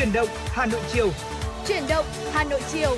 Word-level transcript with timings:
Chuyển 0.00 0.12
động 0.12 0.28
Hà 0.46 0.66
Nội 0.66 0.80
chiều. 0.92 1.08
Chuyển 1.66 1.82
động 1.88 2.04
Hà 2.32 2.44
Nội 2.44 2.60
chiều. 2.72 2.96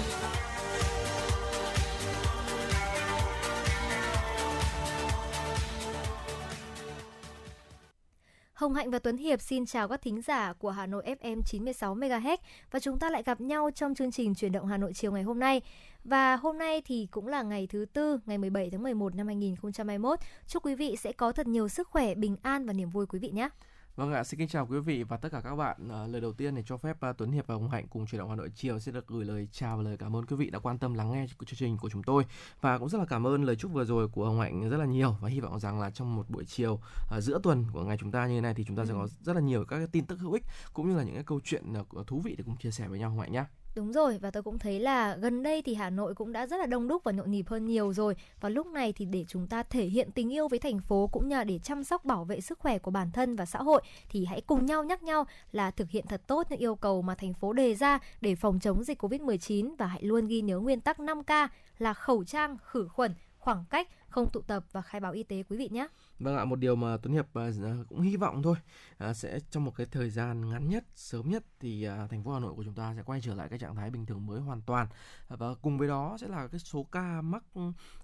Hồng 8.53 8.75
Hạnh 8.75 8.91
và 8.91 8.99
Tuấn 8.99 9.17
Hiệp 9.17 9.41
xin 9.41 9.67
chào 9.67 9.89
các 9.89 10.03
thính 10.03 10.23
giả 10.23 10.53
của 10.53 10.71
Hà 10.71 10.87
Nội 10.87 11.03
FM 11.23 11.43
96 11.47 11.95
MHz 11.95 12.37
và 12.71 12.81
chúng 12.81 12.99
ta 12.99 13.11
lại 13.11 13.23
gặp 13.23 13.41
nhau 13.41 13.71
trong 13.75 13.95
chương 13.95 14.13
trình 14.13 14.35
Chuyển 14.35 14.53
động 14.53 14.67
Hà 14.67 14.77
Nội 14.77 14.93
chiều 14.95 15.13
ngày 15.13 15.23
hôm 15.23 15.39
nay. 15.39 15.61
Và 16.05 16.37
hôm 16.37 16.59
nay 16.59 16.83
thì 16.85 17.09
cũng 17.11 17.27
là 17.27 17.43
ngày 17.43 17.67
thứ 17.67 17.87
tư, 17.93 18.19
ngày 18.27 18.39
17 18.39 18.71
tháng 18.71 18.83
11 18.83 19.15
năm 19.15 19.27
2021. 19.27 20.19
Chúc 20.47 20.67
quý 20.67 20.75
vị 20.75 20.97
sẽ 20.97 21.13
có 21.13 21.33
thật 21.33 21.47
nhiều 21.47 21.69
sức 21.69 21.89
khỏe, 21.89 22.15
bình 22.15 22.37
an 22.43 22.67
và 22.67 22.73
niềm 22.73 22.91
vui 22.91 23.07
quý 23.07 23.19
vị 23.19 23.31
nhé. 23.31 23.49
Vâng 23.97 24.13
ạ, 24.13 24.25
xin 24.25 24.39
kính 24.39 24.49
chào 24.49 24.67
quý 24.67 24.79
vị 24.79 25.03
và 25.03 25.17
tất 25.17 25.29
cả 25.33 25.41
các 25.41 25.57
bạn. 25.57 25.89
À, 25.89 26.07
lời 26.07 26.21
đầu 26.21 26.33
tiên 26.33 26.55
thì 26.55 26.63
cho 26.67 26.77
phép 26.77 26.97
uh, 27.11 27.17
Tuấn 27.19 27.33
Hiệp 27.33 27.47
và 27.47 27.55
Hồng 27.55 27.71
Hạnh 27.71 27.87
cùng 27.91 28.07
chuyển 28.07 28.19
động 28.19 28.31
Hà 28.31 28.37
Nội 28.37 28.51
chiều 28.55 28.79
sẽ 28.79 28.93
được 28.93 29.07
gửi 29.07 29.25
lời 29.25 29.49
chào 29.53 29.77
và 29.77 29.83
lời 29.83 29.97
cảm 29.97 30.17
ơn 30.17 30.27
quý 30.27 30.37
vị 30.37 30.51
đã 30.51 30.59
quan 30.59 30.79
tâm 30.79 30.95
lắng 30.95 31.13
nghe 31.13 31.27
chương 31.47 31.59
trình 31.59 31.77
của 31.77 31.91
chúng 31.91 32.03
tôi 32.03 32.25
và 32.61 32.79
cũng 32.79 32.89
rất 32.89 32.99
là 32.99 33.05
cảm 33.05 33.27
ơn 33.27 33.45
lời 33.45 33.57
chúc 33.57 33.73
vừa 33.73 33.85
rồi 33.85 34.09
của 34.09 34.25
Hồng 34.25 34.41
Hạnh 34.41 34.71
rất 34.71 34.77
là 34.77 34.85
nhiều 34.85 35.17
và 35.21 35.29
hy 35.29 35.41
vọng 35.41 35.61
rằng 35.61 35.81
là 35.81 35.91
trong 35.91 36.17
một 36.17 36.31
buổi 36.31 36.45
chiều 36.45 36.73
uh, 37.17 37.23
giữa 37.23 37.41
tuần 37.43 37.65
của 37.73 37.85
ngày 37.85 37.97
chúng 38.01 38.11
ta 38.11 38.27
như 38.27 38.35
thế 38.35 38.41
này 38.41 38.55
thì 38.55 38.65
chúng 38.65 38.77
ta 38.77 38.83
ừ. 38.83 38.87
sẽ 38.87 38.95
có 38.95 39.09
rất 39.21 39.37
là 39.37 39.41
nhiều 39.41 39.65
các 39.65 39.77
cái 39.77 39.87
tin 39.93 40.07
tức 40.07 40.19
hữu 40.19 40.33
ích 40.33 40.45
cũng 40.73 40.89
như 40.89 40.97
là 40.97 41.03
những 41.03 41.15
cái 41.15 41.25
câu 41.25 41.41
chuyện 41.45 41.65
uh, 42.01 42.07
thú 42.07 42.21
vị 42.21 42.35
để 42.39 42.45
cùng 42.47 42.57
chia 42.57 42.71
sẻ 42.71 42.89
với 42.89 42.99
nhau 42.99 43.11
Hồng 43.11 43.21
Hạnh 43.21 43.33
nhé. 43.33 43.45
Đúng 43.75 43.93
rồi 43.93 44.19
và 44.19 44.31
tôi 44.31 44.43
cũng 44.43 44.59
thấy 44.59 44.81
là 44.81 45.17
gần 45.17 45.43
đây 45.43 45.63
thì 45.63 45.75
Hà 45.75 45.91
Nội 45.91 46.15
cũng 46.15 46.33
đã 46.33 46.47
rất 46.47 46.57
là 46.57 46.67
đông 46.67 46.89
đúc 46.89 47.05
và 47.05 47.13
nhộn 47.13 47.31
nhịp 47.31 47.49
hơn 47.49 47.67
nhiều 47.67 47.93
rồi. 47.93 48.17
Và 48.41 48.49
lúc 48.49 48.67
này 48.67 48.93
thì 48.93 49.05
để 49.05 49.25
chúng 49.29 49.47
ta 49.47 49.63
thể 49.63 49.85
hiện 49.85 50.11
tình 50.11 50.33
yêu 50.33 50.49
với 50.49 50.59
thành 50.59 50.81
phố 50.81 51.09
cũng 51.13 51.29
như 51.29 51.37
là 51.37 51.45
để 51.45 51.59
chăm 51.59 51.85
sóc 51.85 52.05
bảo 52.05 52.25
vệ 52.25 52.41
sức 52.41 52.59
khỏe 52.59 52.79
của 52.79 52.91
bản 52.91 53.11
thân 53.11 53.37
và 53.37 53.47
xã 53.47 53.59
hội 53.59 53.83
thì 54.09 54.25
hãy 54.25 54.41
cùng 54.41 54.67
nhau 54.67 54.85
nhắc 54.85 55.03
nhau 55.03 55.27
là 55.53 55.71
thực 55.71 55.91
hiện 55.91 56.07
thật 56.09 56.23
tốt 56.27 56.47
những 56.51 56.59
yêu 56.59 56.75
cầu 56.75 57.03
mà 57.03 57.15
thành 57.15 57.35
phố 57.35 57.53
đề 57.53 57.75
ra 57.75 57.99
để 58.21 58.35
phòng 58.35 58.61
chống 58.61 58.85
dịch 58.85 59.05
Covid-19 59.05 59.75
và 59.79 59.87
hãy 59.87 60.03
luôn 60.03 60.27
ghi 60.27 60.41
nhớ 60.41 60.59
nguyên 60.59 60.81
tắc 60.81 60.99
5K 60.99 61.49
là 61.79 61.95
khẩu 61.95 62.25
trang, 62.25 62.57
khử 62.65 62.89
khuẩn, 62.89 63.15
khoảng 63.43 63.65
cách, 63.71 63.89
không 64.09 64.31
tụ 64.31 64.41
tập 64.41 64.65
và 64.73 64.83
khai 64.83 65.01
báo 65.01 65.13
y 65.13 65.23
tế 65.23 65.43
quý 65.43 65.57
vị 65.57 65.69
nhé. 65.73 65.89
Vâng 66.19 66.37
ạ, 66.37 66.45
một 66.45 66.57
điều 66.57 66.77
mà 66.77 66.97
Tuấn 67.03 67.15
Hiệp 67.15 67.35
à, 67.35 67.51
cũng 67.89 68.01
hy 68.01 68.17
vọng 68.17 68.43
thôi 68.43 68.57
à, 68.99 69.15
sẽ 69.15 69.41
trong 69.51 69.65
một 69.65 69.75
cái 69.77 69.87
thời 69.87 70.11
gian 70.11 70.51
ngắn 70.51 70.69
nhất, 70.69 70.85
sớm 70.95 71.31
nhất 71.31 71.45
thì 71.61 71.85
à, 71.85 72.07
thành 72.11 72.25
phố 72.25 72.33
Hà 72.33 72.41
Nội 72.41 72.55
của 72.55 72.65
chúng 72.65 72.75
ta 72.75 72.95
sẽ 72.97 73.03
quay 73.03 73.21
trở 73.21 73.35
lại 73.35 73.49
cái 73.49 73.59
trạng 73.59 73.77
thái 73.77 73.91
bình 73.91 74.07
thường 74.07 74.27
mới 74.27 74.41
hoàn 74.41 74.63
toàn 74.63 74.87
và 75.29 75.55
cùng 75.63 75.79
với 75.79 75.89
đó 75.89 76.17
sẽ 76.21 76.29
là 76.29 76.49
cái 76.49 76.61
số 76.61 76.83
ca 76.93 77.23
mắc 77.23 77.45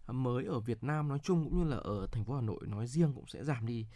mới 0.06 0.44
ở 0.44 0.60
Việt 0.60 0.84
Nam 0.84 1.08
nói 1.08 1.18
chung 1.22 1.44
cũng 1.44 1.58
như 1.58 1.70
là 1.70 1.76
ở 1.76 2.06
thành 2.12 2.24
phố 2.24 2.34
Hà 2.34 2.40
Nội 2.40 2.60
nói 2.66 2.86
riêng 2.86 3.12
cũng 3.14 3.26
sẽ 3.26 3.44
giảm 3.44 3.66
đi 3.66 3.86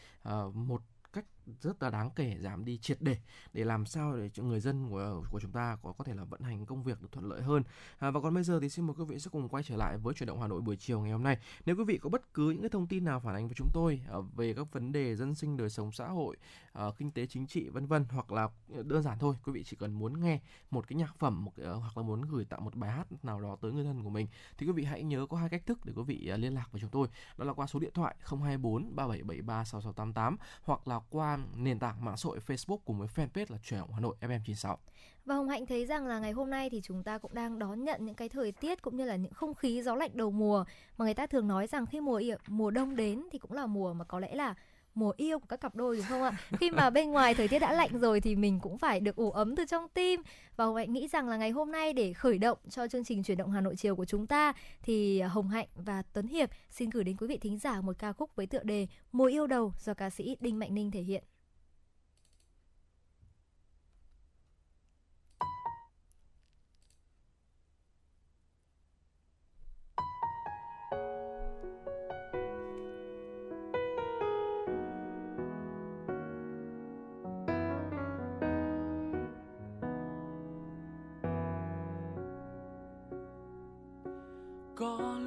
một 0.55 0.83
cách 1.13 1.25
rất 1.61 1.83
là 1.83 1.91
đáng 1.91 2.11
kể 2.11 2.37
giảm 2.41 2.65
đi 2.65 2.79
triệt 2.79 2.99
để 3.01 3.17
để 3.53 3.65
làm 3.65 3.87
sao 3.87 4.17
để 4.17 4.29
cho 4.29 4.43
người 4.43 4.61
dân 4.61 4.91
của 4.91 5.23
của 5.31 5.41
chúng 5.41 5.53
ta 5.53 5.77
có 5.83 5.93
có 5.93 6.05
thể 6.05 6.15
là 6.15 6.25
vận 6.25 6.41
hành 6.41 6.67
công 6.67 6.83
việc 6.83 7.03
được 7.03 7.13
thuận 7.13 7.29
lợi 7.29 7.43
hơn. 7.43 7.63
À, 7.99 8.11
và 8.11 8.21
còn 8.21 8.35
bây 8.35 8.45
giờ 8.45 8.61
thì 8.61 8.69
xin 8.69 8.87
mời 8.87 8.95
quý 8.99 9.05
vị 9.05 9.19
sẽ 9.19 9.29
cùng 9.33 9.49
quay 9.49 9.63
trở 9.63 9.77
lại 9.77 9.99
với 9.99 10.15
chuyển 10.15 10.27
động 10.27 10.41
Hà 10.41 10.49
Nội 10.49 10.61
buổi 10.61 10.77
chiều 10.77 11.01
ngày 11.01 11.13
hôm 11.13 11.23
nay. 11.23 11.39
Nếu 11.67 11.77
quý 11.77 11.85
vị 11.85 11.99
có 11.99 12.11
bất 12.11 12.35
cứ 12.35 12.51
những 12.51 12.61
cái 12.63 12.71
thông 12.71 12.87
tin 12.87 13.05
nào 13.05 13.21
phản 13.21 13.35
ánh 13.35 13.49
với 13.49 13.55
chúng 13.55 13.69
tôi 13.73 14.01
à, 14.09 14.17
về 14.37 14.55
các 14.55 14.73
vấn 14.73 14.93
đề 14.93 15.17
dân 15.17 15.35
sinh 15.35 15.57
đời 15.57 15.71
sống 15.71 15.93
xã 15.93 16.09
hội, 16.09 16.37
à, 16.73 16.85
kinh 16.99 17.11
tế 17.11 17.27
chính 17.27 17.47
trị 17.47 17.69
vân 17.69 17.87
vân 17.87 18.05
hoặc 18.11 18.33
là 18.33 18.43
à, 18.43 18.83
đơn 18.85 19.03
giản 19.03 19.19
thôi, 19.19 19.35
quý 19.45 19.53
vị 19.53 19.65
chỉ 19.65 19.77
cần 19.77 19.93
muốn 19.93 20.21
nghe 20.21 20.41
một 20.71 20.89
cái 20.89 20.97
nhạc 20.97 21.17
phẩm 21.19 21.45
một, 21.45 21.53
uh, 21.61 21.83
hoặc 21.83 21.97
là 21.97 22.03
muốn 22.03 22.23
gửi 22.23 22.45
tặng 22.45 22.65
một 22.65 22.75
bài 22.75 22.91
hát 22.91 23.25
nào 23.25 23.41
đó 23.41 23.57
tới 23.61 23.73
người 23.73 23.85
thân 23.85 24.03
của 24.03 24.11
mình 24.11 24.27
thì 24.59 24.67
quý 24.67 24.73
vị 24.73 24.85
hãy 24.85 25.03
nhớ 25.03 25.27
có 25.31 25.37
hai 25.37 25.49
cách 25.49 25.67
thức 25.67 25.85
để 25.85 25.93
quý 25.97 26.03
vị 26.03 26.31
uh, 26.35 26.41
liên 26.41 26.55
lạc 26.55 26.69
với 26.73 26.81
chúng 26.81 26.91
tôi. 26.91 27.09
Đó 27.39 27.45
là 27.45 27.53
qua 27.53 27.67
số 27.67 27.79
điện 27.79 27.91
thoại 27.95 28.17
024 28.25 28.97
3773 28.97 29.65
6688 29.65 30.37
hoặc 30.63 30.89
là 30.89 31.01
qua 31.11 31.32
nền 31.57 31.79
tảng 31.79 32.05
mạng 32.05 32.17
xã 32.17 32.27
hội 32.27 32.39
Facebook 32.47 32.79
cùng 32.85 32.99
với 32.99 33.09
fanpage 33.15 33.47
là 33.49 33.59
Truyền 33.59 33.81
động 33.81 33.93
Hà 33.95 34.01
Nội 34.01 34.17
FM96. 34.21 34.77
Và 35.25 35.35
Hồng 35.35 35.49
Hạnh 35.49 35.67
thấy 35.67 35.87
rằng 35.87 36.07
là 36.07 36.19
ngày 36.19 36.33
hôm 36.33 36.51
nay 36.51 36.71
thì 36.71 36.81
chúng 36.81 37.03
ta 37.03 37.19
cũng 37.19 37.35
đang 37.35 37.59
đón 37.59 37.85
nhận 37.85 38.05
những 38.05 38.15
cái 38.15 38.29
thời 38.29 38.53
tiết 38.53 38.83
cũng 38.83 38.97
như 38.97 39.05
là 39.05 39.17
những 39.17 39.33
không 39.33 39.55
khí 39.55 39.83
gió 39.83 39.95
lạnh 39.95 40.11
đầu 40.15 40.31
mùa 40.31 40.65
mà 40.99 41.05
người 41.05 41.15
ta 41.15 41.27
thường 41.27 41.49
nói 41.49 41.67
rằng 41.67 41.87
khi 41.87 42.01
mùa 42.01 42.23
mùa 42.47 42.71
đông 42.71 42.97
đến 42.97 43.29
thì 43.33 43.39
cũng 43.39 43.53
là 43.53 43.67
mùa 43.67 43.95
mà 43.95 44.05
có 44.05 44.21
lẽ 44.21 44.35
là 44.35 44.55
mùa 44.95 45.13
yêu 45.17 45.39
của 45.39 45.47
các 45.47 45.61
cặp 45.61 45.75
đôi 45.75 45.97
đúng 45.97 46.07
không 46.09 46.23
ạ? 46.23 46.33
Khi 46.61 46.71
mà 46.71 46.91
bên 46.91 47.11
ngoài 47.11 47.35
thời 47.35 47.49
tiết 47.49 47.59
đã 47.59 47.73
lạnh 47.73 47.91
rồi 47.99 48.21
thì 48.21 48.37
mình 48.37 48.61
cũng 48.61 48.79
phải 48.79 49.01
được 49.01 49.17
ủ 49.17 49.31
ấm 49.31 49.57
từ 49.57 49.65
trong 49.65 49.89
tim. 49.89 50.23
Và 50.57 50.65
Hồng 50.65 50.77
Hạnh 50.77 50.93
nghĩ 50.93 51.09
rằng 51.09 51.29
là 51.29 51.37
ngày 51.37 51.51
hôm 51.51 51.73
nay 51.73 51.93
để 51.93 52.13
khởi 52.13 52.39
động 52.39 52.59
cho 52.71 52.89
chương 52.89 53.05
trình 53.05 53.23
chuyển 53.23 53.39
động 53.39 53.51
Hà 53.51 53.61
Nội 53.61 53.77
chiều 53.77 53.97
của 53.97 54.05
chúng 54.05 54.27
ta 54.27 54.53
thì 54.83 55.21
Hồng 55.21 55.49
Hạnh 55.49 55.69
và 55.75 56.03
Tuấn 56.13 56.27
Hiệp 56.27 56.51
xin 56.71 56.91
gửi 56.91 57.05
đến 57.05 57.17
quý 57.17 57.27
vị 57.27 57.39
thính 57.39 57.59
giả 57.59 57.81
một 57.81 57.99
ca 57.99 58.13
khúc 58.13 58.37
với 58.37 58.47
tựa 58.47 58.63
đề 58.63 58.87
Mùa 59.13 59.27
yêu 59.27 59.47
đầu 59.47 59.73
do 59.79 59.95
ca 59.95 60.11
sĩ 60.11 60.37
Đinh 60.41 60.59
Mạnh 60.59 60.75
Ninh 60.75 60.91
thể 60.91 61.01
hiện. 61.01 61.25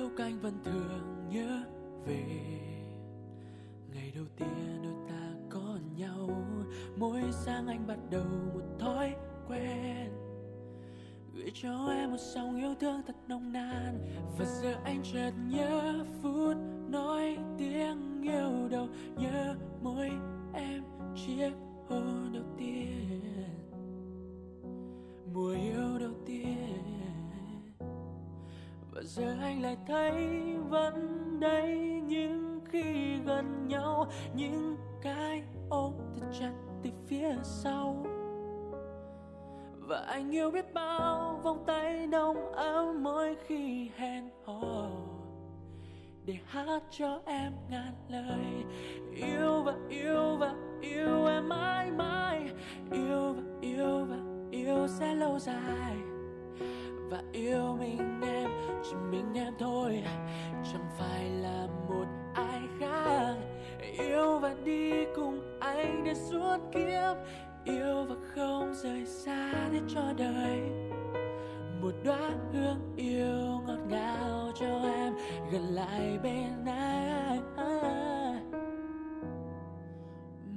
Lúc 0.05 0.13
anh 0.17 0.39
vẫn 0.39 0.53
thường 0.63 1.29
nhớ 1.29 1.63
về 2.05 2.25
ngày 3.93 4.11
đầu 4.15 4.25
tiên 4.37 4.81
đôi 4.83 4.93
ta 5.09 5.33
có 5.49 5.79
nhau, 5.97 6.29
mỗi 6.97 7.21
sáng 7.31 7.67
anh 7.67 7.87
bắt 7.87 7.97
đầu 8.09 8.25
một 8.53 8.61
thói 8.79 9.15
quen. 9.47 10.11
Gửi 11.33 11.51
cho 11.53 11.87
em 11.87 12.11
một 12.11 12.19
dòng 12.19 12.55
yêu 12.55 12.75
thương 12.79 13.01
thật 13.07 13.15
nồng 13.27 13.53
nàn, 13.53 13.99
và 14.37 14.45
giờ 14.45 14.73
anh 14.83 15.03
chợt 15.13 15.31
nhớ 15.49 16.05
phút 16.21 16.57
nói 16.89 17.37
tiếng 17.57 18.21
yêu 18.21 18.67
đầu, 18.71 18.87
nhớ 19.17 19.55
môi 19.81 20.09
em 20.53 20.83
chiếc 21.15 21.51
hôn 21.89 22.33
đầu 22.33 22.43
tiên. 22.57 23.21
Mùa 25.33 25.51
yêu 25.51 25.99
đầu 25.99 26.13
tiên 26.25 26.94
và 28.95 29.01
giờ 29.03 29.35
anh 29.41 29.61
lại 29.61 29.77
thấy 29.87 30.13
vẫn 30.69 31.19
đây 31.39 32.01
nhưng 32.07 32.59
khi 32.65 33.17
gần 33.25 33.67
nhau, 33.67 34.07
những 34.35 34.77
cái 35.01 35.43
ôm 35.69 35.93
thật 36.15 36.27
chặt 36.39 36.51
từ 36.83 36.89
phía 37.07 37.35
sau. 37.43 38.05
Và 39.79 39.97
anh 39.97 40.35
yêu 40.35 40.51
biết 40.51 40.73
bao 40.73 41.39
vòng 41.43 41.63
tay 41.67 42.07
nồng 42.07 42.51
ấm 42.53 43.03
mỗi 43.03 43.35
khi 43.47 43.89
hẹn 43.97 44.29
hò. 44.45 44.89
Để 46.25 46.37
hát 46.45 46.81
cho 46.89 47.21
em 47.25 47.51
ngàn 47.69 47.93
lời, 48.09 48.63
yêu 49.15 49.63
và 49.65 49.75
yêu 49.89 50.37
và 50.39 50.55
yêu 50.81 51.25
em 51.25 51.49
mãi 51.49 51.91
mãi. 51.91 52.49
Yêu 52.91 53.33
và 53.33 53.43
yêu 53.61 54.05
và 54.09 54.17
yêu 54.51 54.87
sẽ 54.87 55.15
lâu 55.15 55.39
dài 55.39 55.95
và 57.15 57.23
yêu 57.31 57.75
mình 57.79 58.21
em, 58.21 58.49
chỉ 58.83 58.95
mình 59.11 59.33
em 59.33 59.53
thôi. 59.59 60.03
Chẳng 60.73 60.85
phải 60.97 61.29
là 61.29 61.67
một 61.89 62.05
ai 62.33 62.61
khác. 62.79 63.35
Yêu 63.99 64.39
và 64.39 64.55
đi 64.63 65.05
cùng 65.15 65.59
anh 65.59 66.03
đến 66.03 66.15
suốt 66.15 66.57
kiếp. 66.73 67.17
Yêu 67.65 68.05
và 68.09 68.15
không 68.35 68.73
rời 68.73 69.05
xa 69.05 69.51
để 69.71 69.79
cho 69.87 70.13
đời. 70.17 70.59
Một 71.81 71.93
đóa 72.03 72.31
hương 72.53 72.93
yêu 72.95 73.61
ngọt 73.67 73.79
ngào 73.89 74.51
cho 74.59 74.79
em, 74.83 75.13
gần 75.51 75.61
lại 75.61 76.19
bên 76.23 76.65
anh. 76.65 77.53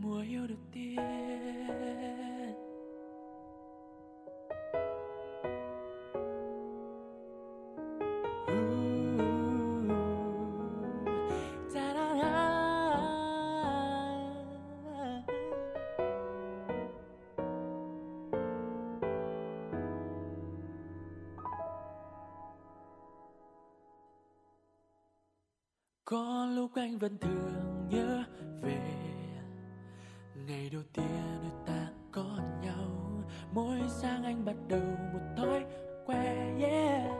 Mùa 0.02 0.20
yêu 0.30 0.46
đầu 0.46 0.58
tiên 0.72 1.27
lúc 26.68 26.76
anh 26.76 26.98
vẫn 26.98 27.18
thường 27.18 27.88
nhớ 27.90 28.24
về. 28.62 28.80
Ngày 30.46 30.70
đầu 30.72 30.82
tiên 30.92 31.04
đôi 31.42 31.52
ta 31.66 31.88
có 32.12 32.38
nhau, 32.62 33.22
mỗi 33.54 33.78
sáng 33.88 34.24
anh 34.24 34.44
bắt 34.44 34.56
đầu 34.68 34.80
một 35.12 35.20
thói 35.36 35.64
quen, 36.06 36.58
yeah. 36.60 37.10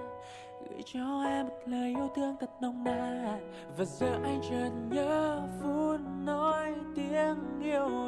Gửi 0.71 0.83
cho 0.93 1.25
em 1.27 1.49
một 1.49 1.61
lời 1.67 1.89
yêu 1.89 2.09
thương 2.17 2.37
thật 2.41 2.51
nồng 2.61 2.85
nàn, 2.85 3.53
và 3.77 3.85
giờ 3.85 4.21
anh 4.25 4.41
chợt 4.51 4.71
nhớ 4.91 5.43
phút 5.63 6.01
nói 6.25 6.75
tiếng 6.95 7.61
yêu 7.63 8.08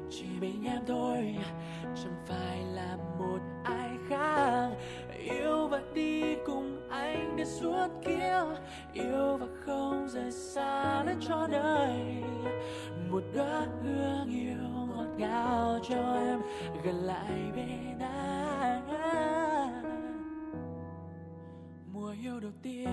chỉ 0.11 0.25
mình 0.39 0.63
em 0.65 0.81
thôi. 0.87 1.35
Chẳng 1.83 2.15
phải 2.25 2.63
là 2.63 2.97
một 3.19 3.39
ai 3.63 3.89
khác. 4.09 4.69
Yêu 5.17 5.67
và 5.67 5.81
đi 5.93 6.35
cùng 6.45 6.89
anh 6.89 7.35
đến 7.37 7.47
suốt 7.47 7.87
kia. 8.05 8.43
Yêu 8.93 9.37
và 9.37 9.47
không 9.65 10.07
rời 10.09 10.31
xa 10.31 11.03
lên 11.03 11.17
cho 11.27 11.47
đời. 11.51 12.23
Một 13.11 13.23
đóa 13.33 13.67
hương 13.83 14.29
yêu 14.29 14.87
ngọt 14.95 15.07
ngào 15.17 15.79
cho 15.89 16.13
em, 16.13 16.41
gần 16.83 16.95
lại 16.95 17.51
bên 17.55 17.99
anh. 17.99 18.87
Mùa 21.93 22.13
yêu 22.23 22.39
đầu 22.39 22.51
tiên. 22.63 22.89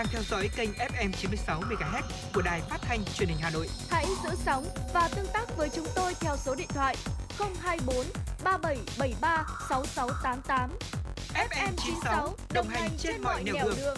Đang 0.00 0.08
theo 0.12 0.22
dõi 0.22 0.50
kênh 0.56 0.70
FM 0.70 1.12
96 1.12 1.60
MHz 1.60 2.02
của 2.34 2.42
đài 2.42 2.60
phát 2.60 2.78
thanh 2.82 3.04
truyền 3.14 3.28
hình 3.28 3.38
Hà 3.40 3.50
Nội. 3.50 3.66
Hãy 3.90 4.06
giữ 4.24 4.30
sóng 4.44 4.64
và 4.94 5.08
tương 5.16 5.26
tác 5.32 5.56
với 5.56 5.68
chúng 5.68 5.86
tôi 5.94 6.14
theo 6.20 6.36
số 6.36 6.54
điện 6.54 6.68
thoại 6.68 6.96
024 7.38 8.06
3773 8.44 9.46
6688. 9.68 10.70
FM 11.34 11.72
96 11.76 12.34
đồng 12.54 12.68
hành 12.68 12.90
trên 12.98 13.22
mọi 13.22 13.44
nẻo 13.44 13.54
đường. 13.54 13.96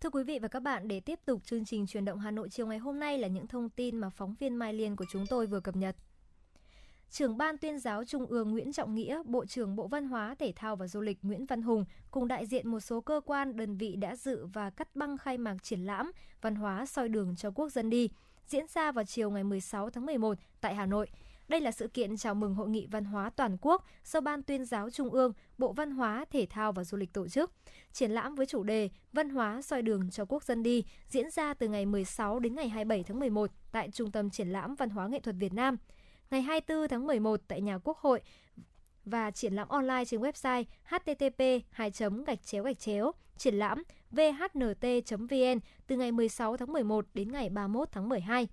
Thưa 0.00 0.10
quý 0.10 0.24
vị 0.24 0.38
và 0.38 0.48
các 0.48 0.62
bạn, 0.62 0.88
để 0.88 1.00
tiếp 1.00 1.18
tục 1.24 1.40
chương 1.44 1.64
trình 1.64 1.86
truyền 1.86 2.04
động 2.04 2.18
Hà 2.18 2.30
Nội 2.30 2.48
chiều 2.48 2.66
ngày 2.66 2.78
hôm 2.78 3.00
nay 3.00 3.18
là 3.18 3.28
những 3.28 3.46
thông 3.46 3.68
tin 3.70 3.98
mà 3.98 4.10
phóng 4.10 4.34
viên 4.40 4.56
Mai 4.56 4.72
Liên 4.72 4.96
của 4.96 5.04
chúng 5.12 5.26
tôi 5.26 5.46
vừa 5.46 5.60
cập 5.60 5.76
nhật. 5.76 5.96
Trưởng 7.10 7.36
ban 7.36 7.58
tuyên 7.58 7.78
giáo 7.78 8.04
Trung 8.04 8.26
ương 8.26 8.50
Nguyễn 8.50 8.72
Trọng 8.72 8.94
Nghĩa, 8.94 9.22
Bộ 9.24 9.46
trưởng 9.46 9.76
Bộ 9.76 9.88
Văn 9.88 10.04
hóa, 10.04 10.34
Thể 10.38 10.52
thao 10.56 10.76
và 10.76 10.88
Du 10.88 11.00
lịch 11.00 11.18
Nguyễn 11.22 11.46
Văn 11.46 11.62
Hùng 11.62 11.84
cùng 12.10 12.28
đại 12.28 12.46
diện 12.46 12.68
một 12.68 12.80
số 12.80 13.00
cơ 13.00 13.20
quan, 13.26 13.56
đơn 13.56 13.76
vị 13.76 13.96
đã 13.96 14.16
dự 14.16 14.46
và 14.46 14.70
cắt 14.70 14.96
băng 14.96 15.18
khai 15.18 15.38
mạc 15.38 15.56
triển 15.62 15.80
lãm 15.80 16.12
Văn 16.42 16.54
hóa 16.54 16.86
soi 16.86 17.08
đường 17.08 17.36
cho 17.36 17.50
quốc 17.50 17.68
dân 17.72 17.90
đi, 17.90 18.08
diễn 18.46 18.66
ra 18.74 18.92
vào 18.92 19.04
chiều 19.04 19.30
ngày 19.30 19.44
16 19.44 19.90
tháng 19.90 20.06
11 20.06 20.38
tại 20.60 20.74
Hà 20.74 20.86
Nội. 20.86 21.08
Đây 21.48 21.60
là 21.60 21.70
sự 21.70 21.88
kiện 21.88 22.16
chào 22.16 22.34
mừng 22.34 22.54
Hội 22.54 22.68
nghị 22.68 22.86
Văn 22.86 23.04
hóa 23.04 23.30
Toàn 23.30 23.56
quốc 23.60 23.84
do 24.04 24.20
Ban 24.20 24.42
tuyên 24.42 24.64
giáo 24.64 24.90
Trung 24.90 25.10
ương, 25.10 25.32
Bộ 25.58 25.72
Văn 25.72 25.90
hóa, 25.90 26.24
Thể 26.30 26.46
thao 26.50 26.72
và 26.72 26.84
Du 26.84 26.96
lịch 26.98 27.12
tổ 27.12 27.28
chức. 27.28 27.52
Triển 27.92 28.10
lãm 28.10 28.34
với 28.34 28.46
chủ 28.46 28.62
đề 28.62 28.88
Văn 29.12 29.28
hóa 29.28 29.62
soi 29.62 29.82
đường 29.82 30.10
cho 30.10 30.24
quốc 30.24 30.44
dân 30.44 30.62
đi 30.62 30.84
diễn 31.08 31.30
ra 31.30 31.54
từ 31.54 31.68
ngày 31.68 31.86
16 31.86 32.40
đến 32.40 32.54
ngày 32.54 32.68
27 32.68 33.04
tháng 33.04 33.20
11 33.20 33.50
tại 33.72 33.90
Trung 33.90 34.10
tâm 34.10 34.30
Triển 34.30 34.48
lãm 34.48 34.74
Văn 34.74 34.90
hóa 34.90 35.08
Nghệ 35.08 35.20
thuật 35.20 35.36
Việt 35.38 35.52
Nam. 35.52 35.76
Ngày 36.30 36.42
24 36.42 36.88
tháng 36.88 37.06
11 37.06 37.40
tại 37.48 37.60
nhà 37.60 37.78
Quốc 37.78 37.98
hội 37.98 38.20
và 39.04 39.30
triển 39.30 39.54
lãm 39.54 39.68
online 39.68 40.04
trên 40.04 40.20
website 40.20 40.64
http 40.84 41.66
2 41.70 41.90
gạch 42.26 42.42
chéo 42.44 42.62
gạch 42.62 42.78
chéo 42.78 43.12
triển 43.36 43.54
lãm 43.54 43.82
vhnt.vn 44.10 45.58
từ 45.86 45.96
ngày 45.96 46.12
16 46.12 46.56
tháng 46.56 46.72
11 46.72 47.06
đến 47.14 47.32
ngày 47.32 47.48
31 47.48 47.88
tháng 47.92 48.08
12. 48.08 48.48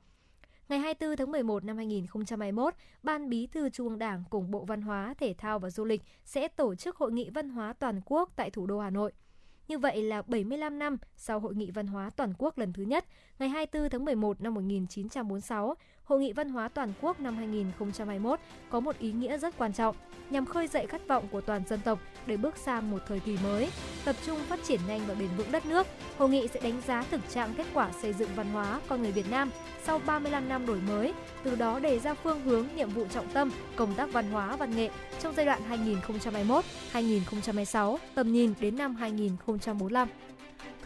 Ngày 0.69 0.79
24 0.79 1.17
tháng 1.17 1.31
11 1.31 1.63
năm 1.63 1.77
2021, 1.77 2.73
Ban 3.03 3.29
Bí 3.29 3.47
thư 3.47 3.69
Trung 3.69 3.89
ương 3.89 3.99
Đảng 3.99 4.23
cùng 4.29 4.51
Bộ 4.51 4.65
Văn 4.65 4.81
hóa, 4.81 5.13
Thể 5.17 5.35
thao 5.37 5.59
và 5.59 5.69
Du 5.69 5.85
lịch 5.85 6.01
sẽ 6.25 6.47
tổ 6.47 6.75
chức 6.75 6.95
Hội 6.95 7.11
nghị 7.11 7.29
Văn 7.29 7.49
hóa 7.49 7.73
Toàn 7.73 8.01
quốc 8.05 8.29
tại 8.35 8.49
thủ 8.49 8.65
đô 8.65 8.79
Hà 8.79 8.89
Nội. 8.89 9.11
Như 9.67 9.77
vậy 9.77 10.03
là 10.03 10.21
75 10.21 10.79
năm 10.79 10.97
sau 11.15 11.39
Hội 11.39 11.55
nghị 11.55 11.71
Văn 11.71 11.87
hóa 11.87 12.09
Toàn 12.09 12.33
quốc 12.37 12.57
lần 12.57 12.73
thứ 12.73 12.83
nhất, 12.83 13.05
ngày 13.39 13.49
24 13.49 13.89
tháng 13.89 14.05
11 14.05 14.41
năm 14.41 14.53
1946, 14.53 15.75
Hội 16.07 16.19
nghị 16.19 16.33
Văn 16.33 16.49
hóa 16.49 16.67
Toàn 16.67 16.93
quốc 17.01 17.19
năm 17.19 17.35
2021 17.35 18.39
có 18.69 18.79
một 18.79 18.99
ý 18.99 19.11
nghĩa 19.11 19.37
rất 19.37 19.57
quan 19.57 19.73
trọng 19.73 19.95
nhằm 20.29 20.45
khơi 20.45 20.67
dậy 20.67 20.85
khát 20.87 21.07
vọng 21.07 21.27
của 21.31 21.41
toàn 21.41 21.63
dân 21.69 21.79
tộc 21.85 21.99
để 22.25 22.37
bước 22.37 22.57
sang 22.57 22.91
một 22.91 22.97
thời 23.07 23.19
kỳ 23.19 23.37
mới, 23.43 23.69
tập 24.05 24.15
trung 24.25 24.39
phát 24.47 24.59
triển 24.63 24.79
nhanh 24.87 25.01
và 25.07 25.13
bền 25.13 25.29
vững 25.37 25.51
đất 25.51 25.65
nước. 25.65 25.87
Hội 26.17 26.29
nghị 26.29 26.47
sẽ 26.47 26.59
đánh 26.59 26.81
giá 26.87 27.03
thực 27.11 27.21
trạng 27.29 27.53
kết 27.57 27.65
quả 27.73 27.91
xây 28.01 28.13
dựng 28.13 28.29
văn 28.35 28.51
hóa 28.51 28.81
con 28.87 29.01
người 29.01 29.11
Việt 29.11 29.31
Nam 29.31 29.51
sau 29.83 30.01
35 30.05 30.49
năm 30.49 30.65
đổi 30.65 30.79
mới, 30.87 31.13
từ 31.43 31.55
đó 31.55 31.79
đề 31.79 31.99
ra 31.99 32.13
phương 32.13 32.41
hướng, 32.41 32.67
nhiệm 32.75 32.89
vụ 32.89 33.05
trọng 33.13 33.27
tâm 33.33 33.51
công 33.75 33.93
tác 33.93 34.13
văn 34.13 34.31
hóa 34.31 34.55
văn 34.55 34.75
nghệ 34.75 34.89
trong 35.19 35.33
giai 35.35 35.45
đoạn 35.45 35.61
2021-2026, 36.93 37.97
tầm 38.15 38.33
nhìn 38.33 38.53
đến 38.59 38.75
năm 38.75 38.95
2045. 38.95 40.07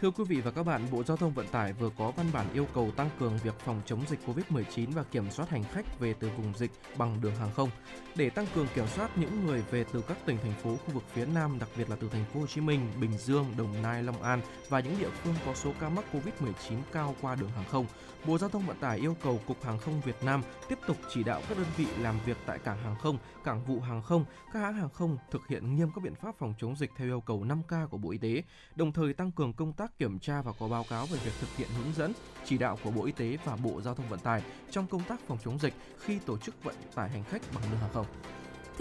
Thưa 0.00 0.10
quý 0.10 0.24
vị 0.24 0.40
và 0.40 0.50
các 0.50 0.62
bạn, 0.62 0.86
Bộ 0.92 1.02
Giao 1.04 1.16
thông 1.16 1.32
Vận 1.32 1.48
tải 1.48 1.72
vừa 1.72 1.90
có 1.98 2.10
văn 2.10 2.26
bản 2.32 2.46
yêu 2.54 2.66
cầu 2.74 2.90
tăng 2.96 3.10
cường 3.18 3.38
việc 3.44 3.54
phòng 3.64 3.80
chống 3.86 4.00
dịch 4.08 4.18
COVID-19 4.26 4.92
và 4.92 5.02
kiểm 5.02 5.30
soát 5.30 5.50
hành 5.50 5.64
khách 5.72 6.00
về 6.00 6.14
từ 6.20 6.30
vùng 6.36 6.52
dịch 6.56 6.70
bằng 6.96 7.20
đường 7.20 7.36
hàng 7.36 7.50
không. 7.54 7.70
Để 8.14 8.30
tăng 8.30 8.46
cường 8.54 8.66
kiểm 8.74 8.86
soát 8.86 9.18
những 9.18 9.46
người 9.46 9.62
về 9.70 9.84
từ 9.92 10.02
các 10.08 10.16
tỉnh 10.26 10.38
thành 10.42 10.54
phố 10.62 10.76
khu 10.76 10.94
vực 10.94 11.02
phía 11.12 11.26
Nam, 11.26 11.58
đặc 11.58 11.68
biệt 11.76 11.90
là 11.90 11.96
từ 11.96 12.08
thành 12.08 12.24
phố 12.34 12.40
Hồ 12.40 12.46
Chí 12.46 12.60
Minh, 12.60 12.80
Bình 13.00 13.18
Dương, 13.18 13.46
Đồng 13.58 13.82
Nai, 13.82 14.02
Long 14.02 14.22
An 14.22 14.40
và 14.68 14.80
những 14.80 14.98
địa 14.98 15.10
phương 15.22 15.34
có 15.46 15.54
số 15.54 15.72
ca 15.80 15.88
mắc 15.88 16.04
COVID-19 16.12 16.76
cao 16.92 17.14
qua 17.20 17.34
đường 17.34 17.50
hàng 17.56 17.68
không, 17.70 17.86
Bộ 18.26 18.38
Giao 18.38 18.50
thông 18.50 18.66
Vận 18.66 18.76
tải 18.76 18.98
yêu 18.98 19.16
cầu 19.22 19.40
Cục 19.46 19.64
Hàng 19.64 19.78
không 19.78 20.00
Việt 20.00 20.16
Nam 20.24 20.42
tiếp 20.68 20.78
tục 20.86 20.96
chỉ 21.10 21.24
đạo 21.24 21.42
các 21.48 21.58
đơn 21.58 21.66
vị 21.76 21.86
làm 22.00 22.18
việc 22.26 22.36
tại 22.46 22.58
cảng 22.58 22.78
hàng 22.82 22.96
không, 23.02 23.18
cảng 23.44 23.64
vụ 23.64 23.80
hàng 23.80 24.02
không, 24.02 24.24
các 24.52 24.60
hãng 24.60 24.74
hàng 24.74 24.88
không 24.88 25.18
thực 25.30 25.48
hiện 25.48 25.76
nghiêm 25.76 25.88
các 25.94 26.04
biện 26.04 26.14
pháp 26.14 26.34
phòng 26.38 26.54
chống 26.58 26.76
dịch 26.76 26.90
theo 26.96 27.08
yêu 27.08 27.20
cầu 27.20 27.44
5K 27.44 27.86
của 27.86 27.98
Bộ 27.98 28.10
Y 28.10 28.18
tế, 28.18 28.42
đồng 28.74 28.92
thời 28.92 29.12
tăng 29.12 29.32
cường 29.32 29.52
công 29.52 29.72
tác 29.72 29.98
kiểm 29.98 30.18
tra 30.18 30.42
và 30.42 30.52
có 30.58 30.68
báo 30.68 30.84
cáo 30.90 31.06
về 31.06 31.18
việc 31.24 31.32
thực 31.40 31.56
hiện 31.56 31.68
hướng 31.76 31.94
dẫn, 31.94 32.12
chỉ 32.44 32.58
đạo 32.58 32.78
của 32.84 32.90
Bộ 32.90 33.04
Y 33.04 33.12
tế 33.12 33.38
và 33.44 33.56
Bộ 33.56 33.80
Giao 33.80 33.94
thông 33.94 34.08
Vận 34.08 34.20
tải 34.20 34.42
trong 34.70 34.86
công 34.86 35.02
tác 35.02 35.20
phòng 35.26 35.38
chống 35.44 35.58
dịch 35.58 35.74
khi 35.98 36.18
tổ 36.18 36.38
chức 36.38 36.64
vận 36.64 36.74
tải 36.94 37.10
hành 37.10 37.24
khách 37.24 37.42
bằng 37.54 37.64
đường 37.70 37.80
hàng 37.80 37.90
không. 37.92 38.06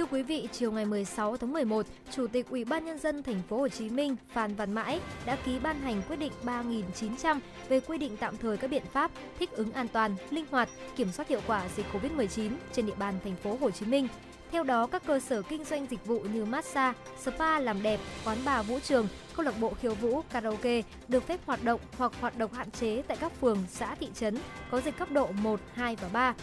Thưa 0.01 0.07
quý 0.11 0.21
vị, 0.21 0.47
chiều 0.51 0.71
ngày 0.71 0.85
16 0.85 1.37
tháng 1.37 1.53
11, 1.53 1.85
Chủ 2.11 2.27
tịch 2.27 2.49
Ủy 2.49 2.65
ban 2.65 2.85
nhân 2.85 2.99
dân 2.99 3.23
thành 3.23 3.41
phố 3.49 3.57
Hồ 3.57 3.67
Chí 3.67 3.89
Minh 3.89 4.15
Phan 4.33 4.55
Văn 4.55 4.73
Mãi 4.73 4.99
đã 5.25 5.37
ký 5.45 5.59
ban 5.63 5.81
hành 5.81 6.01
quyết 6.07 6.15
định 6.15 6.31
3900 6.43 7.39
về 7.69 7.79
quy 7.79 7.97
định 7.97 8.17
tạm 8.19 8.37
thời 8.37 8.57
các 8.57 8.71
biện 8.71 8.83
pháp 8.93 9.11
thích 9.39 9.51
ứng 9.51 9.71
an 9.71 9.87
toàn, 9.87 10.15
linh 10.29 10.45
hoạt, 10.51 10.69
kiểm 10.95 11.11
soát 11.11 11.27
hiệu 11.27 11.39
quả 11.47 11.63
dịch 11.75 11.85
Covid-19 11.93 12.51
trên 12.71 12.85
địa 12.85 12.95
bàn 12.99 13.13
thành 13.23 13.35
phố 13.35 13.57
Hồ 13.61 13.71
Chí 13.71 13.85
Minh. 13.85 14.07
Theo 14.51 14.63
đó, 14.63 14.87
các 14.87 15.03
cơ 15.05 15.19
sở 15.19 15.41
kinh 15.41 15.65
doanh 15.65 15.87
dịch 15.89 16.05
vụ 16.05 16.19
như 16.19 16.45
massage, 16.45 16.97
spa 17.19 17.59
làm 17.59 17.83
đẹp, 17.83 17.99
quán 18.25 18.37
bar 18.45 18.67
vũ 18.67 18.79
trường, 18.79 19.07
câu 19.35 19.45
lạc 19.45 19.59
bộ 19.59 19.73
khiêu 19.81 19.93
vũ, 19.93 20.21
karaoke 20.31 20.81
được 21.07 21.27
phép 21.27 21.39
hoạt 21.45 21.63
động 21.63 21.81
hoặc 21.97 22.11
hoạt 22.21 22.37
động 22.37 22.53
hạn 22.53 22.71
chế 22.71 23.01
tại 23.07 23.17
các 23.21 23.31
phường, 23.41 23.57
xã, 23.69 23.95
thị 23.95 24.07
trấn 24.15 24.37
có 24.71 24.81
dịch 24.81 24.97
cấp 24.97 25.11
độ 25.11 25.27
1, 25.41 25.59
2 25.73 25.95
và 25.95 26.07
3. 26.13 26.33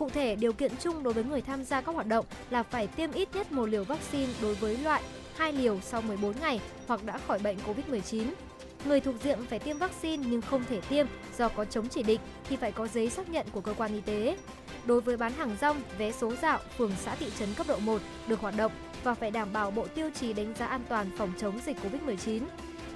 Cụ 0.00 0.10
thể, 0.10 0.36
điều 0.36 0.52
kiện 0.52 0.72
chung 0.80 1.02
đối 1.02 1.12
với 1.12 1.24
người 1.24 1.40
tham 1.40 1.64
gia 1.64 1.80
các 1.80 1.94
hoạt 1.94 2.06
động 2.06 2.26
là 2.50 2.62
phải 2.62 2.86
tiêm 2.86 3.12
ít 3.12 3.28
nhất 3.34 3.52
một 3.52 3.66
liều 3.66 3.84
vaccine 3.84 4.32
đối 4.42 4.54
với 4.54 4.76
loại 4.76 5.02
2 5.36 5.52
liều 5.52 5.80
sau 5.80 6.02
14 6.02 6.34
ngày 6.40 6.60
hoặc 6.86 7.04
đã 7.04 7.18
khỏi 7.18 7.38
bệnh 7.38 7.56
COVID-19. 7.66 8.24
Người 8.84 9.00
thuộc 9.00 9.14
diện 9.22 9.38
phải 9.48 9.58
tiêm 9.58 9.78
vaccine 9.78 10.24
nhưng 10.30 10.40
không 10.40 10.64
thể 10.70 10.80
tiêm 10.80 11.06
do 11.38 11.48
có 11.48 11.64
chống 11.64 11.88
chỉ 11.88 12.02
định 12.02 12.20
thì 12.48 12.56
phải 12.56 12.72
có 12.72 12.86
giấy 12.86 13.10
xác 13.10 13.30
nhận 13.30 13.46
của 13.52 13.60
cơ 13.60 13.74
quan 13.74 13.92
y 13.92 14.00
tế. 14.00 14.36
Đối 14.86 15.00
với 15.00 15.16
bán 15.16 15.32
hàng 15.32 15.56
rong, 15.60 15.80
vé 15.98 16.12
số 16.12 16.32
dạo, 16.42 16.58
phường 16.78 16.92
xã 17.00 17.14
thị 17.14 17.26
trấn 17.38 17.48
cấp 17.54 17.66
độ 17.68 17.78
1 17.78 18.00
được 18.26 18.40
hoạt 18.40 18.56
động 18.56 18.72
và 19.04 19.14
phải 19.14 19.30
đảm 19.30 19.48
bảo 19.52 19.70
bộ 19.70 19.86
tiêu 19.94 20.10
chí 20.20 20.32
đánh 20.32 20.54
giá 20.58 20.66
an 20.66 20.82
toàn 20.88 21.10
phòng 21.16 21.32
chống 21.38 21.60
dịch 21.66 21.76
COVID-19. 21.76 22.40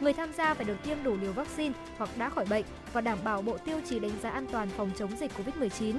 Người 0.00 0.12
tham 0.12 0.32
gia 0.32 0.54
phải 0.54 0.64
được 0.64 0.76
tiêm 0.82 1.02
đủ 1.02 1.16
liều 1.20 1.32
vaccine 1.32 1.74
hoặc 1.96 2.10
đã 2.18 2.28
khỏi 2.28 2.44
bệnh 2.50 2.64
và 2.92 3.00
đảm 3.00 3.18
bảo 3.24 3.42
bộ 3.42 3.58
tiêu 3.58 3.80
chí 3.88 3.98
đánh 3.98 4.18
giá 4.22 4.30
an 4.30 4.46
toàn 4.52 4.68
phòng 4.76 4.90
chống 4.96 5.10
dịch 5.20 5.30
COVID-19. 5.38 5.94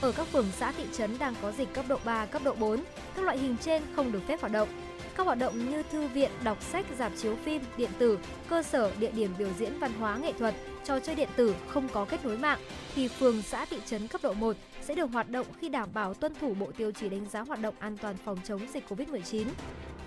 Ở 0.00 0.12
các 0.12 0.26
phường 0.26 0.46
xã 0.58 0.72
thị 0.72 0.84
trấn 0.92 1.18
đang 1.18 1.34
có 1.42 1.52
dịch 1.52 1.72
cấp 1.74 1.84
độ 1.88 1.98
3, 2.04 2.26
cấp 2.26 2.42
độ 2.44 2.54
4, 2.58 2.80
các 3.16 3.24
loại 3.24 3.38
hình 3.38 3.56
trên 3.60 3.82
không 3.96 4.12
được 4.12 4.20
phép 4.28 4.40
hoạt 4.40 4.52
động. 4.52 4.68
Các 5.16 5.26
hoạt 5.26 5.38
động 5.38 5.70
như 5.70 5.82
thư 5.82 6.08
viện, 6.08 6.30
đọc 6.44 6.62
sách, 6.62 6.86
dạp 6.98 7.12
chiếu 7.16 7.36
phim, 7.44 7.62
điện 7.76 7.90
tử, 7.98 8.18
cơ 8.48 8.62
sở, 8.62 8.92
địa 8.98 9.10
điểm 9.10 9.34
biểu 9.38 9.48
diễn 9.58 9.78
văn 9.78 9.92
hóa 9.98 10.16
nghệ 10.16 10.32
thuật, 10.32 10.54
trò 10.84 11.00
chơi 11.00 11.14
điện 11.14 11.28
tử 11.36 11.54
không 11.68 11.88
có 11.88 12.04
kết 12.04 12.24
nối 12.24 12.38
mạng 12.38 12.58
thì 12.94 13.08
phường 13.08 13.42
xã 13.42 13.64
thị 13.64 13.76
trấn 13.86 14.08
cấp 14.08 14.20
độ 14.24 14.32
1 14.32 14.56
sẽ 14.82 14.94
được 14.94 15.10
hoạt 15.12 15.30
động 15.30 15.46
khi 15.60 15.68
đảm 15.68 15.88
bảo 15.94 16.14
tuân 16.14 16.34
thủ 16.40 16.54
bộ 16.54 16.72
tiêu 16.76 16.92
chí 16.92 17.08
đánh 17.08 17.26
giá 17.30 17.40
hoạt 17.40 17.60
động 17.60 17.74
an 17.78 17.96
toàn 17.96 18.16
phòng 18.24 18.38
chống 18.44 18.60
dịch 18.74 18.84
COVID-19. 18.88 19.44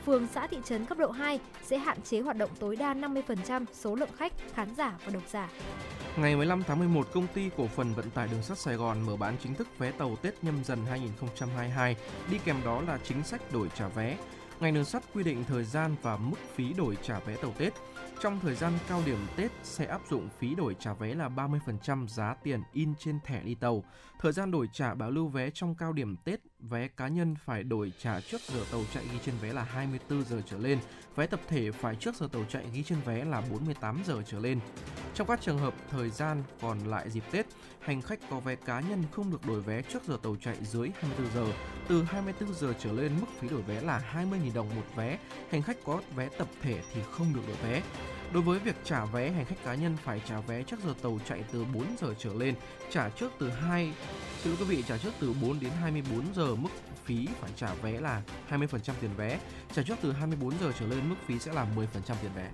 Phường 0.07 0.27
xã 0.27 0.47
thị 0.47 0.57
trấn 0.63 0.85
cấp 0.85 0.97
độ 0.97 1.11
2 1.11 1.39
sẽ 1.63 1.77
hạn 1.77 2.01
chế 2.01 2.21
hoạt 2.21 2.37
động 2.37 2.49
tối 2.59 2.75
đa 2.75 2.93
50% 2.93 3.65
số 3.73 3.95
lượng 3.95 4.09
khách, 4.17 4.33
khán 4.53 4.75
giả 4.75 4.97
và 5.05 5.11
độc 5.13 5.23
giả. 5.27 5.49
Ngày 6.17 6.35
15 6.35 6.63
tháng 6.63 6.79
11, 6.79 7.07
công 7.13 7.27
ty 7.33 7.49
cổ 7.57 7.67
phần 7.67 7.93
vận 7.93 8.09
tải 8.09 8.27
đường 8.27 8.43
sắt 8.43 8.57
Sài 8.57 8.75
Gòn 8.75 9.01
mở 9.01 9.17
bán 9.17 9.35
chính 9.43 9.53
thức 9.53 9.67
vé 9.77 9.91
tàu 9.91 10.15
Tết 10.15 10.43
nhâm 10.43 10.63
dần 10.63 10.85
2022, 10.89 11.95
đi 12.31 12.37
kèm 12.45 12.55
đó 12.65 12.81
là 12.81 12.99
chính 13.03 13.23
sách 13.23 13.41
đổi 13.51 13.69
trả 13.75 13.87
vé. 13.87 14.17
Ngành 14.59 14.73
đường 14.73 14.85
sắt 14.85 15.03
quy 15.13 15.23
định 15.23 15.43
thời 15.47 15.63
gian 15.63 15.95
và 16.01 16.17
mức 16.17 16.37
phí 16.55 16.73
đổi 16.73 16.97
trả 17.01 17.19
vé 17.19 17.35
tàu 17.35 17.53
Tết. 17.57 17.73
Trong 18.21 18.39
thời 18.39 18.55
gian 18.55 18.73
cao 18.89 19.01
điểm 19.05 19.19
Tết 19.35 19.51
sẽ 19.63 19.85
áp 19.85 20.01
dụng 20.09 20.29
phí 20.39 20.55
đổi 20.55 20.75
trả 20.79 20.93
vé 20.93 21.13
là 21.15 21.29
30% 21.29 22.07
giá 22.07 22.35
tiền 22.43 22.61
in 22.73 22.93
trên 22.99 23.19
thẻ 23.25 23.41
đi 23.43 23.55
tàu. 23.55 23.83
Thời 24.19 24.31
gian 24.31 24.51
đổi 24.51 24.67
trả 24.73 24.93
bảo 24.93 25.11
lưu 25.11 25.27
vé 25.27 25.49
trong 25.49 25.75
cao 25.75 25.93
điểm 25.93 26.15
Tết, 26.23 26.39
vé 26.59 26.87
cá 26.87 27.07
nhân 27.07 27.35
phải 27.45 27.63
đổi 27.63 27.91
trả 27.99 28.21
trước 28.21 28.41
giờ 28.41 28.65
tàu 28.71 28.81
chạy 28.93 29.03
ghi 29.13 29.19
trên 29.25 29.35
vé 29.41 29.53
là 29.53 29.63
24 29.63 30.23
giờ 30.23 30.41
trở 30.45 30.57
lên, 30.57 30.79
vé 31.15 31.27
tập 31.27 31.39
thể 31.47 31.71
phải 31.71 31.95
trước 31.95 32.15
giờ 32.15 32.27
tàu 32.31 32.45
chạy 32.49 32.65
ghi 32.73 32.83
trên 32.83 32.99
vé 33.05 33.25
là 33.25 33.41
48 33.51 34.01
giờ 34.05 34.21
trở 34.27 34.39
lên. 34.39 34.59
Trong 35.13 35.27
các 35.27 35.41
trường 35.41 35.57
hợp 35.57 35.73
thời 35.89 36.09
gian 36.09 36.43
còn 36.61 36.79
lại 36.79 37.09
dịp 37.09 37.23
Tết, 37.31 37.45
hành 37.79 38.01
khách 38.01 38.19
có 38.29 38.39
vé 38.39 38.55
cá 38.55 38.79
nhân 38.79 39.03
không 39.11 39.31
được 39.31 39.45
đổi 39.45 39.61
vé 39.61 39.81
trước 39.81 40.03
giờ 40.07 40.17
tàu 40.23 40.35
chạy 40.41 40.57
dưới 40.61 40.89
24 40.99 41.33
giờ. 41.33 41.53
Từ 41.87 42.03
24 42.03 42.53
giờ 42.53 42.73
trở 42.79 42.91
lên 42.91 43.11
mức 43.21 43.27
phí 43.39 43.49
đổi 43.49 43.61
vé 43.61 43.81
là 43.81 44.13
20.000 44.13 44.53
đồng 44.53 44.75
một 44.75 44.95
vé. 44.95 45.19
Hành 45.49 45.61
khách 45.61 45.77
có 45.85 46.01
vé 46.15 46.29
tập 46.37 46.47
thể 46.61 46.81
thì 46.93 47.01
không 47.11 47.33
được 47.33 47.41
đổi 47.47 47.57
vé. 47.63 47.81
Đối 48.33 48.43
với 48.43 48.59
việc 48.59 48.75
trả 48.83 49.05
vé, 49.05 49.31
hành 49.31 49.45
khách 49.45 49.63
cá 49.63 49.75
nhân 49.75 49.97
phải 50.03 50.21
trả 50.29 50.39
vé 50.39 50.63
trước 50.63 50.79
giờ 50.85 50.93
tàu 51.01 51.19
chạy 51.29 51.43
từ 51.51 51.65
4 51.73 51.83
giờ 52.01 52.13
trở 52.19 52.33
lên, 52.33 52.55
trả 52.89 53.09
trước 53.09 53.31
từ 53.39 53.49
2 53.49 53.93
Xin 54.43 54.55
quý 54.55 54.65
vị 54.65 54.83
trả 54.87 54.97
trước 54.97 55.13
từ 55.19 55.33
4 55.41 55.59
đến 55.59 55.71
24 55.81 56.33
giờ 56.35 56.55
mức 56.55 56.69
phí 57.05 57.27
phải 57.41 57.51
trả 57.55 57.73
vé 57.73 57.99
là 57.99 58.21
20% 58.49 58.93
tiền 59.01 59.11
vé, 59.17 59.39
trả 59.73 59.81
trước 59.81 59.95
từ 60.01 60.11
24 60.11 60.59
giờ 60.59 60.71
trở 60.79 60.87
lên 60.87 61.09
mức 61.09 61.15
phí 61.25 61.39
sẽ 61.39 61.53
là 61.53 61.67
10% 61.75 61.85
tiền 62.21 62.31
vé. 62.35 62.49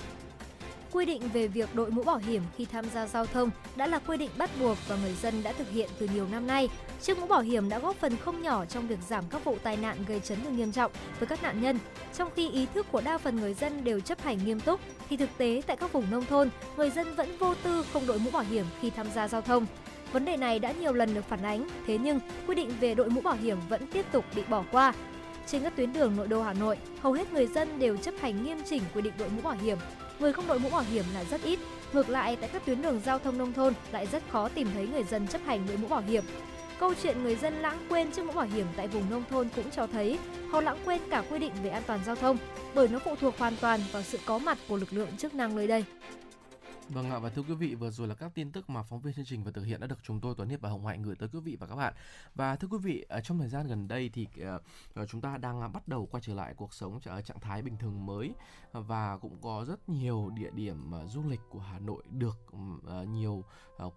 Quy 0.94 1.06
định 1.06 1.22
về 1.34 1.48
việc 1.48 1.76
đội 1.76 1.92
mũ 1.92 2.04
bảo 2.04 2.18
hiểm 2.18 2.42
khi 2.58 2.66
tham 2.66 2.86
gia 2.94 3.08
giao 3.08 3.26
thông 3.26 3.50
đã 3.76 3.88
là 3.88 4.00
quy 4.00 4.18
định 4.18 4.30
bắt 4.38 4.50
buộc 4.60 4.78
và 4.88 4.96
người 5.04 5.14
dân 5.14 5.44
đã 5.44 5.52
thực 5.52 5.70
hiện 5.70 5.90
từ 6.00 6.08
nhiều 6.14 6.28
năm 6.32 6.48
nay. 6.48 6.70
Chiếc 7.02 7.20
mũ 7.20 7.28
bảo 7.28 7.42
hiểm 7.42 7.70
đã 7.70 7.80
góp 7.80 7.96
phần 7.96 8.18
không 8.18 8.42
nhỏ 8.42 8.66
trong 8.66 8.88
việc 8.88 9.00
giảm 9.10 9.24
các 9.30 9.44
vụ 9.46 9.58
tai 9.64 9.78
nạn 9.78 9.98
gây 10.08 10.20
chấn 10.20 10.44
thương 10.44 10.58
nghiêm 10.58 10.72
trọng 10.72 10.92
với 11.20 11.28
các 11.28 11.44
nạn 11.44 11.62
nhân. 11.62 11.80
Trong 12.14 12.30
khi 12.36 12.50
ý 12.50 12.66
thức 12.74 12.88
của 12.92 13.02
đa 13.02 13.18
phần 13.18 13.40
người 13.40 13.54
dân 13.54 13.84
đều 13.84 14.00
chấp 14.00 14.22
hành 14.22 14.46
nghiêm 14.46 14.60
túc, 14.60 14.80
thì 15.10 15.18
thực 15.18 15.30
tế 15.38 15.62
tại 15.68 15.78
các 15.78 15.92
vùng 15.92 16.12
nông 16.12 16.26
thôn, 16.26 16.50
người 16.78 16.90
dân 16.90 17.16
vẫn 17.16 17.38
vô 17.38 17.54
tư 17.64 17.86
không 17.94 18.08
đội 18.08 18.20
mũ 18.20 18.32
bảo 18.32 18.44
hiểm 18.44 18.66
khi 18.82 18.90
tham 18.90 19.08
gia 19.16 19.28
giao 19.28 19.42
thông. 19.42 19.66
Vấn 20.12 20.26
đề 20.26 20.38
này 20.38 20.60
đã 20.60 20.72
nhiều 20.72 20.94
lần 20.94 21.14
được 21.14 21.26
phản 21.30 21.44
ánh, 21.44 21.68
thế 21.88 21.98
nhưng 21.98 22.20
quy 22.48 22.56
định 22.56 22.72
về 22.80 22.96
đội 22.96 23.10
mũ 23.10 23.22
bảo 23.22 23.36
hiểm 23.36 23.58
vẫn 23.70 23.88
tiếp 23.88 24.06
tục 24.12 24.26
bị 24.36 24.44
bỏ 24.50 24.64
qua. 24.72 24.94
Trên 25.48 25.64
các 25.64 25.76
tuyến 25.76 25.94
đường 25.94 26.16
nội 26.16 26.28
đô 26.28 26.44
Hà 26.44 26.54
Nội, 26.54 26.78
hầu 27.02 27.14
hết 27.14 27.34
người 27.34 27.48
dân 27.48 27.80
đều 27.80 27.98
chấp 27.98 28.14
hành 28.22 28.44
nghiêm 28.44 28.58
chỉnh 28.66 28.82
quy 28.94 29.02
định 29.02 29.14
đội 29.20 29.30
mũ 29.30 29.42
bảo 29.42 29.56
hiểm. 29.62 29.78
Người 30.20 30.34
không 30.34 30.48
đội 30.48 30.60
mũ 30.60 30.70
bảo 30.70 30.84
hiểm 30.92 31.06
là 31.14 31.24
rất 31.24 31.44
ít. 31.44 31.60
Ngược 31.94 32.10
lại, 32.10 32.36
tại 32.36 32.50
các 32.54 32.66
tuyến 32.66 32.82
đường 32.82 33.02
giao 33.06 33.20
thông 33.20 33.38
nông 33.38 33.54
thôn 33.54 33.74
lại 33.92 34.08
rất 34.12 34.24
khó 34.30 34.50
tìm 34.50 34.68
thấy 34.74 34.88
người 34.88 35.04
dân 35.04 35.28
chấp 35.28 35.42
hành 35.46 35.68
đội 35.68 35.78
mũ 35.78 35.88
bảo 35.88 36.02
hiểm. 36.02 36.24
Câu 36.80 36.94
chuyện 37.04 37.24
người 37.24 37.36
dân 37.36 37.54
lãng 37.62 37.78
quên 37.90 38.12
chiếc 38.12 38.26
mũ 38.26 38.34
bảo 38.34 38.46
hiểm 38.46 38.68
tại 38.76 38.88
vùng 38.88 39.10
nông 39.10 39.24
thôn 39.30 39.50
cũng 39.56 39.72
cho 39.72 39.88
thấy 39.88 40.20
họ 40.52 40.62
lãng 40.62 40.78
quên 40.86 41.02
cả 41.10 41.24
quy 41.30 41.40
định 41.40 41.52
về 41.64 41.70
an 41.70 41.84
toàn 41.88 42.00
giao 42.06 42.16
thông 42.16 42.38
bởi 42.76 42.88
nó 42.88 43.00
phụ 43.00 43.16
thuộc 43.16 43.38
hoàn 43.38 43.56
toàn 43.62 43.80
vào 43.92 44.02
sự 44.02 44.20
có 44.26 44.38
mặt 44.38 44.58
của 44.68 44.78
lực 44.78 44.94
lượng 44.94 45.18
chức 45.18 45.36
năng 45.36 45.56
nơi 45.56 45.68
đây. 45.68 45.86
Vâng 46.90 47.12
ạ 47.12 47.20
và 47.20 47.30
thưa 47.30 47.42
quý 47.42 47.54
vị 47.56 47.76
vừa 47.76 47.90
rồi 47.90 48.08
là 48.08 48.16
các 48.16 48.32
tin 48.36 48.52
tức 48.52 48.70
mà 48.70 48.84
phóng 48.84 49.00
viên 49.00 49.14
chương 49.14 49.26
trình 49.26 49.44
và 49.44 49.52
thực 49.52 49.64
hiện 49.64 49.80
đã 49.80 49.88
được 49.88 50.00
chúng 50.04 50.20
tôi 50.20 50.36
Tuấn 50.38 50.50
Hiệp 50.50 50.62
và 50.62 50.70
Hồng 50.70 50.86
Hạnh 50.86 51.04
gửi 51.04 51.16
tới 51.16 51.30
quý 51.34 51.40
vị 51.40 51.58
và 51.60 51.68
các 51.68 51.76
bạn. 51.76 51.94
Và 52.36 52.56
thưa 52.56 52.68
quý 52.68 52.78
vị 52.78 53.06
trong 53.24 53.40
thời 53.40 53.50
gian 53.50 53.68
gần 53.68 53.88
đây 53.88 54.10
thì 54.14 54.28
ờ, 54.42 54.60
ờ, 54.94 55.06
chúng 55.06 55.22
ta 55.22 55.38
đang 55.38 55.62
à, 55.62 55.68
bắt 55.68 55.88
đầu 55.88 56.06
quay 56.12 56.22
trở 56.22 56.34
lại 56.34 56.54
cuộc 56.54 56.74
sống 56.74 57.00
ở 57.06 57.22
trạng 57.22 57.40
thái 57.40 57.62
bình 57.62 57.78
thường 57.78 58.06
mới 58.06 58.32
và 58.72 59.18
cũng 59.18 59.38
có 59.42 59.66
rất 59.68 59.90
nhiều 59.90 60.30
địa 60.36 60.52
điểm 60.52 60.92
du 61.08 61.24
lịch 61.24 61.42
của 61.50 61.60
Hà 61.60 61.80
Nội 61.80 62.04
được 62.12 62.38
nhiều 63.08 63.44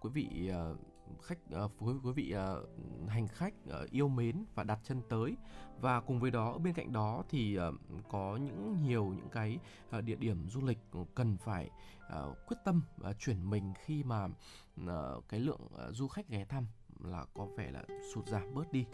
quý 0.01 0.09
vị 0.13 0.51
khách 1.23 1.39
quý, 1.79 1.93
quý 2.03 2.11
vị 2.11 2.33
hành 3.07 3.27
khách 3.27 3.53
yêu 3.91 4.07
mến 4.07 4.45
và 4.55 4.63
đặt 4.63 4.79
chân 4.83 5.01
tới 5.09 5.35
và 5.81 5.99
cùng 6.01 6.19
với 6.19 6.31
đó 6.31 6.57
bên 6.57 6.73
cạnh 6.73 6.93
đó 6.93 7.23
thì 7.29 7.59
có 8.09 8.37
những 8.41 8.77
nhiều 8.83 9.05
những 9.05 9.29
cái 9.29 9.59
địa 10.01 10.15
điểm 10.15 10.49
du 10.49 10.61
lịch 10.61 10.79
cần 11.15 11.37
phải 11.37 11.69
uh, 12.07 12.37
quyết 12.47 12.57
tâm 12.65 12.81
uh, 13.09 13.15
chuyển 13.19 13.49
mình 13.49 13.73
khi 13.85 14.03
mà 14.03 14.25
uh, 14.25 15.23
cái 15.29 15.39
lượng 15.39 15.61
uh, 15.63 15.95
du 15.95 16.07
khách 16.07 16.29
ghé 16.29 16.45
thăm 16.45 16.65
là 17.03 17.25
có 17.33 17.45
vẻ 17.57 17.71
là 17.71 17.83
sụt 18.13 18.27
giảm 18.27 18.53
bớt 18.53 18.71
đi. 18.71 18.85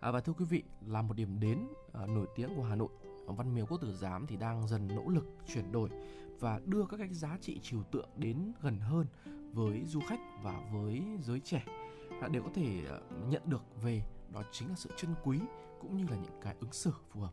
À, 0.00 0.10
và 0.10 0.20
thưa 0.20 0.32
quý 0.32 0.44
vị 0.44 0.62
là 0.86 1.02
một 1.02 1.14
điểm 1.16 1.40
đến 1.40 1.66
uh, 2.02 2.08
nổi 2.08 2.26
tiếng 2.34 2.54
của 2.56 2.62
Hà 2.62 2.74
Nội. 2.74 2.88
Văn 3.26 3.54
Miếu 3.54 3.66
Quốc 3.66 3.80
Tử 3.80 3.94
Giám 3.94 4.26
thì 4.26 4.36
đang 4.36 4.68
dần 4.68 4.88
nỗ 4.88 5.08
lực 5.08 5.24
chuyển 5.46 5.72
đổi 5.72 5.90
và 6.40 6.60
đưa 6.64 6.86
các 6.90 6.96
cái 6.96 7.08
giá 7.08 7.38
trị 7.40 7.60
trừu 7.62 7.82
tượng 7.82 8.08
đến 8.16 8.52
gần 8.60 8.80
hơn 8.80 9.06
với 9.52 9.84
du 9.86 10.00
khách 10.08 10.20
và 10.42 10.70
với 10.72 11.02
giới 11.20 11.40
trẻ. 11.40 11.64
À, 12.22 12.28
để 12.28 12.40
có 12.44 12.50
thể 12.54 12.82
nhận 13.28 13.42
được 13.46 13.62
về 13.82 14.02
đó 14.32 14.42
chính 14.52 14.68
là 14.68 14.74
sự 14.74 14.90
chân 14.96 15.14
quý 15.24 15.40
cũng 15.80 15.96
như 15.96 16.04
là 16.10 16.16
những 16.16 16.40
cái 16.42 16.56
ứng 16.60 16.72
xử 16.72 16.92
phù 17.10 17.20
hợp 17.20 17.32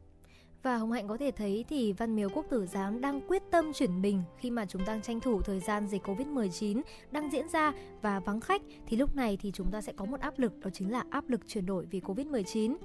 và 0.64 0.78
Hồng 0.78 0.92
Hạnh 0.92 1.08
có 1.08 1.18
thể 1.18 1.32
thấy 1.32 1.66
thì 1.70 1.94
Văn 1.94 2.16
Miếu 2.16 2.30
Quốc 2.30 2.46
Tử 2.50 2.66
Giám 2.66 3.02
đang 3.02 3.22
quyết 3.28 3.44
tâm 3.52 3.74
chuyển 3.74 4.02
mình 4.02 4.24
khi 4.38 4.52
mà 4.52 4.66
chúng 4.66 4.86
đang 4.86 5.02
tranh 5.02 5.20
thủ 5.20 5.42
thời 5.42 5.60
gian 5.60 5.88
dịch 5.88 6.08
Covid-19 6.08 6.82
đang 7.12 7.32
diễn 7.32 7.50
ra 7.50 7.74
và 8.02 8.20
vắng 8.20 8.42
khách 8.42 8.62
thì 8.88 8.98
lúc 8.98 9.16
này 9.16 9.38
thì 9.42 9.52
chúng 9.52 9.72
ta 9.72 9.82
sẽ 9.82 9.94
có 9.96 10.06
một 10.06 10.20
áp 10.20 10.40
lực, 10.40 10.60
đó 10.60 10.70
chính 10.74 10.92
là 10.92 11.04
áp 11.10 11.30
lực 11.30 11.48
chuyển 11.48 11.66
đổi 11.66 11.86
vì 11.86 12.00
Covid-19. 12.00 12.76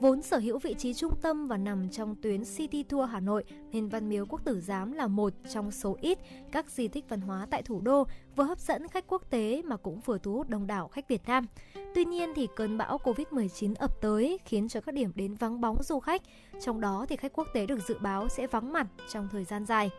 Vốn 0.00 0.22
sở 0.22 0.38
hữu 0.38 0.58
vị 0.58 0.74
trí 0.78 0.94
trung 0.94 1.14
tâm 1.22 1.46
và 1.46 1.56
nằm 1.56 1.88
trong 1.90 2.16
tuyến 2.22 2.42
City 2.44 2.82
Tour 2.82 3.10
Hà 3.10 3.20
Nội, 3.20 3.44
nên 3.72 3.88
Văn 3.88 4.08
Miếu 4.08 4.26
Quốc 4.26 4.44
Tử 4.44 4.60
Giám 4.60 4.92
là 4.92 5.06
một 5.06 5.32
trong 5.48 5.70
số 5.70 5.96
ít 6.00 6.18
các 6.52 6.70
di 6.70 6.88
tích 6.88 7.04
văn 7.08 7.20
hóa 7.20 7.46
tại 7.50 7.62
thủ 7.62 7.80
đô 7.80 8.06
vừa 8.36 8.44
hấp 8.44 8.60
dẫn 8.60 8.88
khách 8.88 9.04
quốc 9.06 9.30
tế 9.30 9.62
mà 9.64 9.76
cũng 9.76 10.00
vừa 10.00 10.18
thu 10.18 10.32
hút 10.32 10.48
đông 10.48 10.66
đảo 10.66 10.88
khách 10.88 11.08
Việt 11.08 11.22
Nam. 11.26 11.46
Tuy 11.94 12.04
nhiên 12.04 12.32
thì 12.36 12.48
cơn 12.56 12.78
bão 12.78 12.98
Covid-19 12.98 13.74
ập 13.78 14.00
tới 14.00 14.38
khiến 14.44 14.68
cho 14.68 14.80
các 14.80 14.94
điểm 14.94 15.12
đến 15.14 15.34
vắng 15.34 15.60
bóng 15.60 15.82
du 15.82 16.00
khách, 16.00 16.22
trong 16.60 16.80
đó 16.80 17.06
thì 17.08 17.16
khách 17.16 17.32
quốc 17.32 17.48
tế 17.54 17.66
được 17.66 17.88
dự 17.88 17.98
báo 18.00 18.28
sẽ 18.28 18.46
vắng 18.46 18.72
mặt 18.72 18.86
trong 19.08 19.28
thời 19.32 19.44
gian 19.44 19.66
dài. 19.66 19.90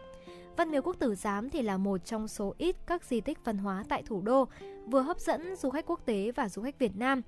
Văn 0.57 0.71
Miếu 0.71 0.81
Quốc 0.81 0.95
Tử 0.99 1.15
Giám 1.15 1.49
thì 1.49 1.61
là 1.61 1.77
một 1.77 2.05
trong 2.05 2.27
số 2.27 2.55
ít 2.57 2.75
các 2.87 3.05
di 3.05 3.21
tích 3.21 3.45
văn 3.45 3.57
hóa 3.57 3.83
tại 3.89 4.03
thủ 4.05 4.21
đô, 4.21 4.47
vừa 4.87 5.01
hấp 5.01 5.19
dẫn 5.19 5.55
du 5.55 5.69
khách 5.69 5.85
quốc 5.85 6.05
tế 6.05 6.31
và 6.31 6.49
du 6.49 6.61
khách 6.61 6.79
Việt 6.79 6.95
Nam. 6.95 7.21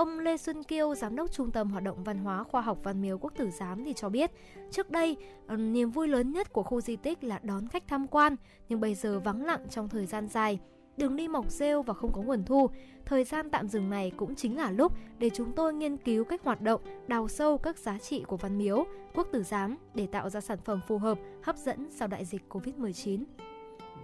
Ông 0.00 0.18
Lê 0.18 0.36
Xuân 0.36 0.62
Kiêu, 0.62 0.94
giám 0.94 1.16
đốc 1.16 1.32
Trung 1.32 1.50
tâm 1.50 1.70
Hoạt 1.70 1.84
động 1.84 2.04
Văn 2.04 2.18
hóa 2.18 2.44
Khoa 2.44 2.60
học 2.60 2.78
Văn 2.82 3.02
Miếu 3.02 3.18
Quốc 3.18 3.32
Tử 3.36 3.50
Giám 3.50 3.84
thì 3.84 3.92
cho 3.92 4.08
biết, 4.08 4.30
trước 4.70 4.90
đây 4.90 5.16
ờ, 5.46 5.56
niềm 5.56 5.90
vui 5.90 6.08
lớn 6.08 6.32
nhất 6.32 6.52
của 6.52 6.62
khu 6.62 6.80
di 6.80 6.96
tích 6.96 7.24
là 7.24 7.40
đón 7.42 7.68
khách 7.68 7.88
tham 7.88 8.06
quan, 8.06 8.36
nhưng 8.68 8.80
bây 8.80 8.94
giờ 8.94 9.20
vắng 9.20 9.44
lặng 9.44 9.66
trong 9.70 9.88
thời 9.88 10.06
gian 10.06 10.28
dài. 10.28 10.58
Đường 10.96 11.16
đi 11.16 11.28
mọc 11.28 11.50
rêu 11.50 11.82
và 11.82 11.94
không 11.94 12.12
có 12.12 12.22
nguồn 12.22 12.44
thu. 12.44 12.70
Thời 13.04 13.24
gian 13.24 13.50
tạm 13.50 13.68
dừng 13.68 13.90
này 13.90 14.12
cũng 14.16 14.34
chính 14.34 14.56
là 14.56 14.70
lúc 14.70 14.92
để 15.18 15.30
chúng 15.30 15.52
tôi 15.52 15.74
nghiên 15.74 15.96
cứu 15.96 16.24
cách 16.24 16.44
hoạt 16.44 16.60
động, 16.60 16.80
đào 17.06 17.28
sâu 17.28 17.58
các 17.58 17.78
giá 17.78 17.98
trị 17.98 18.24
của 18.26 18.36
Văn 18.36 18.58
Miếu, 18.58 18.84
Quốc 19.14 19.26
Tử 19.32 19.42
Giám 19.42 19.76
để 19.94 20.06
tạo 20.06 20.30
ra 20.30 20.40
sản 20.40 20.58
phẩm 20.64 20.80
phù 20.88 20.98
hợp, 20.98 21.18
hấp 21.42 21.56
dẫn 21.56 21.90
sau 21.90 22.08
đại 22.08 22.24
dịch 22.24 22.42
Covid-19. 22.48 23.24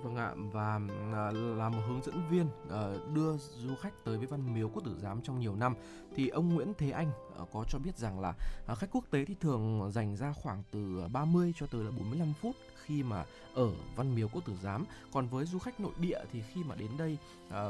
Vâng 0.06 0.16
ạ 0.16 0.34
và 0.52 0.80
à, 1.12 1.30
là 1.32 1.68
một 1.68 1.82
hướng 1.86 2.02
dẫn 2.02 2.22
viên 2.30 2.46
à, 2.70 2.82
đưa 3.14 3.36
du 3.36 3.74
khách 3.80 4.04
tới 4.04 4.18
với 4.18 4.26
Văn 4.26 4.54
Miếu 4.54 4.68
Quốc 4.68 4.84
Tử 4.84 4.96
Giám 4.98 5.22
trong 5.22 5.40
nhiều 5.40 5.56
năm 5.56 5.74
thì 6.16 6.28
ông 6.28 6.54
Nguyễn 6.54 6.72
Thế 6.78 6.90
Anh 6.90 7.10
à, 7.38 7.44
có 7.52 7.64
cho 7.68 7.78
biết 7.78 7.98
rằng 7.98 8.20
là 8.20 8.34
à, 8.66 8.74
khách 8.74 8.90
quốc 8.92 9.04
tế 9.10 9.24
thì 9.24 9.34
thường 9.40 9.90
dành 9.92 10.16
ra 10.16 10.32
khoảng 10.32 10.62
từ 10.70 11.00
à, 11.02 11.08
30 11.08 11.52
cho 11.56 11.66
tới 11.66 11.84
là 11.84 11.90
45 11.90 12.32
phút 12.40 12.56
khi 12.84 13.02
mà 13.02 13.24
ở 13.54 13.70
Văn 13.96 14.14
Miếu 14.14 14.28
Quốc 14.28 14.44
Tử 14.46 14.52
Giám. 14.62 14.84
Còn 15.12 15.28
với 15.28 15.44
du 15.46 15.58
khách 15.58 15.80
nội 15.80 15.92
địa 16.00 16.20
thì 16.32 16.42
khi 16.52 16.64
mà 16.64 16.74
đến 16.74 16.90
đây 16.98 17.18
à, 17.50 17.68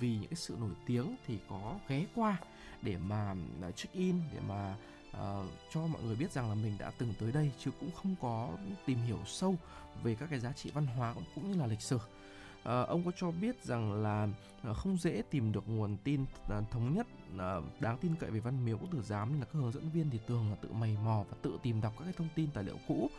vì 0.00 0.16
những 0.16 0.30
cái 0.30 0.36
sự 0.36 0.56
nổi 0.60 0.70
tiếng 0.86 1.16
thì 1.26 1.38
có 1.50 1.74
ghé 1.88 2.06
qua 2.14 2.36
để 2.82 2.96
mà 3.08 3.34
check 3.76 3.94
in 3.94 4.16
để 4.32 4.38
mà 4.48 4.76
uh, 5.16 5.46
cho 5.72 5.86
mọi 5.86 6.02
người 6.02 6.16
biết 6.16 6.32
rằng 6.32 6.48
là 6.48 6.54
mình 6.54 6.72
đã 6.78 6.92
từng 6.98 7.14
tới 7.20 7.32
đây 7.32 7.52
chứ 7.58 7.70
cũng 7.80 7.90
không 7.90 8.14
có 8.20 8.48
tìm 8.86 8.98
hiểu 8.98 9.18
sâu 9.26 9.56
về 10.02 10.14
các 10.14 10.30
cái 10.30 10.40
giá 10.40 10.52
trị 10.52 10.70
văn 10.74 10.86
hóa 10.86 11.14
cũng 11.34 11.52
như 11.52 11.58
là 11.58 11.66
lịch 11.66 11.80
sử. 11.80 11.96
Uh, 11.96 12.88
ông 12.88 13.04
có 13.04 13.12
cho 13.16 13.30
biết 13.30 13.64
rằng 13.64 14.02
là 14.02 14.28
ờ, 14.62 14.74
không 14.74 14.96
dễ 14.96 15.22
tìm 15.30 15.52
được 15.52 15.68
nguồn 15.68 15.96
tin 16.04 16.24
thống 16.70 16.94
nhất 16.94 17.06
uh, 17.34 17.80
đáng 17.80 17.98
tin 17.98 18.14
cậy 18.20 18.30
về 18.30 18.40
văn 18.40 18.64
miếu 18.64 18.78
quốc 18.78 18.88
tử 18.92 19.02
giám 19.02 19.28
nên 19.30 19.40
là 19.40 19.44
các 19.44 19.54
hướng 19.54 19.72
dẫn 19.72 19.90
viên 19.90 20.10
thì 20.10 20.18
thường 20.26 20.50
là 20.50 20.56
tự 20.56 20.72
mày 20.72 20.96
mò 21.04 21.24
và 21.30 21.36
tự 21.42 21.58
tìm 21.62 21.80
đọc 21.80 21.92
các 21.98 22.04
cái 22.04 22.14
thông 22.16 22.28
tin 22.34 22.50
tài 22.50 22.64
liệu 22.64 22.76
cũ 22.88 23.10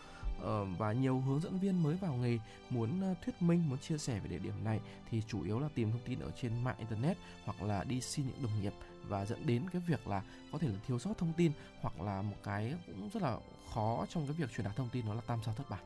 và 0.77 0.93
nhiều 0.93 1.19
hướng 1.19 1.39
dẫn 1.39 1.59
viên 1.59 1.83
mới 1.83 1.95
vào 1.95 2.13
nghề 2.13 2.39
muốn 2.69 3.15
thuyết 3.25 3.41
minh 3.41 3.69
muốn 3.69 3.79
chia 3.79 3.97
sẻ 3.97 4.19
về 4.19 4.29
địa 4.29 4.39
điểm 4.39 4.63
này 4.63 4.79
thì 5.09 5.21
chủ 5.27 5.43
yếu 5.43 5.59
là 5.59 5.69
tìm 5.75 5.91
thông 5.91 6.01
tin 6.05 6.19
ở 6.19 6.31
trên 6.41 6.63
mạng 6.63 6.75
internet 6.79 7.17
hoặc 7.45 7.61
là 7.61 7.83
đi 7.83 8.01
xin 8.01 8.25
những 8.25 8.43
đồng 8.43 8.61
nghiệp 8.61 8.73
và 9.07 9.25
dẫn 9.25 9.39
đến 9.45 9.63
cái 9.73 9.81
việc 9.87 10.07
là 10.07 10.21
có 10.51 10.57
thể 10.57 10.67
là 10.67 10.79
thiếu 10.87 10.99
sót 10.99 11.17
thông 11.17 11.33
tin 11.37 11.51
hoặc 11.81 12.01
là 12.01 12.21
một 12.21 12.37
cái 12.43 12.73
cũng 12.85 13.09
rất 13.13 13.23
là 13.23 13.37
khó 13.73 14.05
trong 14.09 14.25
cái 14.27 14.35
việc 14.37 14.55
truyền 14.55 14.65
đạt 14.65 14.75
thông 14.75 14.89
tin 14.91 15.05
đó 15.05 15.13
là 15.13 15.21
tam 15.27 15.39
sao 15.45 15.53
thất 15.57 15.69
bản 15.69 15.79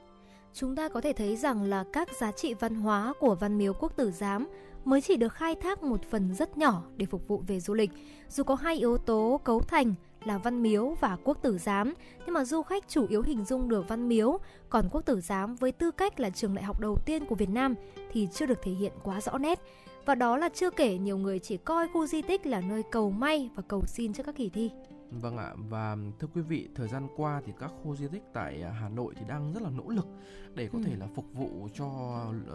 chúng 0.53 0.75
ta 0.75 0.89
có 0.89 1.01
thể 1.01 1.13
thấy 1.13 1.35
rằng 1.35 1.63
là 1.63 1.83
các 1.93 2.09
giá 2.19 2.31
trị 2.31 2.53
văn 2.53 2.75
hóa 2.75 3.13
của 3.19 3.35
văn 3.35 3.57
miếu 3.57 3.73
quốc 3.73 3.95
tử 3.95 4.11
giám 4.11 4.47
mới 4.85 5.01
chỉ 5.01 5.17
được 5.17 5.33
khai 5.33 5.55
thác 5.55 5.83
một 5.83 5.99
phần 6.09 6.35
rất 6.35 6.57
nhỏ 6.57 6.83
để 6.97 7.05
phục 7.05 7.27
vụ 7.27 7.43
về 7.47 7.59
du 7.59 7.73
lịch. 7.73 7.91
Dù 8.29 8.43
có 8.43 8.55
hai 8.55 8.75
yếu 8.75 8.97
tố 8.97 9.41
cấu 9.43 9.61
thành 9.61 9.93
là 10.25 10.37
văn 10.37 10.63
miếu 10.63 10.95
và 11.01 11.17
quốc 11.23 11.37
tử 11.41 11.57
giám, 11.57 11.93
nhưng 12.25 12.33
mà 12.33 12.45
du 12.45 12.61
khách 12.61 12.87
chủ 12.87 13.07
yếu 13.09 13.21
hình 13.21 13.45
dung 13.45 13.69
được 13.69 13.87
văn 13.87 14.07
miếu, 14.07 14.37
còn 14.69 14.89
quốc 14.91 15.01
tử 15.01 15.21
giám 15.21 15.55
với 15.55 15.71
tư 15.71 15.91
cách 15.91 16.19
là 16.19 16.29
trường 16.29 16.55
đại 16.55 16.63
học 16.63 16.79
đầu 16.79 16.97
tiên 17.05 17.25
của 17.25 17.35
Việt 17.35 17.49
Nam 17.49 17.75
thì 18.11 18.27
chưa 18.33 18.45
được 18.45 18.59
thể 18.63 18.71
hiện 18.71 18.91
quá 19.03 19.21
rõ 19.21 19.37
nét. 19.37 19.59
Và 20.07 20.15
đó 20.15 20.37
là 20.37 20.49
chưa 20.49 20.69
kể 20.69 20.97
nhiều 20.97 21.17
người 21.17 21.39
chỉ 21.39 21.57
coi 21.57 21.87
khu 21.87 22.07
di 22.07 22.21
tích 22.21 22.45
là 22.45 22.61
nơi 22.61 22.83
cầu 22.91 23.11
may 23.11 23.49
và 23.55 23.63
cầu 23.67 23.85
xin 23.85 24.13
cho 24.13 24.23
các 24.23 24.35
kỳ 24.35 24.49
thi. 24.49 24.71
Vâng 25.11 25.37
ạ, 25.37 25.53
và 25.69 25.97
thưa 26.19 26.27
quý 26.35 26.41
vị, 26.41 26.69
thời 26.75 26.87
gian 26.87 27.07
qua 27.15 27.41
thì 27.45 27.53
các 27.59 27.71
khu 27.83 27.95
di 27.95 28.07
tích 28.07 28.23
tại 28.33 28.63
Hà 28.81 28.89
Nội 28.89 29.13
thì 29.17 29.25
đang 29.27 29.53
rất 29.53 29.63
là 29.63 29.69
nỗ 29.69 29.89
lực 29.89 30.07
để 30.55 30.69
có 30.73 30.79
ừ. 30.79 30.83
thể 30.85 30.95
là 30.95 31.07
phục 31.15 31.25
vụ 31.33 31.67
cho 31.73 31.87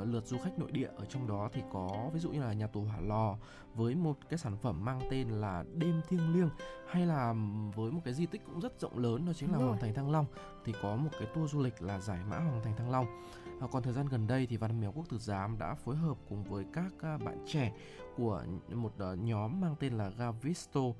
lượt 0.05 0.27
du 0.27 0.39
khách 0.45 0.59
nội 0.59 0.73
địa 0.73 0.89
ở 0.97 1.05
trong 1.05 1.29
đó 1.29 1.49
thì 1.53 1.63
có 1.73 2.11
ví 2.15 2.21
dụ 2.21 2.31
như 2.31 2.41
là 2.41 2.53
nhà 2.53 2.67
tù 2.67 2.81
Hỏa 2.81 3.01
Lò 3.01 3.37
với 3.75 3.95
một 3.95 4.17
cái 4.29 4.39
sản 4.39 4.57
phẩm 4.63 4.85
mang 4.85 5.01
tên 5.11 5.29
là 5.29 5.65
Đêm 5.75 6.01
Thiêng 6.09 6.33
Liêng 6.35 6.51
hay 6.89 7.07
là 7.07 7.35
với 7.75 7.91
một 7.91 8.01
cái 8.05 8.15
di 8.15 8.27
tích 8.27 8.43
cũng 8.47 8.61
rất 8.61 8.81
rộng 8.81 8.99
lớn 8.99 9.27
đó 9.27 9.33
chính 9.33 9.53
là 9.53 9.59
Hoàng 9.59 9.79
Thành 9.81 9.95
Thăng 9.95 10.11
Long 10.11 10.27
thì 10.65 10.73
có 10.83 10.97
một 10.97 11.11
cái 11.19 11.29
tour 11.35 11.53
du 11.53 11.63
lịch 11.63 11.83
là 11.83 12.01
giải 12.01 12.19
mã 12.31 12.39
Hoàng 12.39 12.61
Thành 12.65 12.77
Thăng 12.77 12.91
Long. 12.91 13.07
À, 13.62 13.66
còn 13.71 13.83
thời 13.83 13.92
gian 13.92 14.07
gần 14.09 14.26
đây 14.26 14.47
thì 14.47 14.57
Văn 14.57 14.81
Miếu 14.81 14.92
Quốc 14.92 15.09
Tử 15.09 15.19
Giám 15.19 15.59
đã 15.59 15.75
phối 15.75 15.97
hợp 15.97 16.16
cùng 16.28 16.45
với 16.45 16.64
các 16.73 16.92
à, 17.00 17.19
bạn 17.19 17.45
trẻ 17.47 17.73
của 18.16 18.45
một 18.69 18.92
uh, 19.12 19.19
nhóm 19.19 19.61
mang 19.61 19.75
tên 19.81 19.92
là 19.92 20.09
Gavisto 20.09 20.81
uh, 20.81 20.97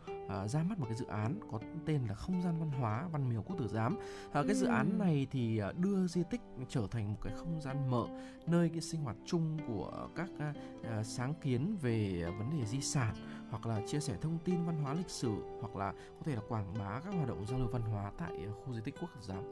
ra 0.47 0.63
mắt 0.63 0.79
một 0.79 0.87
cái 0.89 0.97
dự 0.97 1.07
án 1.07 1.41
có 1.51 1.61
tên 1.87 2.05
là 2.09 2.15
không 2.15 2.43
gian 2.43 2.61
văn 2.61 2.71
hóa 2.71 3.09
văn 3.13 3.29
miếu 3.29 3.43
quốc 3.43 3.57
tử 3.59 3.69
giám. 3.69 3.95
Uh, 3.95 4.33
cái 4.33 4.45
ừ. 4.45 4.55
dự 4.55 4.67
án 4.67 4.99
này 4.99 5.27
thì 5.31 5.61
uh, 5.71 5.79
đưa 5.79 6.07
di 6.07 6.23
tích 6.31 6.41
trở 6.69 6.87
thành 6.91 7.13
một 7.13 7.19
cái 7.23 7.33
không 7.37 7.61
gian 7.61 7.91
mở 7.91 8.07
nơi 8.47 8.69
cái 8.69 8.81
sinh 8.81 9.01
hoạt 9.01 9.17
chung 9.27 9.59
của 9.69 10.09
các 10.17 10.31
sáng 11.03 11.35
kiến 11.43 11.77
về 11.83 12.25
vấn 12.39 12.51
đề 12.51 12.67
di 12.67 12.81
sản 12.81 13.15
hoặc 13.53 13.67
là 13.67 13.81
chia 13.87 14.01
sẻ 14.01 14.15
thông 14.21 14.39
tin 14.45 14.65
văn 14.67 14.77
hóa 14.83 14.95
lịch 14.95 15.11
sử 15.11 15.31
hoặc 15.61 15.77
là 15.77 15.93
có 15.93 16.23
thể 16.25 16.35
là 16.35 16.41
quảng 16.49 16.75
bá 16.79 17.01
các 17.05 17.15
hoạt 17.15 17.29
động 17.29 17.45
giao 17.49 17.59
lưu 17.59 17.69
văn 17.69 17.83
hóa 17.83 18.13
tại 18.19 18.33
ờ, 18.47 18.53
khu 18.53 18.75
di 18.75 18.81
tích 18.85 18.95
quốc 19.01 19.11
gia 19.21 19.35
giám. 19.35 19.45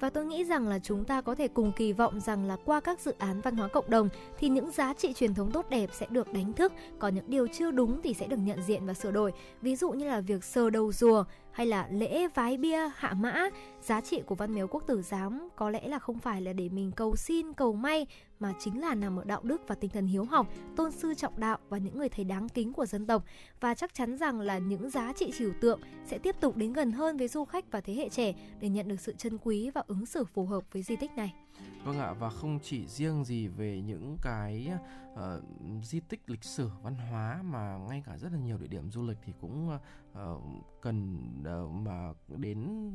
Và 0.00 0.10
tôi 0.10 0.26
nghĩ 0.26 0.44
rằng 0.44 0.68
là 0.68 0.78
chúng 0.78 1.04
ta 1.04 1.20
có 1.20 1.34
thể 1.34 1.48
cùng 1.48 1.72
kỳ 1.76 1.92
vọng 1.92 2.20
rằng 2.20 2.44
là 2.44 2.56
qua 2.64 2.80
các 2.80 3.00
dự 3.00 3.14
án 3.18 3.40
văn 3.40 3.56
hóa 3.56 3.68
cộng 3.68 3.90
đồng 3.90 4.08
thì 4.38 4.48
những 4.48 4.70
giá 4.70 4.94
trị 4.94 5.12
truyền 5.12 5.34
thống 5.34 5.50
tốt 5.52 5.66
đẹp 5.70 5.90
sẽ 5.92 6.06
được 6.10 6.32
đánh 6.32 6.52
thức, 6.52 6.72
còn 6.98 7.14
những 7.14 7.30
điều 7.30 7.46
chưa 7.46 7.70
đúng 7.70 8.02
thì 8.02 8.14
sẽ 8.14 8.26
được 8.26 8.36
nhận 8.36 8.62
diện 8.62 8.86
và 8.86 8.94
sửa 8.94 9.10
đổi. 9.10 9.32
Ví 9.62 9.76
dụ 9.76 9.90
như 9.90 10.08
là 10.08 10.20
việc 10.20 10.44
sờ 10.44 10.70
đầu 10.70 10.92
rùa 10.92 11.24
hay 11.56 11.66
là 11.66 11.88
lễ 11.90 12.28
vái 12.34 12.56
bia, 12.56 12.90
hạ 12.96 13.14
mã, 13.14 13.48
giá 13.80 14.00
trị 14.00 14.22
của 14.26 14.34
văn 14.34 14.54
miếu 14.54 14.66
quốc 14.66 14.82
tử 14.86 15.02
giám 15.02 15.48
có 15.56 15.70
lẽ 15.70 15.88
là 15.88 15.98
không 15.98 16.18
phải 16.18 16.40
là 16.40 16.52
để 16.52 16.68
mình 16.68 16.92
cầu 16.96 17.16
xin, 17.16 17.52
cầu 17.52 17.72
may, 17.72 18.06
mà 18.40 18.54
chính 18.58 18.80
là 18.80 18.94
nằm 18.94 19.16
ở 19.16 19.24
đạo 19.24 19.40
đức 19.42 19.62
và 19.66 19.74
tinh 19.74 19.90
thần 19.90 20.06
hiếu 20.06 20.24
học, 20.24 20.46
tôn 20.76 20.92
sư 20.92 21.14
trọng 21.14 21.40
đạo 21.40 21.58
và 21.68 21.78
những 21.78 21.98
người 21.98 22.08
thầy 22.08 22.24
đáng 22.24 22.48
kính 22.48 22.72
của 22.72 22.86
dân 22.86 23.06
tộc. 23.06 23.24
Và 23.60 23.74
chắc 23.74 23.94
chắn 23.94 24.16
rằng 24.16 24.40
là 24.40 24.58
những 24.58 24.90
giá 24.90 25.12
trị 25.12 25.32
trừu 25.38 25.52
tượng 25.60 25.80
sẽ 26.06 26.18
tiếp 26.18 26.36
tục 26.40 26.56
đến 26.56 26.72
gần 26.72 26.92
hơn 26.92 27.16
với 27.16 27.28
du 27.28 27.44
khách 27.44 27.72
và 27.72 27.80
thế 27.80 27.94
hệ 27.94 28.08
trẻ 28.08 28.34
để 28.60 28.68
nhận 28.68 28.88
được 28.88 29.00
sự 29.00 29.14
chân 29.18 29.38
quý 29.44 29.70
và 29.70 29.82
ứng 29.86 30.06
xử 30.06 30.24
phù 30.24 30.46
hợp 30.46 30.64
với 30.72 30.82
di 30.82 30.96
tích 30.96 31.10
này. 31.16 31.34
Vâng 31.86 31.98
ạ 31.98 32.12
và 32.12 32.30
không 32.30 32.58
chỉ 32.62 32.86
riêng 32.86 33.24
gì 33.24 33.48
về 33.48 33.82
những 33.82 34.16
cái 34.22 34.70
uh, 35.12 35.18
di 35.82 36.00
tích 36.00 36.30
lịch 36.30 36.44
sử 36.44 36.70
văn 36.82 36.94
hóa 36.94 37.42
mà 37.44 37.78
ngay 37.88 38.02
cả 38.06 38.18
rất 38.18 38.32
là 38.32 38.38
nhiều 38.38 38.58
địa 38.58 38.66
điểm 38.66 38.90
du 38.90 39.06
lịch 39.06 39.18
thì 39.24 39.32
cũng 39.40 39.70
uh, 40.12 40.18
cần 40.80 41.18
uh, 41.40 41.72
mà 41.72 42.12
đến 42.28 42.90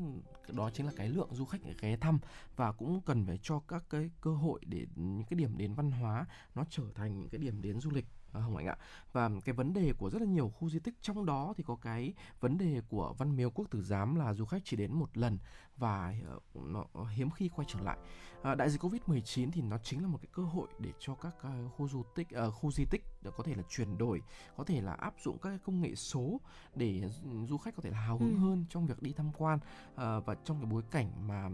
đó 0.48 0.70
chính 0.74 0.86
là 0.86 0.92
cái 0.96 1.10
lượng 1.10 1.30
du 1.32 1.46
khách 1.46 1.62
ghé 1.82 1.98
thăm 1.98 2.20
và 2.56 2.72
cũng 2.72 3.02
cần 3.02 3.26
phải 3.26 3.40
cho 3.42 3.60
các 3.60 3.84
cái 3.90 4.10
cơ 4.22 4.32
hội 4.32 4.60
để 4.66 4.86
những 4.96 5.24
cái 5.30 5.38
điểm 5.38 5.58
đến 5.58 5.74
văn 5.74 5.92
hóa 5.92 6.26
nó 6.56 6.66
trở 6.70 6.84
thành 6.96 7.20
những 7.20 7.30
cái 7.30 7.40
điểm 7.40 7.62
đến 7.62 7.80
du 7.80 7.92
lịch 7.92 8.06
à, 8.34 8.40
Hồng 8.42 8.56
Hạnh 8.56 8.66
ạ. 8.66 8.78
Và 9.12 9.30
cái 9.46 9.56
vấn 9.56 9.74
đề 9.74 9.94
của 9.98 10.10
rất 10.10 10.22
là 10.22 10.28
nhiều 10.28 10.50
khu 10.50 10.70
di 10.70 10.80
tích 10.80 10.94
trong 11.02 11.26
đó 11.26 11.54
thì 11.58 11.64
có 11.64 11.76
cái 11.76 12.14
vấn 12.40 12.58
đề 12.58 12.82
của 12.90 13.14
Văn 13.18 13.36
Miếu 13.36 13.50
Quốc 13.50 13.66
Tử 13.72 13.82
Giám 13.82 14.16
là 14.16 14.34
du 14.34 14.46
khách 14.46 14.62
chỉ 14.66 14.78
đến 14.78 14.94
một 14.94 15.18
lần 15.18 15.38
và 15.78 16.16
nó 16.54 16.86
hiếm 17.16 17.30
khi 17.30 17.50
quay 17.50 17.68
trở 17.72 17.80
lại. 17.80 17.98
À, 18.44 18.56
đại 18.56 18.70
dịch 18.70 18.82
Covid-19 18.82 19.52
thì 19.52 19.62
nó 19.62 19.78
chính 19.78 20.02
là 20.02 20.08
một 20.08 20.18
cái 20.22 20.30
cơ 20.32 20.44
hội 20.44 20.68
để 20.80 20.90
cho 21.00 21.16
các 21.16 21.36
uh, 21.38 21.74
khu 21.74 21.88
du 21.88 22.04
tích 22.16 22.28
uh, 22.48 22.54
khu 22.54 22.72
di 22.72 22.86
tích 22.86 23.02
có 23.38 23.44
thể 23.44 23.56
là 23.56 23.64
chuyển 23.70 23.98
đổi, 23.98 24.22
có 24.58 24.64
thể 24.64 24.82
là 24.82 24.94
áp 24.94 25.14
dụng 25.24 25.38
các 25.42 25.60
công 25.66 25.82
nghệ 25.82 25.96
số 25.96 26.42
để 26.76 27.10
du 27.48 27.58
khách 27.58 27.76
có 27.76 27.82
thể 27.82 27.90
là 27.90 27.98
hào 27.98 28.18
hứng 28.18 28.34
ừ. 28.34 28.38
hơn 28.38 28.66
trong 28.70 28.88
việc 28.88 29.02
đi 29.02 29.14
tham 29.14 29.32
quan. 29.38 29.60
Uh, 29.94 29.98
và 30.26 30.36
trong 30.44 30.60
cái 30.62 30.66
bối 30.72 30.84
cảnh 30.92 31.28
mà 31.28 31.50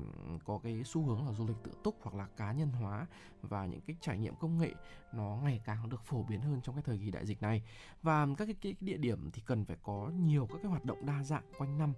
có 0.45 0.59
cái 0.63 0.83
xu 0.85 1.05
hướng 1.05 1.25
là 1.25 1.33
du 1.33 1.47
lịch 1.47 1.57
tự 1.63 1.71
túc 1.83 1.95
hoặc 2.01 2.15
là 2.15 2.27
cá 2.37 2.51
nhân 2.51 2.69
hóa 2.71 3.07
và 3.41 3.65
những 3.65 3.81
cái 3.81 3.95
trải 4.01 4.17
nghiệm 4.17 4.35
công 4.35 4.57
nghệ 4.57 4.73
nó 5.13 5.39
ngày 5.43 5.61
càng 5.65 5.89
được 5.89 6.03
phổ 6.05 6.23
biến 6.23 6.41
hơn 6.41 6.61
trong 6.63 6.75
cái 6.75 6.83
thời 6.83 6.97
kỳ 6.97 7.11
đại 7.11 7.25
dịch 7.25 7.41
này. 7.41 7.63
Và 8.01 8.27
các 8.37 8.45
cái, 8.45 8.55
cái 8.61 8.75
địa 8.79 8.97
điểm 8.97 9.29
thì 9.33 9.41
cần 9.45 9.65
phải 9.65 9.77
có 9.83 10.11
nhiều 10.19 10.47
các 10.47 10.57
cái 10.61 10.69
hoạt 10.71 10.85
động 10.85 11.05
đa 11.05 11.23
dạng 11.23 11.43
quanh 11.57 11.77
năm 11.77 11.93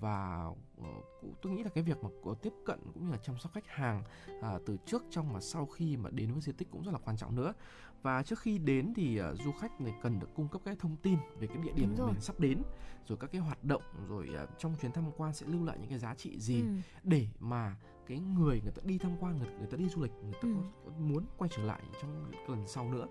và 0.00 0.46
uh, 0.80 1.42
tôi 1.42 1.52
nghĩ 1.52 1.62
là 1.62 1.70
cái 1.70 1.84
việc 1.84 2.02
mà 2.02 2.10
tiếp 2.42 2.52
cận 2.66 2.78
cũng 2.94 3.04
như 3.06 3.12
là 3.12 3.18
chăm 3.18 3.38
sóc 3.38 3.52
khách 3.52 3.66
hàng 3.66 4.02
uh, 4.38 4.62
từ 4.66 4.76
trước 4.86 5.02
trong 5.10 5.32
và 5.32 5.40
sau 5.40 5.66
khi 5.66 5.96
mà 5.96 6.10
đến 6.10 6.32
với 6.32 6.40
di 6.40 6.52
tích 6.52 6.70
cũng 6.70 6.82
rất 6.82 6.92
là 6.92 6.98
quan 6.98 7.16
trọng 7.16 7.36
nữa 7.36 7.54
và 8.02 8.22
trước 8.22 8.38
khi 8.38 8.58
đến 8.58 8.92
thì 8.96 9.20
uh, 9.20 9.40
du 9.44 9.52
khách 9.52 9.80
này 9.80 9.94
cần 10.02 10.20
được 10.20 10.28
cung 10.34 10.48
cấp 10.48 10.60
các 10.64 10.78
thông 10.78 10.96
tin 10.96 11.18
về 11.38 11.46
cái 11.46 11.56
địa 11.56 11.72
điểm 11.72 11.94
mà 11.98 12.06
mình 12.06 12.20
sắp 12.20 12.40
đến 12.40 12.62
rồi 13.06 13.18
các 13.20 13.32
cái 13.32 13.40
hoạt 13.40 13.64
động 13.64 13.82
rồi 14.08 14.28
uh, 14.42 14.58
trong 14.58 14.74
chuyến 14.80 14.92
tham 14.92 15.04
quan 15.16 15.34
sẽ 15.34 15.46
lưu 15.46 15.64
lại 15.64 15.78
những 15.80 15.90
cái 15.90 15.98
giá 15.98 16.14
trị 16.14 16.38
gì 16.38 16.60
ừ. 16.60 16.66
để 17.02 17.28
mà 17.40 17.76
cái 18.06 18.18
người 18.18 18.60
người 18.62 18.72
ta 18.72 18.82
đi 18.84 18.98
tham 18.98 19.12
quan 19.20 19.38
người, 19.38 19.48
người 19.58 19.66
ta 19.66 19.76
đi 19.76 19.88
du 19.88 20.02
lịch 20.02 20.12
người 20.22 20.32
ta 20.32 20.38
ừ. 20.42 20.54
có, 20.54 20.90
có 20.90 20.90
muốn 20.98 21.24
quay 21.36 21.50
trở 21.56 21.62
lại 21.62 21.82
trong 22.02 22.32
lần 22.48 22.66
sau 22.66 22.90
nữa 22.90 23.06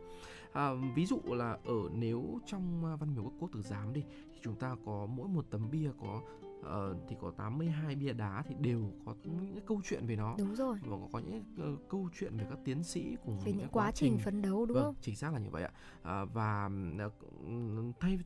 à, 0.54 0.69
ví 0.96 1.06
dụ 1.06 1.19
là 1.26 1.58
ở 1.65 1.89
nếu 1.93 2.39
trong 2.46 2.98
văn 2.98 3.15
miếu 3.15 3.32
quốc 3.39 3.50
tử 3.54 3.62
giám 3.62 3.93
đi 3.93 4.04
thì 4.34 4.39
chúng 4.43 4.56
ta 4.56 4.76
có 4.86 5.06
mỗi 5.06 5.28
một 5.28 5.46
tấm 5.50 5.72
bia 5.72 5.89
có 6.02 6.22
uh, 6.65 6.97
thì 7.10 7.15
có 7.21 7.32
82 7.38 7.95
bia 7.95 8.13
đá 8.13 8.43
thì 8.47 8.56
đều 8.60 8.91
có 9.06 9.15
những 9.23 9.54
cái 9.54 9.63
câu 9.67 9.82
chuyện 9.84 10.06
về 10.08 10.15
nó. 10.15 10.36
Đúng 10.38 10.56
rồi. 10.56 10.78
Và 10.86 10.97
có, 11.12 11.19
những 11.19 11.43
uh, 11.73 11.89
câu 11.89 12.10
chuyện 12.19 12.38
về 12.38 12.45
các 12.49 12.60
tiến 12.65 12.84
sĩ 12.84 13.15
cùng 13.26 13.39
về 13.45 13.52
những 13.52 13.67
quá, 13.71 13.86
quá 13.86 13.91
trình, 13.91 14.17
phấn 14.17 14.41
đấu 14.41 14.65
đúng 14.65 14.76
vâng, 14.76 14.84
không? 14.84 14.95
chính 15.02 15.15
xác 15.15 15.34
là 15.34 15.39
như 15.39 15.49
vậy 15.49 15.63
ạ. 15.63 15.71
À, 16.04 16.26
và 16.26 16.69
uh, 17.06 17.95
thay 17.99 18.19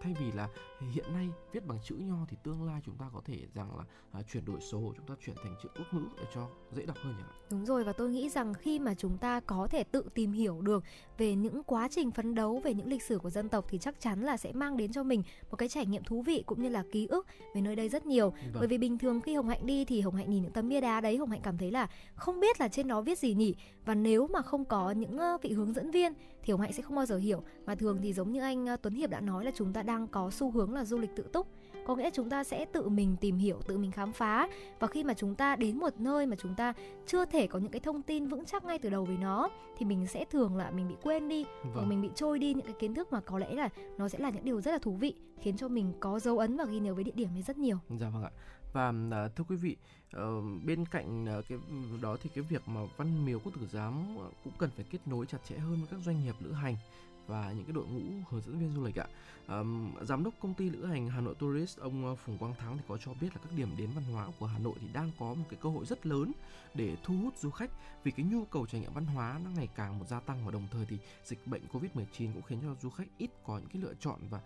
thay 0.00 0.14
vì 0.20 0.32
là 0.32 0.48
hiện 0.92 1.12
nay 1.12 1.28
viết 1.52 1.66
bằng 1.66 1.78
chữ 1.84 1.94
nho 1.94 2.26
thì 2.28 2.36
tương 2.42 2.64
lai 2.64 2.80
chúng 2.84 2.96
ta 2.96 3.06
có 3.14 3.20
thể 3.24 3.46
rằng 3.54 3.76
là 3.76 3.84
uh, 4.18 4.26
chuyển 4.32 4.44
đổi 4.44 4.60
số 4.60 4.92
chúng 4.96 5.06
ta 5.06 5.14
chuyển 5.24 5.36
thành 5.42 5.54
chữ 5.62 5.68
quốc 5.76 5.86
ngữ 5.92 6.08
để 6.16 6.24
cho 6.34 6.48
dễ 6.72 6.86
đọc 6.86 6.96
hơn 7.02 7.14
nhỉ 7.16 7.24
đúng 7.50 7.66
rồi 7.66 7.84
và 7.84 7.92
tôi 7.92 8.10
nghĩ 8.10 8.28
rằng 8.28 8.54
khi 8.54 8.78
mà 8.78 8.94
chúng 8.94 9.18
ta 9.18 9.40
có 9.40 9.68
thể 9.70 9.84
tự 9.84 10.08
tìm 10.14 10.32
hiểu 10.32 10.60
được 10.60 10.84
về 11.18 11.34
những 11.34 11.62
quá 11.62 11.88
trình 11.90 12.10
phấn 12.10 12.34
đấu 12.34 12.60
về 12.64 12.74
những 12.74 12.88
lịch 12.88 13.02
sử 13.02 13.18
của 13.18 13.30
dân 13.30 13.48
tộc 13.48 13.64
thì 13.68 13.78
chắc 13.78 14.00
chắn 14.00 14.22
là 14.22 14.36
sẽ 14.36 14.52
mang 14.52 14.76
đến 14.76 14.92
cho 14.92 15.02
mình 15.02 15.22
một 15.50 15.56
cái 15.56 15.68
trải 15.68 15.86
nghiệm 15.86 16.04
thú 16.04 16.22
vị 16.22 16.42
cũng 16.46 16.62
như 16.62 16.68
là 16.68 16.84
ký 16.92 17.06
ức 17.06 17.26
về 17.56 17.62
nơi 17.62 17.76
đây 17.76 17.88
rất 17.88 18.06
nhiều. 18.06 18.30
Vâng. 18.30 18.52
bởi 18.54 18.68
vì 18.68 18.78
bình 18.78 18.98
thường 18.98 19.20
khi 19.20 19.34
hồng 19.34 19.48
hạnh 19.48 19.66
đi 19.66 19.84
thì 19.84 20.00
hồng 20.00 20.14
hạnh 20.14 20.30
nhìn 20.30 20.42
những 20.42 20.52
tấm 20.52 20.68
bia 20.68 20.80
đá 20.80 21.00
đấy 21.00 21.16
hồng 21.16 21.30
hạnh 21.30 21.40
cảm 21.42 21.58
thấy 21.58 21.70
là 21.70 21.88
không 22.14 22.40
biết 22.40 22.60
là 22.60 22.68
trên 22.68 22.88
đó 22.88 23.00
viết 23.00 23.18
gì 23.18 23.34
nhỉ? 23.34 23.54
Và 23.84 23.94
nếu 23.94 24.26
mà 24.26 24.42
không 24.42 24.64
có 24.64 24.90
những 24.90 25.18
vị 25.42 25.52
hướng 25.52 25.72
dẫn 25.72 25.90
viên 25.90 26.12
thì 26.42 26.52
hồng 26.52 26.60
hạnh 26.60 26.72
sẽ 26.72 26.82
không 26.82 26.96
bao 26.96 27.06
giờ 27.06 27.16
hiểu. 27.16 27.42
Mà 27.66 27.74
thường 27.74 27.98
thì 28.02 28.12
giống 28.12 28.32
như 28.32 28.40
anh 28.40 28.66
tuấn 28.82 28.94
hiệp 28.94 29.10
đã 29.10 29.20
nói 29.20 29.44
là 29.44 29.50
chúng 29.54 29.72
ta 29.72 29.82
đang 29.82 30.08
có 30.08 30.30
xu 30.30 30.50
hướng 30.50 30.74
là 30.74 30.84
du 30.84 30.98
lịch 30.98 31.10
tự 31.16 31.22
túc 31.32 31.46
có 31.86 31.96
nghĩa 31.96 32.10
chúng 32.10 32.30
ta 32.30 32.44
sẽ 32.44 32.64
tự 32.64 32.88
mình 32.88 33.16
tìm 33.20 33.38
hiểu 33.38 33.60
tự 33.66 33.78
mình 33.78 33.90
khám 33.92 34.12
phá 34.12 34.48
và 34.80 34.86
khi 34.86 35.04
mà 35.04 35.14
chúng 35.14 35.34
ta 35.34 35.56
đến 35.56 35.78
một 35.78 36.00
nơi 36.00 36.26
mà 36.26 36.36
chúng 36.36 36.54
ta 36.54 36.72
chưa 37.06 37.24
thể 37.24 37.46
có 37.46 37.58
những 37.58 37.72
cái 37.72 37.80
thông 37.80 38.02
tin 38.02 38.26
vững 38.26 38.44
chắc 38.44 38.64
ngay 38.64 38.78
từ 38.78 38.90
đầu 38.90 39.04
về 39.04 39.16
nó 39.20 39.48
thì 39.78 39.86
mình 39.86 40.06
sẽ 40.06 40.24
thường 40.24 40.56
là 40.56 40.70
mình 40.70 40.88
bị 40.88 40.94
quên 41.02 41.28
đi 41.28 41.44
vâng. 41.44 41.72
và 41.74 41.82
mình 41.82 42.02
bị 42.02 42.10
trôi 42.14 42.38
đi 42.38 42.54
những 42.54 42.66
cái 42.66 42.74
kiến 42.78 42.94
thức 42.94 43.12
mà 43.12 43.20
có 43.20 43.38
lẽ 43.38 43.54
là 43.54 43.68
nó 43.98 44.08
sẽ 44.08 44.18
là 44.18 44.30
những 44.30 44.44
điều 44.44 44.60
rất 44.60 44.70
là 44.70 44.78
thú 44.78 44.92
vị 44.92 45.14
khiến 45.40 45.56
cho 45.56 45.68
mình 45.68 45.92
có 46.00 46.18
dấu 46.18 46.38
ấn 46.38 46.56
và 46.56 46.64
ghi 46.64 46.78
nhớ 46.78 46.94
với 46.94 47.04
địa 47.04 47.12
điểm 47.14 47.28
ấy 47.34 47.42
rất 47.42 47.58
nhiều. 47.58 47.78
Dạ 48.00 48.08
vâng 48.08 48.24
ạ. 48.24 48.30
Và 48.72 48.88
uh, 48.88 49.36
thưa 49.36 49.44
quý 49.48 49.56
vị, 49.56 49.76
uh, 50.16 50.22
bên 50.64 50.84
cạnh 50.86 51.38
uh, 51.38 51.44
cái 51.48 51.58
đó 52.02 52.16
thì 52.22 52.30
cái 52.34 52.44
việc 52.44 52.62
mà 52.68 52.80
văn 52.96 53.26
miếu 53.26 53.38
quốc 53.38 53.52
tử 53.60 53.66
giám 53.72 54.16
cũng 54.44 54.52
cần 54.58 54.70
phải 54.76 54.84
kết 54.90 54.98
nối 55.06 55.26
chặt 55.26 55.38
chẽ 55.48 55.56
hơn 55.56 55.76
với 55.76 55.86
các 55.90 56.00
doanh 56.04 56.24
nghiệp 56.24 56.34
lữ 56.40 56.52
hành 56.52 56.76
và 57.26 57.52
những 57.52 57.64
cái 57.64 57.72
đội 57.72 57.86
ngũ 57.86 58.00
hướng 58.30 58.40
dẫn 58.40 58.58
viên 58.58 58.72
du 58.74 58.84
lịch 58.84 58.98
ạ. 58.98 59.06
Um, 59.48 59.94
giám 60.00 60.24
đốc 60.24 60.34
công 60.40 60.54
ty 60.54 60.70
lữ 60.70 60.86
hành 60.86 61.08
Hà 61.08 61.20
Nội 61.20 61.34
Tourist 61.34 61.78
ông 61.78 62.06
ờ, 62.06 62.14
Phùng 62.14 62.38
Quang 62.38 62.54
Thắng 62.54 62.76
thì 62.76 62.82
có 62.88 62.98
cho 63.04 63.14
biết 63.20 63.28
là 63.34 63.40
các 63.44 63.52
điểm 63.56 63.68
đến 63.78 63.90
văn 63.94 64.04
hóa 64.04 64.28
của 64.38 64.46
Hà 64.46 64.58
Nội 64.58 64.74
thì 64.80 64.88
đang 64.92 65.10
có 65.18 65.34
một 65.34 65.44
cái 65.50 65.58
cơ 65.62 65.68
hội 65.68 65.84
rất 65.86 66.06
lớn 66.06 66.32
để 66.74 66.96
thu 67.04 67.14
hút 67.22 67.38
du 67.38 67.50
khách 67.50 67.70
vì 68.04 68.10
cái 68.10 68.26
nhu 68.26 68.44
cầu 68.44 68.66
trải 68.66 68.80
nghiệm 68.80 68.92
văn 68.92 69.06
hóa 69.06 69.40
nó 69.44 69.50
ngày 69.50 69.68
càng 69.76 69.98
một 69.98 70.04
gia 70.08 70.20
tăng 70.20 70.44
và 70.44 70.52
đồng 70.52 70.68
thời 70.72 70.86
thì 70.86 70.98
dịch 71.24 71.46
bệnh 71.46 71.62
Covid-19 71.72 72.32
cũng 72.32 72.42
khiến 72.42 72.58
cho 72.62 72.74
du 72.82 72.90
khách 72.90 73.08
ít 73.18 73.30
có 73.44 73.58
những 73.58 73.68
cái 73.72 73.82
lựa 73.82 73.94
chọn 74.00 74.18
và 74.30 74.40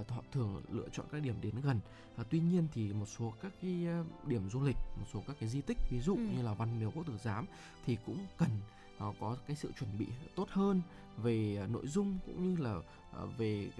uh, 0.00 0.08
họ 0.08 0.22
thường 0.32 0.62
lựa 0.70 0.88
chọn 0.92 1.06
các 1.12 1.22
điểm 1.22 1.34
đến 1.42 1.54
gần. 1.62 1.80
Uh, 2.20 2.26
tuy 2.30 2.40
nhiên 2.40 2.66
thì 2.74 2.92
một 2.92 3.06
số 3.18 3.32
các 3.42 3.52
cái 3.62 3.86
điểm 4.26 4.50
du 4.50 4.62
lịch, 4.62 4.76
một 4.76 5.06
số 5.12 5.22
các 5.26 5.36
cái 5.40 5.48
di 5.48 5.60
tích 5.60 5.78
ví 5.90 6.00
dụ 6.00 6.16
ừ. 6.16 6.22
như 6.36 6.42
là 6.42 6.54
Văn 6.54 6.80
Miếu 6.80 6.90
Quốc 6.90 7.06
Tử 7.06 7.18
Giám 7.22 7.46
thì 7.86 7.96
cũng 8.06 8.18
cần 8.38 8.50
uh, 9.04 9.16
có 9.20 9.36
cái 9.46 9.56
sự 9.56 9.72
chuẩn 9.78 9.98
bị 9.98 10.06
tốt 10.34 10.48
hơn 10.50 10.82
về 11.16 11.60
uh, 11.64 11.70
nội 11.70 11.86
dung 11.86 12.18
cũng 12.26 12.48
như 12.48 12.62
là 12.62 12.76
uh, 12.76 13.38
về 13.38 13.70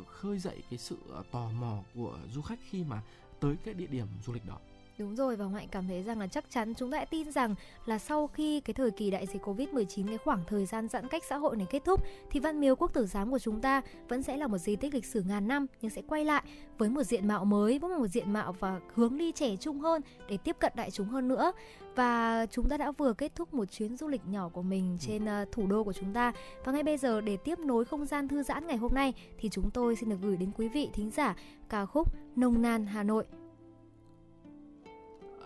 uh, 0.00 0.06
khơi 0.06 0.38
dậy 0.38 0.62
cái 0.70 0.78
sự 0.78 0.96
uh, 1.20 1.26
tò 1.30 1.50
mò 1.50 1.82
của 1.94 2.18
du 2.32 2.42
khách 2.42 2.58
khi 2.70 2.84
mà 2.84 3.02
tới 3.40 3.56
cái 3.64 3.74
địa 3.74 3.86
điểm 3.86 4.06
du 4.26 4.32
lịch 4.32 4.46
đó. 4.46 4.58
Đúng 4.98 5.16
rồi 5.16 5.36
và 5.36 5.46
Hạnh 5.48 5.68
cảm 5.70 5.88
thấy 5.88 6.02
rằng 6.02 6.18
là 6.18 6.26
chắc 6.26 6.50
chắn 6.50 6.74
chúng 6.74 6.90
ta 6.90 7.04
tin 7.04 7.32
rằng 7.32 7.54
là 7.86 7.98
sau 7.98 8.26
khi 8.26 8.60
cái 8.60 8.74
thời 8.74 8.90
kỳ 8.90 9.10
đại 9.10 9.26
dịch 9.26 9.42
Covid-19 9.42 10.06
cái 10.08 10.18
khoảng 10.18 10.40
thời 10.46 10.66
gian 10.66 10.88
giãn 10.88 11.08
cách 11.08 11.24
xã 11.24 11.36
hội 11.36 11.56
này 11.56 11.66
kết 11.70 11.84
thúc 11.84 12.04
thì 12.30 12.40
Văn 12.40 12.60
Miếu 12.60 12.76
Quốc 12.76 12.94
Tử 12.94 13.06
Giám 13.06 13.30
của 13.30 13.38
chúng 13.38 13.60
ta 13.60 13.82
vẫn 14.08 14.22
sẽ 14.22 14.36
là 14.36 14.46
một 14.46 14.58
di 14.58 14.76
tích 14.76 14.94
lịch 14.94 15.04
sử 15.04 15.22
ngàn 15.22 15.48
năm 15.48 15.66
nhưng 15.80 15.90
sẽ 15.90 16.02
quay 16.08 16.24
lại 16.24 16.42
với 16.78 16.88
một 16.88 17.02
diện 17.02 17.28
mạo 17.28 17.44
mới, 17.44 17.78
với 17.78 17.98
một 17.98 18.06
diện 18.06 18.32
mạo 18.32 18.52
và 18.52 18.80
hướng 18.94 19.18
đi 19.18 19.32
trẻ 19.32 19.56
trung 19.56 19.80
hơn 19.80 20.02
để 20.28 20.36
tiếp 20.36 20.56
cận 20.58 20.72
đại 20.76 20.90
chúng 20.90 21.08
hơn 21.08 21.28
nữa. 21.28 21.52
Và 21.94 22.46
chúng 22.50 22.68
ta 22.68 22.76
đã 22.76 22.92
vừa 22.92 23.12
kết 23.12 23.32
thúc 23.34 23.54
một 23.54 23.64
chuyến 23.64 23.96
du 23.96 24.08
lịch 24.08 24.26
nhỏ 24.26 24.48
của 24.48 24.62
mình 24.62 24.98
trên 25.00 25.24
uh, 25.24 25.52
thủ 25.52 25.66
đô 25.66 25.84
của 25.84 25.92
chúng 25.92 26.12
ta. 26.12 26.32
Và 26.64 26.72
ngay 26.72 26.82
bây 26.82 26.96
giờ 26.96 27.20
để 27.20 27.36
tiếp 27.36 27.58
nối 27.58 27.84
không 27.84 28.06
gian 28.06 28.28
thư 28.28 28.42
giãn 28.42 28.66
ngày 28.66 28.76
hôm 28.76 28.94
nay 28.94 29.14
thì 29.38 29.48
chúng 29.48 29.70
tôi 29.70 29.96
xin 29.96 30.08
được 30.08 30.18
gửi 30.22 30.36
đến 30.36 30.50
quý 30.56 30.68
vị 30.68 30.88
thính 30.92 31.10
giả 31.10 31.36
ca 31.68 31.86
khúc 31.86 32.12
Nông 32.36 32.62
Nan 32.62 32.86
Hà 32.86 33.02
Nội 33.02 33.24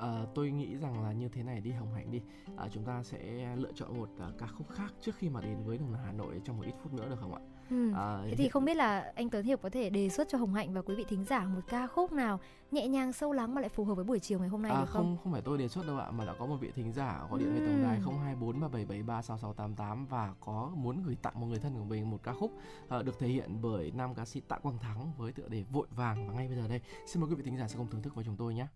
à, 0.01 0.27
tôi 0.35 0.51
nghĩ 0.51 0.77
rằng 0.77 1.03
là 1.03 1.13
như 1.13 1.29
thế 1.29 1.43
này 1.43 1.61
đi 1.61 1.71
hồng 1.71 1.95
hạnh 1.95 2.11
đi 2.11 2.21
à, 2.57 2.69
chúng 2.73 2.85
ta 2.85 3.03
sẽ 3.03 3.57
lựa 3.57 3.73
chọn 3.75 3.99
một 3.99 4.09
uh, 4.29 4.39
ca 4.39 4.47
khúc 4.47 4.71
khác 4.71 4.93
trước 5.01 5.13
khi 5.19 5.29
mà 5.29 5.41
đến 5.41 5.57
với 5.65 5.79
đồng 5.79 5.95
hà 6.05 6.13
nội 6.13 6.41
trong 6.45 6.57
một 6.57 6.65
ít 6.67 6.75
phút 6.83 6.93
nữa 6.93 7.09
được 7.09 7.17
không 7.21 7.35
ạ 7.35 7.41
Ừ. 7.71 7.93
À, 7.97 8.23
Thế 8.25 8.35
thì 8.37 8.49
không 8.49 8.65
biết 8.65 8.77
là 8.77 9.13
anh 9.15 9.31
Tấn 9.31 9.45
Hiệp 9.45 9.63
có 9.63 9.71
thể 9.71 9.91
đề 9.91 10.09
xuất 10.09 10.29
cho 10.29 10.39
Hồng 10.39 10.55
Hạnh 10.55 10.75
và 10.75 10.83
quý 10.83 10.95
vị 10.95 11.05
thính 11.09 11.25
giả 11.25 11.45
một 11.45 11.61
ca 11.69 11.87
khúc 11.87 12.13
nào 12.13 12.41
nhẹ 12.71 12.89
nhàng 12.89 13.13
sâu 13.13 13.33
lắng 13.33 13.55
mà 13.55 13.61
lại 13.61 13.69
phù 13.69 13.85
hợp 13.85 13.95
với 13.95 14.05
buổi 14.05 14.19
chiều 14.19 14.39
ngày 14.39 14.49
hôm 14.49 14.63
nay 14.63 14.73
à, 14.73 14.81
được 14.81 14.89
không? 14.89 15.03
Không 15.03 15.17
không 15.23 15.33
phải 15.33 15.43
tôi 15.43 15.59
đề 15.59 15.69
xuất 15.69 15.87
đâu 15.87 15.99
ạ 15.99 16.11
mà 16.11 16.25
đã 16.25 16.35
có 16.39 16.47
một 16.47 16.57
vị 16.61 16.71
thính 16.75 16.93
giả 16.93 17.27
gọi 17.31 17.41
điện 17.41 17.55
về 17.55 17.67
tổng 17.67 17.83
đài 17.83 18.01
024 18.01 18.61
3773 18.61 19.23
6688 19.23 20.07
và 20.07 20.35
có 20.41 20.73
muốn 20.75 21.03
gửi 21.03 21.17
tặng 21.23 21.41
một 21.41 21.47
người 21.47 21.59
thân 21.59 21.75
của 21.75 21.85
mình 21.85 22.11
một 22.11 22.21
ca 22.23 22.33
khúc 22.33 22.53
uh, 22.99 23.05
được 23.05 23.19
thể 23.19 23.29
hiện 23.29 23.59
bởi 23.63 23.93
nam 23.95 24.15
ca 24.15 24.25
sĩ 24.25 24.41
Tạ 24.41 24.59
Quang 24.59 24.79
Thắng 24.79 25.13
với 25.17 25.33
tựa 25.33 25.49
đề 25.49 25.65
Vội 25.71 25.87
vàng 25.91 26.29
và 26.29 26.35
ngay 26.35 26.49
bây 26.49 26.57
giờ 26.57 26.69
đây 26.69 26.81
xin 27.07 27.21
mời 27.21 27.31
quý 27.31 27.37
vị 27.37 27.43
thính 27.43 27.57
giả 27.57 27.69
sẽ 27.69 27.77
cùng 27.77 27.91
thưởng 27.91 28.03
thức 28.03 28.15
với 28.15 28.25
chúng 28.25 28.37
tôi 28.37 28.55
nhé. 28.55 28.67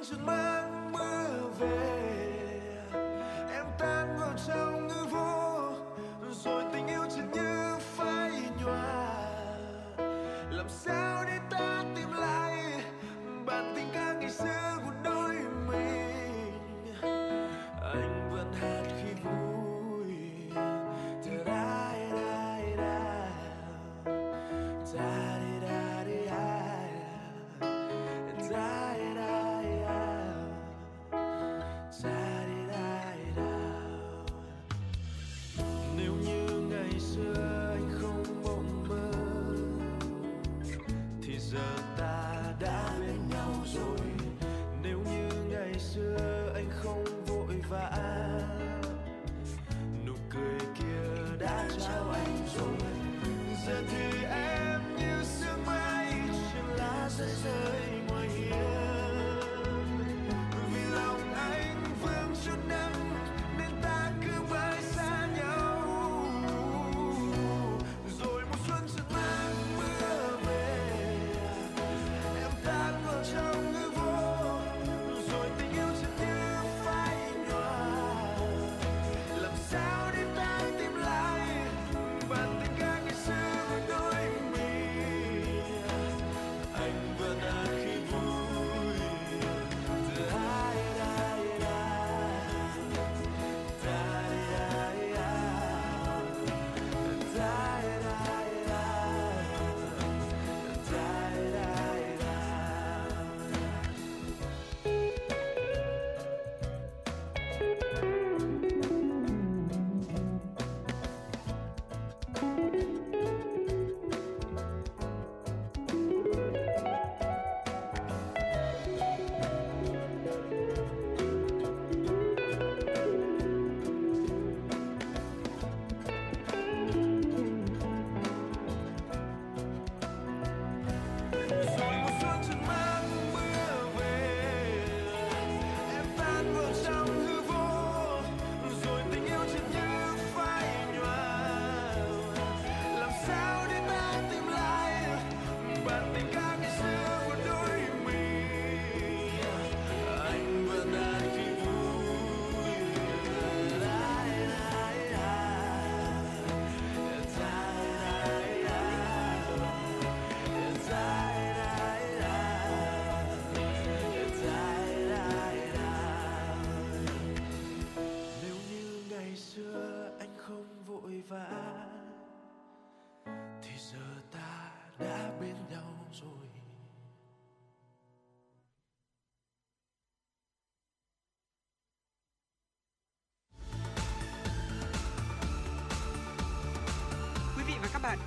function. 0.00 0.39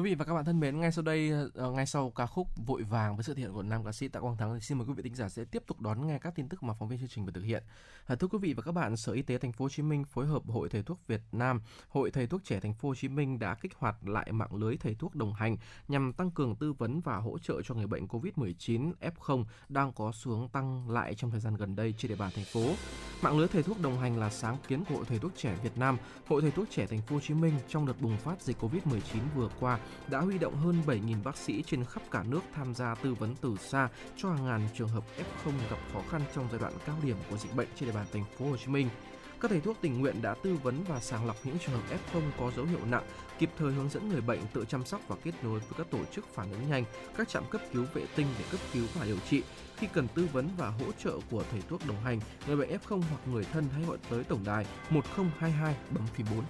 Quý 0.00 0.10
vị 0.10 0.14
và 0.14 0.24
các 0.24 0.34
bạn 0.34 0.44
thân 0.44 0.60
mến, 0.60 0.80
ngay 0.80 0.92
sau 0.92 1.02
đây, 1.02 1.32
ờ, 1.54 1.70
ngay 1.70 1.86
sau 1.86 2.10
ca 2.10 2.26
khúc 2.26 2.48
Vội 2.66 2.82
vàng 2.82 3.16
với 3.16 3.24
sự 3.24 3.34
thể 3.34 3.42
hiện 3.42 3.52
của 3.52 3.62
nam 3.62 3.84
ca 3.84 3.92
sĩ 3.92 4.08
Tạ 4.08 4.20
Quang 4.20 4.36
Thắng, 4.36 4.54
thì 4.54 4.60
xin 4.60 4.78
mời 4.78 4.86
quý 4.86 4.94
vị 4.94 5.02
thính 5.02 5.14
giả 5.14 5.28
sẽ 5.28 5.44
tiếp 5.44 5.62
tục 5.66 5.80
đón 5.80 6.06
nghe 6.06 6.18
các 6.18 6.34
tin 6.34 6.48
tức 6.48 6.62
mà 6.62 6.74
phóng 6.74 6.88
viên 6.88 6.98
chương 6.98 7.08
trình 7.08 7.24
vừa 7.24 7.32
thực 7.32 7.44
hiện. 7.44 7.62
Ờ, 8.06 8.16
thưa 8.16 8.26
quý 8.28 8.38
vị 8.38 8.52
và 8.52 8.62
các 8.62 8.72
bạn, 8.72 8.96
Sở 8.96 9.12
Y 9.12 9.22
tế 9.22 9.38
Thành 9.38 9.52
phố 9.52 9.64
Hồ 9.64 9.68
Chí 9.68 9.82
Minh 9.82 10.04
phối 10.04 10.26
hợp 10.26 10.42
Hội 10.48 10.68
Thầy 10.68 10.82
thuốc 10.82 11.06
Việt 11.06 11.20
Nam, 11.32 11.60
Hội 11.88 12.10
Thầy 12.10 12.26
thuốc 12.26 12.44
trẻ 12.44 12.60
Thành 12.60 12.74
phố 12.74 12.88
Hồ 12.88 12.94
Chí 12.94 13.08
Minh 13.08 13.38
đã 13.38 13.54
kích 13.54 13.72
hoạt 13.74 14.08
lại 14.08 14.32
mạng 14.32 14.54
lưới 14.54 14.76
thầy 14.76 14.94
thuốc 14.94 15.14
đồng 15.14 15.34
hành 15.34 15.56
nhằm 15.88 16.12
tăng 16.12 16.30
cường 16.30 16.56
tư 16.56 16.72
vấn 16.72 17.00
và 17.00 17.16
hỗ 17.16 17.38
trợ 17.38 17.62
cho 17.64 17.74
người 17.74 17.86
bệnh 17.86 18.06
COVID-19 18.06 18.92
F0 19.00 19.44
đang 19.68 19.92
có 19.92 20.12
xuống 20.12 20.48
tăng 20.48 20.90
lại 20.90 21.14
trong 21.14 21.30
thời 21.30 21.40
gian 21.40 21.56
gần 21.56 21.76
đây 21.76 21.94
trên 21.98 22.08
địa 22.08 22.16
bàn 22.16 22.30
thành 22.34 22.44
phố. 22.52 22.72
Mạng 23.22 23.38
lưới 23.38 23.48
thầy 23.48 23.62
thuốc 23.62 23.80
đồng 23.80 23.98
hành 23.98 24.18
là 24.18 24.30
sáng 24.30 24.56
kiến 24.68 24.84
của 24.88 24.94
Hội 24.94 25.04
Thầy 25.08 25.18
thuốc 25.18 25.32
trẻ 25.36 25.56
Việt 25.62 25.78
Nam, 25.78 25.98
Hội 26.28 26.42
Thầy 26.42 26.50
thuốc 26.50 26.66
trẻ 26.70 26.86
Thành 26.86 27.02
phố 27.02 27.14
Hồ 27.14 27.20
Chí 27.20 27.34
Minh 27.34 27.54
trong 27.68 27.86
đợt 27.86 28.00
bùng 28.00 28.16
phát 28.16 28.42
dịch 28.42 28.62
COVID-19 28.62 29.20
vừa 29.34 29.48
qua 29.60 29.78
đã 30.08 30.20
huy 30.20 30.38
động 30.38 30.56
hơn 30.56 30.82
7.000 30.86 31.22
bác 31.22 31.36
sĩ 31.36 31.62
trên 31.66 31.84
khắp 31.84 32.02
cả 32.10 32.22
nước 32.22 32.40
tham 32.54 32.74
gia 32.74 32.94
tư 32.94 33.14
vấn 33.14 33.34
từ 33.40 33.56
xa 33.56 33.88
cho 34.16 34.32
hàng 34.32 34.46
ngàn 34.46 34.68
trường 34.74 34.88
hợp 34.88 35.04
F0 35.18 35.52
gặp 35.70 35.78
khó 35.92 36.00
khăn 36.10 36.22
trong 36.34 36.48
giai 36.50 36.60
đoạn 36.60 36.72
cao 36.86 36.96
điểm 37.02 37.16
của 37.30 37.36
dịch 37.36 37.54
bệnh 37.56 37.68
trên 37.74 37.88
địa 37.88 37.94
bàn 37.94 38.06
thành 38.12 38.24
phố 38.38 38.50
Hồ 38.50 38.56
Chí 38.56 38.66
Minh. 38.66 38.88
Các 39.40 39.50
thầy 39.50 39.60
thuốc 39.60 39.76
tình 39.80 40.00
nguyện 40.00 40.22
đã 40.22 40.34
tư 40.42 40.58
vấn 40.62 40.84
và 40.88 41.00
sàng 41.00 41.26
lọc 41.26 41.36
những 41.44 41.58
trường 41.58 41.74
hợp 41.74 41.98
F0 42.12 42.20
có 42.38 42.50
dấu 42.56 42.66
hiệu 42.66 42.78
nặng, 42.90 43.04
kịp 43.38 43.50
thời 43.58 43.72
hướng 43.72 43.88
dẫn 43.88 44.08
người 44.08 44.20
bệnh 44.20 44.40
tự 44.52 44.64
chăm 44.68 44.84
sóc 44.84 45.00
và 45.08 45.16
kết 45.24 45.32
nối 45.42 45.58
với 45.58 45.72
các 45.78 45.86
tổ 45.90 45.98
chức 46.04 46.34
phản 46.34 46.52
ứng 46.52 46.70
nhanh, 46.70 46.84
các 47.16 47.28
trạm 47.28 47.44
cấp 47.50 47.60
cứu 47.72 47.84
vệ 47.94 48.06
tinh 48.16 48.26
để 48.38 48.44
cấp 48.50 48.60
cứu 48.72 48.86
và 48.94 49.04
điều 49.04 49.18
trị. 49.30 49.42
Khi 49.76 49.86
cần 49.92 50.08
tư 50.14 50.28
vấn 50.32 50.48
và 50.56 50.68
hỗ 50.68 50.92
trợ 51.04 51.18
của 51.30 51.44
thầy 51.50 51.60
thuốc 51.68 51.86
đồng 51.88 52.00
hành, 52.00 52.20
người 52.46 52.56
bệnh 52.56 52.70
F0 52.70 53.00
hoặc 53.10 53.20
người 53.32 53.44
thân 53.44 53.68
hãy 53.72 53.82
gọi 53.84 53.98
tới 54.10 54.24
tổng 54.24 54.44
đài 54.44 54.66
1022 54.90 55.76
bấm 55.90 56.06
phím 56.06 56.26
4. 56.34 56.44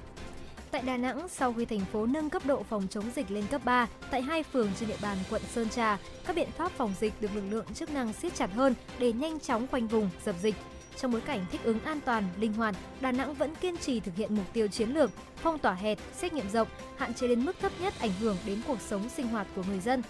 Tại 0.70 0.82
Đà 0.82 0.96
Nẵng, 0.96 1.28
sau 1.28 1.52
khi 1.52 1.64
thành 1.64 1.80
phố 1.92 2.06
nâng 2.06 2.30
cấp 2.30 2.46
độ 2.46 2.62
phòng 2.62 2.86
chống 2.90 3.04
dịch 3.16 3.30
lên 3.30 3.44
cấp 3.50 3.60
3, 3.64 3.88
tại 4.10 4.22
hai 4.22 4.42
phường 4.42 4.68
trên 4.80 4.88
địa 4.88 4.96
bàn 5.02 5.18
quận 5.30 5.42
Sơn 5.52 5.68
Trà, 5.68 5.98
các 6.26 6.36
biện 6.36 6.48
pháp 6.56 6.72
phòng 6.72 6.94
dịch 7.00 7.12
được 7.20 7.28
lực 7.34 7.44
lượng 7.50 7.66
chức 7.74 7.94
năng 7.94 8.12
siết 8.12 8.34
chặt 8.34 8.52
hơn 8.54 8.74
để 8.98 9.12
nhanh 9.12 9.40
chóng 9.40 9.66
khoanh 9.66 9.86
vùng, 9.86 10.10
dập 10.24 10.36
dịch. 10.42 10.54
Trong 10.96 11.12
bối 11.12 11.20
cảnh 11.20 11.46
thích 11.52 11.60
ứng 11.64 11.80
an 11.80 12.00
toàn, 12.04 12.24
linh 12.38 12.52
hoạt, 12.52 12.74
Đà 13.00 13.12
Nẵng 13.12 13.34
vẫn 13.34 13.54
kiên 13.54 13.76
trì 13.76 14.00
thực 14.00 14.16
hiện 14.16 14.36
mục 14.36 14.52
tiêu 14.52 14.68
chiến 14.68 14.90
lược, 14.90 15.10
phong 15.36 15.58
tỏa 15.58 15.74
hẹp, 15.74 15.98
xét 16.16 16.32
nghiệm 16.32 16.50
rộng, 16.50 16.68
hạn 16.96 17.14
chế 17.14 17.28
đến 17.28 17.44
mức 17.44 17.56
thấp 17.60 17.72
nhất 17.80 17.94
ảnh 18.00 18.12
hưởng 18.20 18.36
đến 18.46 18.60
cuộc 18.66 18.80
sống 18.80 19.08
sinh 19.08 19.26
hoạt 19.26 19.46
của 19.56 19.62
người 19.68 19.80
dân. 19.80 20.02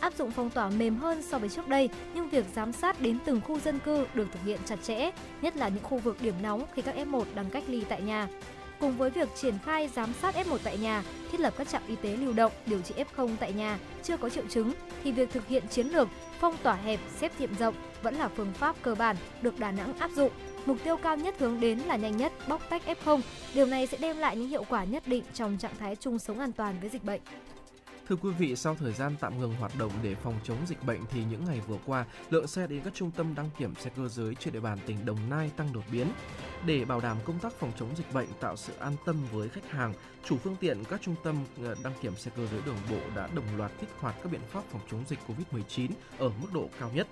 Áp 0.00 0.14
dụng 0.18 0.30
phong 0.30 0.50
tỏa 0.50 0.70
mềm 0.70 0.96
hơn 0.96 1.22
so 1.22 1.38
với 1.38 1.48
trước 1.48 1.68
đây, 1.68 1.88
nhưng 2.14 2.28
việc 2.28 2.44
giám 2.54 2.72
sát 2.72 3.00
đến 3.00 3.18
từng 3.24 3.40
khu 3.40 3.60
dân 3.60 3.78
cư 3.78 4.06
được 4.14 4.26
thực 4.32 4.44
hiện 4.44 4.60
chặt 4.66 4.78
chẽ, 4.82 5.10
nhất 5.42 5.56
là 5.56 5.68
những 5.68 5.82
khu 5.82 5.98
vực 5.98 6.16
điểm 6.20 6.34
nóng 6.42 6.64
khi 6.74 6.82
các 6.82 6.96
F1 6.96 7.24
đang 7.34 7.50
cách 7.50 7.64
ly 7.66 7.84
tại 7.88 8.02
nhà. 8.02 8.28
Cùng 8.80 8.96
với 8.96 9.10
việc 9.10 9.28
triển 9.34 9.54
khai 9.64 9.88
giám 9.88 10.12
sát 10.22 10.34
F1 10.34 10.58
tại 10.64 10.78
nhà, 10.78 11.02
thiết 11.32 11.40
lập 11.40 11.54
các 11.58 11.68
trạm 11.68 11.82
y 11.86 11.96
tế 11.96 12.16
lưu 12.16 12.32
động 12.32 12.52
điều 12.66 12.80
trị 12.80 12.94
F0 12.94 13.28
tại 13.40 13.52
nhà 13.52 13.78
chưa 14.02 14.16
có 14.16 14.28
triệu 14.28 14.44
chứng 14.48 14.72
thì 15.04 15.12
việc 15.12 15.32
thực 15.32 15.48
hiện 15.48 15.68
chiến 15.68 15.86
lược 15.86 16.08
phong 16.40 16.56
tỏa 16.62 16.74
hẹp, 16.74 17.00
xếp 17.16 17.32
nghiệm 17.40 17.54
rộng 17.54 17.74
vẫn 18.02 18.14
là 18.14 18.28
phương 18.28 18.52
pháp 18.52 18.76
cơ 18.82 18.94
bản 18.94 19.16
được 19.42 19.58
Đà 19.58 19.70
Nẵng 19.72 19.98
áp 19.98 20.10
dụng. 20.10 20.30
Mục 20.66 20.76
tiêu 20.84 20.96
cao 20.96 21.16
nhất 21.16 21.34
hướng 21.38 21.60
đến 21.60 21.78
là 21.78 21.96
nhanh 21.96 22.16
nhất 22.16 22.32
bóc 22.48 22.62
tách 22.70 22.82
F0. 22.86 23.20
Điều 23.54 23.66
này 23.66 23.86
sẽ 23.86 23.98
đem 24.00 24.16
lại 24.16 24.36
những 24.36 24.48
hiệu 24.48 24.64
quả 24.68 24.84
nhất 24.84 25.02
định 25.06 25.24
trong 25.34 25.56
trạng 25.58 25.76
thái 25.78 25.96
chung 25.96 26.18
sống 26.18 26.38
an 26.38 26.52
toàn 26.52 26.74
với 26.80 26.90
dịch 26.90 27.04
bệnh. 27.04 27.20
Thưa 28.08 28.16
quý 28.16 28.30
vị, 28.38 28.56
sau 28.56 28.74
thời 28.74 28.92
gian 28.92 29.16
tạm 29.20 29.40
ngừng 29.40 29.54
hoạt 29.54 29.72
động 29.78 29.92
để 30.02 30.14
phòng 30.14 30.34
chống 30.44 30.56
dịch 30.66 30.84
bệnh 30.86 31.00
thì 31.10 31.24
những 31.30 31.44
ngày 31.44 31.60
vừa 31.66 31.78
qua, 31.86 32.06
lượng 32.30 32.46
xe 32.46 32.66
đến 32.66 32.80
các 32.84 32.94
trung 32.94 33.10
tâm 33.10 33.34
đăng 33.34 33.50
kiểm 33.58 33.74
xe 33.74 33.90
cơ 33.96 34.08
giới 34.08 34.34
trên 34.34 34.54
địa 34.54 34.60
bàn 34.60 34.78
tỉnh 34.86 35.06
Đồng 35.06 35.18
Nai 35.30 35.50
tăng 35.56 35.72
đột 35.72 35.84
biến. 35.92 36.06
Để 36.66 36.84
bảo 36.84 37.00
đảm 37.00 37.16
công 37.24 37.38
tác 37.38 37.52
phòng 37.52 37.72
chống 37.78 37.96
dịch 37.96 38.12
bệnh 38.12 38.28
tạo 38.40 38.56
sự 38.56 38.72
an 38.78 38.92
tâm 39.06 39.16
với 39.32 39.48
khách 39.48 39.70
hàng, 39.70 39.94
chủ 40.24 40.36
phương 40.36 40.56
tiện 40.60 40.84
các 40.84 41.00
trung 41.02 41.14
tâm 41.24 41.36
ờ, 41.64 41.74
đăng 41.84 41.92
kiểm 42.02 42.16
xe 42.16 42.30
cơ 42.36 42.46
giới 42.46 42.60
đường 42.66 42.78
bộ 42.90 43.00
đã 43.16 43.28
đồng 43.34 43.56
loạt 43.56 43.72
kích 43.80 43.90
hoạt 43.98 44.14
các 44.22 44.32
biện 44.32 44.40
pháp 44.50 44.64
phòng 44.70 44.82
chống 44.90 45.04
dịch 45.08 45.18
COVID-19 45.28 45.88
ở 46.18 46.28
mức 46.28 46.48
độ 46.52 46.68
cao 46.80 46.90
nhất. 46.94 47.06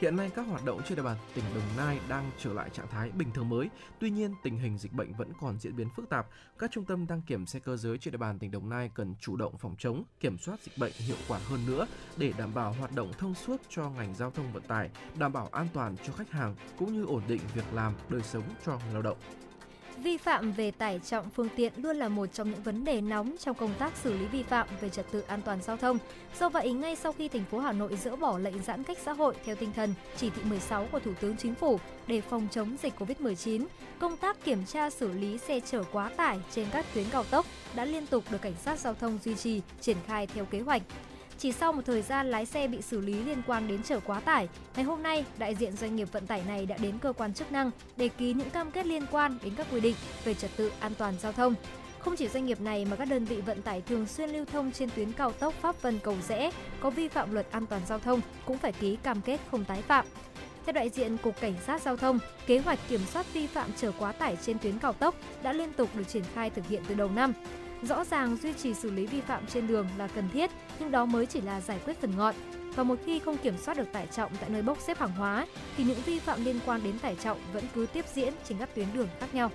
Hiện 0.00 0.16
nay 0.16 0.30
các 0.34 0.46
hoạt 0.46 0.64
động 0.64 0.80
trên 0.88 0.96
địa 0.96 1.02
bàn 1.02 1.16
tỉnh 1.34 1.44
Đồng 1.54 1.76
Nai 1.76 2.00
đang 2.08 2.30
trở 2.38 2.52
lại 2.52 2.70
trạng 2.70 2.88
thái 2.88 3.10
bình 3.10 3.28
thường 3.34 3.48
mới. 3.48 3.70
Tuy 3.98 4.10
nhiên, 4.10 4.34
tình 4.42 4.58
hình 4.58 4.78
dịch 4.78 4.92
bệnh 4.92 5.12
vẫn 5.12 5.32
còn 5.40 5.58
diễn 5.58 5.76
biến 5.76 5.88
phức 5.96 6.08
tạp. 6.08 6.26
Các 6.58 6.70
trung 6.70 6.84
tâm 6.84 7.06
đăng 7.06 7.22
kiểm 7.22 7.46
xe 7.46 7.58
cơ 7.58 7.76
giới 7.76 7.98
trên 7.98 8.12
địa 8.12 8.18
bàn 8.18 8.38
tỉnh 8.38 8.50
Đồng 8.50 8.68
Nai 8.68 8.90
cần 8.94 9.14
chủ 9.20 9.36
động 9.36 9.58
phòng 9.58 9.74
chống, 9.78 10.04
kiểm 10.20 10.38
soát 10.38 10.60
dịch 10.62 10.78
bệnh 10.78 10.92
hiệu 10.92 11.16
quả 11.28 11.38
hơn 11.44 11.66
nữa 11.66 11.86
để 12.16 12.32
đảm 12.38 12.54
bảo 12.54 12.72
hoạt 12.72 12.92
động 12.92 13.12
thông 13.18 13.34
suốt 13.34 13.60
cho 13.68 13.90
ngành 13.90 14.14
giao 14.14 14.30
thông 14.30 14.52
vận 14.52 14.62
tải, 14.62 14.90
đảm 15.18 15.32
bảo 15.32 15.48
an 15.52 15.68
toàn 15.72 15.96
cho 16.06 16.12
khách 16.12 16.30
hàng 16.30 16.54
cũng 16.78 16.92
như 16.92 17.04
ổn 17.04 17.22
định 17.28 17.40
việc 17.54 17.72
làm, 17.72 17.94
đời 18.08 18.22
sống 18.22 18.44
cho 18.66 18.78
người 18.78 18.92
lao 18.92 19.02
động. 19.02 19.18
Vi 20.02 20.16
phạm 20.16 20.52
về 20.52 20.70
tải 20.70 20.98
trọng 20.98 21.30
phương 21.30 21.48
tiện 21.56 21.72
luôn 21.76 21.96
là 21.96 22.08
một 22.08 22.26
trong 22.26 22.50
những 22.50 22.62
vấn 22.62 22.84
đề 22.84 23.00
nóng 23.00 23.36
trong 23.40 23.54
công 23.54 23.74
tác 23.78 23.96
xử 23.96 24.12
lý 24.12 24.26
vi 24.26 24.42
phạm 24.42 24.68
về 24.80 24.88
trật 24.88 25.06
tự 25.12 25.20
an 25.20 25.42
toàn 25.44 25.62
giao 25.62 25.76
thông. 25.76 25.98
Do 26.40 26.48
vậy, 26.48 26.72
ngay 26.72 26.96
sau 26.96 27.12
khi 27.12 27.28
thành 27.28 27.44
phố 27.50 27.58
Hà 27.58 27.72
Nội 27.72 27.96
dỡ 27.96 28.16
bỏ 28.16 28.38
lệnh 28.38 28.62
giãn 28.62 28.84
cách 28.84 28.98
xã 29.04 29.12
hội 29.12 29.34
theo 29.44 29.56
tinh 29.56 29.72
thần 29.76 29.94
chỉ 30.16 30.30
thị 30.30 30.42
16 30.44 30.86
của 30.92 30.98
Thủ 30.98 31.12
tướng 31.20 31.36
Chính 31.36 31.54
phủ 31.54 31.78
để 32.06 32.20
phòng 32.20 32.48
chống 32.50 32.76
dịch 32.82 32.94
COVID-19, 32.98 33.66
công 33.98 34.16
tác 34.16 34.44
kiểm 34.44 34.64
tra 34.66 34.90
xử 34.90 35.12
lý 35.12 35.38
xe 35.38 35.60
chở 35.60 35.84
quá 35.92 36.10
tải 36.16 36.38
trên 36.50 36.66
các 36.72 36.86
tuyến 36.94 37.04
cao 37.10 37.24
tốc 37.24 37.46
đã 37.74 37.84
liên 37.84 38.06
tục 38.06 38.24
được 38.30 38.42
cảnh 38.42 38.54
sát 38.64 38.78
giao 38.78 38.94
thông 38.94 39.18
duy 39.24 39.34
trì, 39.34 39.62
triển 39.80 39.96
khai 40.06 40.26
theo 40.26 40.44
kế 40.44 40.60
hoạch. 40.60 40.82
Chỉ 41.40 41.52
sau 41.52 41.72
một 41.72 41.82
thời 41.86 42.02
gian 42.02 42.30
lái 42.30 42.46
xe 42.46 42.68
bị 42.68 42.82
xử 42.82 43.00
lý 43.00 43.14
liên 43.24 43.42
quan 43.46 43.68
đến 43.68 43.82
chở 43.82 44.00
quá 44.00 44.20
tải, 44.20 44.48
ngày 44.76 44.84
hôm 44.84 45.02
nay, 45.02 45.24
đại 45.38 45.54
diện 45.54 45.76
doanh 45.76 45.96
nghiệp 45.96 46.12
vận 46.12 46.26
tải 46.26 46.42
này 46.48 46.66
đã 46.66 46.76
đến 46.82 46.98
cơ 46.98 47.12
quan 47.12 47.34
chức 47.34 47.52
năng 47.52 47.70
để 47.96 48.08
ký 48.08 48.32
những 48.32 48.50
cam 48.50 48.70
kết 48.70 48.86
liên 48.86 49.06
quan 49.10 49.38
đến 49.42 49.54
các 49.56 49.66
quy 49.72 49.80
định 49.80 49.94
về 50.24 50.34
trật 50.34 50.50
tự 50.56 50.72
an 50.80 50.92
toàn 50.98 51.14
giao 51.20 51.32
thông. 51.32 51.54
Không 51.98 52.16
chỉ 52.16 52.28
doanh 52.28 52.46
nghiệp 52.46 52.60
này 52.60 52.84
mà 52.84 52.96
các 52.96 53.04
đơn 53.04 53.24
vị 53.24 53.36
vận 53.40 53.62
tải 53.62 53.80
thường 53.80 54.06
xuyên 54.06 54.30
lưu 54.30 54.44
thông 54.44 54.72
trên 54.72 54.90
tuyến 54.96 55.12
cao 55.12 55.32
tốc 55.32 55.54
Pháp 55.60 55.82
Vân 55.82 55.98
Cầu 55.98 56.16
Rẽ 56.28 56.50
có 56.80 56.90
vi 56.90 57.08
phạm 57.08 57.32
luật 57.32 57.46
an 57.50 57.66
toàn 57.66 57.82
giao 57.88 57.98
thông 57.98 58.20
cũng 58.44 58.58
phải 58.58 58.72
ký 58.72 58.96
cam 58.96 59.20
kết 59.20 59.40
không 59.50 59.64
tái 59.64 59.82
phạm. 59.82 60.06
Theo 60.66 60.72
đại 60.72 60.90
diện 60.90 61.16
Cục 61.16 61.40
Cảnh 61.40 61.54
sát 61.66 61.82
Giao 61.82 61.96
thông, 61.96 62.18
kế 62.46 62.58
hoạch 62.58 62.78
kiểm 62.88 63.00
soát 63.12 63.26
vi 63.32 63.46
phạm 63.46 63.70
chở 63.76 63.92
quá 63.98 64.12
tải 64.12 64.36
trên 64.42 64.58
tuyến 64.58 64.78
cao 64.78 64.92
tốc 64.92 65.14
đã 65.42 65.52
liên 65.52 65.72
tục 65.72 65.88
được 65.94 66.08
triển 66.08 66.24
khai 66.34 66.50
thực 66.50 66.68
hiện 66.68 66.82
từ 66.88 66.94
đầu 66.94 67.10
năm. 67.14 67.32
Rõ 67.82 68.04
ràng 68.04 68.36
duy 68.36 68.52
trì 68.52 68.74
xử 68.74 68.90
lý 68.90 69.06
vi 69.06 69.20
phạm 69.20 69.46
trên 69.46 69.66
đường 69.66 69.86
là 69.98 70.08
cần 70.08 70.28
thiết, 70.32 70.50
nhưng 70.78 70.90
đó 70.90 71.04
mới 71.04 71.26
chỉ 71.26 71.40
là 71.40 71.60
giải 71.60 71.80
quyết 71.84 72.00
phần 72.00 72.16
ngọn. 72.16 72.34
Và 72.74 72.82
một 72.82 72.96
khi 73.06 73.18
không 73.18 73.36
kiểm 73.36 73.58
soát 73.58 73.76
được 73.76 73.92
tải 73.92 74.06
trọng 74.06 74.36
tại 74.40 74.50
nơi 74.50 74.62
bốc 74.62 74.78
xếp 74.80 74.98
hàng 74.98 75.12
hóa, 75.12 75.46
thì 75.76 75.84
những 75.84 76.00
vi 76.06 76.18
phạm 76.18 76.44
liên 76.44 76.60
quan 76.66 76.82
đến 76.84 76.98
tải 76.98 77.16
trọng 77.16 77.38
vẫn 77.52 77.64
cứ 77.74 77.86
tiếp 77.92 78.04
diễn 78.14 78.34
trên 78.48 78.58
các 78.58 78.74
tuyến 78.74 78.86
đường 78.94 79.08
khác 79.20 79.34
nhau. 79.34 79.50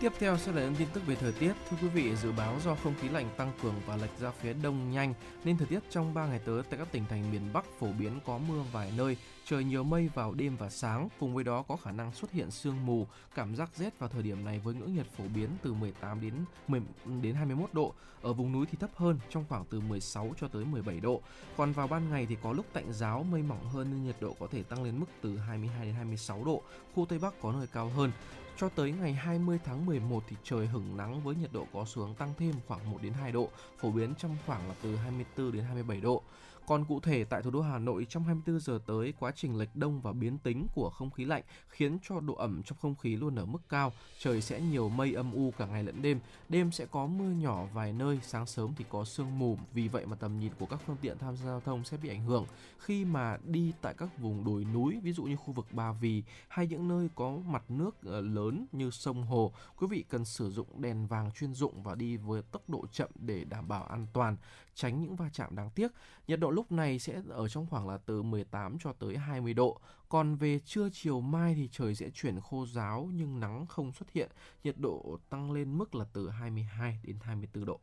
Tiếp 0.00 0.12
theo 0.18 0.38
sẽ 0.38 0.52
là 0.52 0.62
những 0.62 0.74
tin 0.74 0.88
tức 0.92 1.06
về 1.06 1.14
thời 1.14 1.32
tiết. 1.32 1.52
Thưa 1.70 1.76
quý 1.82 1.88
vị, 1.88 2.16
dự 2.16 2.32
báo 2.32 2.56
do 2.64 2.74
không 2.74 2.94
khí 3.00 3.08
lạnh 3.08 3.28
tăng 3.36 3.52
cường 3.62 3.74
và 3.86 3.96
lệch 3.96 4.18
ra 4.20 4.30
phía 4.42 4.52
đông 4.62 4.90
nhanh 4.90 5.14
nên 5.44 5.58
thời 5.58 5.66
tiết 5.66 5.80
trong 5.90 6.14
3 6.14 6.26
ngày 6.26 6.40
tới 6.44 6.62
tại 6.70 6.78
các 6.78 6.92
tỉnh 6.92 7.04
thành 7.10 7.32
miền 7.32 7.52
Bắc 7.52 7.64
phổ 7.78 7.86
biến 7.98 8.20
có 8.26 8.38
mưa 8.38 8.62
vài 8.72 8.92
nơi, 8.96 9.16
trời 9.46 9.64
nhiều 9.64 9.84
mây 9.84 10.10
vào 10.14 10.34
đêm 10.34 10.56
và 10.56 10.70
sáng, 10.70 11.08
cùng 11.20 11.34
với 11.34 11.44
đó 11.44 11.62
có 11.62 11.76
khả 11.76 11.92
năng 11.92 12.12
xuất 12.12 12.32
hiện 12.32 12.50
sương 12.50 12.86
mù, 12.86 13.06
cảm 13.34 13.56
giác 13.56 13.70
rét 13.76 13.98
vào 13.98 14.08
thời 14.08 14.22
điểm 14.22 14.44
này 14.44 14.58
với 14.58 14.74
ngưỡng 14.74 14.94
nhiệt 14.94 15.06
phổ 15.16 15.24
biến 15.34 15.48
từ 15.62 15.72
18 15.72 16.20
đến 16.20 16.34
10 16.68 16.80
đến 17.22 17.34
21 17.34 17.70
độ. 17.72 17.94
Ở 18.22 18.32
vùng 18.32 18.52
núi 18.52 18.66
thì 18.70 18.78
thấp 18.80 18.90
hơn, 18.96 19.18
trong 19.30 19.44
khoảng 19.48 19.64
từ 19.70 19.80
16 19.80 20.30
cho 20.40 20.48
tới 20.48 20.64
17 20.64 21.00
độ. 21.00 21.20
Còn 21.56 21.72
vào 21.72 21.86
ban 21.86 22.10
ngày 22.10 22.26
thì 22.26 22.36
có 22.42 22.52
lúc 22.52 22.66
tạnh 22.72 22.92
giáo, 22.92 23.26
mây 23.30 23.42
mỏng 23.42 23.68
hơn 23.68 23.90
nên 23.90 24.04
nhiệt 24.04 24.16
độ 24.20 24.36
có 24.40 24.46
thể 24.46 24.62
tăng 24.62 24.82
lên 24.82 25.00
mức 25.00 25.06
từ 25.22 25.38
22 25.38 25.86
đến 25.86 25.94
26 25.94 26.44
độ. 26.44 26.62
Khu 26.94 27.06
Tây 27.06 27.18
Bắc 27.18 27.40
có 27.40 27.52
nơi 27.52 27.66
cao 27.66 27.88
hơn. 27.88 28.12
Cho 28.56 28.68
tới 28.68 28.92
ngày 28.92 29.12
20 29.12 29.58
tháng 29.64 29.86
11 29.86 30.22
thì 30.28 30.36
trời 30.44 30.66
hửng 30.66 30.96
nắng 30.96 31.22
với 31.22 31.34
nhiệt 31.34 31.52
độ 31.52 31.66
có 31.72 31.84
xuống 31.84 32.14
tăng 32.14 32.32
thêm 32.38 32.54
khoảng 32.66 32.90
1 32.90 32.98
đến 33.02 33.12
2 33.12 33.32
độ, 33.32 33.48
phổ 33.80 33.90
biến 33.90 34.14
trong 34.18 34.36
khoảng 34.46 34.68
là 34.68 34.74
từ 34.82 34.96
24 34.96 35.52
đến 35.52 35.64
27 35.64 36.00
độ. 36.00 36.22
Còn 36.66 36.84
cụ 36.84 37.00
thể 37.00 37.24
tại 37.24 37.42
thủ 37.42 37.50
đô 37.50 37.60
Hà 37.60 37.78
Nội 37.78 38.06
trong 38.08 38.24
24 38.24 38.60
giờ 38.60 38.78
tới, 38.86 39.14
quá 39.20 39.32
trình 39.36 39.58
lệch 39.58 39.76
đông 39.76 40.00
và 40.00 40.12
biến 40.12 40.38
tính 40.38 40.66
của 40.74 40.90
không 40.90 41.10
khí 41.10 41.24
lạnh 41.24 41.42
khiến 41.68 41.98
cho 42.02 42.20
độ 42.20 42.34
ẩm 42.34 42.62
trong 42.62 42.78
không 42.82 42.94
khí 42.94 43.16
luôn 43.16 43.36
ở 43.36 43.44
mức 43.44 43.58
cao. 43.68 43.92
Trời 44.18 44.42
sẽ 44.42 44.60
nhiều 44.60 44.88
mây 44.88 45.14
âm 45.14 45.32
u 45.32 45.52
cả 45.58 45.66
ngày 45.66 45.84
lẫn 45.84 46.02
đêm. 46.02 46.20
Đêm 46.48 46.72
sẽ 46.72 46.86
có 46.86 47.06
mưa 47.06 47.30
nhỏ 47.30 47.64
vài 47.74 47.92
nơi, 47.92 48.20
sáng 48.22 48.46
sớm 48.46 48.70
thì 48.76 48.84
có 48.88 49.04
sương 49.04 49.38
mù. 49.38 49.58
Vì 49.74 49.88
vậy 49.88 50.06
mà 50.06 50.16
tầm 50.16 50.38
nhìn 50.38 50.52
của 50.58 50.66
các 50.66 50.80
phương 50.86 50.96
tiện 51.00 51.18
tham 51.18 51.36
gia 51.36 51.44
giao 51.44 51.60
thông 51.60 51.84
sẽ 51.84 51.96
bị 51.96 52.08
ảnh 52.08 52.24
hưởng 52.24 52.46
khi 52.78 53.04
mà 53.04 53.38
đi 53.44 53.72
tại 53.80 53.94
các 53.98 54.18
vùng 54.18 54.44
đồi 54.44 54.64
núi, 54.64 55.00
ví 55.02 55.12
dụ 55.12 55.22
như 55.22 55.36
khu 55.36 55.52
vực 55.52 55.66
Ba 55.72 55.92
Vì 55.92 56.22
hay 56.48 56.66
những 56.66 56.88
nơi 56.88 57.08
có 57.14 57.36
mặt 57.46 57.62
nước 57.68 58.02
ờ, 58.04 58.20
lớn 58.20 58.66
như 58.72 58.90
sông 58.90 59.22
hồ. 59.22 59.52
Quý 59.76 59.86
vị 59.86 60.04
cần 60.08 60.24
sử 60.24 60.50
dụng 60.50 60.82
đèn 60.82 61.06
vàng 61.06 61.30
chuyên 61.32 61.54
dụng 61.54 61.82
và 61.82 61.94
đi 61.94 62.16
với 62.16 62.42
tốc 62.42 62.62
độ 62.68 62.86
chậm 62.92 63.10
để 63.14 63.44
đảm 63.44 63.68
bảo 63.68 63.84
an 63.84 64.06
toàn, 64.12 64.36
tránh 64.74 65.00
những 65.00 65.16
va 65.16 65.30
chạm 65.32 65.56
đáng 65.56 65.70
tiếc. 65.70 65.92
Nhiệt 66.26 66.40
độ 66.40 66.50
lúc 66.50 66.72
này 66.72 66.98
sẽ 66.98 67.20
ở 67.28 67.48
trong 67.48 67.66
khoảng 67.66 67.88
là 67.88 67.98
từ 68.06 68.22
18 68.22 68.78
cho 68.78 68.92
tới 68.92 69.16
20 69.16 69.54
độ. 69.54 69.80
Còn 70.08 70.36
về 70.36 70.58
trưa 70.58 70.88
chiều 70.92 71.20
mai 71.20 71.54
thì 71.54 71.68
trời 71.72 71.94
sẽ 71.94 72.10
chuyển 72.10 72.40
khô 72.40 72.66
ráo 72.66 73.10
nhưng 73.12 73.40
nắng 73.40 73.66
không 73.66 73.92
xuất 73.92 74.10
hiện, 74.10 74.30
nhiệt 74.64 74.74
độ 74.78 75.18
tăng 75.30 75.52
lên 75.52 75.78
mức 75.78 75.94
là 75.94 76.04
từ 76.12 76.30
22 76.30 77.00
đến 77.04 77.16
24 77.22 77.64
độ. 77.64 77.80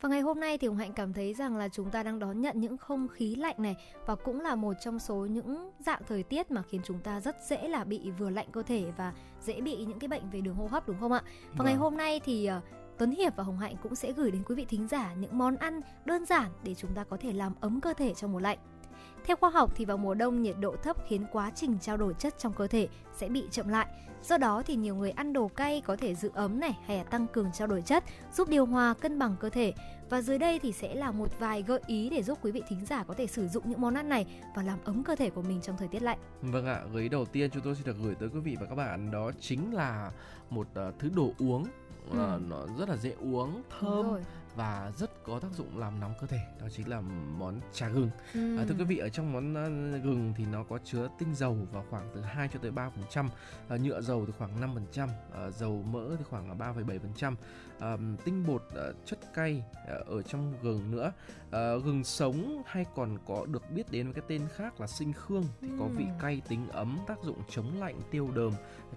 Và 0.00 0.08
ngày 0.08 0.20
hôm 0.20 0.40
nay 0.40 0.58
thì 0.58 0.68
Hồng 0.68 0.76
Hạnh 0.76 0.92
cảm 0.92 1.12
thấy 1.12 1.34
rằng 1.34 1.56
là 1.56 1.68
chúng 1.68 1.90
ta 1.90 2.02
đang 2.02 2.18
đón 2.18 2.40
nhận 2.40 2.60
những 2.60 2.76
không 2.76 3.08
khí 3.08 3.34
lạnh 3.34 3.54
này 3.58 3.76
và 4.06 4.14
cũng 4.14 4.40
là 4.40 4.54
một 4.54 4.72
trong 4.80 4.98
số 4.98 5.14
những 5.14 5.70
dạng 5.78 6.02
thời 6.08 6.22
tiết 6.22 6.50
mà 6.50 6.62
khiến 6.62 6.80
chúng 6.84 7.00
ta 7.00 7.20
rất 7.20 7.36
dễ 7.48 7.68
là 7.68 7.84
bị 7.84 8.10
vừa 8.10 8.30
lạnh 8.30 8.46
cơ 8.52 8.62
thể 8.62 8.92
và 8.96 9.12
dễ 9.40 9.60
bị 9.60 9.84
những 9.84 9.98
cái 9.98 10.08
bệnh 10.08 10.30
về 10.30 10.40
đường 10.40 10.54
hô 10.54 10.66
hấp 10.66 10.88
đúng 10.88 11.00
không 11.00 11.12
ạ? 11.12 11.22
Và 11.24 11.54
vâng. 11.56 11.66
ngày 11.66 11.74
hôm 11.74 11.96
nay 11.96 12.20
thì 12.24 12.50
uh, 12.56 12.62
Tuấn 12.98 13.10
Hiệp 13.10 13.36
và 13.36 13.44
Hồng 13.44 13.58
Hạnh 13.58 13.76
cũng 13.82 13.94
sẽ 13.94 14.12
gửi 14.12 14.30
đến 14.30 14.42
quý 14.46 14.54
vị 14.54 14.66
thính 14.68 14.88
giả 14.88 15.14
những 15.14 15.38
món 15.38 15.56
ăn 15.56 15.80
đơn 16.04 16.24
giản 16.24 16.50
để 16.64 16.74
chúng 16.74 16.94
ta 16.94 17.04
có 17.04 17.16
thể 17.16 17.32
làm 17.32 17.52
ấm 17.60 17.80
cơ 17.80 17.94
thể 17.94 18.14
trong 18.14 18.32
mùa 18.32 18.38
lạnh. 18.38 18.58
Theo 19.24 19.36
khoa 19.36 19.50
học 19.50 19.72
thì 19.76 19.84
vào 19.84 19.96
mùa 19.96 20.14
đông 20.14 20.42
nhiệt 20.42 20.56
độ 20.60 20.76
thấp 20.76 20.96
khiến 21.08 21.26
quá 21.32 21.52
trình 21.54 21.78
trao 21.80 21.96
đổi 21.96 22.14
chất 22.18 22.38
trong 22.38 22.52
cơ 22.52 22.66
thể 22.66 22.88
sẽ 23.16 23.28
bị 23.28 23.44
chậm 23.50 23.68
lại. 23.68 23.86
Do 24.22 24.38
đó 24.38 24.62
thì 24.66 24.76
nhiều 24.76 24.94
người 24.94 25.10
ăn 25.10 25.32
đồ 25.32 25.48
cay 25.48 25.80
có 25.80 25.96
thể 25.96 26.14
giữ 26.14 26.30
ấm 26.34 26.60
này 26.60 26.78
hay 26.86 26.96
là 26.96 27.04
tăng 27.04 27.26
cường 27.26 27.50
trao 27.52 27.68
đổi 27.68 27.82
chất, 27.82 28.04
giúp 28.34 28.48
điều 28.48 28.66
hòa 28.66 28.94
cân 29.00 29.18
bằng 29.18 29.36
cơ 29.40 29.50
thể. 29.50 29.72
Và 30.10 30.22
dưới 30.22 30.38
đây 30.38 30.58
thì 30.58 30.72
sẽ 30.72 30.94
là 30.94 31.10
một 31.10 31.38
vài 31.38 31.62
gợi 31.62 31.80
ý 31.86 32.10
để 32.10 32.22
giúp 32.22 32.38
quý 32.42 32.50
vị 32.52 32.62
thính 32.68 32.84
giả 32.86 33.04
có 33.04 33.14
thể 33.14 33.26
sử 33.26 33.48
dụng 33.48 33.70
những 33.70 33.80
món 33.80 33.94
ăn 33.94 34.08
này 34.08 34.26
và 34.56 34.62
làm 34.62 34.78
ấm 34.84 35.04
cơ 35.04 35.16
thể 35.16 35.30
của 35.30 35.42
mình 35.42 35.60
trong 35.60 35.76
thời 35.76 35.88
tiết 35.88 36.02
lạnh. 36.02 36.18
Vâng 36.42 36.66
ạ, 36.66 36.80
gợi 36.92 37.02
ý 37.02 37.08
đầu 37.08 37.24
tiên 37.24 37.50
chúng 37.50 37.62
tôi 37.62 37.74
xin 37.74 37.84
được 37.84 37.96
gửi 38.02 38.14
tới 38.14 38.28
quý 38.28 38.40
vị 38.40 38.56
và 38.60 38.66
các 38.66 38.74
bạn 38.74 39.10
đó 39.10 39.30
chính 39.40 39.74
là 39.74 40.10
một 40.50 40.66
ờ, 40.74 40.92
thứ 40.98 41.10
đồ 41.14 41.32
uống 41.38 41.64
ừ. 42.10 42.34
uh, 42.36 42.42
nó 42.48 42.66
rất 42.78 42.88
là 42.88 42.96
dễ 42.96 43.14
uống, 43.20 43.62
thơm 43.80 44.06
và 44.58 44.92
rất 44.96 45.24
có 45.24 45.40
tác 45.40 45.52
dụng 45.52 45.78
làm 45.78 46.00
nóng 46.00 46.14
cơ 46.20 46.26
thể 46.26 46.38
đó 46.60 46.66
chính 46.76 46.88
là 46.88 47.00
món 47.38 47.60
trà 47.72 47.88
gừng 47.88 48.10
ừ. 48.34 48.56
à, 48.58 48.64
thưa 48.68 48.74
quý 48.78 48.84
vị 48.84 48.98
ở 48.98 49.08
trong 49.08 49.32
món 49.32 49.52
uh, 49.52 50.04
gừng 50.04 50.34
thì 50.36 50.44
nó 50.52 50.64
có 50.64 50.78
chứa 50.84 51.08
tinh 51.18 51.34
dầu 51.34 51.56
vào 51.72 51.84
khoảng 51.90 52.10
từ 52.14 52.20
2 52.20 52.48
cho 52.52 52.58
tới 52.62 52.70
3 52.70 52.90
phần 52.90 53.04
trăm 53.10 53.28
à, 53.68 53.76
nhựa 53.76 54.00
dầu 54.00 54.26
thì 54.26 54.32
khoảng 54.38 54.60
5 54.60 54.70
phần 54.74 54.86
trăm 54.92 55.08
à, 55.34 55.50
dầu 55.50 55.84
mỡ 55.90 56.16
thì 56.18 56.24
khoảng 56.30 56.58
3,7 56.58 56.84
phần 56.84 57.12
trăm 57.16 57.36
à, 57.78 57.96
tinh 58.24 58.46
bột 58.46 58.62
uh, 58.68 58.96
chất 59.04 59.18
cay 59.34 59.64
uh, 59.82 60.06
ở 60.06 60.22
trong 60.22 60.54
gừng 60.62 60.90
nữa 60.90 61.12
uh, 61.46 61.84
gừng 61.84 62.04
sống 62.04 62.62
hay 62.66 62.84
còn 62.94 63.18
có 63.26 63.46
được 63.46 63.70
biết 63.70 63.90
đến 63.90 64.06
với 64.06 64.14
cái 64.14 64.24
tên 64.28 64.48
khác 64.56 64.80
là 64.80 64.86
sinh 64.86 65.12
khương 65.12 65.44
thì 65.60 65.68
ừ. 65.68 65.74
có 65.78 65.84
vị 65.86 66.04
cay 66.20 66.42
tính 66.48 66.68
ấm 66.68 66.98
tác 67.06 67.18
dụng 67.22 67.38
chống 67.50 67.80
lạnh 67.80 68.00
tiêu 68.10 68.30
đờm 68.34 68.52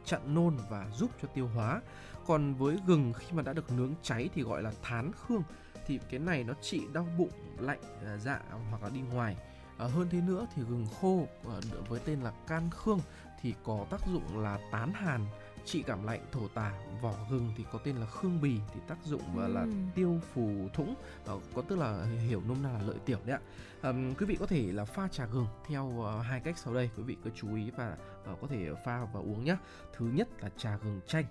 chặn 0.05 0.35
nôn 0.35 0.57
và 0.69 0.87
giúp 0.95 1.11
cho 1.21 1.27
tiêu 1.27 1.49
hóa 1.55 1.81
còn 2.27 2.53
với 2.53 2.77
gừng 2.87 3.13
khi 3.13 3.27
mà 3.31 3.43
đã 3.43 3.53
được 3.53 3.71
nướng 3.71 3.93
cháy 4.03 4.29
thì 4.33 4.41
gọi 4.41 4.63
là 4.63 4.71
thán 4.81 5.11
khương. 5.13 5.43
Thì 5.87 5.99
cái 6.09 6.19
này 6.19 6.43
nó 6.43 6.53
trị 6.61 6.81
đau 6.93 7.07
bụng 7.17 7.31
lạnh 7.59 7.79
à, 8.05 8.17
dạ 8.17 8.41
hoặc 8.69 8.83
là 8.83 8.89
đi 8.89 9.01
ngoài. 9.01 9.37
À, 9.77 9.87
hơn 9.87 10.07
thế 10.11 10.21
nữa 10.21 10.47
thì 10.55 10.61
gừng 10.69 10.87
khô 11.01 11.27
à, 11.47 11.55
với 11.87 11.99
tên 12.05 12.21
là 12.21 12.31
can 12.47 12.69
khương 12.69 12.99
thì 13.41 13.53
có 13.63 13.85
tác 13.89 14.01
dụng 14.07 14.39
là 14.39 14.59
tán 14.71 14.93
hàn 14.93 15.25
trị 15.65 15.83
cảm 15.87 16.03
lạnh 16.03 16.25
thổ 16.31 16.47
tả. 16.47 16.73
Vỏ 17.01 17.13
gừng 17.31 17.53
thì 17.57 17.65
có 17.71 17.79
tên 17.83 17.95
là 17.95 18.05
khương 18.05 18.41
bì 18.41 18.59
thì 18.73 18.79
tác 18.87 18.97
dụng 19.05 19.21
và 19.35 19.47
là 19.47 19.65
tiêu 19.95 20.19
phù 20.33 20.69
thủng 20.73 20.95
à, 21.27 21.33
có 21.55 21.61
tức 21.61 21.79
là 21.79 22.05
hiểu 22.27 22.41
nôm 22.47 22.63
na 22.63 22.69
là 22.69 22.81
lợi 22.81 22.97
tiểu 23.05 23.19
đấy 23.25 23.35
ạ. 23.35 23.41
À, 23.81 23.91
quý 24.19 24.25
vị 24.25 24.35
có 24.39 24.45
thể 24.45 24.71
là 24.71 24.85
pha 24.85 25.07
trà 25.07 25.25
gừng 25.25 25.47
theo 25.67 25.85
uh, 25.85 26.25
hai 26.25 26.39
cách 26.39 26.57
sau 26.57 26.73
đây. 26.73 26.89
Quý 26.97 27.03
vị 27.03 27.17
cứ 27.23 27.29
chú 27.35 27.55
ý 27.55 27.71
và 27.77 27.97
uh, 28.31 28.41
có 28.41 28.47
thể 28.47 28.69
pha 28.85 29.05
và 29.13 29.19
uống 29.19 29.43
nhé 29.43 29.57
thứ 29.97 30.05
nhất 30.05 30.27
là 30.41 30.49
trà 30.57 30.77
gừng 30.77 31.01
chanh 31.07 31.25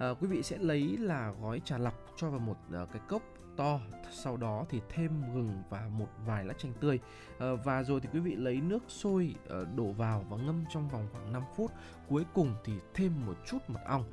à, 0.00 0.08
quý 0.20 0.26
vị 0.26 0.42
sẽ 0.42 0.58
lấy 0.58 0.96
là 0.96 1.32
gói 1.42 1.60
trà 1.64 1.78
lọc 1.78 1.94
cho 2.16 2.30
vào 2.30 2.40
một 2.40 2.56
uh, 2.82 2.92
cái 2.92 3.02
cốc 3.08 3.22
to 3.56 3.80
sau 4.12 4.36
đó 4.36 4.64
thì 4.68 4.80
thêm 4.88 5.22
gừng 5.34 5.62
và 5.70 5.88
một 5.98 6.08
vài 6.26 6.44
lá 6.44 6.54
chanh 6.58 6.72
tươi. 6.80 6.98
À, 7.38 7.46
và 7.64 7.82
rồi 7.82 8.00
thì 8.00 8.08
quý 8.12 8.20
vị 8.20 8.34
lấy 8.36 8.60
nước 8.60 8.82
sôi 8.88 9.34
uh, 9.44 9.68
đổ 9.76 9.92
vào 9.92 10.24
và 10.30 10.36
ngâm 10.36 10.64
trong 10.74 10.88
vòng 10.88 11.08
khoảng 11.12 11.32
5 11.32 11.42
phút. 11.56 11.72
Cuối 12.08 12.24
cùng 12.34 12.54
thì 12.64 12.72
thêm 12.94 13.26
một 13.26 13.34
chút 13.46 13.58
mật 13.68 13.80
ong. 13.86 14.04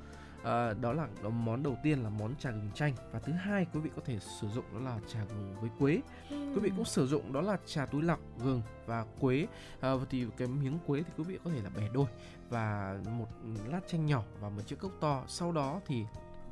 À, 0.44 0.74
đó 0.74 0.94
là 0.94 1.08
món 1.30 1.64
đầu 1.64 1.78
tiên 1.84 2.04
là 2.04 2.10
món 2.10 2.36
trà 2.36 2.52
gừng 2.52 2.72
chanh. 2.74 2.94
Và 3.12 3.20
thứ 3.20 3.34
hai 3.34 3.66
quý 3.74 3.80
vị 3.80 3.90
có 3.96 4.02
thể 4.06 4.20
sử 4.20 4.48
dụng 4.48 4.66
đó 4.74 4.80
là 4.80 5.00
trà 5.08 5.20
gừng 5.26 5.56
với 5.62 5.70
quế. 5.80 6.02
Ừ. 6.30 6.52
quý 6.56 6.60
vị 6.60 6.72
cũng 6.76 6.86
sử 6.86 7.08
dụng 7.08 7.34
đó 7.34 7.42
là 7.42 7.58
trà 7.66 7.86
túi 7.86 8.02
lọc 8.02 8.20
gừng 8.40 8.62
và 8.86 9.06
quế. 9.20 9.48
À, 9.80 9.94
thì 10.10 10.26
cái 10.38 10.48
miếng 10.48 10.80
quế 10.88 11.04
thì 11.04 11.12
quý 11.18 11.24
vị 11.24 11.40
có 11.44 11.52
thể 11.52 11.62
là 11.64 11.70
bẻ 11.76 11.90
đôi 11.94 12.06
và 12.50 12.98
một 13.18 13.28
lát 13.66 13.80
chanh 13.88 14.06
nhỏ 14.06 14.24
và 14.40 14.50
một 14.50 14.62
chiếc 14.68 14.80
cốc 14.80 14.92
to 15.00 15.24
sau 15.28 15.52
đó 15.52 15.80
thì 15.86 16.06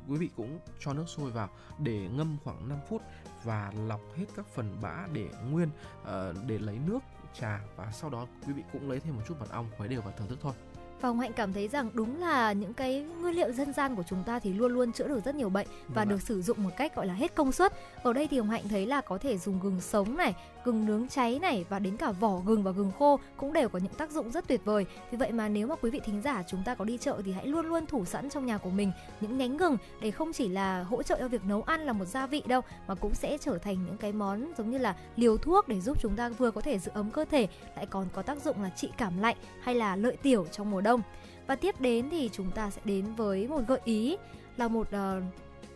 quý 0.08 0.16
vị 0.16 0.30
cũng 0.36 0.58
cho 0.80 0.92
nước 0.92 1.04
sôi 1.06 1.30
vào 1.30 1.48
để 1.78 2.08
ngâm 2.16 2.36
khoảng 2.44 2.68
5 2.68 2.78
phút 2.88 3.02
và 3.44 3.72
lọc 3.88 4.00
hết 4.16 4.24
các 4.36 4.46
phần 4.54 4.76
bã 4.82 5.06
để 5.12 5.28
nguyên 5.50 5.68
uh, 6.02 6.08
để 6.46 6.58
lấy 6.58 6.78
nước 6.86 6.98
trà 7.40 7.60
và 7.76 7.92
sau 7.92 8.10
đó 8.10 8.26
quý 8.46 8.52
vị 8.52 8.62
cũng 8.72 8.90
lấy 8.90 9.00
thêm 9.00 9.16
một 9.16 9.22
chút 9.28 9.34
mật 9.40 9.50
ong 9.50 9.66
khuấy 9.76 9.88
đều 9.88 10.02
và 10.02 10.10
thưởng 10.10 10.28
thức 10.28 10.38
thôi. 10.42 10.52
Và 11.00 11.08
Hồng 11.08 11.20
Hạnh 11.20 11.32
cảm 11.32 11.52
thấy 11.52 11.68
rằng 11.68 11.90
đúng 11.92 12.20
là 12.20 12.52
những 12.52 12.74
cái 12.74 13.00
nguyên 13.00 13.34
liệu 13.34 13.52
dân 13.52 13.72
gian 13.72 13.96
của 13.96 14.02
chúng 14.02 14.22
ta 14.24 14.38
thì 14.38 14.52
luôn 14.52 14.72
luôn 14.72 14.92
chữa 14.92 15.08
được 15.08 15.24
rất 15.24 15.34
nhiều 15.34 15.48
bệnh 15.48 15.66
và 15.88 16.04
Đúng 16.04 16.10
được 16.10 16.16
ạ. 16.16 16.24
sử 16.26 16.42
dụng 16.42 16.62
một 16.62 16.70
cách 16.76 16.96
gọi 16.96 17.06
là 17.06 17.14
hết 17.14 17.34
công 17.34 17.52
suất. 17.52 17.72
Ở 18.02 18.12
đây 18.12 18.28
thì 18.28 18.38
Hồng 18.38 18.50
Hạnh 18.50 18.68
thấy 18.68 18.86
là 18.86 19.00
có 19.00 19.18
thể 19.18 19.38
dùng 19.38 19.60
gừng 19.60 19.80
sống 19.80 20.16
này, 20.16 20.34
gừng 20.66 20.86
nướng 20.86 21.08
cháy 21.08 21.38
này 21.42 21.64
và 21.68 21.78
đến 21.78 21.96
cả 21.96 22.12
vỏ 22.12 22.36
gừng 22.46 22.62
và 22.62 22.70
gừng 22.70 22.92
khô 22.98 23.18
cũng 23.36 23.52
đều 23.52 23.68
có 23.68 23.78
những 23.78 23.92
tác 23.92 24.10
dụng 24.10 24.30
rất 24.30 24.48
tuyệt 24.48 24.64
vời. 24.64 24.86
Vì 25.10 25.18
vậy 25.18 25.32
mà 25.32 25.48
nếu 25.48 25.66
mà 25.66 25.74
quý 25.76 25.90
vị 25.90 26.00
thính 26.04 26.22
giả 26.22 26.42
chúng 26.46 26.62
ta 26.64 26.74
có 26.74 26.84
đi 26.84 26.98
chợ 26.98 27.22
thì 27.24 27.32
hãy 27.32 27.46
luôn 27.46 27.66
luôn 27.66 27.86
thủ 27.86 28.04
sẵn 28.04 28.30
trong 28.30 28.46
nhà 28.46 28.58
của 28.58 28.70
mình 28.70 28.92
những 29.20 29.38
nhánh 29.38 29.56
gừng 29.56 29.76
để 30.00 30.10
không 30.10 30.32
chỉ 30.32 30.48
là 30.48 30.82
hỗ 30.82 31.02
trợ 31.02 31.16
cho 31.18 31.28
việc 31.28 31.44
nấu 31.44 31.62
ăn 31.62 31.80
là 31.80 31.92
một 31.92 32.04
gia 32.04 32.26
vị 32.26 32.42
đâu 32.46 32.60
mà 32.86 32.94
cũng 32.94 33.14
sẽ 33.14 33.38
trở 33.38 33.58
thành 33.58 33.84
những 33.86 33.96
cái 33.96 34.12
món 34.12 34.52
giống 34.58 34.70
như 34.70 34.78
là 34.78 34.96
liều 35.16 35.36
thuốc 35.36 35.68
để 35.68 35.80
giúp 35.80 36.00
chúng 36.00 36.16
ta 36.16 36.28
vừa 36.28 36.50
có 36.50 36.60
thể 36.60 36.78
giữ 36.78 36.90
ấm 36.94 37.10
cơ 37.10 37.24
thể 37.24 37.48
lại 37.76 37.86
còn 37.86 38.06
có 38.12 38.22
tác 38.22 38.42
dụng 38.42 38.62
là 38.62 38.70
trị 38.76 38.90
cảm 38.96 39.18
lạnh 39.18 39.36
hay 39.62 39.74
là 39.74 39.96
lợi 39.96 40.16
tiểu 40.16 40.46
trong 40.52 40.70
mùa 40.70 40.80
đông. 40.80 41.02
Và 41.46 41.56
tiếp 41.56 41.80
đến 41.80 42.10
thì 42.10 42.30
chúng 42.32 42.50
ta 42.50 42.70
sẽ 42.70 42.80
đến 42.84 43.14
với 43.14 43.48
một 43.48 43.60
gợi 43.68 43.80
ý 43.84 44.16
là 44.56 44.68
một 44.68 44.88
uh, 44.88 45.22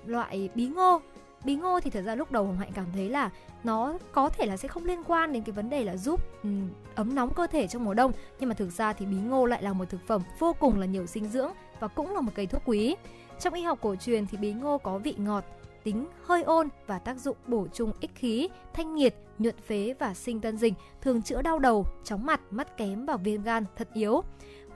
loại 0.07 0.51
bí 0.55 0.67
ngô 0.67 1.01
bí 1.45 1.55
ngô 1.55 1.81
thì 1.81 1.91
thật 1.91 2.03
ra 2.03 2.15
lúc 2.15 2.33
đầu 2.33 2.45
hồng 2.45 2.59
hạnh 2.59 2.71
cảm 2.75 2.87
thấy 2.93 3.09
là 3.09 3.31
nó 3.65 3.99
có 4.13 4.29
thể 4.29 4.47
là 4.47 4.57
sẽ 4.57 4.69
không 4.69 4.85
liên 4.85 5.05
quan 5.05 5.33
đến 5.33 5.43
cái 5.43 5.53
vấn 5.53 5.71
đề 5.71 5.85
là 5.85 5.97
giúp 5.97 6.21
um, 6.43 6.69
ấm 6.95 7.15
nóng 7.15 7.35
cơ 7.35 7.47
thể 7.47 7.67
trong 7.67 7.85
mùa 7.85 7.95
đông. 7.95 8.13
Nhưng 8.41 8.49
mà 8.49 8.55
thực 8.55 8.71
ra 8.71 8.93
thì 8.93 9.07
bí 9.07 9.17
ngô 9.17 9.47
lại 9.47 9.63
là 9.63 9.73
một 9.73 9.85
thực 9.91 10.01
phẩm 10.07 10.23
vô 10.39 10.53
cùng 10.61 10.81
là 10.81 10.87
nhiều 10.87 11.07
dinh 11.07 11.29
dưỡng 11.29 11.53
và 11.81 11.89
cũng 11.89 12.15
là 12.15 12.21
một 12.21 12.33
cây 12.35 12.47
thuốc 12.47 12.63
quý. 12.65 12.97
Trong 13.41 13.55
y 13.55 13.63
học 13.63 13.79
cổ 13.83 13.97
truyền 13.97 14.27
thì 14.27 14.39
bí 14.39 14.53
ngô 14.53 14.79
có 14.79 14.99
vị 14.99 15.15
ngọt 15.19 15.45
tính 15.85 16.07
hơi 16.23 16.43
ôn 16.43 16.69
và 16.87 16.99
tác 16.99 17.17
dụng 17.17 17.37
bổ 17.47 17.67
trung 17.73 17.93
ích 18.01 18.11
khí, 18.15 18.49
thanh 18.73 18.95
nhiệt, 18.95 19.15
nhuận 19.39 19.55
phế 19.67 19.95
và 19.99 20.15
sinh 20.15 20.41
tân 20.41 20.57
dịch 20.57 20.75
thường 21.01 21.23
chữa 21.23 21.43
đau 21.43 21.59
đầu, 21.59 21.87
chóng 22.05 22.27
mặt, 22.27 22.41
mắt 22.51 22.77
kém 22.77 23.07
và 23.07 23.17
viêm 23.17 23.43
gan 23.43 23.65
thật 23.77 23.89
yếu 23.95 24.23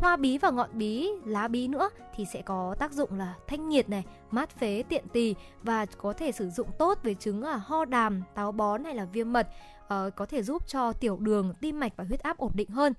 hoa 0.05 0.17
bí 0.17 0.39
và 0.39 0.51
ngọn 0.51 0.71
bí, 0.73 1.09
lá 1.25 1.49
bí 1.49 1.69
nữa 1.69 1.91
thì 2.15 2.25
sẽ 2.25 2.43
có 2.43 2.75
tác 2.79 2.93
dụng 2.93 3.19
là 3.19 3.35
thanh 3.47 3.69
nhiệt 3.69 3.89
này, 3.89 4.05
mát 4.31 4.51
phế, 4.51 4.83
tiện 4.89 5.05
tỳ 5.13 5.35
và 5.63 5.87
có 5.87 6.13
thể 6.13 6.33
sử 6.33 6.51
dụng 6.51 6.69
tốt 6.79 6.99
với 7.03 7.15
chứng 7.15 7.43
là 7.43 7.57
ho 7.57 7.85
đàm, 7.85 8.23
táo 8.35 8.53
bón 8.53 8.85
hay 8.85 8.95
là 8.95 9.05
viêm 9.05 9.33
mật, 9.33 9.49
uh, 9.83 9.89
có 10.17 10.27
thể 10.27 10.43
giúp 10.43 10.69
cho 10.69 10.93
tiểu 10.93 11.17
đường, 11.17 11.53
tim 11.61 11.81
mạch 11.81 11.93
và 11.97 12.05
huyết 12.05 12.21
áp 12.21 12.39
ổn 12.39 12.51
định 12.55 12.69
hơn. 12.69 12.93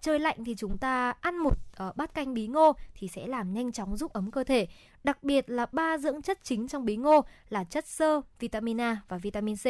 Trời 0.00 0.18
lạnh 0.18 0.44
thì 0.44 0.54
chúng 0.58 0.78
ta 0.78 1.10
ăn 1.20 1.36
một 1.36 1.58
uh, 1.88 1.96
bát 1.96 2.14
canh 2.14 2.34
bí 2.34 2.46
ngô 2.46 2.72
thì 2.94 3.08
sẽ 3.08 3.26
làm 3.26 3.52
nhanh 3.52 3.72
chóng 3.72 3.96
giúp 3.96 4.12
ấm 4.12 4.30
cơ 4.30 4.44
thể. 4.44 4.66
Đặc 5.04 5.22
biệt 5.22 5.50
là 5.50 5.66
ba 5.72 5.98
dưỡng 5.98 6.22
chất 6.22 6.38
chính 6.42 6.68
trong 6.68 6.84
bí 6.84 6.96
ngô 6.96 7.24
là 7.48 7.64
chất 7.64 7.86
xơ, 7.86 8.20
vitamin 8.38 8.80
A 8.80 9.00
và 9.08 9.16
vitamin 9.16 9.56
C. 9.56 9.66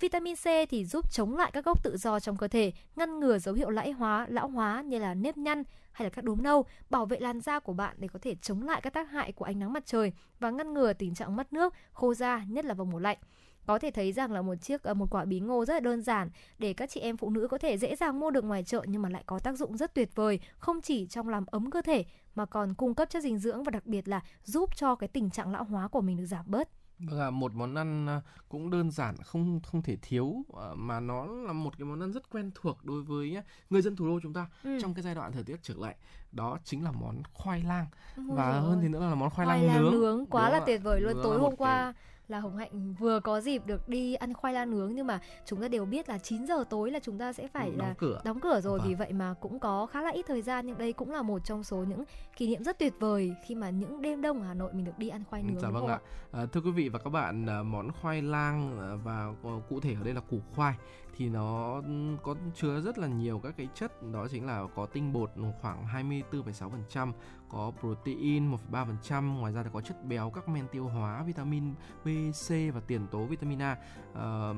Vitamin 0.00 0.36
C 0.36 0.44
thì 0.68 0.84
giúp 0.84 1.10
chống 1.10 1.36
lại 1.36 1.50
các 1.52 1.64
gốc 1.64 1.82
tự 1.82 1.96
do 1.96 2.20
trong 2.20 2.36
cơ 2.36 2.48
thể, 2.48 2.72
ngăn 2.96 3.20
ngừa 3.20 3.38
dấu 3.38 3.54
hiệu 3.54 3.70
lão 3.70 3.92
hóa, 3.92 4.26
lão 4.30 4.48
hóa 4.48 4.82
như 4.82 4.98
là 4.98 5.14
nếp 5.14 5.36
nhăn 5.36 5.62
hay 5.92 6.06
là 6.06 6.10
các 6.10 6.24
đốm 6.24 6.42
nâu, 6.42 6.64
bảo 6.90 7.06
vệ 7.06 7.20
làn 7.20 7.40
da 7.40 7.60
của 7.60 7.72
bạn 7.72 7.96
để 7.98 8.08
có 8.08 8.18
thể 8.22 8.34
chống 8.34 8.62
lại 8.62 8.80
các 8.80 8.92
tác 8.92 9.10
hại 9.10 9.32
của 9.32 9.44
ánh 9.44 9.58
nắng 9.58 9.72
mặt 9.72 9.86
trời 9.86 10.12
và 10.40 10.50
ngăn 10.50 10.74
ngừa 10.74 10.92
tình 10.92 11.14
trạng 11.14 11.36
mất 11.36 11.52
nước, 11.52 11.74
khô 11.92 12.14
da 12.14 12.44
nhất 12.48 12.64
là 12.64 12.74
vào 12.74 12.84
mùa 12.84 12.98
lạnh 12.98 13.18
có 13.66 13.78
thể 13.78 13.90
thấy 13.90 14.12
rằng 14.12 14.32
là 14.32 14.42
một 14.42 14.54
chiếc 14.54 14.82
ờ, 14.82 14.94
một 14.94 15.06
quả 15.10 15.24
bí 15.24 15.40
ngô 15.40 15.64
rất 15.64 15.74
là 15.74 15.80
đơn 15.80 16.02
giản 16.02 16.30
để 16.58 16.72
các 16.72 16.90
chị 16.90 17.00
em 17.00 17.16
phụ 17.16 17.30
nữ 17.30 17.48
có 17.50 17.58
thể 17.58 17.78
dễ 17.78 17.96
dàng 17.96 18.20
mua 18.20 18.30
được 18.30 18.44
ngoài 18.44 18.64
chợ 18.64 18.82
nhưng 18.86 19.02
mà 19.02 19.08
lại 19.08 19.22
có 19.26 19.38
tác 19.38 19.52
dụng 19.52 19.76
rất 19.76 19.94
tuyệt 19.94 20.10
vời 20.14 20.40
không 20.58 20.80
chỉ 20.80 21.06
trong 21.06 21.28
làm 21.28 21.46
ấm 21.46 21.70
cơ 21.70 21.82
thể 21.82 22.04
mà 22.34 22.46
còn 22.46 22.74
cung 22.74 22.94
cấp 22.94 23.10
chất 23.10 23.22
dinh 23.22 23.38
dưỡng 23.38 23.64
và 23.64 23.70
đặc 23.70 23.86
biệt 23.86 24.08
là 24.08 24.20
giúp 24.44 24.76
cho 24.76 24.94
cái 24.94 25.08
tình 25.08 25.30
trạng 25.30 25.52
lão 25.52 25.64
hóa 25.64 25.88
của 25.88 26.00
mình 26.00 26.16
được 26.16 26.26
giảm 26.26 26.44
bớt. 26.46 26.68
Vâng 26.98 27.20
ạ, 27.20 27.30
một 27.30 27.54
món 27.54 27.74
ăn 27.74 28.06
à, 28.06 28.20
cũng 28.48 28.70
đơn 28.70 28.90
giản 28.90 29.16
không 29.16 29.60
không 29.60 29.82
thể 29.82 29.96
thiếu 30.02 30.44
à, 30.56 30.68
mà 30.76 31.00
nó 31.00 31.26
là 31.26 31.52
một 31.52 31.78
cái 31.78 31.84
món 31.84 32.00
ăn 32.00 32.12
rất 32.12 32.30
quen 32.30 32.50
thuộc 32.54 32.84
đối 32.84 33.02
với 33.02 33.42
người 33.70 33.82
dân 33.82 33.96
thủ 33.96 34.06
đô 34.06 34.20
chúng 34.22 34.32
ta 34.32 34.46
ừ. 34.64 34.78
trong 34.82 34.94
cái 34.94 35.02
giai 35.02 35.14
đoạn 35.14 35.32
thời 35.32 35.44
tiết 35.44 35.56
trở 35.62 35.74
lại. 35.78 35.96
Đó 36.32 36.58
chính 36.64 36.84
là 36.84 36.92
món 36.92 37.22
khoai 37.32 37.62
lang. 37.62 37.86
Ôi 38.16 38.26
và 38.30 38.60
hơn 38.60 38.78
thì 38.82 38.88
nữa 38.88 39.00
là 39.00 39.14
món 39.14 39.30
khoai, 39.30 39.46
khoai 39.46 39.58
lang, 39.58 39.66
lang 39.66 39.82
nướng. 39.82 39.92
nướng 39.92 40.26
quá 40.26 40.48
Đúng 40.48 40.58
là 40.58 40.64
tuyệt 40.66 40.80
vời 40.82 41.00
luôn. 41.00 41.20
Tối 41.22 41.38
hôm 41.38 41.56
qua 41.56 41.94
là 42.28 42.40
Hồng 42.40 42.56
Hạnh 42.56 42.94
vừa 42.98 43.20
có 43.20 43.40
dịp 43.40 43.66
được 43.66 43.88
đi 43.88 44.14
ăn 44.14 44.34
khoai 44.34 44.54
lang 44.54 44.70
nướng 44.70 44.94
nhưng 44.94 45.06
mà 45.06 45.20
chúng 45.46 45.60
ta 45.60 45.68
đều 45.68 45.84
biết 45.84 46.08
là 46.08 46.18
9 46.18 46.46
giờ 46.46 46.64
tối 46.70 46.90
là 46.90 46.98
chúng 47.02 47.18
ta 47.18 47.32
sẽ 47.32 47.48
phải 47.48 47.70
đóng 47.70 47.78
là 47.88 47.94
cửa 47.98 48.20
đóng 48.24 48.40
cửa 48.40 48.60
rồi 48.60 48.78
Vâng. 48.78 48.88
vì 48.88 48.94
vậy 48.94 49.12
mà 49.12 49.34
cũng 49.40 49.58
có 49.58 49.86
khá 49.86 50.02
là 50.02 50.10
ít 50.10 50.24
thời 50.28 50.42
gian 50.42 50.66
nhưng 50.66 50.78
đây 50.78 50.92
cũng 50.92 51.10
là 51.10 51.22
một 51.22 51.44
trong 51.44 51.64
số 51.64 51.76
những 51.76 52.04
kỷ 52.36 52.48
niệm 52.48 52.64
rất 52.64 52.78
tuyệt 52.78 52.92
vời 53.00 53.34
khi 53.46 53.54
mà 53.54 53.70
những 53.70 54.02
đêm 54.02 54.22
đông 54.22 54.40
ở 54.40 54.46
Hà 54.46 54.54
Nội 54.54 54.72
mình 54.72 54.84
được 54.84 54.98
đi 54.98 55.08
ăn 55.08 55.24
khoai 55.30 55.42
nướng. 55.42 55.60
Dạ 55.60 55.68
vâng 55.68 55.86
ạ. 55.86 55.98
À, 56.32 56.46
thưa 56.52 56.60
quý 56.60 56.70
vị 56.70 56.88
và 56.88 56.98
các 56.98 57.10
bạn, 57.10 57.46
à, 57.46 57.62
món 57.62 57.92
khoai 57.92 58.22
lang 58.22 58.78
à, 58.80 58.94
và 59.04 59.32
ờ, 59.42 59.50
cụ 59.68 59.80
thể 59.80 59.94
ở 59.94 60.04
đây 60.04 60.14
là 60.14 60.20
củ 60.20 60.40
khoai 60.54 60.74
thì 61.16 61.28
nó 61.28 61.82
có 62.22 62.34
chứa 62.54 62.80
rất 62.80 62.98
là 62.98 63.06
nhiều 63.06 63.38
các 63.38 63.54
cái 63.56 63.68
chất 63.74 64.02
đó 64.12 64.28
chính 64.30 64.46
là 64.46 64.62
có 64.74 64.86
tinh 64.86 65.12
bột 65.12 65.30
khoảng 65.60 65.86
24,6%, 66.30 67.12
có 67.48 67.72
protein 67.80 68.50
1,3%, 68.50 69.38
ngoài 69.40 69.52
ra 69.52 69.62
thì 69.62 69.70
có 69.72 69.80
chất 69.80 70.04
béo, 70.04 70.30
các 70.30 70.48
men 70.48 70.66
tiêu 70.72 70.84
hóa, 70.84 71.22
vitamin 71.22 71.74
B, 72.04 72.08
C 72.48 72.50
và 72.74 72.80
tiền 72.86 73.06
tố 73.06 73.24
vitamin 73.24 73.62
A. 73.62 73.76
À, 74.14 74.52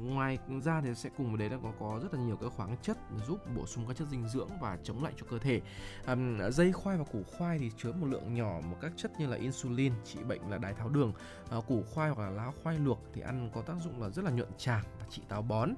ngoài 0.00 0.38
ra 0.64 0.80
thì 0.80 0.94
sẽ 0.94 1.10
cùng 1.16 1.28
với 1.28 1.38
đấy 1.38 1.50
là 1.50 1.58
có 1.62 1.72
có 1.80 2.00
rất 2.02 2.14
là 2.14 2.20
nhiều 2.20 2.36
các 2.36 2.52
khoáng 2.56 2.76
chất 2.82 2.98
giúp 3.26 3.38
bổ 3.56 3.66
sung 3.66 3.84
các 3.88 3.96
chất 3.96 4.08
dinh 4.08 4.28
dưỡng 4.28 4.48
và 4.60 4.78
chống 4.82 5.04
lại 5.04 5.12
cho 5.16 5.26
cơ 5.30 5.38
thể. 5.38 5.60
À, 6.06 6.16
dây 6.50 6.72
khoai 6.72 6.98
và 6.98 7.04
củ 7.04 7.22
khoai 7.22 7.58
thì 7.58 7.70
chứa 7.76 7.92
một 7.92 8.06
lượng 8.06 8.34
nhỏ 8.34 8.60
một 8.70 8.76
các 8.80 8.92
chất 8.96 9.12
như 9.18 9.26
là 9.26 9.36
insulin 9.36 9.92
trị 10.04 10.18
bệnh 10.28 10.50
là 10.50 10.58
đái 10.58 10.74
tháo 10.74 10.88
đường 10.88 11.12
À, 11.50 11.58
củ 11.66 11.82
khoai 11.94 12.10
hoặc 12.10 12.22
là 12.24 12.30
lá 12.30 12.52
khoai 12.62 12.78
luộc 12.78 13.00
thì 13.14 13.20
ăn 13.20 13.50
có 13.54 13.62
tác 13.62 13.74
dụng 13.84 14.02
là 14.02 14.08
rất 14.10 14.24
là 14.24 14.30
nhuận 14.30 14.48
tràng 14.58 14.84
và 15.00 15.06
trị 15.10 15.22
táo 15.28 15.42
bón 15.42 15.70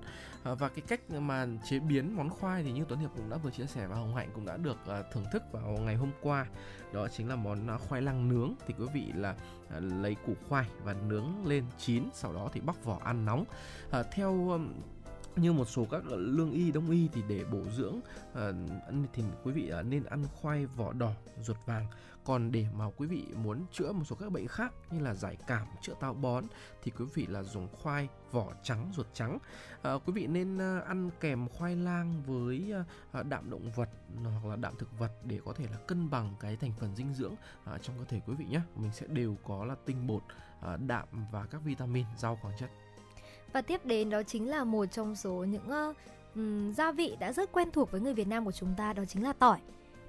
Ờ, 0.43 0.55
và 0.55 0.69
cái 0.69 0.81
cách 0.89 1.11
mà 1.11 1.47
chế 1.65 1.79
biến 1.79 2.17
món 2.17 2.31
khoai 2.31 2.63
thì 2.63 2.73
như 2.73 2.85
Tuấn 2.89 3.01
Hiệp 3.01 3.11
cũng 3.17 3.31
đã 3.31 3.37
vừa 3.37 3.51
chia 3.51 3.67
sẻ 3.67 3.87
và 3.87 3.97
Hồng 3.97 4.15
Hạnh 4.15 4.31
cũng 4.35 4.47
đã 4.47 4.57
được 4.57 4.77
ờ, 4.87 5.03
thưởng 5.13 5.25
thức 5.33 5.43
vào 5.53 5.79
ngày 5.85 5.97
hôm 5.97 6.11
qua. 6.21 6.47
Đó 6.93 7.09
chính 7.09 7.29
là 7.29 7.37
món 7.37 7.67
ờ, 7.67 7.79
khoai 7.79 8.03
lang 8.03 8.29
nướng. 8.29 8.55
Thì 8.67 8.75
quý 8.79 8.87
vị 8.95 9.13
là 9.15 9.35
lấy 9.81 10.17
củ 10.27 10.35
khoai 10.49 10.67
và 10.85 10.95
nướng 11.09 11.47
lên 11.47 11.65
chín 11.79 12.05
sau 12.15 12.33
đó 12.33 12.49
thì 12.53 12.61
bóc 12.61 12.85
vỏ 12.85 12.99
ăn 13.05 13.25
nóng. 13.25 13.45
À, 13.91 14.03
theo 14.03 14.61
như 15.37 15.53
một 15.53 15.69
số 15.69 15.87
các 15.91 16.03
lương 16.07 16.53
y 16.53 16.73
đông 16.73 16.91
y 16.91 17.09
thì 17.13 17.23
để 17.29 17.45
bổ 17.45 17.63
dưỡng 17.77 18.01
ờ, 18.35 18.55
thì 19.13 19.23
quý 19.45 19.53
vị 19.53 19.73
nên 19.89 20.05
ăn 20.05 20.25
khoai 20.35 20.67
vỏ 20.67 20.93
đỏ 20.93 21.13
ruột 21.43 21.57
vàng 21.67 21.87
còn 22.25 22.53
để 22.53 22.67
mà 22.75 22.85
quý 22.97 23.07
vị 23.07 23.27
muốn 23.35 23.65
chữa 23.73 23.93
một 23.93 24.05
số 24.05 24.17
các 24.17 24.33
bệnh 24.33 24.47
khác 24.47 24.75
như 24.91 25.01
là 25.01 25.15
giải 25.15 25.37
cảm 25.47 25.67
chữa 25.83 25.95
táo 26.01 26.15
bón 26.15 26.45
thì 26.83 26.91
quý 26.99 27.05
vị 27.15 27.27
là 27.27 27.43
dùng 27.43 27.69
khoai 27.83 28.09
vỏ 28.31 28.53
trắng 28.63 28.93
ruột 28.97 29.07
trắng. 29.15 29.39
À, 29.83 29.93
quý 30.07 30.13
vị 30.13 30.27
nên 30.27 30.59
à, 30.59 30.81
ăn 30.87 31.11
kèm 31.21 31.49
khoai 31.49 31.77
lang 31.77 32.23
với 32.27 32.73
à, 32.75 32.85
à, 33.13 33.23
đạm 33.23 33.51
động 33.51 33.71
vật 33.77 33.89
hoặc 34.23 34.45
là 34.51 34.57
đạm 34.57 34.75
thực 34.79 34.99
vật 34.99 35.13
để 35.25 35.41
có 35.45 35.53
thể 35.53 35.65
là 35.71 35.77
cân 35.77 36.11
bằng 36.11 36.35
cái 36.41 36.57
thành 36.57 36.73
phần 36.81 36.97
dinh 36.97 37.15
dưỡng 37.15 37.35
à, 37.65 37.79
trong 37.79 37.99
cơ 37.99 38.05
thể 38.05 38.21
quý 38.27 38.35
vị 38.35 38.45
nhé. 38.51 38.61
Mình 38.77 38.93
sẽ 38.93 39.07
đều 39.07 39.37
có 39.45 39.65
là 39.65 39.75
tinh 39.87 40.07
bột 40.07 40.23
đạm 40.87 41.09
và 41.33 41.47
các 41.51 41.61
vitamin 41.65 42.07
rau 42.17 42.39
khoáng 42.43 42.55
chất. 42.59 42.71
Và 43.53 43.63
tiếp 43.63 43.81
đến 43.85 44.11
đó 44.11 44.23
chính 44.23 44.51
là 44.51 44.65
một 44.65 44.87
trong 44.87 45.17
số 45.17 45.33
những 45.33 45.69
uh, 45.69 46.77
gia 46.77 46.93
vị 46.93 47.17
đã 47.21 47.33
rất 47.33 47.53
quen 47.53 47.71
thuộc 47.71 47.91
với 47.91 48.01
người 48.01 48.15
Việt 48.15 48.29
Nam 48.29 48.45
của 48.45 48.53
chúng 48.53 48.75
ta 48.77 48.93
đó 48.93 49.05
chính 49.05 49.23
là 49.23 49.33
tỏi. 49.33 49.59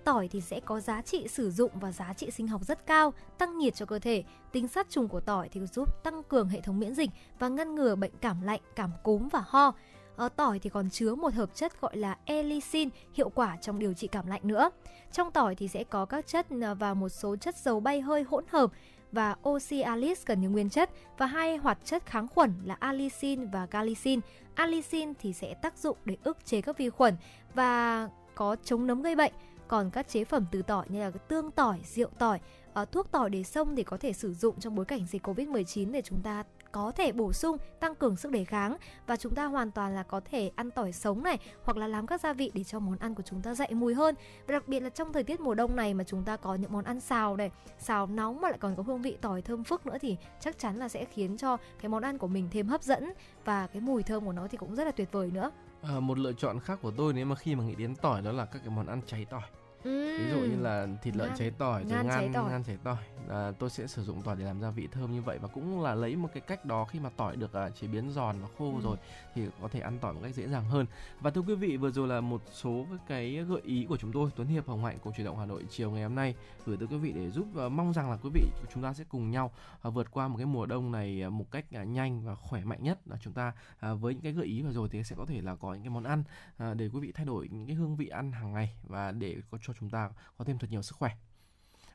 Tỏi 0.04 0.28
thì 0.28 0.42
sẽ 0.42 0.60
có 0.60 0.80
giá 0.80 1.02
trị 1.02 1.28
sử 1.28 1.52
dụng 1.52 1.72
và 1.74 1.92
giá 1.92 2.14
trị 2.14 2.32
sinh 2.32 2.48
học 2.48 2.62
rất 2.66 2.86
cao, 2.86 3.14
tăng 3.38 3.58
nhiệt 3.58 3.76
cho 3.76 3.86
cơ 3.86 4.00
thể. 4.00 4.24
Tính 4.52 4.68
sát 4.68 4.90
trùng 4.90 5.08
của 5.08 5.20
tỏi 5.20 5.50
thì 5.50 5.66
giúp 5.66 6.04
tăng 6.04 6.24
cường 6.24 6.50
hệ 6.50 6.62
thống 6.62 6.80
miễn 6.80 6.96
dịch 6.96 7.10
và 7.40 7.48
ngăn 7.48 7.76
ngừa 7.76 7.96
bệnh 7.96 8.12
cảm 8.22 8.42
lạnh, 8.42 8.62
cảm 8.76 8.92
cúm 9.04 9.28
và 9.28 9.44
ho. 9.48 9.74
Ở 10.16 10.30
tỏi 10.30 10.60
thì 10.60 10.70
còn 10.70 10.90
chứa 10.90 11.16
một 11.16 11.34
hợp 11.34 11.56
chất 11.56 11.82
gọi 11.82 11.98
là 11.98 12.18
elicin 12.26 12.90
hiệu 13.14 13.30
quả 13.30 13.58
trong 13.62 13.80
điều 13.80 13.94
trị 13.94 14.08
cảm 14.08 14.28
lạnh 14.28 14.42
nữa. 14.44 14.70
Trong 15.12 15.32
tỏi 15.32 15.56
thì 15.56 15.68
sẽ 15.68 15.84
có 15.84 16.06
các 16.06 16.28
chất 16.28 16.48
ờ, 16.62 16.76
và 16.76 16.94
một 16.94 17.10
số 17.10 17.36
chất 17.36 17.56
dầu 17.58 17.80
bay 17.80 18.02
hơi 18.02 18.24
hỗn 18.24 18.46
hợp 18.50 18.72
và 19.12 19.36
oxyalis 19.50 20.26
gần 20.26 20.42
như 20.42 20.50
nguyên 20.50 20.70
chất 20.70 20.90
và 21.18 21.26
hai 21.26 21.58
hoạt 21.58 21.78
chất 21.86 22.06
kháng 22.06 22.28
khuẩn 22.28 22.54
là 22.64 22.78
allicin 22.80 23.50
và 23.50 23.68
galicin. 23.72 24.20
Allicin 24.56 25.14
thì 25.20 25.34
sẽ 25.34 25.54
tác 25.54 25.78
dụng 25.78 25.98
để 26.06 26.18
ức 26.24 26.46
chế 26.46 26.62
các 26.62 26.78
vi 26.78 26.90
khuẩn 26.90 27.16
và 27.54 28.10
có 28.36 28.56
chống 28.64 28.88
nấm 28.88 29.02
gây 29.02 29.16
bệnh. 29.16 29.34
Còn 29.72 29.90
các 29.90 30.08
chế 30.08 30.24
phẩm 30.24 30.46
từ 30.52 30.62
tỏi 30.62 30.86
như 30.90 31.00
là 31.00 31.12
tương 31.12 31.52
tỏi, 31.52 31.80
rượu 31.84 32.10
tỏi, 32.20 32.40
uh, 32.82 32.92
thuốc 32.92 33.12
tỏi 33.12 33.30
để 33.30 33.44
sông 33.44 33.76
thì 33.76 33.84
có 33.84 33.98
thể 33.98 34.14
sử 34.14 34.34
dụng 34.34 34.60
trong 34.60 34.76
bối 34.76 34.86
cảnh 34.86 35.06
dịch 35.06 35.28
Covid-19 35.28 35.92
để 35.92 36.02
chúng 36.02 36.22
ta 36.22 36.44
có 36.72 36.92
thể 36.92 37.12
bổ 37.12 37.34
sung 37.34 37.58
tăng 37.80 37.96
cường 37.96 38.18
sức 38.18 38.32
đề 38.32 38.44
kháng 38.44 38.78
và 39.08 39.16
chúng 39.16 39.36
ta 39.36 39.46
hoàn 39.46 39.72
toàn 39.72 39.96
là 39.96 40.04
có 40.04 40.22
thể 40.32 40.52
ăn 40.56 40.72
tỏi 40.72 40.92
sống 40.92 41.24
này 41.24 41.38
hoặc 41.64 41.78
là 41.78 41.88
làm 41.88 42.08
các 42.08 42.22
gia 42.22 42.34
vị 42.34 42.52
để 42.54 42.64
cho 42.64 42.80
món 42.80 42.98
ăn 42.98 43.16
của 43.16 43.24
chúng 43.24 43.42
ta 43.42 43.54
dậy 43.54 43.68
mùi 43.72 43.94
hơn. 43.94 44.16
Và 44.48 44.52
đặc 44.52 44.68
biệt 44.68 44.80
là 44.80 44.90
trong 44.90 45.14
thời 45.14 45.24
tiết 45.24 45.40
mùa 45.40 45.54
đông 45.54 45.76
này 45.76 45.94
mà 45.94 46.04
chúng 46.04 46.24
ta 46.24 46.38
có 46.38 46.56
những 46.56 46.74
món 46.74 46.84
ăn 46.84 47.00
xào 47.00 47.38
này 47.38 47.52
xào 47.80 48.08
nóng 48.08 48.42
mà 48.42 48.50
lại 48.50 48.58
còn 48.62 48.76
có 48.76 48.84
hương 48.84 49.02
vị 49.02 49.18
tỏi 49.22 49.42
thơm 49.42 49.64
phức 49.64 49.86
nữa 49.86 49.98
thì 50.02 50.18
chắc 50.40 50.60
chắn 50.60 50.78
là 50.78 50.90
sẽ 50.90 51.06
khiến 51.06 51.38
cho 51.38 51.58
cái 51.82 51.90
món 51.90 52.04
ăn 52.04 52.18
của 52.18 52.28
mình 52.28 52.48
thêm 52.52 52.68
hấp 52.68 52.84
dẫn 52.84 53.14
và 53.46 53.68
cái 53.68 53.82
mùi 53.82 54.04
thơm 54.04 54.26
của 54.26 54.34
nó 54.34 54.48
thì 54.48 54.58
cũng 54.58 54.76
rất 54.76 54.84
là 54.84 54.92
tuyệt 54.92 55.12
vời 55.12 55.32
nữa. 55.32 55.52
À, 55.82 56.00
một 56.00 56.20
lựa 56.20 56.34
chọn 56.34 56.60
khác 56.60 56.80
của 56.82 56.92
tôi 56.98 57.14
nếu 57.14 57.26
mà 57.26 57.36
khi 57.36 57.56
mà 57.56 57.64
nghĩ 57.64 57.76
đến 57.76 57.96
tỏi 57.96 58.22
đó 58.22 58.32
là 58.32 58.46
các 58.46 58.60
cái 58.60 58.76
món 58.76 58.88
ăn 58.88 59.02
cháy 59.08 59.26
tỏi 59.30 59.42
ví 59.84 60.30
dụ 60.32 60.38
như 60.40 60.60
là 60.62 60.88
thịt 61.02 61.16
lợn 61.16 61.30
Ngan- 61.30 61.36
cháy 61.38 61.52
tỏi 61.58 61.84
rồi 61.84 61.92
ngan 61.92 62.08
cháy 62.08 62.24
ngan 62.24 62.34
tỏi. 62.34 62.52
ngan 62.52 62.64
cháy 62.64 62.78
tỏi. 62.84 62.98
À, 63.30 63.52
tôi 63.60 63.70
sẽ 63.70 63.88
sử 63.88 64.04
dụng 64.04 64.22
tỏi 64.22 64.36
để 64.40 64.46
làm 64.46 64.62
gia 64.62 64.70
vị 64.70 64.88
thơm 64.92 65.12
như 65.12 65.22
vậy 65.22 65.38
và 65.42 65.48
cũng 65.48 65.82
là 65.82 65.96
lấy 65.96 66.16
một 66.16 66.30
cái 66.34 66.42
cách 66.42 66.66
đó 66.66 66.86
khi 66.86 67.00
mà 67.00 67.10
tỏi 67.18 67.36
được 67.36 67.54
à, 67.54 67.70
chế 67.70 67.88
biến 67.88 68.10
giòn 68.12 68.36
và 68.42 68.48
khô 68.58 68.74
Ừ. 68.76 68.82
rồi 68.84 68.98
thì 69.36 69.42
có 69.62 69.68
thể 69.68 69.80
ăn 69.80 69.98
tỏi 70.02 70.14
một 70.14 70.20
cách 70.24 70.36
dễ 70.36 70.48
dàng 70.48 70.64
hơn. 70.66 70.86
Và 71.22 71.30
thưa 71.32 71.42
quý 71.42 71.56
vị 71.56 71.78
vừa 71.78 71.92
rồi 71.92 72.08
là 72.08 72.22
một 72.22 72.42
số 72.52 72.86
cái 73.08 73.36
gợi 73.50 73.62
ý 73.64 73.86
của 73.90 73.98
chúng 73.98 74.12
tôi 74.12 74.30
Tuấn 74.36 74.48
Hiệp 74.48 74.68
Hồng 74.68 74.86
Hạnh 74.86 74.98
cùng 75.04 75.14
chuyển 75.14 75.26
động 75.26 75.40
Hà 75.40 75.46
Nội 75.46 75.66
chiều 75.70 75.92
ngày 75.92 76.04
hôm 76.04 76.16
nay 76.16 76.36
gửi 76.66 76.78
tới 76.78 76.88
quý 76.88 76.98
vị 76.98 77.12
để 77.16 77.30
giúp 77.30 77.48
à, 77.58 77.70
mong 77.70 77.94
rằng 77.94 78.12
là 78.12 78.18
quý 78.24 78.30
vị 78.34 78.42
chúng 78.74 78.84
ta 78.84 78.94
sẽ 78.94 79.04
cùng 79.10 79.32
nhau 79.32 79.52
à, 79.82 79.90
vượt 79.90 80.12
qua 80.12 80.28
một 80.28 80.38
cái 80.38 80.46
mùa 80.46 80.66
đông 80.66 80.92
này 80.92 81.24
à, 81.24 81.30
một 81.30 81.52
cách 81.52 81.66
à, 81.72 81.84
nhanh 81.84 82.26
và 82.26 82.36
khỏe 82.36 82.64
mạnh 82.64 82.84
nhất. 82.84 83.00
Là 83.06 83.18
chúng 83.22 83.34
ta 83.34 83.54
à, 83.80 83.94
với 83.94 84.14
những 84.14 84.24
cái 84.24 84.32
gợi 84.32 84.46
ý 84.46 84.62
vừa 84.62 84.72
rồi 84.72 84.90
thì 84.92 85.04
sẽ 85.04 85.16
có 85.16 85.26
thể 85.26 85.42
là 85.42 85.56
có 85.56 85.74
những 85.74 85.84
cái 85.84 85.90
món 85.90 86.04
ăn 86.04 86.24
à, 86.58 86.74
để 86.74 86.90
quý 86.94 87.00
vị 87.00 87.12
thay 87.12 87.26
đổi 87.26 87.48
những 87.52 87.68
cái 87.68 87.76
hương 87.76 87.96
vị 87.96 88.08
ăn 88.08 88.32
hàng 88.32 88.54
ngày 88.54 88.74
và 88.88 89.12
để 89.12 89.36
có 89.52 89.58
cho 89.62 89.71
chúng 89.80 89.90
ta 89.90 90.10
có 90.38 90.46
thêm 90.46 90.58
thật 90.58 90.68
nhiều 90.72 90.82
sức 90.82 90.96
khỏe. 90.96 91.10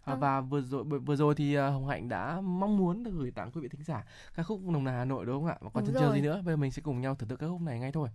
À, 0.04 0.12
Vâng. 0.12 0.20
và 0.20 0.40
vừa 0.40 0.60
rồi 0.60 0.84
vừa 0.84 1.16
rồi 1.16 1.34
thì 1.34 1.54
à, 1.54 1.68
Hồng 1.68 1.86
Hạnh 1.88 2.08
đã 2.08 2.40
mong 2.40 2.76
muốn 2.76 3.02
được 3.02 3.10
gửi 3.14 3.30
tặng 3.30 3.50
quý 3.50 3.60
vị 3.60 3.68
thính 3.68 3.82
giả 3.84 4.04
ca 4.34 4.42
khúc 4.42 4.60
Nồng 4.62 4.84
nàn 4.84 4.94
Hà 4.94 5.04
Nội 5.04 5.26
đúng 5.26 5.40
không 5.40 5.46
ạ? 5.48 5.56
Và 5.60 5.70
còn 5.70 5.84
chờ 5.94 6.12
gì 6.14 6.20
nữa? 6.20 6.42
Bây 6.44 6.52
giờ 6.52 6.56
mình 6.56 6.70
sẽ 6.70 6.82
cùng 6.82 7.00
nhau 7.00 7.14
thưởng 7.14 7.28
thức 7.28 7.36
ca 7.36 7.46
khúc 7.48 7.60
này 7.60 7.78
ngay 7.78 7.92
thôi. 7.92 8.08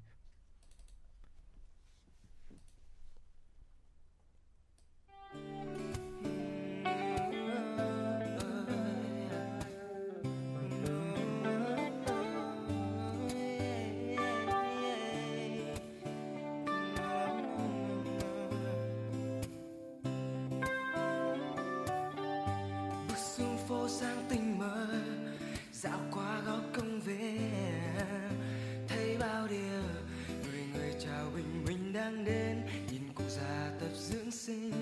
Đang 32.02 32.26
đến. 32.26 32.62
Nhìn 32.92 33.02
cụ 33.16 33.24
già 33.28 33.72
tập 33.80 33.90
dưỡng 33.96 34.32
sinh 34.32 34.81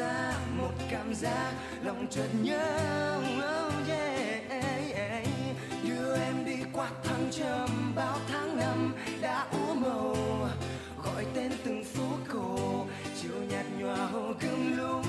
xa 0.00 0.32
một 0.58 0.72
cảm 0.90 1.14
giác 1.14 1.52
lòng 1.82 2.06
chợt 2.10 2.28
nhớ. 2.42 3.18
Oh 3.18 3.88
yeah. 3.88 5.26
đưa 5.88 6.16
em 6.16 6.44
đi 6.44 6.56
qua 6.72 6.90
thăng 7.04 7.28
trầm 7.30 7.92
bao 7.96 8.18
tháng 8.28 8.56
năm 8.56 8.94
đã 9.20 9.46
úa 9.52 9.74
màu 9.74 10.16
gọi 11.04 11.26
tên 11.34 11.52
từng 11.64 11.84
phố 11.84 12.08
cổ, 12.28 12.86
chiều 13.22 13.42
nhạt 13.48 13.66
nhòa 13.78 13.96
hồ 13.96 14.32
gươm 14.40 14.78
lưu 14.78 14.99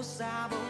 phố 0.00 0.04
xa 0.04 0.69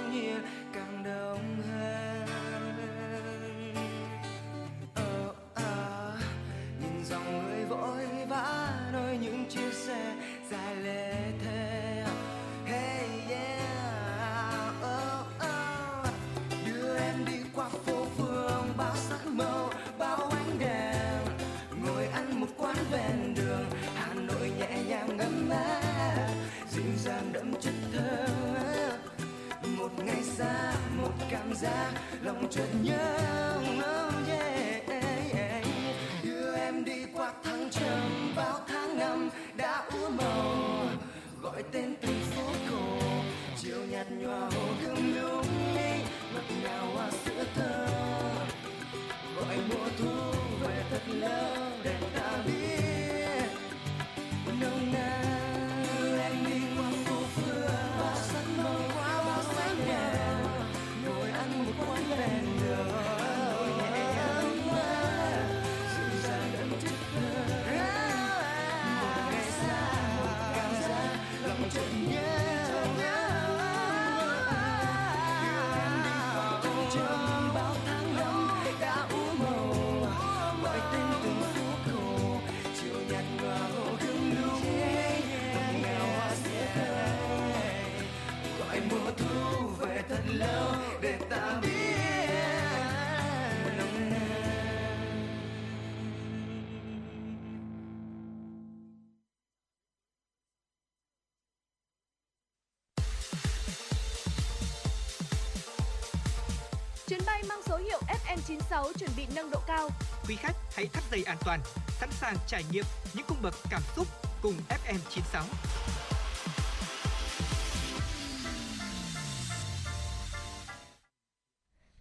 cây 111.20 111.24
an 111.24 111.38
toàn, 111.44 111.60
sẵn 111.88 112.08
sàng 112.12 112.36
trải 112.46 112.64
nghiệm 112.72 112.84
những 113.14 113.26
cung 113.28 113.38
bậc 113.42 113.54
cảm 113.70 113.82
xúc 113.96 114.06
cùng 114.42 114.54
FM96. 114.68 115.42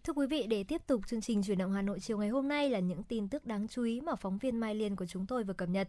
Thưa 0.04 0.12
quý 0.12 0.26
vị, 0.26 0.46
để 0.48 0.64
tiếp 0.64 0.82
tục 0.86 1.00
chương 1.06 1.20
trình 1.20 1.42
chuyển 1.42 1.58
động 1.58 1.72
Hà 1.72 1.82
Nội 1.82 2.00
chiều 2.00 2.18
ngày 2.18 2.28
hôm 2.28 2.48
nay 2.48 2.70
là 2.70 2.78
những 2.78 3.02
tin 3.02 3.28
tức 3.28 3.46
đáng 3.46 3.68
chú 3.68 3.82
ý 3.82 4.00
mà 4.00 4.14
phóng 4.14 4.38
viên 4.38 4.60
Mai 4.60 4.74
Liên 4.74 4.96
của 4.96 5.06
chúng 5.06 5.26
tôi 5.26 5.44
vừa 5.44 5.54
cập 5.54 5.68
nhật. 5.68 5.88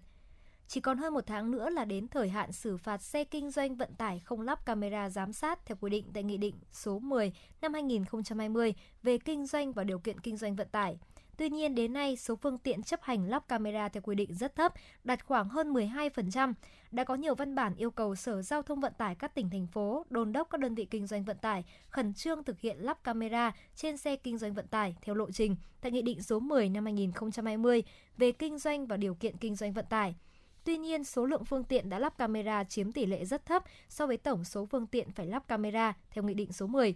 Chỉ 0.67 0.81
còn 0.81 0.97
hơn 0.97 1.13
một 1.13 1.23
tháng 1.27 1.51
nữa 1.51 1.69
là 1.69 1.85
đến 1.85 2.07
thời 2.07 2.29
hạn 2.29 2.51
xử 2.51 2.77
phạt 2.77 3.01
xe 3.01 3.23
kinh 3.23 3.51
doanh 3.51 3.75
vận 3.75 3.95
tải 3.95 4.19
không 4.19 4.41
lắp 4.41 4.65
camera 4.65 5.09
giám 5.09 5.33
sát 5.33 5.65
theo 5.65 5.77
quy 5.81 5.89
định 5.89 6.05
tại 6.13 6.23
Nghị 6.23 6.37
định 6.37 6.55
số 6.71 6.99
10 6.99 7.33
năm 7.61 7.73
2020 7.73 8.73
về 9.03 9.17
kinh 9.17 9.45
doanh 9.45 9.73
và 9.73 9.83
điều 9.83 9.99
kiện 9.99 10.19
kinh 10.19 10.37
doanh 10.37 10.55
vận 10.55 10.67
tải. 10.71 10.97
Tuy 11.37 11.49
nhiên, 11.49 11.75
đến 11.75 11.93
nay, 11.93 12.15
số 12.15 12.35
phương 12.35 12.57
tiện 12.57 12.83
chấp 12.83 13.01
hành 13.03 13.29
lắp 13.29 13.47
camera 13.47 13.89
theo 13.89 14.01
quy 14.01 14.15
định 14.15 14.33
rất 14.33 14.55
thấp, 14.55 14.73
đạt 15.03 15.25
khoảng 15.25 15.49
hơn 15.49 15.73
12%. 15.73 16.53
Đã 16.91 17.03
có 17.03 17.15
nhiều 17.15 17.35
văn 17.35 17.55
bản 17.55 17.75
yêu 17.75 17.91
cầu 17.91 18.15
Sở 18.15 18.41
Giao 18.41 18.61
thông 18.61 18.79
Vận 18.79 18.93
tải 18.97 19.15
các 19.15 19.35
tỉnh, 19.35 19.49
thành 19.49 19.67
phố, 19.67 20.05
đôn 20.09 20.33
đốc 20.33 20.49
các 20.49 20.61
đơn 20.61 20.75
vị 20.75 20.85
kinh 20.85 21.07
doanh 21.07 21.23
vận 21.23 21.37
tải 21.37 21.63
khẩn 21.89 22.13
trương 22.13 22.43
thực 22.43 22.59
hiện 22.59 22.77
lắp 22.79 23.03
camera 23.03 23.51
trên 23.75 23.97
xe 23.97 24.15
kinh 24.15 24.37
doanh 24.37 24.53
vận 24.53 24.67
tải 24.67 24.95
theo 25.01 25.15
lộ 25.15 25.31
trình 25.31 25.55
tại 25.81 25.91
Nghị 25.91 26.01
định 26.01 26.21
số 26.21 26.39
10 26.39 26.69
năm 26.69 26.85
2020 26.85 27.83
về 28.17 28.31
kinh 28.31 28.57
doanh 28.57 28.87
và 28.87 28.97
điều 28.97 29.15
kiện 29.15 29.37
kinh 29.37 29.55
doanh 29.55 29.73
vận 29.73 29.85
tải. 29.89 30.15
Tuy 30.63 30.77
nhiên, 30.77 31.03
số 31.03 31.25
lượng 31.25 31.45
phương 31.45 31.63
tiện 31.63 31.89
đã 31.89 31.99
lắp 31.99 32.17
camera 32.17 32.63
chiếm 32.63 32.91
tỷ 32.91 33.05
lệ 33.05 33.25
rất 33.25 33.45
thấp 33.45 33.63
so 33.89 34.07
với 34.07 34.17
tổng 34.17 34.43
số 34.43 34.65
phương 34.65 34.87
tiện 34.87 35.11
phải 35.11 35.25
lắp 35.25 35.47
camera 35.47 35.93
theo 36.11 36.23
Nghị 36.23 36.33
định 36.33 36.51
số 36.51 36.67
10. 36.67 36.95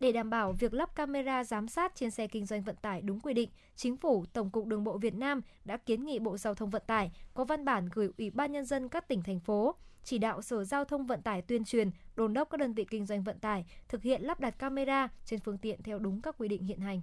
Để 0.00 0.12
đảm 0.12 0.30
bảo 0.30 0.52
việc 0.52 0.74
lắp 0.74 0.94
camera 0.94 1.44
giám 1.44 1.68
sát 1.68 1.94
trên 1.94 2.10
xe 2.10 2.26
kinh 2.26 2.46
doanh 2.46 2.62
vận 2.62 2.76
tải 2.76 3.02
đúng 3.02 3.20
quy 3.20 3.34
định, 3.34 3.50
Chính 3.76 3.96
phủ, 3.96 4.24
Tổng 4.32 4.50
cục 4.50 4.66
Đường 4.66 4.84
bộ 4.84 4.98
Việt 4.98 5.14
Nam 5.14 5.40
đã 5.64 5.76
kiến 5.76 6.04
nghị 6.04 6.18
Bộ 6.18 6.36
Giao 6.36 6.54
thông 6.54 6.70
Vận 6.70 6.82
tải 6.86 7.12
có 7.34 7.44
văn 7.44 7.64
bản 7.64 7.88
gửi 7.92 8.10
Ủy 8.18 8.30
ban 8.30 8.52
Nhân 8.52 8.64
dân 8.64 8.88
các 8.88 9.08
tỉnh, 9.08 9.22
thành 9.22 9.40
phố, 9.40 9.74
chỉ 10.04 10.18
đạo 10.18 10.42
Sở 10.42 10.64
Giao 10.64 10.84
thông 10.84 11.06
Vận 11.06 11.22
tải 11.22 11.42
tuyên 11.42 11.64
truyền, 11.64 11.90
đồn 12.16 12.34
đốc 12.34 12.50
các 12.50 12.60
đơn 12.60 12.72
vị 12.72 12.86
kinh 12.90 13.06
doanh 13.06 13.22
vận 13.22 13.38
tải 13.38 13.64
thực 13.88 14.02
hiện 14.02 14.22
lắp 14.22 14.40
đặt 14.40 14.58
camera 14.58 15.08
trên 15.24 15.40
phương 15.40 15.58
tiện 15.58 15.82
theo 15.82 15.98
đúng 15.98 16.22
các 16.22 16.34
quy 16.38 16.48
định 16.48 16.64
hiện 16.64 16.80
hành. 16.80 17.02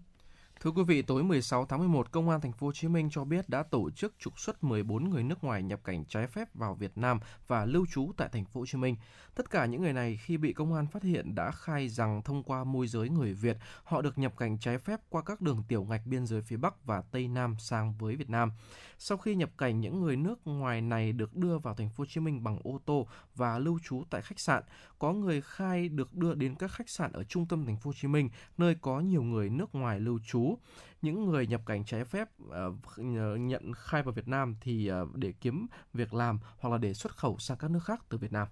Thưa 0.63 0.71
quý 0.71 0.83
vị, 0.83 1.01
tối 1.01 1.23
16 1.23 1.65
tháng 1.65 1.79
11, 1.79 2.11
Công 2.11 2.29
an 2.29 2.41
thành 2.41 2.51
phố 2.51 2.67
Hồ 2.67 2.73
Chí 2.73 2.87
Minh 2.87 3.09
cho 3.11 3.23
biết 3.23 3.49
đã 3.49 3.63
tổ 3.63 3.89
chức 3.89 4.13
trục 4.19 4.39
xuất 4.39 4.63
14 4.63 5.09
người 5.09 5.23
nước 5.23 5.43
ngoài 5.43 5.63
nhập 5.63 5.79
cảnh 5.83 6.05
trái 6.05 6.27
phép 6.27 6.47
vào 6.53 6.75
Việt 6.75 6.97
Nam 6.97 7.19
và 7.47 7.65
lưu 7.65 7.85
trú 7.93 8.11
tại 8.17 8.29
thành 8.31 8.45
phố 8.45 8.59
Hồ 8.59 8.65
Chí 8.65 8.77
Minh. 8.77 8.95
Tất 9.35 9.49
cả 9.49 9.65
những 9.65 9.81
người 9.81 9.93
này 9.93 10.19
khi 10.23 10.37
bị 10.37 10.53
công 10.53 10.73
an 10.73 10.87
phát 10.87 11.03
hiện 11.03 11.35
đã 11.35 11.51
khai 11.51 11.89
rằng 11.89 12.21
thông 12.21 12.43
qua 12.43 12.63
môi 12.63 12.87
giới 12.87 13.09
người 13.09 13.33
Việt, 13.33 13.57
họ 13.83 14.01
được 14.01 14.17
nhập 14.17 14.37
cảnh 14.37 14.57
trái 14.59 14.77
phép 14.77 14.99
qua 15.09 15.21
các 15.23 15.41
đường 15.41 15.63
tiểu 15.67 15.83
ngạch 15.83 16.05
biên 16.05 16.25
giới 16.25 16.41
phía 16.41 16.57
Bắc 16.57 16.85
và 16.85 17.01
Tây 17.11 17.27
Nam 17.27 17.55
sang 17.59 17.93
với 17.97 18.15
Việt 18.15 18.29
Nam. 18.29 18.51
Sau 18.97 19.17
khi 19.17 19.35
nhập 19.35 19.49
cảnh, 19.57 19.81
những 19.81 20.01
người 20.01 20.15
nước 20.15 20.47
ngoài 20.47 20.81
này 20.81 21.13
được 21.13 21.35
đưa 21.35 21.57
vào 21.57 21.75
thành 21.75 21.89
phố 21.89 22.01
Hồ 22.01 22.05
Chí 22.05 22.21
Minh 22.21 22.43
bằng 22.43 22.59
ô 22.63 22.79
tô 22.85 23.07
và 23.35 23.59
lưu 23.59 23.79
trú 23.83 24.03
tại 24.09 24.21
khách 24.21 24.39
sạn. 24.39 24.63
Có 24.99 25.13
người 25.13 25.41
khai 25.41 25.89
được 25.89 26.13
đưa 26.13 26.33
đến 26.33 26.55
các 26.55 26.71
khách 26.71 26.89
sạn 26.89 27.11
ở 27.11 27.23
trung 27.23 27.45
tâm 27.45 27.65
thành 27.65 27.77
phố 27.77 27.89
Hồ 27.89 27.93
Chí 27.93 28.07
Minh, 28.07 28.29
nơi 28.57 28.75
có 28.81 28.99
nhiều 28.99 29.23
người 29.23 29.49
nước 29.49 29.75
ngoài 29.75 29.99
lưu 29.99 30.19
trú 30.25 30.52
những 31.01 31.25
người 31.25 31.47
nhập 31.47 31.61
cảnh 31.65 31.85
trái 31.85 32.05
phép 32.05 32.29
uh, 32.43 32.99
nhận 33.39 33.73
khai 33.75 34.03
vào 34.03 34.13
Việt 34.13 34.27
Nam 34.27 34.55
thì 34.61 34.91
uh, 35.01 35.15
để 35.15 35.33
kiếm 35.41 35.67
việc 35.93 36.13
làm 36.13 36.39
hoặc 36.59 36.69
là 36.69 36.77
để 36.77 36.93
xuất 36.93 37.17
khẩu 37.17 37.37
sang 37.37 37.57
các 37.57 37.71
nước 37.71 37.83
khác 37.83 38.05
từ 38.09 38.17
Việt 38.17 38.31
Nam. 38.31 38.47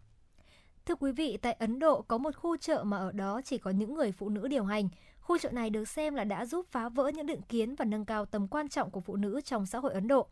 Thưa 0.86 0.95
quý 0.95 1.12
vị, 1.12 1.38
tại 1.41 1.54
Ấn 1.54 1.80
Độ 1.80 2.02
có 2.02 2.18
một 2.18 2.36
khu 2.36 2.58
chợ 2.58 2.84
mà 2.84 2.97
ở 2.97 3.12
đó 3.12 3.41
chỉ 3.45 3.58
có 3.58 3.72
những 3.72 3.93
người 3.93 4.12
phụ 4.12 4.30
nữ 4.30 4.47
điều 4.47 4.64
hành. 4.64 4.89
Khu 5.20 5.38
chợ 5.38 5.52
này 5.52 5.70
được 5.70 5.86
xem 5.86 6.16
là 6.16 6.24
đã 6.24 6.45
giúp 6.45 6.66
phá 6.72 6.89
vỡ 6.89 7.12
những 7.16 7.26
định 7.26 7.41
kiến 7.41 7.76
và 7.76 7.86
nâng 7.86 8.06
cao 8.06 8.26
tầm 8.26 8.47
quan 8.47 8.70
trọng 8.70 8.91
của 8.91 9.02
phụ 9.02 9.16
nữ 9.16 9.41
trong 9.41 9.66
xã 9.66 9.80
hội 9.80 9.93
Ấn 9.93 10.08
Độ. 10.08 10.28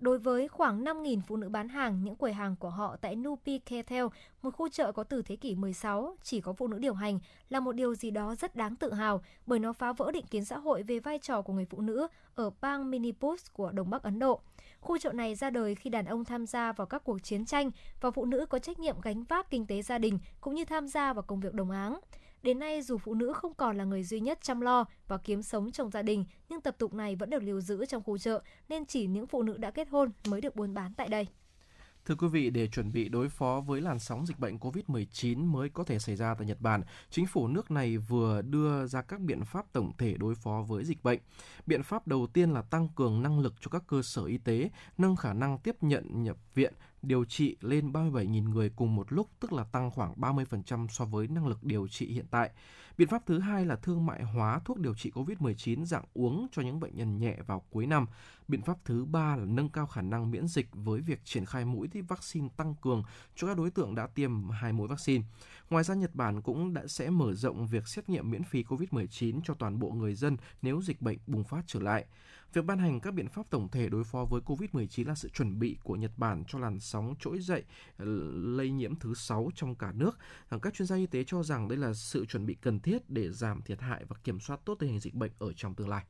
Đối 0.00 0.18
với 0.18 0.48
khoảng 0.48 0.84
5.000 0.84 1.20
phụ 1.26 1.36
nữ 1.36 1.48
bán 1.48 1.68
hàng, 1.68 2.04
những 2.04 2.16
quầy 2.16 2.32
hàng 2.32 2.56
của 2.56 2.70
họ 2.70 2.96
tại 2.96 3.16
Nupi 3.16 3.58
Ketel, 3.58 4.04
một 4.42 4.50
khu 4.50 4.68
chợ 4.68 4.92
có 4.92 5.04
từ 5.04 5.22
thế 5.22 5.36
kỷ 5.36 5.54
16, 5.54 6.16
chỉ 6.22 6.40
có 6.40 6.52
phụ 6.52 6.68
nữ 6.68 6.78
điều 6.78 6.94
hành, 6.94 7.18
là 7.48 7.60
một 7.60 7.72
điều 7.72 7.94
gì 7.94 8.10
đó 8.10 8.34
rất 8.34 8.56
đáng 8.56 8.76
tự 8.76 8.92
hào 8.92 9.22
bởi 9.46 9.58
nó 9.58 9.72
phá 9.72 9.92
vỡ 9.92 10.10
định 10.12 10.26
kiến 10.26 10.44
xã 10.44 10.58
hội 10.58 10.82
về 10.82 10.98
vai 10.98 11.18
trò 11.18 11.42
của 11.42 11.52
người 11.52 11.64
phụ 11.64 11.80
nữ 11.80 12.06
ở 12.34 12.50
bang 12.60 12.90
Manipur 12.90 13.40
của 13.52 13.72
Đông 13.72 13.90
Bắc 13.90 14.02
Ấn 14.02 14.18
Độ. 14.18 14.40
Khu 14.80 14.98
chợ 14.98 15.12
này 15.12 15.34
ra 15.34 15.50
đời 15.50 15.74
khi 15.74 15.90
đàn 15.90 16.04
ông 16.04 16.24
tham 16.24 16.46
gia 16.46 16.72
vào 16.72 16.86
các 16.86 17.04
cuộc 17.04 17.18
chiến 17.22 17.44
tranh 17.44 17.70
và 18.00 18.10
phụ 18.10 18.24
nữ 18.24 18.46
có 18.46 18.58
trách 18.58 18.78
nhiệm 18.78 19.00
gánh 19.00 19.24
vác 19.24 19.50
kinh 19.50 19.66
tế 19.66 19.82
gia 19.82 19.98
đình 19.98 20.18
cũng 20.40 20.54
như 20.54 20.64
tham 20.64 20.88
gia 20.88 21.12
vào 21.12 21.22
công 21.22 21.40
việc 21.40 21.54
đồng 21.54 21.70
áng. 21.70 22.00
Đến 22.42 22.58
nay, 22.58 22.82
dù 22.82 22.98
phụ 22.98 23.14
nữ 23.14 23.32
không 23.32 23.54
còn 23.54 23.76
là 23.76 23.84
người 23.84 24.02
duy 24.02 24.20
nhất 24.20 24.38
chăm 24.42 24.60
lo 24.60 24.84
và 25.08 25.18
kiếm 25.18 25.42
sống 25.42 25.72
trong 25.72 25.90
gia 25.90 26.02
đình, 26.02 26.24
nhưng 26.48 26.60
tập 26.60 26.76
tục 26.78 26.94
này 26.94 27.16
vẫn 27.16 27.30
được 27.30 27.42
lưu 27.42 27.60
giữ 27.60 27.86
trong 27.86 28.02
khu 28.02 28.18
chợ, 28.18 28.42
nên 28.68 28.86
chỉ 28.86 29.06
những 29.06 29.26
phụ 29.26 29.42
nữ 29.42 29.56
đã 29.56 29.70
kết 29.70 29.88
hôn 29.88 30.10
mới 30.28 30.40
được 30.40 30.56
buôn 30.56 30.74
bán 30.74 30.94
tại 30.94 31.08
đây. 31.08 31.26
Thưa 32.06 32.14
quý 32.14 32.28
vị, 32.28 32.50
để 32.50 32.66
chuẩn 32.66 32.92
bị 32.92 33.08
đối 33.08 33.28
phó 33.28 33.62
với 33.66 33.80
làn 33.80 33.98
sóng 33.98 34.26
dịch 34.26 34.38
bệnh 34.38 34.58
COVID-19 34.58 35.44
mới 35.44 35.68
có 35.68 35.84
thể 35.84 35.98
xảy 35.98 36.16
ra 36.16 36.34
tại 36.34 36.46
Nhật 36.46 36.60
Bản, 36.60 36.82
chính 37.10 37.26
phủ 37.26 37.48
nước 37.48 37.70
này 37.70 37.96
vừa 37.96 38.42
đưa 38.42 38.86
ra 38.86 39.02
các 39.02 39.20
biện 39.20 39.44
pháp 39.44 39.72
tổng 39.72 39.92
thể 39.98 40.14
đối 40.18 40.34
phó 40.34 40.64
với 40.68 40.84
dịch 40.84 41.02
bệnh. 41.02 41.20
Biện 41.66 41.82
pháp 41.82 42.06
đầu 42.06 42.26
tiên 42.26 42.50
là 42.50 42.62
tăng 42.62 42.88
cường 42.88 43.22
năng 43.22 43.40
lực 43.40 43.54
cho 43.60 43.68
các 43.68 43.82
cơ 43.86 44.02
sở 44.02 44.24
y 44.24 44.38
tế, 44.38 44.70
nâng 44.98 45.16
khả 45.16 45.32
năng 45.32 45.58
tiếp 45.58 45.76
nhận 45.80 46.22
nhập 46.22 46.36
viện 46.54 46.74
điều 47.02 47.24
trị 47.24 47.56
lên 47.60 47.92
37.000 47.92 48.50
người 48.50 48.70
cùng 48.70 48.96
một 48.96 49.12
lúc, 49.12 49.30
tức 49.40 49.52
là 49.52 49.64
tăng 49.64 49.90
khoảng 49.90 50.14
30% 50.14 50.88
so 50.88 51.04
với 51.04 51.28
năng 51.28 51.46
lực 51.46 51.64
điều 51.64 51.88
trị 51.88 52.06
hiện 52.06 52.26
tại. 52.30 52.50
Biện 52.98 53.08
pháp 53.08 53.22
thứ 53.26 53.38
hai 53.38 53.66
là 53.66 53.76
thương 53.76 54.06
mại 54.06 54.22
hóa 54.22 54.60
thuốc 54.64 54.78
điều 54.78 54.94
trị 54.94 55.10
COVID-19 55.14 55.84
dạng 55.84 56.04
uống 56.14 56.46
cho 56.52 56.62
những 56.62 56.80
bệnh 56.80 56.96
nhân 56.96 57.18
nhẹ 57.18 57.36
vào 57.46 57.64
cuối 57.70 57.86
năm. 57.86 58.06
Biện 58.48 58.62
pháp 58.62 58.76
thứ 58.84 59.04
ba 59.04 59.36
là 59.36 59.44
nâng 59.44 59.68
cao 59.68 59.86
khả 59.86 60.02
năng 60.02 60.30
miễn 60.30 60.46
dịch 60.46 60.68
với 60.72 61.00
việc 61.00 61.20
triển 61.24 61.46
khai 61.46 61.64
mũi 61.64 61.88
vaccine 62.08 62.48
tăng 62.56 62.74
cường 62.74 63.02
cho 63.36 63.46
các 63.46 63.56
đối 63.56 63.70
tượng 63.70 63.94
đã 63.94 64.06
tiêm 64.06 64.50
hai 64.50 64.72
mũi 64.72 64.88
vaccine. 64.88 65.24
Ngoài 65.70 65.84
ra, 65.84 65.94
Nhật 65.94 66.14
Bản 66.14 66.42
cũng 66.42 66.74
đã 66.74 66.86
sẽ 66.86 67.10
mở 67.10 67.34
rộng 67.34 67.66
việc 67.66 67.88
xét 67.88 68.08
nghiệm 68.08 68.30
miễn 68.30 68.42
phí 68.42 68.62
COVID-19 68.62 69.40
cho 69.44 69.54
toàn 69.54 69.78
bộ 69.78 69.90
người 69.90 70.14
dân 70.14 70.36
nếu 70.62 70.82
dịch 70.82 71.02
bệnh 71.02 71.18
bùng 71.26 71.44
phát 71.44 71.64
trở 71.66 71.80
lại. 71.80 72.06
Việc 72.52 72.64
ban 72.64 72.78
hành 72.78 73.00
các 73.00 73.14
biện 73.14 73.28
pháp 73.28 73.50
tổng 73.50 73.68
thể 73.68 73.88
đối 73.88 74.04
phó 74.04 74.24
với 74.24 74.40
COVID-19 74.40 75.06
là 75.06 75.14
sự 75.14 75.28
chuẩn 75.28 75.58
bị 75.58 75.78
của 75.82 75.96
Nhật 75.96 76.12
Bản 76.16 76.44
cho 76.48 76.58
làn 76.58 76.80
sóng 76.80 77.14
trỗi 77.20 77.38
dậy 77.38 77.64
ờ, 77.96 78.04
lây 78.32 78.70
nhiễm 78.70 78.96
thứ 78.96 79.14
6 79.14 79.50
trong 79.54 79.74
cả 79.74 79.92
nước. 79.92 80.18
Ờ, 80.48 80.58
các 80.58 80.74
chuyên 80.74 80.86
gia 80.86 80.96
y 80.96 81.06
tế 81.06 81.24
cho 81.24 81.42
rằng 81.42 81.68
đây 81.68 81.78
là 81.78 81.94
sự 81.94 82.26
chuẩn 82.26 82.46
bị 82.46 82.54
cần 82.54 82.80
thiết 82.80 83.10
để 83.10 83.30
giảm 83.30 83.62
thiệt 83.62 83.80
hại 83.80 84.04
và 84.04 84.16
kiểm 84.24 84.40
soát 84.40 84.60
tốt 84.64 84.74
tình 84.74 84.90
hình 84.90 85.00
dịch 85.00 85.14
bệnh 85.14 85.32
ở 85.38 85.52
trong 85.52 85.74
tương 85.74 85.88
lai. 85.88 86.04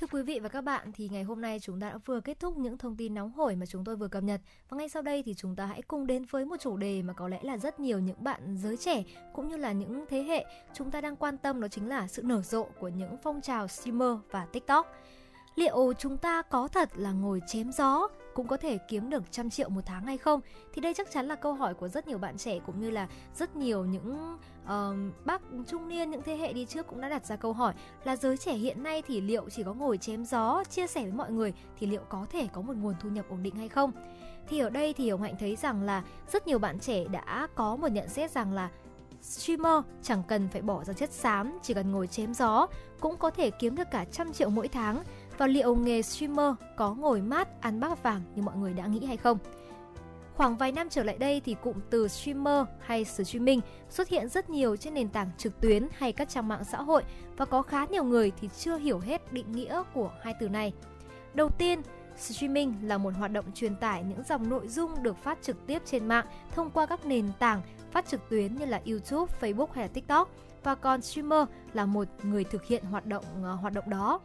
Thưa 0.00 0.06
quý 0.12 0.22
vị 0.22 0.38
và 0.38 0.48
các 0.48 0.60
bạn, 0.60 0.92
thì 0.94 1.08
ngày 1.08 1.22
hôm 1.22 1.40
nay 1.40 1.60
chúng 1.60 1.80
ta 1.80 1.90
đã 1.90 1.98
vừa 2.06 2.20
kết 2.20 2.40
thúc 2.40 2.58
những 2.58 2.78
thông 2.78 2.96
tin 2.96 3.14
nóng 3.14 3.32
hổi 3.32 3.56
mà 3.56 3.66
chúng 3.66 3.84
tôi 3.84 3.96
vừa 3.96 4.08
cập 4.08 4.22
nhật. 4.22 4.40
Và 4.68 4.76
ngay 4.76 4.88
sau 4.88 5.02
đây 5.02 5.22
thì 5.22 5.34
chúng 5.34 5.56
ta 5.56 5.66
hãy 5.66 5.82
cùng 5.82 6.06
đến 6.06 6.24
với 6.30 6.44
một 6.44 6.56
chủ 6.60 6.76
đề 6.76 7.02
mà 7.02 7.12
có 7.12 7.28
lẽ 7.28 7.38
là 7.42 7.58
rất 7.58 7.80
nhiều 7.80 7.98
những 7.98 8.24
bạn 8.24 8.56
giới 8.56 8.76
trẻ 8.76 9.04
cũng 9.32 9.48
như 9.48 9.56
là 9.56 9.72
những 9.72 10.04
thế 10.08 10.22
hệ 10.22 10.44
chúng 10.74 10.90
ta 10.90 11.00
đang 11.00 11.16
quan 11.16 11.38
tâm 11.38 11.60
đó 11.60 11.68
chính 11.68 11.88
là 11.88 12.08
sự 12.08 12.22
nở 12.22 12.42
rộ 12.42 12.64
của 12.78 12.88
những 12.88 13.16
phong 13.22 13.40
trào 13.40 13.68
streamer 13.68 14.16
và 14.30 14.44
TikTok. 14.44 14.86
Liệu 15.54 15.92
chúng 15.98 16.16
ta 16.16 16.42
có 16.42 16.68
thật 16.68 16.88
là 16.94 17.12
ngồi 17.12 17.42
chém 17.46 17.72
gió 17.72 18.08
cũng 18.34 18.46
có 18.46 18.56
thể 18.56 18.78
kiếm 18.88 19.10
được 19.10 19.22
trăm 19.30 19.50
triệu 19.50 19.68
một 19.68 19.82
tháng 19.86 20.06
hay 20.06 20.18
không? 20.18 20.40
Thì 20.72 20.80
đây 20.80 20.94
chắc 20.94 21.10
chắn 21.10 21.28
là 21.28 21.34
câu 21.34 21.54
hỏi 21.54 21.74
của 21.74 21.88
rất 21.88 22.08
nhiều 22.08 22.18
bạn 22.18 22.36
trẻ 22.36 22.58
cũng 22.66 22.80
như 22.80 22.90
là 22.90 23.08
rất 23.34 23.56
nhiều 23.56 23.84
những 23.84 24.38
uh, 24.70 24.96
bác 25.24 25.42
trung 25.66 25.88
niên 25.88 26.10
những 26.10 26.22
thế 26.22 26.36
hệ 26.36 26.52
đi 26.52 26.64
trước 26.64 26.86
cũng 26.86 27.00
đã 27.00 27.08
đặt 27.08 27.26
ra 27.26 27.36
câu 27.36 27.52
hỏi 27.52 27.74
là 28.04 28.16
giới 28.16 28.36
trẻ 28.36 28.52
hiện 28.52 28.82
nay 28.82 29.02
thì 29.06 29.20
liệu 29.20 29.48
chỉ 29.50 29.62
có 29.62 29.74
ngồi 29.74 29.98
chém 29.98 30.24
gió 30.24 30.64
chia 30.70 30.86
sẻ 30.86 31.02
với 31.02 31.12
mọi 31.12 31.30
người 31.30 31.52
thì 31.78 31.86
liệu 31.86 32.02
có 32.08 32.26
thể 32.30 32.48
có 32.52 32.60
một 32.60 32.76
nguồn 32.76 32.94
thu 33.00 33.08
nhập 33.08 33.24
ổn 33.30 33.42
định 33.42 33.54
hay 33.56 33.68
không? 33.68 33.92
Thì 34.48 34.58
ở 34.58 34.70
đây 34.70 34.92
thì 34.92 35.10
Hồng 35.10 35.22
Hạnh 35.22 35.34
thấy 35.40 35.56
rằng 35.56 35.82
là 35.82 36.02
rất 36.32 36.46
nhiều 36.46 36.58
bạn 36.58 36.80
trẻ 36.80 37.04
đã 37.04 37.48
có 37.54 37.76
một 37.76 37.88
nhận 37.88 38.08
xét 38.08 38.30
rằng 38.30 38.52
là 38.52 38.70
streamer 39.22 39.84
chẳng 40.02 40.22
cần 40.28 40.48
phải 40.48 40.62
bỏ 40.62 40.84
ra 40.84 40.92
chất 40.92 41.10
xám, 41.12 41.58
chỉ 41.62 41.74
cần 41.74 41.92
ngồi 41.92 42.06
chém 42.06 42.34
gió 42.34 42.66
cũng 43.00 43.16
có 43.16 43.30
thể 43.30 43.50
kiếm 43.50 43.76
được 43.76 43.90
cả 43.90 44.04
trăm 44.04 44.32
triệu 44.32 44.50
mỗi 44.50 44.68
tháng 44.68 45.02
và 45.38 45.46
liệu 45.46 45.74
nghề 45.74 46.02
streamer 46.02 46.54
có 46.76 46.94
ngồi 46.94 47.20
mát 47.20 47.60
ăn 47.60 47.80
bát 47.80 48.02
vàng 48.02 48.20
như 48.34 48.42
mọi 48.42 48.56
người 48.56 48.72
đã 48.72 48.86
nghĩ 48.86 49.04
hay 49.06 49.16
không? 49.16 49.38
Khoảng 50.40 50.56
vài 50.56 50.72
năm 50.72 50.88
trở 50.90 51.02
lại 51.02 51.18
đây 51.18 51.42
thì 51.44 51.56
cụm 51.62 51.76
từ 51.90 52.08
streamer 52.08 52.66
hay 52.80 53.04
streaming 53.04 53.60
xuất 53.88 54.08
hiện 54.08 54.28
rất 54.28 54.50
nhiều 54.50 54.76
trên 54.76 54.94
nền 54.94 55.08
tảng 55.08 55.30
trực 55.38 55.60
tuyến 55.60 55.86
hay 55.92 56.12
các 56.12 56.28
trang 56.28 56.48
mạng 56.48 56.64
xã 56.64 56.82
hội 56.82 57.02
và 57.36 57.44
có 57.44 57.62
khá 57.62 57.86
nhiều 57.86 58.04
người 58.04 58.32
thì 58.40 58.48
chưa 58.58 58.76
hiểu 58.76 58.98
hết 58.98 59.32
định 59.32 59.52
nghĩa 59.52 59.82
của 59.94 60.10
hai 60.22 60.34
từ 60.40 60.48
này. 60.48 60.72
Đầu 61.34 61.48
tiên, 61.48 61.82
streaming 62.16 62.74
là 62.82 62.98
một 62.98 63.14
hoạt 63.18 63.32
động 63.32 63.44
truyền 63.54 63.76
tải 63.76 64.04
những 64.04 64.22
dòng 64.28 64.48
nội 64.48 64.68
dung 64.68 65.02
được 65.02 65.16
phát 65.16 65.38
trực 65.42 65.66
tiếp 65.66 65.82
trên 65.84 66.08
mạng 66.08 66.26
thông 66.54 66.70
qua 66.70 66.86
các 66.86 67.06
nền 67.06 67.24
tảng 67.38 67.62
phát 67.90 68.08
trực 68.08 68.28
tuyến 68.28 68.54
như 68.54 68.64
là 68.64 68.80
YouTube, 68.86 69.32
Facebook 69.40 69.68
hay 69.72 69.84
là 69.84 69.88
TikTok 69.88 70.30
và 70.62 70.74
còn 70.74 71.02
streamer 71.02 71.48
là 71.72 71.86
một 71.86 72.08
người 72.22 72.44
thực 72.44 72.64
hiện 72.64 72.84
hoạt 72.84 73.06
động 73.06 73.24
uh, 73.40 73.60
hoạt 73.60 73.72
động 73.72 73.90
đó. 73.90 74.20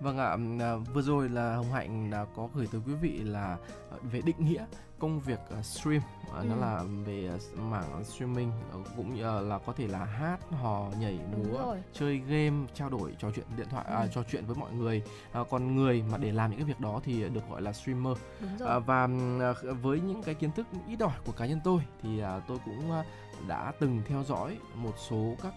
Vâng 0.00 0.18
ạ, 0.18 0.36
à, 0.60 0.76
vừa 0.94 1.02
rồi 1.02 1.28
là 1.28 1.56
Hồng 1.56 1.72
Hạnh 1.72 2.10
đã 2.10 2.26
có 2.36 2.48
gửi 2.54 2.68
tới 2.72 2.80
quý 2.86 2.94
vị 2.94 3.18
là 3.18 3.56
ờ, 3.90 3.98
về 4.12 4.20
định 4.24 4.36
nghĩa 4.38 4.64
công 5.00 5.20
việc 5.20 5.40
uh, 5.58 5.64
stream 5.64 6.02
uh, 6.28 6.34
ừ. 6.34 6.44
nó 6.48 6.56
là 6.56 6.84
về 7.04 7.30
uh, 7.34 7.58
mảng 7.58 8.04
streaming 8.04 8.52
uh, 8.80 8.86
cũng 8.96 9.12
uh, 9.12 9.48
là 9.48 9.58
có 9.66 9.72
thể 9.72 9.86
là 9.86 10.04
hát 10.04 10.38
hò 10.50 10.90
nhảy 11.00 11.18
múa 11.36 11.76
chơi 11.92 12.16
game 12.16 12.66
trao 12.74 12.88
đổi 12.90 13.14
trò 13.18 13.30
chuyện 13.36 13.46
điện 13.56 13.66
thoại 13.70 13.84
à, 13.88 14.00
ừ. 14.00 14.06
uh, 14.06 14.12
trò 14.14 14.22
chuyện 14.30 14.46
với 14.46 14.56
mọi 14.56 14.72
người 14.72 15.02
uh, 15.40 15.50
còn 15.50 15.76
người 15.76 16.02
mà 16.12 16.18
để 16.18 16.32
làm 16.32 16.50
những 16.50 16.58
cái 16.58 16.68
việc 16.68 16.80
đó 16.80 17.00
thì 17.04 17.28
được 17.28 17.48
gọi 17.50 17.62
là 17.62 17.72
streamer 17.72 18.16
uh, 18.54 18.86
và 18.86 19.08
uh, 19.50 19.82
với 19.82 20.00
những 20.00 20.22
cái 20.22 20.34
kiến 20.34 20.52
thức 20.52 20.66
ít 20.88 21.00
ỏi 21.00 21.18
của 21.24 21.32
cá 21.32 21.46
nhân 21.46 21.60
tôi 21.64 21.82
thì 22.02 22.22
uh, 22.22 22.42
tôi 22.48 22.58
cũng 22.64 22.90
uh, 22.90 23.06
đã 23.48 23.72
từng 23.80 24.02
theo 24.08 24.24
dõi 24.24 24.58
một 24.74 24.94
số 25.08 25.34
các 25.42 25.54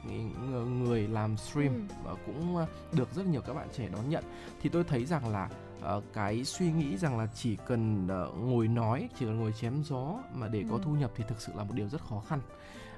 người 0.68 1.08
làm 1.08 1.38
stream 1.38 1.88
ừ. 1.90 1.96
và 2.04 2.16
cũng 2.26 2.66
được 2.92 3.14
rất 3.16 3.26
nhiều 3.26 3.42
các 3.42 3.54
bạn 3.54 3.68
trẻ 3.74 3.88
đón 3.94 4.10
nhận 4.10 4.24
thì 4.62 4.70
tôi 4.70 4.84
thấy 4.84 5.06
rằng 5.06 5.30
là 5.30 5.50
uh, 5.98 6.04
cái 6.14 6.44
suy 6.44 6.72
nghĩ 6.72 6.98
rằng 6.98 7.18
là 7.18 7.28
chỉ 7.36 7.58
cần 7.68 8.06
uh, 8.06 8.38
ngồi 8.38 8.68
nói 8.68 9.10
chỉ 9.20 9.26
cần 9.26 9.40
ngồi 9.40 9.54
chém 9.54 9.84
gió 9.84 10.14
mà 10.34 10.48
để 10.48 10.60
ừ. 10.60 10.68
có 10.72 10.78
thu 10.78 10.92
nhập 10.92 11.12
thì 11.16 11.24
thực 11.28 11.42
sự 11.42 11.54
là 11.56 11.64
một 11.64 11.74
điều 11.74 11.90
rất 11.90 12.02
khó 12.02 12.24
khăn. 12.28 12.40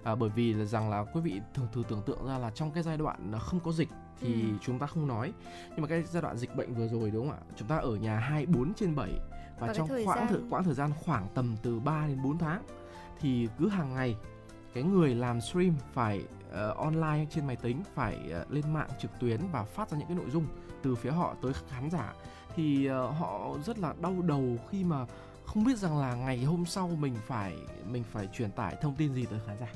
À, 0.03 0.15
bởi 0.15 0.29
vì 0.29 0.53
là 0.53 0.65
rằng 0.65 0.89
là 0.89 1.03
quý 1.13 1.21
vị 1.21 1.41
thường 1.53 1.67
thử 1.73 1.83
tưởng 1.89 2.01
tượng 2.05 2.27
ra 2.27 2.37
là 2.37 2.51
trong 2.51 2.71
cái 2.71 2.83
giai 2.83 2.97
đoạn 2.97 3.31
không 3.39 3.59
có 3.59 3.71
dịch 3.71 3.89
thì 4.19 4.41
ừ. 4.41 4.47
chúng 4.61 4.79
ta 4.79 4.87
không 4.87 5.07
nói. 5.07 5.33
Nhưng 5.69 5.81
mà 5.81 5.87
cái 5.87 6.03
giai 6.03 6.21
đoạn 6.21 6.37
dịch 6.37 6.55
bệnh 6.55 6.73
vừa 6.73 6.87
rồi 6.87 7.11
đúng 7.11 7.29
không 7.29 7.37
ạ? 7.37 7.43
Chúng 7.55 7.67
ta 7.67 7.77
ở 7.77 7.95
nhà 7.95 8.19
24 8.19 8.73
trên 8.73 8.95
7 8.95 9.11
và, 9.59 9.67
và 9.67 9.73
trong 9.73 9.87
khoảng 10.05 10.27
thời 10.27 10.39
quãng 10.49 10.63
thời 10.63 10.73
gian 10.73 10.91
khoảng 11.05 11.27
tầm 11.33 11.55
từ 11.63 11.79
3 11.79 12.07
đến 12.07 12.21
4 12.23 12.37
tháng 12.37 12.63
thì 13.19 13.47
cứ 13.59 13.69
hàng 13.69 13.93
ngày 13.93 14.15
cái 14.73 14.83
người 14.83 15.15
làm 15.15 15.41
stream 15.41 15.73
phải 15.93 16.23
uh, 16.49 16.77
online 16.77 17.25
trên 17.29 17.47
máy 17.47 17.55
tính 17.55 17.81
phải 17.95 18.19
uh, 18.41 18.51
lên 18.51 18.73
mạng 18.73 18.89
trực 19.01 19.11
tuyến 19.19 19.39
và 19.51 19.63
phát 19.63 19.89
ra 19.89 19.97
những 19.97 20.07
cái 20.07 20.17
nội 20.17 20.29
dung 20.29 20.45
từ 20.83 20.95
phía 20.95 21.11
họ 21.11 21.35
tới 21.41 21.53
khán 21.69 21.89
giả 21.89 22.13
thì 22.55 22.85
ờ, 22.85 23.07
họ 23.07 23.57
rất 23.65 23.79
là 23.79 23.93
đau 24.01 24.21
đầu 24.21 24.43
khi 24.69 24.83
mà 24.83 25.05
không 25.45 25.63
biết 25.63 25.77
rằng 25.77 25.97
là 25.97 26.15
ngày 26.15 26.43
hôm 26.43 26.65
sau 26.65 26.87
mình 26.99 27.15
phải 27.27 27.55
mình 27.85 28.03
phải 28.03 28.27
truyền 28.33 28.51
tải 28.51 28.75
thông 28.81 28.95
tin 28.95 29.13
gì 29.13 29.25
tới 29.25 29.39
khán 29.47 29.57
giả. 29.59 29.67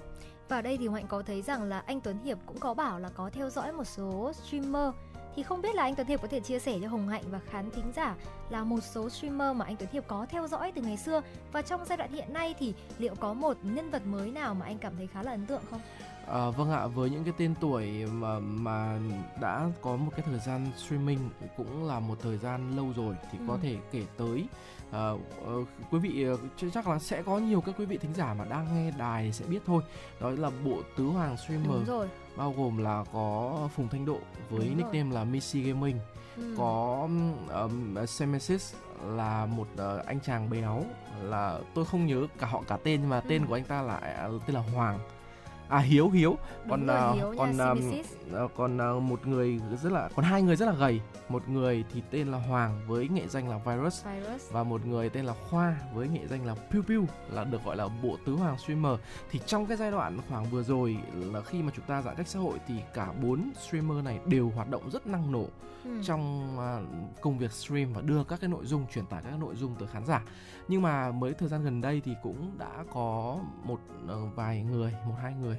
Và 0.50 0.56
ở 0.56 0.62
đây 0.62 0.78
thì 0.78 0.90
Mạnh 0.90 1.06
có 1.08 1.22
thấy 1.22 1.42
rằng 1.42 1.64
là 1.64 1.80
anh 1.80 2.02
Tuấn 2.02 2.18
Hiệp 2.24 2.38
cũng 2.46 2.60
có 2.60 2.74
bảo 2.74 3.00
là 3.00 3.10
có 3.10 3.30
theo 3.30 3.50
dõi 3.50 3.72
một 3.72 3.84
số 3.84 4.32
streamer 4.34 4.94
thì 5.36 5.44
không 5.44 5.62
biết 5.62 5.76
là 5.76 5.84
anh 5.84 5.96
Tuấn 5.96 6.08
Hiệp 6.08 6.22
có 6.22 6.28
thể 6.28 6.40
chia 6.40 6.60
sẻ 6.60 6.80
cho 6.82 6.88
Hồng 6.88 7.08
Hạnh 7.08 7.24
và 7.32 7.40
khán 7.50 7.72
thính 7.72 7.92
giả 7.96 8.16
là 8.50 8.64
một 8.64 8.80
số 8.84 9.10
streamer 9.10 9.56
mà 9.56 9.66
anh 9.66 9.76
Tuấn 9.76 9.90
Hiệp 9.92 10.08
có 10.08 10.26
theo 10.30 10.48
dõi 10.48 10.72
từ 10.72 10.82
ngày 10.82 10.98
xưa 10.98 11.22
và 11.52 11.62
trong 11.62 11.86
giai 11.86 11.98
đoạn 11.98 12.12
hiện 12.12 12.34
nay 12.34 12.56
thì 12.60 12.74
liệu 12.98 13.16
có 13.16 13.34
một 13.34 13.58
nhân 13.64 13.90
vật 13.90 14.06
mới 14.06 14.32
nào 14.32 14.54
mà 14.54 14.66
anh 14.66 14.78
cảm 14.78 14.94
thấy 14.98 15.08
khá 15.08 15.24
là 15.24 15.32
ấn 15.32 15.46
tượng 15.46 15.62
không? 15.70 15.82
À, 16.32 16.50
vâng 16.50 16.72
ạ, 16.72 16.88
với 16.88 17.10
những 17.10 17.24
cái 17.24 17.34
tên 17.38 17.56
tuổi 17.60 18.06
mà 18.06 18.40
mà 18.40 19.00
đã 19.42 19.70
có 19.82 19.96
một 19.96 20.12
cái 20.16 20.26
thời 20.26 20.40
gian 20.40 20.72
streaming 20.78 21.30
cũng 21.58 21.88
là 21.88 22.00
một 22.00 22.18
thời 22.22 22.38
gian 22.38 22.76
lâu 22.76 22.94
rồi 22.96 23.16
thì 23.32 23.38
ừ. 23.38 23.46
có 23.48 23.58
thể 23.62 23.78
kể 23.92 24.04
tới 24.18 24.46
uh, 24.90 25.68
quý 25.92 26.00
vị 26.00 26.26
chắc 26.74 26.88
là 26.88 27.00
sẽ 27.00 27.22
có 27.22 27.38
nhiều 27.38 27.62
các 27.62 27.76
quý 27.78 27.86
vị 27.86 27.98
thính 27.98 28.14
giả 28.14 28.34
mà 28.34 28.46
đang 28.46 28.68
nghe 28.76 28.92
đài 28.92 29.32
sẽ 29.32 29.46
biết 29.46 29.60
thôi. 29.66 29.84
Đó 30.22 30.30
là 30.30 30.52
bộ 30.66 30.82
tứ 30.98 31.06
hoàng 31.06 31.38
streamer. 31.38 31.68
Đúng 31.68 31.86
rồi. 31.86 32.08
Bao 32.38 32.54
gồm 32.58 32.78
là 32.78 33.04
có 33.14 33.70
Phùng 33.76 33.88
Thanh 33.88 34.06
Độ 34.06 34.20
với 34.50 34.68
Đúng 34.68 34.78
nickname 34.78 35.04
rồi. 35.04 35.14
là 35.14 35.24
Missy 35.24 35.62
Gaming. 35.62 36.00
Ừ. 36.38 36.56
Có 36.58 37.08
um, 37.54 38.06
Semesis 38.06 38.76
là 39.06 39.46
một 39.46 39.68
uh, 39.74 40.06
anh 40.06 40.20
chàng 40.20 40.50
béo 40.50 40.84
là 41.22 41.60
tôi 41.74 41.86
không 41.86 42.06
nhớ 42.06 42.28
cả 42.40 42.48
họ 42.48 42.64
cả 42.68 42.78
tên 42.84 43.02
nhưng 43.02 43.10
mà 43.10 43.20
ừ. 43.20 43.26
tên 43.30 43.46
của 43.46 43.54
anh 43.54 43.64
ta 43.64 43.82
là 43.82 44.28
uh, 44.36 44.42
tên 44.46 44.56
là 44.56 44.62
Hoàng 44.62 45.00
à 45.70 45.80
hiếu 45.80 46.10
hiếu. 46.10 46.38
Còn 46.70 46.88
rồi, 46.88 47.16
hiếu 47.16 47.34
còn 47.38 47.58
uh, 48.44 48.52
còn 48.56 48.98
uh, 48.98 49.04
một 49.04 49.28
người 49.28 49.60
rất 49.84 49.92
là 49.92 50.10
còn 50.16 50.26
hai 50.26 50.42
người 50.42 50.56
rất 50.56 50.66
là 50.66 50.74
gầy. 50.74 51.02
Một 51.30 51.50
người 51.50 51.84
thì 51.94 52.02
tên 52.12 52.28
là 52.28 52.38
hoàng 52.38 52.82
với 52.88 53.08
nghệ 53.08 53.28
danh 53.28 53.50
là 53.50 53.58
virus, 53.58 54.06
virus. 54.06 54.52
và 54.52 54.64
một 54.64 54.86
người 54.86 55.10
tên 55.10 55.26
là 55.26 55.34
khoa 55.50 55.76
với 55.94 56.08
nghệ 56.08 56.28
danh 56.28 56.46
là 56.46 56.56
piu 56.72 56.82
piu 56.82 57.06
là 57.32 57.44
được 57.44 57.64
gọi 57.66 57.76
là 57.76 57.88
bộ 58.04 58.18
tứ 58.26 58.34
hoàng 58.34 58.58
streamer 58.58 59.00
thì 59.32 59.40
trong 59.46 59.66
cái 59.66 59.78
giai 59.78 59.92
đoạn 59.92 60.18
khoảng 60.30 60.46
vừa 60.46 60.64
rồi 60.64 60.98
là 61.14 61.42
khi 61.42 61.62
mà 61.62 61.72
chúng 61.76 61.86
ta 61.86 62.02
giãn 62.02 62.16
cách 62.16 62.28
xã 62.28 62.40
hội 62.40 62.58
thì 62.68 62.74
cả 62.94 63.08
bốn 63.22 63.52
streamer 63.68 64.04
này 64.04 64.20
đều 64.26 64.52
hoạt 64.56 64.70
động 64.70 64.90
rất 64.90 65.08
năng 65.08 65.32
nổ 65.32 65.46
ừ. 65.90 66.04
trong 66.04 66.56
ờ, 66.58 66.84
uh, 66.84 67.22
công 67.22 67.38
việc 67.38 67.52
stream 67.52 67.94
và 67.94 68.02
đưa 68.02 68.24
các 68.24 68.42
cái 68.42 68.50
nội 68.50 68.66
dung 68.66 68.86
truyền 68.94 69.06
tải 69.06 69.22
các 69.24 69.30
cái 69.30 69.40
nội 69.40 69.56
dung 69.56 69.76
tới 69.80 69.88
khán 69.88 70.06
giả 70.06 70.24
nhưng 70.68 70.82
mà 70.82 71.12
mới 71.12 71.34
thời 71.34 71.50
gian 71.50 71.64
gần 71.64 71.82
đây 71.82 72.02
thì 72.06 72.16
cũng 72.24 72.58
đã 72.58 72.84
có 72.94 73.40
một 73.64 73.80
uh, 74.06 74.36
vài 74.36 74.64
người 74.64 74.96
một 75.08 75.16
hai 75.22 75.34
người 75.34 75.58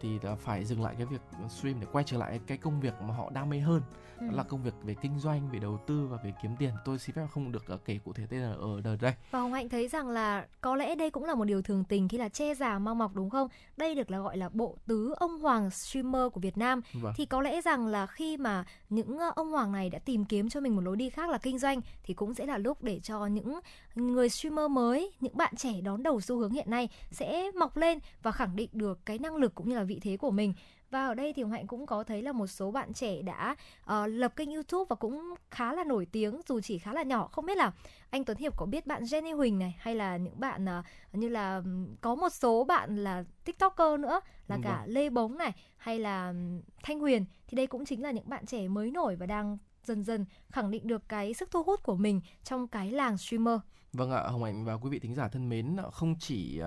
thì 0.00 0.18
phải 0.40 0.64
dừng 0.64 0.82
lại 0.82 0.94
cái 0.98 1.06
việc 1.06 1.20
stream 1.48 1.80
để 1.80 1.86
quay 1.92 2.04
trở 2.04 2.18
lại 2.18 2.40
cái 2.46 2.58
công 2.58 2.80
việc 2.80 2.94
mà 3.02 3.14
họ 3.14 3.30
đam 3.30 3.50
mê 3.50 3.58
hơn 3.58 3.82
ừ. 4.26 4.30
đó 4.30 4.36
là 4.36 4.42
công 4.42 4.62
việc 4.62 4.74
về 4.82 4.94
kinh 5.02 5.18
doanh 5.18 5.50
về 5.50 5.58
đầu 5.58 5.78
tư 5.86 6.06
và 6.10 6.18
về 6.24 6.32
kiếm 6.42 6.56
tiền. 6.58 6.70
Tôi 6.84 6.98
xin 6.98 7.14
phép 7.14 7.26
không 7.30 7.52
được 7.52 7.64
uh, 7.74 7.84
kể 7.84 7.98
cụ 8.04 8.12
thể 8.12 8.26
tên 8.30 8.40
là 8.40 8.52
ở 8.52 8.80
đời 8.84 8.96
đây. 9.00 9.12
Và 9.30 9.40
hồng 9.40 9.52
hạnh 9.52 9.68
thấy 9.68 9.88
rằng 9.88 10.08
là 10.08 10.46
có 10.60 10.76
lẽ 10.76 10.94
đây 10.94 11.10
cũng 11.10 11.24
là 11.24 11.34
một 11.34 11.44
điều 11.44 11.62
thường 11.62 11.84
tình 11.84 12.08
khi 12.08 12.18
là 12.18 12.28
che 12.28 12.54
già 12.54 12.78
mau 12.78 12.94
mọc 12.94 13.14
đúng 13.14 13.30
không? 13.30 13.48
Đây 13.76 13.94
được 13.94 14.10
là 14.10 14.18
gọi 14.18 14.36
là 14.36 14.48
bộ 14.48 14.76
tứ 14.86 15.14
ông 15.16 15.40
hoàng 15.40 15.70
streamer 15.70 16.32
của 16.32 16.40
việt 16.40 16.58
nam. 16.58 16.80
Vâng. 16.92 17.12
thì 17.16 17.26
có 17.26 17.40
lẽ 17.40 17.60
rằng 17.60 17.86
là 17.86 18.06
khi 18.06 18.36
mà 18.36 18.64
những 18.88 19.18
ông 19.18 19.50
hoàng 19.50 19.72
này 19.72 19.90
đã 19.90 19.98
tìm 19.98 20.24
kiếm 20.24 20.48
cho 20.48 20.60
mình 20.60 20.76
một 20.76 20.80
lối 20.80 20.96
đi 20.96 21.10
khác 21.10 21.30
là 21.30 21.38
kinh 21.38 21.58
doanh 21.58 21.80
thì 22.02 22.14
cũng 22.14 22.34
sẽ 22.34 22.46
là 22.46 22.58
lúc 22.58 22.82
để 22.82 23.00
cho 23.00 23.26
những 23.26 23.60
người 23.94 24.28
streamer 24.28 24.70
mới 24.70 25.12
những 25.20 25.36
bạn 25.36 25.56
trẻ 25.56 25.80
đón 25.80 26.02
đầu 26.02 26.20
xu 26.20 26.38
hướng 26.38 26.52
hiện 26.52 26.70
nay 26.70 26.88
sẽ 27.10 27.50
mọc 27.58 27.76
lên 27.76 27.98
và 28.22 28.32
khẳng 28.32 28.56
định 28.56 28.70
được 28.72 29.06
cái 29.06 29.18
năng 29.18 29.36
lực 29.36 29.54
cũng 29.54 29.68
như 29.68 29.76
là 29.76 29.84
vị 29.84 30.00
thế 30.02 30.16
của 30.16 30.30
mình 30.30 30.54
và 30.92 31.06
ở 31.06 31.14
đây 31.14 31.32
thì 31.32 31.44
Hạnh 31.44 31.66
cũng 31.66 31.86
có 31.86 32.04
thấy 32.04 32.22
là 32.22 32.32
một 32.32 32.46
số 32.46 32.70
bạn 32.70 32.92
trẻ 32.92 33.22
đã 33.22 33.56
uh, 33.82 33.92
lập 34.08 34.36
kênh 34.36 34.52
YouTube 34.52 34.84
và 34.88 34.96
cũng 34.96 35.34
khá 35.50 35.72
là 35.72 35.84
nổi 35.84 36.06
tiếng 36.12 36.40
dù 36.48 36.60
chỉ 36.60 36.78
khá 36.78 36.92
là 36.92 37.02
nhỏ. 37.02 37.28
Không 37.32 37.46
biết 37.46 37.56
là 37.56 37.72
anh 38.10 38.24
Tuấn 38.24 38.38
Hiệp 38.38 38.56
có 38.56 38.66
biết 38.66 38.86
bạn 38.86 39.02
Jenny 39.02 39.36
Huỳnh 39.36 39.58
này 39.58 39.76
hay 39.78 39.94
là 39.94 40.16
những 40.16 40.40
bạn 40.40 40.64
uh, 40.64 40.84
như 41.14 41.28
là 41.28 41.62
có 42.00 42.14
một 42.14 42.28
số 42.28 42.64
bạn 42.64 42.96
là 42.96 43.24
TikToker 43.44 44.00
nữa 44.00 44.20
là 44.48 44.58
cả 44.62 44.78
vâng. 44.80 44.94
Lê 44.94 45.10
Bống 45.10 45.38
này 45.38 45.52
hay 45.76 45.98
là 45.98 46.34
Thanh 46.82 47.00
Huyền 47.00 47.24
thì 47.46 47.56
đây 47.56 47.66
cũng 47.66 47.84
chính 47.84 48.02
là 48.02 48.10
những 48.10 48.28
bạn 48.28 48.46
trẻ 48.46 48.68
mới 48.68 48.90
nổi 48.90 49.16
và 49.16 49.26
đang 49.26 49.58
dần 49.84 50.04
dần 50.04 50.24
khẳng 50.50 50.70
định 50.70 50.86
được 50.86 51.08
cái 51.08 51.34
sức 51.34 51.50
thu 51.50 51.62
hút 51.62 51.82
của 51.82 51.96
mình 51.96 52.20
trong 52.44 52.68
cái 52.68 52.90
làng 52.90 53.18
streamer. 53.18 53.58
Vâng 53.96 54.10
ạ, 54.10 54.22
Hồng 54.26 54.44
Hạnh 54.44 54.64
và 54.64 54.74
quý 54.74 54.90
vị 54.90 54.98
thính 54.98 55.14
giả 55.14 55.28
thân 55.28 55.48
mến, 55.48 55.76
không 55.92 56.14
chỉ 56.18 56.62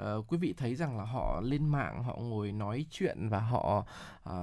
uh, 0.00 0.24
quý 0.28 0.38
vị 0.38 0.54
thấy 0.56 0.74
rằng 0.74 0.98
là 0.98 1.04
họ 1.04 1.40
lên 1.44 1.66
mạng, 1.66 2.02
họ 2.02 2.16
ngồi 2.16 2.52
nói 2.52 2.86
chuyện 2.90 3.28
và 3.28 3.38
họ 3.38 3.86
uh, 4.30 4.34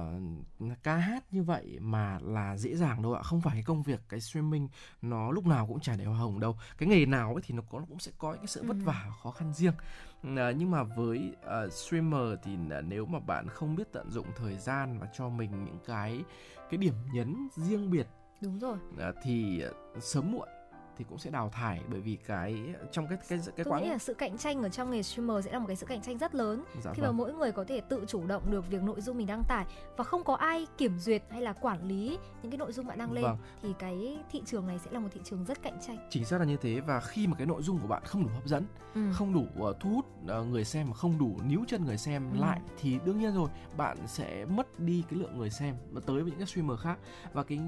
ca 0.82 0.96
hát 0.96 1.24
như 1.30 1.42
vậy 1.42 1.78
mà 1.80 2.18
là 2.22 2.56
dễ 2.56 2.76
dàng 2.76 3.02
đâu 3.02 3.14
ạ, 3.14 3.22
không 3.22 3.40
phải 3.40 3.54
cái 3.54 3.62
công 3.62 3.82
việc 3.82 4.00
cái 4.08 4.20
streaming 4.20 4.68
nó 5.02 5.30
lúc 5.30 5.46
nào 5.46 5.66
cũng 5.66 5.80
trải 5.80 5.96
đầy 5.96 6.06
hoa 6.06 6.18
hồng 6.18 6.40
đâu. 6.40 6.56
Cái 6.78 6.88
nghề 6.88 7.06
nào 7.06 7.34
ấy 7.34 7.42
thì 7.46 7.54
nó 7.54 7.62
có 7.70 7.84
cũng 7.88 7.98
sẽ 7.98 8.12
có 8.18 8.30
những 8.30 8.40
cái 8.40 8.46
sự 8.46 8.62
vất 8.62 8.76
ừ. 8.76 8.84
vả 8.84 9.10
khó 9.22 9.30
khăn 9.30 9.52
riêng. 9.54 9.74
Uh, 10.20 10.56
nhưng 10.56 10.70
mà 10.70 10.82
với 10.82 11.32
uh, 11.66 11.72
streamer 11.72 12.38
thì 12.42 12.54
uh, 12.54 12.84
nếu 12.84 13.06
mà 13.06 13.18
bạn 13.18 13.48
không 13.48 13.76
biết 13.76 13.92
tận 13.92 14.10
dụng 14.10 14.26
thời 14.36 14.56
gian 14.56 14.98
và 14.98 15.08
cho 15.12 15.28
mình 15.28 15.64
những 15.64 15.78
cái 15.86 16.24
cái 16.70 16.78
điểm 16.78 16.94
nhấn 17.12 17.48
riêng 17.56 17.90
biệt 17.90 18.06
đúng 18.42 18.58
rồi 18.58 18.78
uh, 18.92 19.14
thì 19.22 19.64
uh, 19.96 20.02
sớm 20.02 20.32
muộn 20.32 20.48
thì 20.96 21.04
cũng 21.08 21.18
sẽ 21.18 21.30
đào 21.30 21.48
thải 21.48 21.80
bởi 21.88 22.00
vì 22.00 22.16
cái 22.26 22.56
trong 22.92 23.06
cái 23.08 23.18
cái 23.28 23.38
cái 23.56 23.64
Tôi 23.64 23.72
quãng 23.72 23.82
nghĩ 23.82 23.88
là 23.88 23.98
sự 23.98 24.14
cạnh 24.14 24.38
tranh 24.38 24.62
ở 24.62 24.68
trong 24.68 24.90
nghề 24.90 25.02
streamer 25.02 25.44
sẽ 25.44 25.52
là 25.52 25.58
một 25.58 25.66
cái 25.66 25.76
sự 25.76 25.86
cạnh 25.86 26.02
tranh 26.02 26.18
rất 26.18 26.34
lớn 26.34 26.64
dạ 26.82 26.92
khi 26.94 27.02
vâng. 27.02 27.10
mà 27.10 27.12
mỗi 27.12 27.32
người 27.32 27.52
có 27.52 27.64
thể 27.64 27.80
tự 27.80 28.04
chủ 28.08 28.26
động 28.26 28.50
được 28.50 28.70
việc 28.70 28.82
nội 28.82 29.00
dung 29.00 29.18
mình 29.18 29.26
đăng 29.26 29.42
tải 29.48 29.66
và 29.96 30.04
không 30.04 30.24
có 30.24 30.34
ai 30.34 30.66
kiểm 30.78 30.98
duyệt 30.98 31.22
hay 31.30 31.42
là 31.42 31.52
quản 31.52 31.88
lý 31.88 32.18
những 32.42 32.52
cái 32.52 32.58
nội 32.58 32.72
dung 32.72 32.86
bạn 32.86 32.98
đăng 32.98 33.12
lên 33.12 33.24
vâng. 33.24 33.36
thì 33.62 33.68
cái 33.78 34.18
thị 34.30 34.42
trường 34.46 34.66
này 34.66 34.78
sẽ 34.78 34.90
là 34.90 34.98
một 34.98 35.08
thị 35.12 35.20
trường 35.24 35.44
rất 35.44 35.62
cạnh 35.62 35.78
tranh 35.86 35.96
chính 36.10 36.24
xác 36.24 36.38
là 36.38 36.44
như 36.44 36.56
thế 36.56 36.80
và 36.80 37.00
khi 37.00 37.26
mà 37.26 37.36
cái 37.36 37.46
nội 37.46 37.62
dung 37.62 37.78
của 37.78 37.88
bạn 37.88 38.02
không 38.04 38.22
đủ 38.22 38.28
hấp 38.34 38.46
dẫn 38.46 38.64
ừ. 38.94 39.00
không 39.12 39.34
đủ 39.34 39.68
uh, 39.68 39.76
thu 39.80 39.90
hút 39.90 40.06
uh, 40.40 40.46
người 40.46 40.64
xem 40.64 40.88
mà 40.88 40.94
không 40.94 41.18
đủ 41.18 41.36
níu 41.48 41.64
chân 41.68 41.84
người 41.84 41.98
xem 41.98 42.30
ừ. 42.32 42.40
lại 42.40 42.60
thì 42.80 42.98
đương 43.04 43.18
nhiên 43.18 43.34
rồi 43.34 43.50
bạn 43.76 43.96
sẽ 44.06 44.44
mất 44.44 44.80
đi 44.80 45.04
cái 45.10 45.18
lượng 45.18 45.38
người 45.38 45.50
xem 45.50 45.74
và 45.90 46.00
tới 46.06 46.22
với 46.22 46.30
những 46.30 46.38
cái 46.38 46.46
streamer 46.46 46.78
khác 46.78 46.98
và 47.32 47.42
cái 47.42 47.60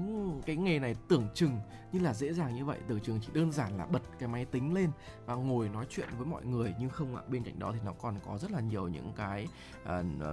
cái 0.45 0.55
nghề 0.55 0.79
này 0.79 0.95
tưởng 1.07 1.27
chừng 1.33 1.57
như 1.93 1.99
là 1.99 2.13
dễ 2.13 2.33
dàng 2.33 2.55
như 2.55 2.65
vậy 2.65 2.79
tưởng 2.87 2.99
chừng 2.99 3.19
chỉ 3.21 3.27
đơn 3.33 3.51
giản 3.51 3.77
là 3.77 3.85
bật 3.85 4.01
cái 4.19 4.29
máy 4.29 4.45
tính 4.45 4.73
lên 4.73 4.91
và 5.25 5.35
ngồi 5.35 5.69
nói 5.69 5.85
chuyện 5.89 6.07
với 6.17 6.25
mọi 6.25 6.45
người 6.45 6.73
nhưng 6.79 6.89
không 6.89 7.15
ạ 7.15 7.21
bên 7.27 7.43
cạnh 7.43 7.59
đó 7.59 7.71
thì 7.73 7.79
nó 7.85 7.93
còn 8.01 8.15
có 8.25 8.37
rất 8.37 8.51
là 8.51 8.59
nhiều 8.59 8.87
những 8.87 9.13
cái 9.15 9.47
uh, 9.83 9.89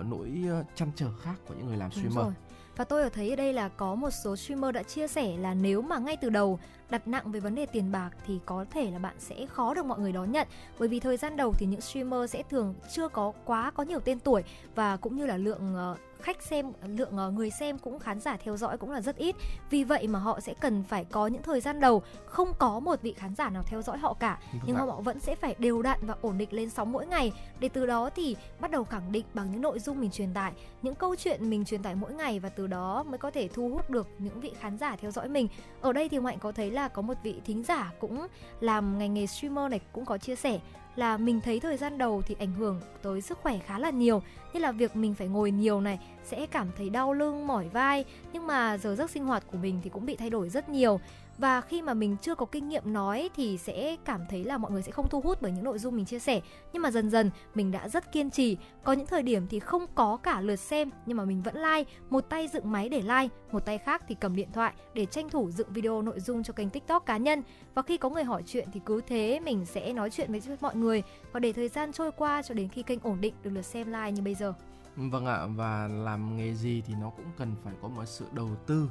nỗi 0.07 0.31
chăn 0.75 0.91
trở 0.97 1.13
khác 1.23 1.35
của 1.49 1.55
những 1.55 1.67
người 1.67 1.77
làm 1.77 1.91
streamer 1.91 2.15
rồi. 2.15 2.33
Và 2.81 2.85
tôi 2.85 3.03
ở 3.03 3.09
thấy 3.09 3.31
ở 3.31 3.37
đây 3.37 3.53
là 3.53 3.69
có 3.69 3.95
một 3.95 4.11
số 4.11 4.37
streamer 4.37 4.75
đã 4.75 4.83
chia 4.83 5.09
sẻ 5.09 5.37
là 5.37 5.55
nếu 5.55 5.83
mà 5.83 5.99
ngay 5.99 6.17
từ 6.17 6.31
đầu 6.31 6.59
đặt 6.91 7.09
nặng 7.09 7.33
về 7.33 7.41
vấn 7.41 7.55
đề 7.55 7.67
tiền 7.67 7.93
bạc 7.93 8.11
thì 8.27 8.39
có 8.47 8.65
thể 8.71 8.91
là 8.91 8.99
bạn 8.99 9.15
sẽ 9.19 9.47
khó 9.47 9.75
được 9.75 9.87
mọi 9.87 9.99
người 9.99 10.13
đón 10.13 10.33
nhận. 10.33 10.49
Bởi 10.79 10.89
vì 10.89 11.01
thời 11.01 11.17
gian 11.17 11.37
đầu 11.37 11.55
thì 11.59 11.67
những 11.67 11.81
streamer 11.81 12.31
sẽ 12.31 12.43
thường 12.51 12.75
chưa 12.93 13.09
có 13.09 13.33
quá 13.45 13.71
có 13.71 13.83
nhiều 13.83 14.01
tên 14.01 14.21
tuổi 14.21 14.43
và 14.75 14.97
cũng 14.97 15.17
như 15.17 15.27
là 15.27 15.37
lượng 15.37 15.77
uh, 15.93 15.99
khách 16.21 16.43
xem 16.43 16.73
lượng 16.87 17.17
uh, 17.27 17.33
người 17.35 17.51
xem 17.51 17.79
cũng 17.79 17.99
khán 17.99 18.21
giả 18.21 18.37
theo 18.37 18.57
dõi 18.57 18.79
cũng 18.79 18.91
là 18.91 19.01
rất 19.01 19.17
ít. 19.17 19.37
Vì 19.71 19.85
vậy 19.85 20.07
mà 20.07 20.19
họ 20.19 20.41
sẽ 20.41 20.55
cần 20.61 20.83
phải 20.83 21.05
có 21.05 21.27
những 21.27 21.43
thời 21.43 21.61
gian 21.61 21.81
đầu 21.81 22.03
không 22.27 22.53
có 22.59 22.81
một 22.81 23.03
vị 23.03 23.13
khán 23.13 23.35
giả 23.35 23.51
nào 23.51 23.63
theo 23.67 23.83
dõi 23.83 23.99
họ 23.99 24.15
cả. 24.15 24.39
Đúng 24.53 24.63
nhưng 24.67 24.77
họ 24.77 25.01
vẫn 25.01 25.21
sẽ 25.21 25.35
phải 25.35 25.55
đều 25.59 25.83
đặn 25.83 25.99
và 26.03 26.15
ổn 26.23 26.39
định 26.39 26.53
lên 26.53 26.71
sóng 26.71 26.93
mỗi 26.93 27.07
ngày. 27.07 27.33
Để 27.61 27.69
từ 27.69 27.87
đó 27.87 28.11
thì 28.11 28.37
bắt 28.61 28.71
đầu 28.71 28.85
khẳng 28.85 29.13
định 29.13 29.25
bằng 29.35 29.53
những 29.53 29.61
nội 29.61 29.79
dung 29.79 30.01
mình 30.01 30.11
truyền 30.11 30.35
tải 30.35 30.53
những 30.83 30.95
câu 30.95 31.17
chuyện 31.17 31.51
mình 31.51 31.65
truyền 31.65 31.83
tải 31.83 31.95
mỗi 31.95 32.13
ngày 32.13 32.39
và 32.39 32.49
từ 32.49 32.67
đó 32.71 33.03
mới 33.03 33.19
có 33.19 33.31
thể 33.31 33.49
thu 33.49 33.69
hút 33.69 33.91
được 33.91 34.09
những 34.19 34.41
vị 34.41 34.53
khán 34.61 34.79
giả 34.79 34.97
theo 34.97 35.11
dõi 35.11 35.29
mình. 35.29 35.49
Ở 35.81 35.93
đây 35.93 36.09
thì 36.09 36.21
mạnh 36.21 36.39
có 36.41 36.53
thấy 36.53 36.71
là 36.71 36.89
có 36.89 37.03
một 37.03 37.15
vị 37.23 37.41
thính 37.45 37.65
giả 37.65 37.93
cũng 38.01 38.27
làm 38.61 38.99
ngành 38.99 39.15
nghề 39.15 39.27
streamer 39.27 39.71
này 39.71 39.81
cũng 39.93 40.05
có 40.05 40.19
chia 40.19 40.37
sẻ 40.37 40.61
là 40.97 41.17
mình 41.17 41.41
thấy 41.41 41.61
thời 41.61 41.77
gian 41.77 41.99
đầu 41.99 42.23
thì 42.27 42.37
ảnh 42.39 42.53
hưởng 42.53 42.81
tới 43.03 43.21
sức 43.21 43.39
khỏe 43.43 43.59
khá 43.59 43.79
là 43.79 43.91
nhiều, 43.91 44.23
như 44.53 44.61
là 44.61 44.73
việc 44.73 44.97
mình 44.97 45.15
phải 45.15 45.29
ngồi 45.29 45.51
nhiều 45.51 45.81
này, 45.81 45.99
sẽ 46.25 46.47
cảm 46.47 46.69
thấy 46.77 46.91
đau 46.91 47.13
lưng, 47.13 47.47
mỏi 47.47 47.69
vai, 47.69 48.05
nhưng 48.33 48.47
mà 48.47 48.79
giờ 48.79 48.95
giấc 48.95 49.11
sinh 49.11 49.25
hoạt 49.25 49.43
của 49.53 49.59
mình 49.59 49.81
thì 49.85 49.91
cũng 49.91 50.07
bị 50.07 50.17
thay 50.17 50.31
đổi 50.31 50.49
rất 50.49 50.69
nhiều 50.69 51.01
và 51.41 51.61
khi 51.61 51.83
mà 51.83 51.95
mình 51.95 52.17
chưa 52.23 52.35
có 52.35 52.47
kinh 52.47 52.69
nghiệm 52.69 52.93
nói 52.93 53.31
thì 53.37 53.59
sẽ 53.59 53.97
cảm 54.05 54.21
thấy 54.31 54.45
là 54.45 54.59
mọi 54.59 54.73
người 54.73 54.83
sẽ 54.83 54.93
không 54.93 55.09
thu 55.09 55.21
hút 55.21 55.39
bởi 55.43 55.53
những 55.53 55.65
nội 55.65 55.79
dung 55.79 55.97
mình 55.97 56.05
chia 56.05 56.19
sẻ. 56.19 56.41
Nhưng 56.73 56.83
mà 56.83 56.91
dần 56.91 57.11
dần, 57.11 57.31
mình 57.55 57.71
đã 57.71 57.89
rất 57.89 58.13
kiên 58.13 58.31
trì. 58.31 58.57
Có 58.85 58.93
những 58.93 59.07
thời 59.07 59.23
điểm 59.23 59.47
thì 59.47 59.61
không 59.61 59.87
có 59.95 60.17
cả 60.17 60.41
lượt 60.41 60.57
xem, 60.57 60.91
nhưng 61.07 61.17
mà 61.17 61.25
mình 61.25 61.43
vẫn 61.43 61.55
like. 61.57 61.91
Một 62.11 62.21
tay 62.21 62.49
dựng 62.49 62.73
máy 62.73 62.89
để 62.89 63.01
like, 63.01 63.29
một 63.53 63.67
tay 63.67 63.79
khác 63.79 64.05
thì 64.09 64.15
cầm 64.21 64.37
điện 64.37 64.49
thoại 64.53 64.75
để 64.95 65.07
tranh 65.07 65.31
thủ 65.31 65.51
dựng 65.51 65.73
video 65.73 66.03
nội 66.03 66.21
dung 66.21 66.43
cho 66.43 66.53
kênh 66.53 66.71
tiktok 66.71 67.07
cá 67.07 67.17
nhân. 67.17 67.43
Và 67.75 67.83
khi 67.83 67.97
có 67.97 68.11
người 68.11 68.25
hỏi 68.25 68.43
chuyện 68.47 68.69
thì 68.73 68.81
cứ 68.87 69.01
thế 69.07 69.41
mình 69.45 69.67
sẽ 69.67 69.93
nói 69.93 70.11
chuyện 70.11 70.33
với 70.33 70.57
mọi 70.61 70.77
người. 70.77 71.03
Và 71.33 71.41
để 71.41 71.53
thời 71.53 71.69
gian 71.69 71.93
trôi 71.93 72.13
qua 72.13 72.43
cho 72.43 72.55
đến 72.55 72.69
khi 72.69 72.83
kênh 72.83 72.99
ổn 73.03 73.21
định, 73.21 73.35
được 73.43 73.51
lượt 73.51 73.63
xem 73.63 73.87
like 73.87 74.13
như 74.13 74.23
bây 74.23 74.35
giờ. 74.35 74.55
Vâng 74.97 75.27
ạ, 75.27 75.47
và 75.57 75.89
làm 75.89 76.37
nghề 76.37 76.55
gì 76.55 76.83
thì 76.87 76.95
nó 77.01 77.11
cũng 77.11 77.27
cần 77.39 77.55
phải 77.65 77.75
có 77.83 77.89
một 77.89 78.05
sự 78.07 78.25
đầu 78.33 78.49
tư 78.67 78.89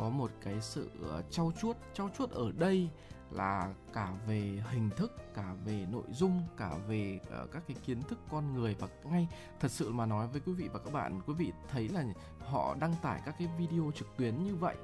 có 0.00 0.08
một 0.08 0.30
cái 0.40 0.60
sự 0.60 0.90
ờ, 1.02 1.22
trau 1.30 1.52
chuốt 1.60 1.76
trau 1.94 2.10
chuốt 2.18 2.30
ở 2.30 2.52
đây 2.58 2.88
là 3.30 3.74
cả 3.92 4.12
về 4.26 4.62
hình 4.70 4.90
thức 4.90 5.34
cả 5.34 5.54
về 5.64 5.86
nội 5.92 6.04
dung 6.10 6.42
cả 6.56 6.74
về 6.88 7.20
uh, 7.42 7.52
các 7.52 7.62
cái 7.68 7.76
kiến 7.86 8.02
thức 8.02 8.18
con 8.30 8.54
người. 8.54 8.76
Và 8.78 8.88
ngay 9.04 9.28
thật 9.60 9.70
sự 9.70 9.92
mà 9.92 10.06
nói 10.06 10.26
với 10.26 10.40
quý 10.46 10.52
vị 10.52 10.68
và 10.68 10.78
các 10.78 10.92
bạn 10.92 11.20
quý 11.26 11.34
vị 11.34 11.52
thấy 11.68 11.88
là 11.88 12.04
họ 12.46 12.76
đăng 12.80 12.94
tải 13.02 13.20
các 13.26 13.34
cái 13.38 13.48
video 13.58 13.90
trực 13.94 14.16
tuyến 14.16 14.44
như 14.44 14.56
vậy. 14.56 14.76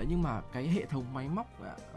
Uh, 0.00 0.06
nhưng 0.08 0.22
mà 0.22 0.40
cái 0.52 0.68
hệ 0.68 0.86
thống 0.86 1.14
máy 1.14 1.28
móc 1.28 1.46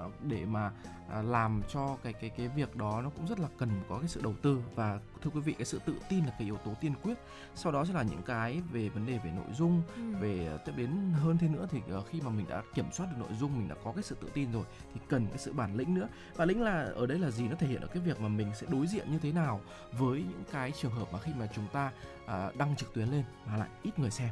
uh, 0.06 0.24
để 0.24 0.46
mà 0.46 0.72
uh, 1.20 1.26
làm 1.26 1.62
cho 1.70 1.98
cái 2.04 2.14
cái 2.14 2.30
cái 2.30 2.48
việc 2.48 2.76
đó 2.76 3.02
nó 3.04 3.10
cũng 3.10 3.28
rất 3.28 3.40
là 3.40 3.48
cần 3.58 3.70
có 3.90 3.98
cái 4.00 4.08
sự 4.08 4.22
đầu 4.24 4.34
tư. 4.42 4.64
Và 4.76 5.00
thưa 5.22 5.30
quý 5.30 5.40
vị 5.40 5.54
cái 5.54 5.66
sự 5.66 5.80
tự 5.86 5.96
tin 6.10 6.26
là 6.26 6.32
cái 6.32 6.46
yếu 6.48 6.58
tố 6.58 6.74
tiên 6.82 6.94
quyết. 7.04 7.18
Sau 7.56 7.72
đó 7.72 7.86
sẽ 7.86 7.94
là 7.94 8.04
những 8.04 8.22
cái 8.26 8.62
về 8.72 8.90
vấn 8.90 9.06
đề 9.06 9.18
về 9.18 9.32
nội 9.32 9.54
dung 9.54 9.82
ừ. 9.96 10.02
về 10.20 10.58
tiếp 10.66 10.74
đến 10.76 11.12
hơn 11.14 11.38
thế 11.38 11.48
nữa 11.48 11.68
thì 11.72 11.82
uh, 11.98 12.08
khi 12.08 12.22
mà 12.22 12.30
mình 12.30 12.46
đã 12.50 12.64
kiểm 12.74 12.92
soát 12.92 13.08
được 13.12 13.18
nội 13.20 13.38
dung 13.40 13.58
mình 13.58 13.68
đã 13.68 13.76
có 13.84 13.92
cái 13.92 14.04
sự 14.04 14.16
tự 14.22 14.32
tin 14.34 14.52
rồi 14.52 14.64
thì 14.94 15.00
cần 15.08 15.28
cái 15.28 15.38
sự 15.38 15.54
bản 15.54 15.76
lĩnh 15.76 15.94
nữa. 15.94 16.08
Và 16.36 16.46
lĩnh 16.46 16.55
là 16.62 16.92
ở 16.96 17.06
đây 17.06 17.20
là 17.20 17.30
gì? 17.32 17.48
Nó 17.48 17.56
thể 17.56 17.68
hiện 17.68 17.82
ở 17.82 17.88
cái 17.88 18.04
việc 18.04 18.22
mà 18.22 18.28
mình 18.28 18.48
sẽ 18.56 18.68
đối 18.70 18.88
diện 18.88 19.12
như 19.12 19.20
thế 19.20 19.32
nào 19.32 19.62
với 19.92 20.20
những 20.20 20.44
cái 20.52 20.72
trường 20.72 20.92
hợp 20.92 21.08
mà 21.14 21.20
khi 21.20 21.32
mà 21.38 21.48
chúng 21.56 21.68
ta 21.74 21.92
uh, 22.24 22.56
đăng 22.56 22.76
trực 22.76 22.94
tuyến 22.94 23.08
lên 23.08 23.24
mà 23.46 23.58
lại 23.58 23.70
ít 23.84 24.00
người 24.00 24.12
xem. 24.12 24.30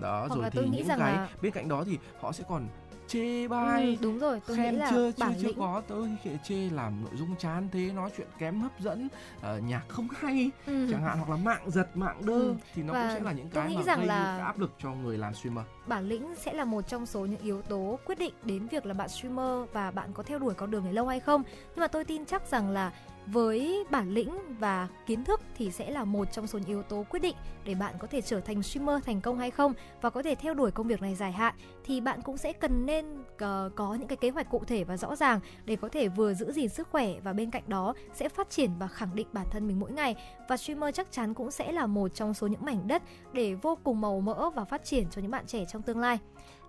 Đó 0.00 0.26
Hoặc 0.28 0.36
rồi 0.36 0.50
thì 0.50 0.60
những 0.70 0.88
cái 0.88 0.98
là... 0.98 1.28
bên 1.42 1.52
cạnh 1.52 1.68
đó 1.68 1.84
thì 1.84 1.98
họ 2.20 2.32
sẽ 2.32 2.44
còn 2.48 2.68
chê 3.08 3.48
bai 3.48 3.82
ừ, 3.84 3.94
đúng 4.02 4.18
rồi 4.18 4.40
tôi 4.46 4.56
khen 4.56 4.74
nghĩ 4.74 4.80
là 4.80 4.90
chưa 4.90 5.12
chưa 5.12 5.26
chưa 5.42 5.52
có 5.58 5.82
tôi 5.88 6.08
khi 6.22 6.30
chê 6.44 6.70
làm 6.70 7.04
nội 7.04 7.12
dung 7.16 7.36
chán 7.38 7.68
thế 7.72 7.92
nói 7.94 8.10
chuyện 8.16 8.26
kém 8.38 8.60
hấp 8.60 8.80
dẫn 8.80 9.08
uh, 9.38 9.62
nhạc 9.62 9.82
không 9.88 10.08
hay 10.16 10.50
ừ. 10.66 10.86
chẳng 10.90 11.02
hạn 11.02 11.18
hoặc 11.18 11.30
là 11.30 11.36
mạng 11.36 11.70
giật 11.70 11.96
mạng 11.96 12.22
đơ 12.26 12.32
ừ. 12.32 12.54
thì 12.74 12.82
nó 12.82 12.92
Và 12.92 13.02
cũng 13.02 13.18
sẽ 13.18 13.20
là 13.20 13.32
những 13.32 13.48
cái 13.48 13.76
mà 13.76 13.96
gây 13.96 14.06
là 14.06 14.38
áp 14.44 14.58
lực 14.58 14.72
cho 14.78 14.90
người 14.90 15.18
làm 15.18 15.34
streamer 15.34 15.64
bản 15.86 16.08
lĩnh 16.08 16.34
sẽ 16.36 16.52
là 16.52 16.64
một 16.64 16.82
trong 16.88 17.06
số 17.06 17.26
những 17.26 17.40
yếu 17.40 17.62
tố 17.62 17.98
quyết 18.06 18.18
định 18.18 18.34
đến 18.42 18.66
việc 18.66 18.86
là 18.86 18.94
bạn 18.94 19.08
streamer 19.08 19.68
và 19.72 19.90
bạn 19.90 20.12
có 20.14 20.22
theo 20.22 20.38
đuổi 20.38 20.54
con 20.54 20.70
đường 20.70 20.84
này 20.84 20.92
lâu 20.92 21.06
hay 21.06 21.20
không 21.20 21.42
nhưng 21.46 21.80
mà 21.80 21.86
tôi 21.86 22.04
tin 22.04 22.24
chắc 22.24 22.46
rằng 22.46 22.70
là 22.70 22.92
với 23.26 23.84
bản 23.90 24.10
lĩnh 24.10 24.30
và 24.58 24.88
kiến 25.06 25.24
thức 25.24 25.40
thì 25.56 25.70
sẽ 25.70 25.90
là 25.90 26.04
một 26.04 26.32
trong 26.32 26.46
số 26.46 26.58
những 26.58 26.68
yếu 26.68 26.82
tố 26.82 27.04
quyết 27.10 27.22
định 27.22 27.36
để 27.64 27.74
bạn 27.74 27.94
có 27.98 28.06
thể 28.06 28.20
trở 28.20 28.40
thành 28.40 28.62
streamer 28.62 29.04
thành 29.04 29.20
công 29.20 29.38
hay 29.38 29.50
không 29.50 29.74
và 30.00 30.10
có 30.10 30.22
thể 30.22 30.34
theo 30.34 30.54
đuổi 30.54 30.70
công 30.70 30.86
việc 30.86 31.02
này 31.02 31.14
dài 31.14 31.32
hạn 31.32 31.54
thì 31.84 32.00
bạn 32.00 32.22
cũng 32.22 32.36
sẽ 32.36 32.52
cần 32.52 32.86
nên 32.86 33.20
uh, 33.20 33.38
có 33.76 33.94
những 33.94 34.08
cái 34.08 34.16
kế 34.16 34.30
hoạch 34.30 34.50
cụ 34.50 34.62
thể 34.66 34.84
và 34.84 34.96
rõ 34.96 35.16
ràng 35.16 35.40
để 35.64 35.76
có 35.76 35.88
thể 35.88 36.08
vừa 36.08 36.34
giữ 36.34 36.52
gìn 36.52 36.68
sức 36.68 36.88
khỏe 36.90 37.14
và 37.24 37.32
bên 37.32 37.50
cạnh 37.50 37.62
đó 37.66 37.94
sẽ 38.14 38.28
phát 38.28 38.50
triển 38.50 38.70
và 38.78 38.88
khẳng 38.88 39.14
định 39.14 39.26
bản 39.32 39.46
thân 39.50 39.66
mình 39.66 39.80
mỗi 39.80 39.92
ngày 39.92 40.16
và 40.48 40.56
streamer 40.56 40.94
chắc 40.94 41.12
chắn 41.12 41.34
cũng 41.34 41.50
sẽ 41.50 41.72
là 41.72 41.86
một 41.86 42.14
trong 42.14 42.34
số 42.34 42.46
những 42.46 42.64
mảnh 42.64 42.88
đất 42.88 43.02
để 43.32 43.54
vô 43.54 43.78
cùng 43.84 44.00
màu 44.00 44.20
mỡ 44.20 44.50
và 44.50 44.64
phát 44.64 44.84
triển 44.84 45.06
cho 45.10 45.22
những 45.22 45.30
bạn 45.30 45.46
trẻ 45.46 45.64
trong 45.64 45.82
tương 45.82 45.98
lai. 45.98 46.18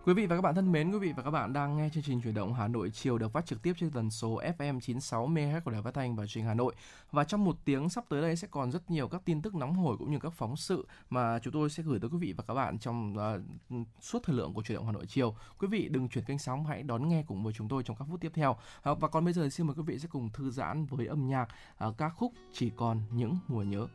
Quý 0.07 0.13
vị 0.13 0.25
và 0.25 0.35
các 0.35 0.41
bạn 0.41 0.55
thân 0.55 0.71
mến, 0.71 0.91
quý 0.91 0.99
vị 0.99 1.13
và 1.15 1.23
các 1.23 1.31
bạn 1.31 1.53
đang 1.53 1.77
nghe 1.77 1.89
chương 1.93 2.03
trình 2.03 2.21
chuyển 2.21 2.33
động 2.33 2.53
Hà 2.53 2.67
Nội 2.67 2.89
chiều 2.89 3.17
được 3.17 3.31
phát 3.31 3.45
trực 3.45 3.61
tiếp 3.61 3.73
trên 3.79 3.91
tần 3.91 4.09
số 4.09 4.41
FM 4.57 4.79
96 4.79 5.27
MHz 5.27 5.61
của 5.61 5.71
Đài 5.71 5.81
Phát 5.81 5.93
thanh 5.93 6.15
và 6.15 6.27
Truyền 6.27 6.45
Hà 6.45 6.53
Nội. 6.53 6.75
Và 7.11 7.23
trong 7.23 7.43
một 7.43 7.55
tiếng 7.65 7.89
sắp 7.89 8.03
tới 8.09 8.21
đây 8.21 8.35
sẽ 8.35 8.47
còn 8.51 8.71
rất 8.71 8.91
nhiều 8.91 9.07
các 9.07 9.21
tin 9.25 9.41
tức 9.41 9.55
nóng 9.55 9.73
hổi 9.73 9.97
cũng 9.97 10.11
như 10.11 10.19
các 10.19 10.33
phóng 10.33 10.57
sự 10.57 10.87
mà 11.09 11.39
chúng 11.39 11.53
tôi 11.53 11.69
sẽ 11.69 11.83
gửi 11.83 11.99
tới 11.99 12.09
quý 12.09 12.17
vị 12.17 12.33
và 12.37 12.43
các 12.47 12.53
bạn 12.53 12.79
trong 12.79 13.15
uh, 13.17 13.81
suốt 14.01 14.19
thời 14.23 14.35
lượng 14.35 14.53
của 14.53 14.61
chuyển 14.61 14.75
động 14.75 14.85
Hà 14.85 14.91
Nội 14.91 15.05
chiều. 15.05 15.35
Quý 15.59 15.67
vị 15.67 15.89
đừng 15.91 16.09
chuyển 16.09 16.25
kênh 16.25 16.39
sóng, 16.39 16.65
hãy 16.65 16.83
đón 16.83 17.09
nghe 17.09 17.23
cùng 17.27 17.43
với 17.43 17.53
chúng 17.53 17.67
tôi 17.67 17.83
trong 17.83 17.95
các 17.99 18.05
phút 18.11 18.21
tiếp 18.21 18.31
theo. 18.33 18.51
Uh, 18.91 18.99
và 18.99 19.07
còn 19.07 19.25
bây 19.25 19.33
giờ 19.33 19.49
xin 19.49 19.67
mời 19.67 19.75
quý 19.75 19.83
vị 19.85 19.99
sẽ 19.99 20.07
cùng 20.11 20.29
thư 20.29 20.51
giãn 20.51 20.85
với 20.85 21.07
âm 21.07 21.27
nhạc 21.27 21.47
uh, 21.87 21.97
ca 21.97 22.09
khúc 22.09 22.33
Chỉ 22.53 22.71
còn 22.75 23.01
những 23.11 23.37
mùa 23.47 23.63
nhớ. 23.63 23.87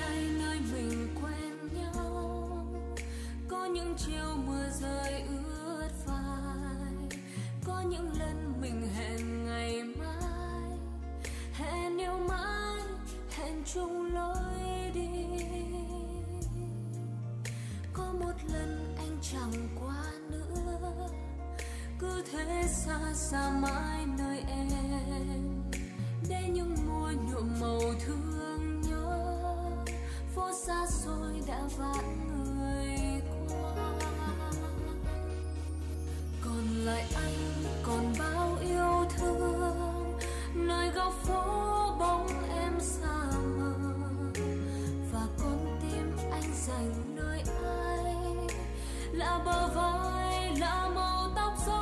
Nay 0.00 0.28
nơi 0.38 0.60
mình 0.72 1.08
quen 1.22 1.82
nhau. 1.82 2.66
Có 3.48 3.64
những 3.64 3.94
chiều 3.98 4.36
mưa 4.46 4.68
rơi 4.80 5.22
ướt 5.22 5.90
vai 6.06 7.18
có 7.64 7.80
những 7.80 8.12
lần 8.18 8.60
mình 8.60 8.88
hẹn 8.96 9.44
ngày 9.44 9.82
mai. 9.82 10.78
Hẹn 11.52 11.98
yêu 11.98 12.18
mãi, 12.28 12.82
hẹn 13.30 13.62
chung 13.74 14.14
lối 14.14 14.90
đi. 14.94 15.08
Có 17.92 18.12
một 18.20 18.34
lần 18.52 18.94
anh 18.98 19.18
chẳng 19.32 19.68
qua 19.80 20.04
nữa. 20.30 21.08
Cứ 21.98 22.22
thế 22.32 22.64
xa 22.68 22.98
xa 23.14 23.50
mãi 23.50 24.06
nơi 24.18 24.44
em. 24.48 25.62
Để 26.28 26.42
những 26.52 26.76
mùa 26.86 27.12
nhuộm 27.12 27.60
màu 27.60 27.80
thương 28.06 28.27
xôi 31.76 32.04
người 32.28 33.22
qua. 33.48 33.72
Còn 36.44 36.64
lại 36.84 37.04
anh, 37.14 37.64
còn 37.82 38.12
bao 38.18 38.56
yêu 38.60 39.04
thương. 39.16 40.18
Nơi 40.54 40.90
góc 40.90 41.14
phố 41.22 41.42
bóng 41.98 42.26
em 42.58 42.80
xa 42.80 43.30
mờ. 43.58 43.74
Và 45.12 45.26
con 45.38 45.78
tim 45.82 46.16
anh 46.32 46.52
dành 46.66 47.16
nơi 47.16 47.42
ai? 47.64 48.14
Là 49.12 49.38
bờ 49.44 49.68
vai, 49.74 50.56
là 50.56 50.88
màu 50.94 51.30
tóc 51.36 51.52
rối. 51.66 51.76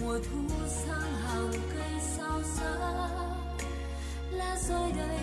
Mùa 0.00 0.18
thu 0.18 0.48
sang 0.68 1.14
hàng 1.26 1.52
cây 1.74 2.00
sao 2.16 2.42
xa. 2.42 2.74
Lá 4.30 4.56
rơi 4.68 4.92
đây 4.92 5.20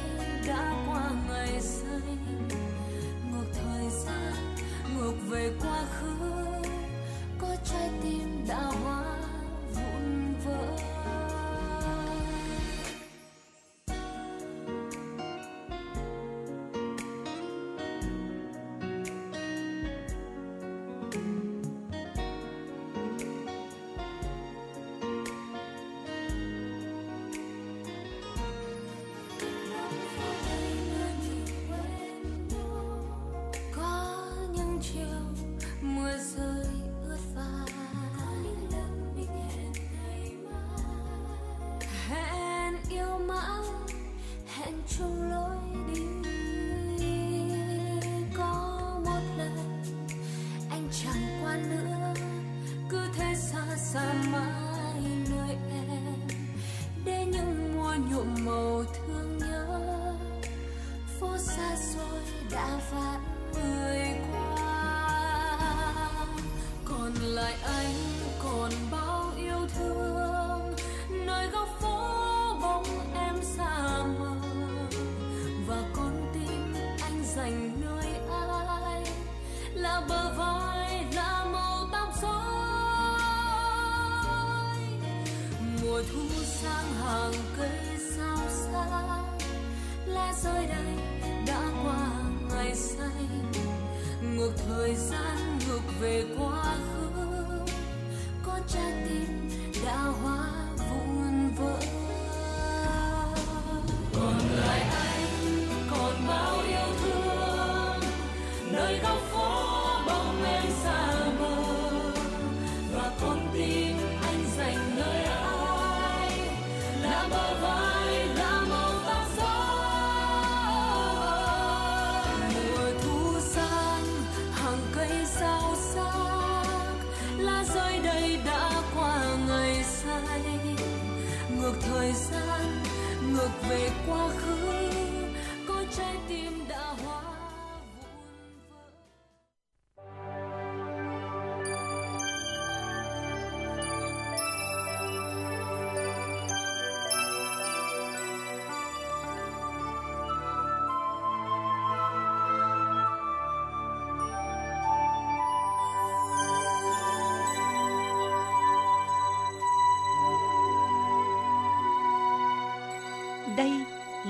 đã 0.48 0.81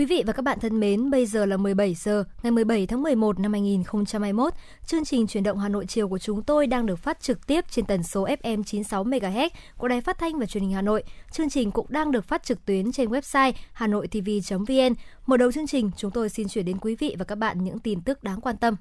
Quý 0.00 0.06
vị 0.06 0.22
và 0.26 0.32
các 0.32 0.42
bạn 0.42 0.60
thân 0.60 0.80
mến, 0.80 1.10
bây 1.10 1.26
giờ 1.26 1.46
là 1.46 1.56
17 1.56 1.94
giờ 1.94 2.24
ngày 2.42 2.50
17 2.50 2.86
tháng 2.86 3.02
11 3.02 3.38
năm 3.40 3.52
2021. 3.52 4.52
Chương 4.86 5.04
trình 5.04 5.26
chuyển 5.26 5.42
động 5.42 5.58
Hà 5.58 5.68
Nội 5.68 5.86
chiều 5.86 6.08
của 6.08 6.18
chúng 6.18 6.42
tôi 6.42 6.66
đang 6.66 6.86
được 6.86 6.96
phát 6.96 7.20
trực 7.20 7.46
tiếp 7.46 7.64
trên 7.70 7.84
tần 7.84 8.02
số 8.02 8.26
FM 8.26 8.62
96 8.62 9.04
MHz 9.04 9.48
của 9.76 9.88
Đài 9.88 10.00
Phát 10.00 10.18
thanh 10.18 10.38
và 10.38 10.46
Truyền 10.46 10.62
hình 10.62 10.72
Hà 10.72 10.82
Nội. 10.82 11.04
Chương 11.32 11.50
trình 11.50 11.70
cũng 11.70 11.86
đang 11.88 12.12
được 12.12 12.24
phát 12.24 12.42
trực 12.42 12.64
tuyến 12.66 12.92
trên 12.92 13.10
website 13.10 13.52
hanoitv.vn. 13.72 14.94
Mở 15.26 15.36
đầu 15.36 15.52
chương 15.52 15.66
trình, 15.66 15.90
chúng 15.96 16.10
tôi 16.10 16.28
xin 16.28 16.48
chuyển 16.48 16.64
đến 16.64 16.78
quý 16.78 16.96
vị 16.96 17.16
và 17.18 17.24
các 17.24 17.34
bạn 17.34 17.64
những 17.64 17.78
tin 17.78 18.00
tức 18.00 18.22
đáng 18.22 18.40
quan 18.40 18.56
tâm. 18.56 18.76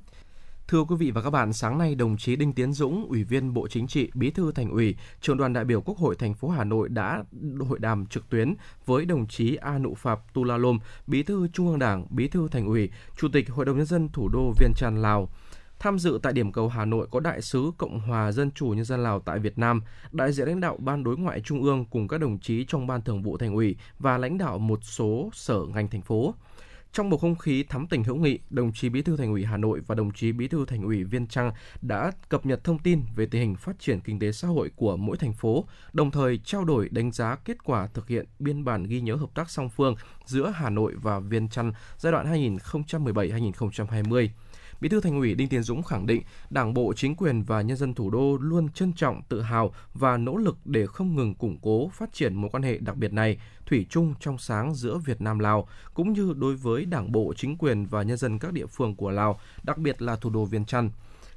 Thưa 0.69 0.83
quý 0.83 0.95
vị 0.95 1.11
và 1.11 1.21
các 1.21 1.29
bạn, 1.29 1.53
sáng 1.53 1.77
nay 1.77 1.95
đồng 1.95 2.17
chí 2.17 2.35
Đinh 2.35 2.53
Tiến 2.53 2.73
Dũng, 2.73 3.05
Ủy 3.09 3.23
viên 3.23 3.53
Bộ 3.53 3.67
Chính 3.67 3.87
trị, 3.87 4.11
Bí 4.13 4.31
thư 4.31 4.51
Thành 4.51 4.69
ủy, 4.69 4.95
Trưởng 5.21 5.37
đoàn 5.37 5.53
đại 5.53 5.65
biểu 5.65 5.81
Quốc 5.81 5.97
hội 5.97 6.15
thành 6.15 6.33
phố 6.33 6.49
Hà 6.49 6.63
Nội 6.63 6.89
đã 6.89 7.23
hội 7.69 7.79
đàm 7.79 8.05
trực 8.05 8.29
tuyến 8.29 8.53
với 8.85 9.05
đồng 9.05 9.27
chí 9.27 9.55
A 9.55 9.77
Nụ 9.77 9.93
Phạp 9.95 10.33
Tulalom, 10.33 10.79
Bí 11.07 11.23
thư 11.23 11.47
Trung 11.53 11.67
ương 11.67 11.79
Đảng, 11.79 12.05
Bí 12.09 12.27
thư 12.27 12.47
Thành 12.51 12.67
ủy, 12.67 12.89
Chủ 13.17 13.27
tịch 13.33 13.49
Hội 13.49 13.65
đồng 13.65 13.77
nhân 13.77 13.85
dân 13.85 14.09
thủ 14.09 14.29
đô 14.29 14.53
Viên 14.59 14.73
Trăn 14.75 15.01
Lào. 15.01 15.29
Tham 15.79 15.99
dự 15.99 16.19
tại 16.23 16.33
điểm 16.33 16.51
cầu 16.51 16.67
Hà 16.67 16.85
Nội 16.85 17.07
có 17.11 17.19
đại 17.19 17.41
sứ 17.41 17.71
Cộng 17.77 17.99
hòa 17.99 18.31
Dân 18.31 18.51
chủ 18.51 18.67
Nhân 18.67 18.85
dân 18.85 19.03
Lào 19.03 19.19
tại 19.19 19.39
Việt 19.39 19.57
Nam, 19.57 19.81
đại 20.11 20.31
diện 20.31 20.47
lãnh 20.47 20.59
đạo 20.59 20.77
Ban 20.77 21.03
đối 21.03 21.17
ngoại 21.17 21.41
Trung 21.41 21.63
ương 21.63 21.85
cùng 21.85 22.07
các 22.07 22.17
đồng 22.17 22.39
chí 22.39 22.65
trong 22.67 22.87
Ban 22.87 23.01
thường 23.01 23.23
vụ 23.23 23.37
Thành 23.37 23.53
ủy 23.53 23.75
và 23.99 24.17
lãnh 24.17 24.37
đạo 24.37 24.57
một 24.57 24.79
số 24.83 25.29
sở 25.33 25.59
ngành 25.73 25.87
thành 25.87 26.01
phố. 26.01 26.33
Trong 26.93 27.09
bầu 27.09 27.19
không 27.19 27.35
khí 27.35 27.63
thắm 27.63 27.87
tình 27.87 28.03
hữu 28.03 28.15
nghị, 28.15 28.39
đồng 28.49 28.71
chí 28.73 28.89
Bí 28.89 29.01
thư 29.01 29.17
Thành 29.17 29.31
ủy 29.31 29.45
Hà 29.45 29.57
Nội 29.57 29.81
và 29.87 29.95
đồng 29.95 30.11
chí 30.11 30.31
Bí 30.31 30.47
thư 30.47 30.65
Thành 30.65 30.83
ủy 30.83 31.03
Viên 31.03 31.27
Trăng 31.27 31.51
đã 31.81 32.11
cập 32.29 32.45
nhật 32.45 32.63
thông 32.63 32.79
tin 32.79 33.01
về 33.15 33.25
tình 33.25 33.41
hình 33.41 33.55
phát 33.55 33.79
triển 33.79 33.99
kinh 33.99 34.19
tế 34.19 34.31
xã 34.31 34.47
hội 34.47 34.71
của 34.75 34.97
mỗi 34.97 35.17
thành 35.17 35.33
phố, 35.33 35.65
đồng 35.93 36.11
thời 36.11 36.39
trao 36.43 36.65
đổi 36.65 36.89
đánh 36.89 37.11
giá 37.11 37.35
kết 37.35 37.63
quả 37.63 37.87
thực 37.87 38.07
hiện 38.07 38.25
biên 38.39 38.65
bản 38.65 38.83
ghi 38.83 39.01
nhớ 39.01 39.15
hợp 39.15 39.29
tác 39.35 39.49
song 39.49 39.69
phương 39.69 39.95
giữa 40.25 40.53
Hà 40.55 40.69
Nội 40.69 40.93
và 41.01 41.19
Viên 41.19 41.49
trăn 41.49 41.73
giai 41.97 42.11
đoạn 42.11 42.53
2017-2020. 42.53 44.27
Bí 44.81 44.89
thư 44.89 45.01
Thành 45.01 45.19
ủy 45.19 45.35
Đinh 45.35 45.49
Tiến 45.49 45.63
Dũng 45.63 45.83
khẳng 45.83 46.05
định, 46.05 46.21
Đảng 46.49 46.73
bộ, 46.73 46.93
chính 46.95 47.15
quyền 47.15 47.43
và 47.43 47.61
nhân 47.61 47.77
dân 47.77 47.93
thủ 47.93 48.09
đô 48.09 48.37
luôn 48.37 48.69
trân 48.69 48.93
trọng, 48.93 49.21
tự 49.29 49.41
hào 49.41 49.73
và 49.93 50.17
nỗ 50.17 50.37
lực 50.37 50.57
để 50.65 50.87
không 50.87 51.15
ngừng 51.15 51.35
củng 51.35 51.57
cố, 51.61 51.89
phát 51.93 52.13
triển 52.13 52.35
mối 52.35 52.49
quan 52.49 52.63
hệ 52.63 52.77
đặc 52.77 52.95
biệt 52.95 53.13
này, 53.13 53.37
thủy 53.65 53.85
chung 53.89 54.13
trong 54.19 54.37
sáng 54.37 54.75
giữa 54.75 54.97
Việt 54.97 55.21
Nam 55.21 55.39
Lào, 55.39 55.67
cũng 55.93 56.13
như 56.13 56.33
đối 56.37 56.55
với 56.55 56.85
Đảng 56.85 57.11
bộ, 57.11 57.33
chính 57.37 57.57
quyền 57.57 57.85
và 57.85 58.03
nhân 58.03 58.17
dân 58.17 58.39
các 58.39 58.53
địa 58.53 58.65
phương 58.65 58.95
của 58.95 59.11
Lào, 59.11 59.39
đặc 59.63 59.77
biệt 59.77 60.01
là 60.01 60.15
thủ 60.15 60.29
đô 60.29 60.45
Viên 60.45 60.65
Chăn. 60.65 60.89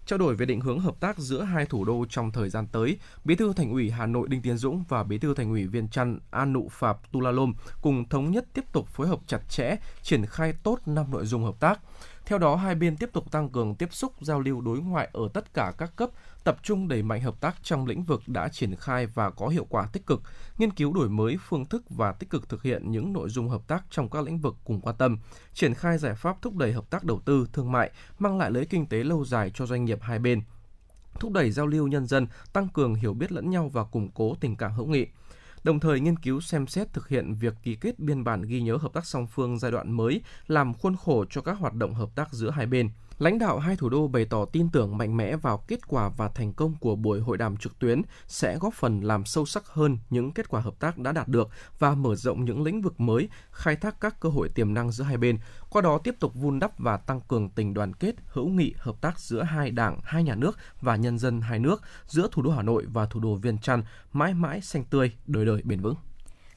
Trao 0.07 0.19
đổi 0.19 0.35
về 0.35 0.47
định 0.47 0.61
hướng 0.61 0.81
hợp 0.81 1.01
tác 1.01 1.19
giữa 1.19 1.43
hai 1.43 1.67
thủ 1.67 1.85
đô 1.85 2.07
trong 2.09 2.31
thời 2.31 2.49
gian 2.49 2.67
tới, 2.73 2.99
Bí 3.25 3.35
thư 3.35 3.53
Thành 3.53 3.71
ủy 3.71 3.91
Hà 3.91 4.07
Nội 4.07 4.29
Đinh 4.29 4.43
Tiến 4.43 4.57
Dũng 4.57 4.85
và 4.89 5.05
Bí 5.05 5.19
thư 5.19 5.35
Thành 5.35 5.51
ủy 5.51 5.67
Viên 5.67 5.89
Chăn 5.89 6.19
An 6.31 6.53
Nụ 6.53 6.69
Phạp 6.69 7.13
Tulalom 7.13 7.55
cùng 7.83 8.09
thống 8.09 8.31
nhất 8.31 8.45
tiếp 8.55 8.65
tục 8.73 8.89
phối 8.89 9.09
hợp 9.09 9.21
chặt 9.27 9.49
chẽ, 9.49 9.77
triển 10.03 10.27
khai 10.27 10.53
tốt 10.63 10.79
năm 10.87 11.07
nội 11.11 11.27
dung 11.27 11.45
hợp 11.45 11.61
tác. 11.61 11.81
Theo 12.27 12.39
đó, 12.39 12.57
hai 12.57 12.75
bên 12.75 12.97
tiếp 12.97 13.11
tục 13.13 13.31
tăng 13.31 13.49
cường 13.49 13.75
tiếp 13.75 13.93
xúc 13.93 14.13
giao 14.21 14.41
lưu 14.41 14.61
đối 14.61 14.79
ngoại 14.79 15.09
ở 15.13 15.29
tất 15.35 15.55
cả 15.55 15.73
các 15.79 15.97
cấp, 15.97 16.11
tập 16.45 16.57
trung 16.63 16.89
đẩy 16.89 17.03
mạnh 17.03 17.21
hợp 17.21 17.41
tác 17.41 17.57
trong 17.63 17.87
lĩnh 17.87 18.03
vực 18.03 18.23
đã 18.27 18.49
triển 18.49 18.77
khai 18.77 19.07
và 19.07 19.31
có 19.31 19.49
hiệu 19.49 19.67
quả 19.69 19.89
tích 19.93 20.07
cực, 20.07 20.23
nghiên 20.59 20.71
cứu 20.71 20.93
đổi 20.93 21.09
mới 21.09 21.37
phương 21.49 21.67
thức 21.67 21.83
và 21.91 22.13
tích 22.13 22.31
cực 22.31 22.49
thực 22.49 22.63
hiện 22.63 22.91
những 22.91 23.13
nội 23.13 23.29
dung 23.29 23.49
hợp 23.49 23.69
tác 23.69 23.85
trong 23.91 24.11
các 24.11 24.25
lĩnh 24.25 24.39
vực 24.39 24.57
cùng 24.65 24.81
quan 24.81 24.97
tâm, 24.97 25.19
triển 25.55 25.75
khai 25.75 25.99
giải 25.99 26.15
pháp 26.15 26.43
thúc 26.43 26.57
đẩy 26.57 26.73
hợp 26.73 26.91
tác 26.91 27.05
đầu 27.05 27.21
tư, 27.25 27.47
thương 27.53 27.73
mại, 27.73 27.91
mang 28.19 28.39
lại 28.39 28.51
lợi 28.51 28.67
kinh 28.67 28.87
tế 28.87 29.05
lâu 29.05 29.25
dài 29.25 29.51
cho 29.55 29.67
doanh 29.67 29.85
nghiệp 29.85 29.99
hai 30.03 30.19
bên 30.19 30.43
thúc 31.21 31.33
đẩy 31.33 31.51
giao 31.51 31.67
lưu 31.67 31.89
nhân 31.89 32.07
dân, 32.07 32.27
tăng 32.53 32.69
cường 32.69 32.95
hiểu 32.95 33.15
biết 33.15 33.33
lẫn 33.33 33.51
nhau 33.51 33.69
và 33.69 33.85
củng 33.85 34.11
cố 34.15 34.35
tình 34.41 34.57
cảm 34.57 34.73
hữu 34.73 34.87
nghị 34.87 35.07
đồng 35.65 35.81
thời 35.81 36.01
nghiên 36.01 36.19
cứu 36.19 36.41
xem 36.41 36.67
xét 36.67 36.93
thực 36.93 37.09
hiện 37.09 37.35
việc 37.35 37.55
ký 37.63 37.77
kết 37.81 37.99
biên 37.99 38.25
bản 38.25 38.43
ghi 38.43 38.61
nhớ 38.61 38.77
hợp 38.77 38.93
tác 38.93 39.07
song 39.07 39.27
phương 39.27 39.59
giai 39.59 39.71
đoạn 39.71 39.93
mới, 39.93 40.21
làm 40.47 40.75
khuôn 40.75 40.97
khổ 40.97 41.25
cho 41.31 41.41
các 41.41 41.59
hoạt 41.59 41.75
động 41.75 41.95
hợp 41.95 42.09
tác 42.15 42.33
giữa 42.33 42.51
hai 42.51 42.67
bên. 42.67 42.91
Lãnh 43.23 43.39
đạo 43.39 43.59
hai 43.59 43.77
thủ 43.77 43.89
đô 43.89 44.09
bày 44.09 44.25
tỏ 44.25 44.45
tin 44.45 44.69
tưởng 44.71 44.99
mạnh 44.99 45.17
mẽ 45.17 45.37
vào 45.37 45.65
kết 45.69 45.89
quả 45.89 46.09
và 46.17 46.29
thành 46.29 46.53
công 46.53 46.75
của 46.81 46.97
buổi 46.97 47.21
hội 47.21 47.39
đàm 47.39 47.57
trực 47.57 47.79
tuyến 47.79 48.03
sẽ 48.27 48.59
góp 48.59 48.75
phần 48.75 49.01
làm 49.01 49.25
sâu 49.25 49.47
sắc 49.47 49.67
hơn 49.67 49.99
những 50.11 50.33
kết 50.33 50.49
quả 50.49 50.61
hợp 50.61 50.75
tác 50.79 50.99
đã 50.99 51.13
đạt 51.13 51.29
được 51.29 51.49
và 51.79 51.95
mở 51.95 52.15
rộng 52.15 52.45
những 52.45 52.63
lĩnh 52.63 52.83
vực 52.83 53.01
mới, 53.01 53.29
khai 53.51 53.77
thác 53.77 54.01
các 54.01 54.21
cơ 54.21 54.29
hội 54.29 54.49
tiềm 54.49 54.75
năng 54.75 54.93
giữa 54.93 55.05
hai 55.05 55.17
bên, 55.17 55.39
qua 55.71 55.83
đó 55.83 55.99
tiếp 55.99 56.15
tục 56.21 56.35
vun 56.35 56.59
đắp 56.59 56.79
và 56.79 56.97
tăng 56.97 57.21
cường 57.21 57.51
tình 57.51 57.75
đoàn 57.75 57.93
kết, 57.95 58.15
hữu 58.27 58.49
nghị, 58.49 58.75
hợp 58.79 59.01
tác 59.01 59.21
giữa 59.21 59.43
hai 59.43 59.71
đảng, 59.71 59.99
hai 60.05 60.25
nhà 60.25 60.35
nước 60.35 60.59
và 60.81 60.97
nhân 60.97 61.19
dân 61.19 61.41
hai 61.41 61.59
nước, 61.59 61.83
giữa 62.07 62.29
thủ 62.33 62.43
đô 62.43 62.51
Hà 62.51 62.63
Nội 62.63 62.85
và 62.89 63.07
thủ 63.07 63.21
đô 63.21 63.35
Viên 63.35 63.59
Chăn 63.59 63.83
mãi 64.13 64.35
mãi 64.35 64.61
xanh 64.61 64.85
tươi, 64.85 65.13
đời 65.27 65.47
đời 65.47 65.63
bền 65.65 65.81
vững. 65.81 65.95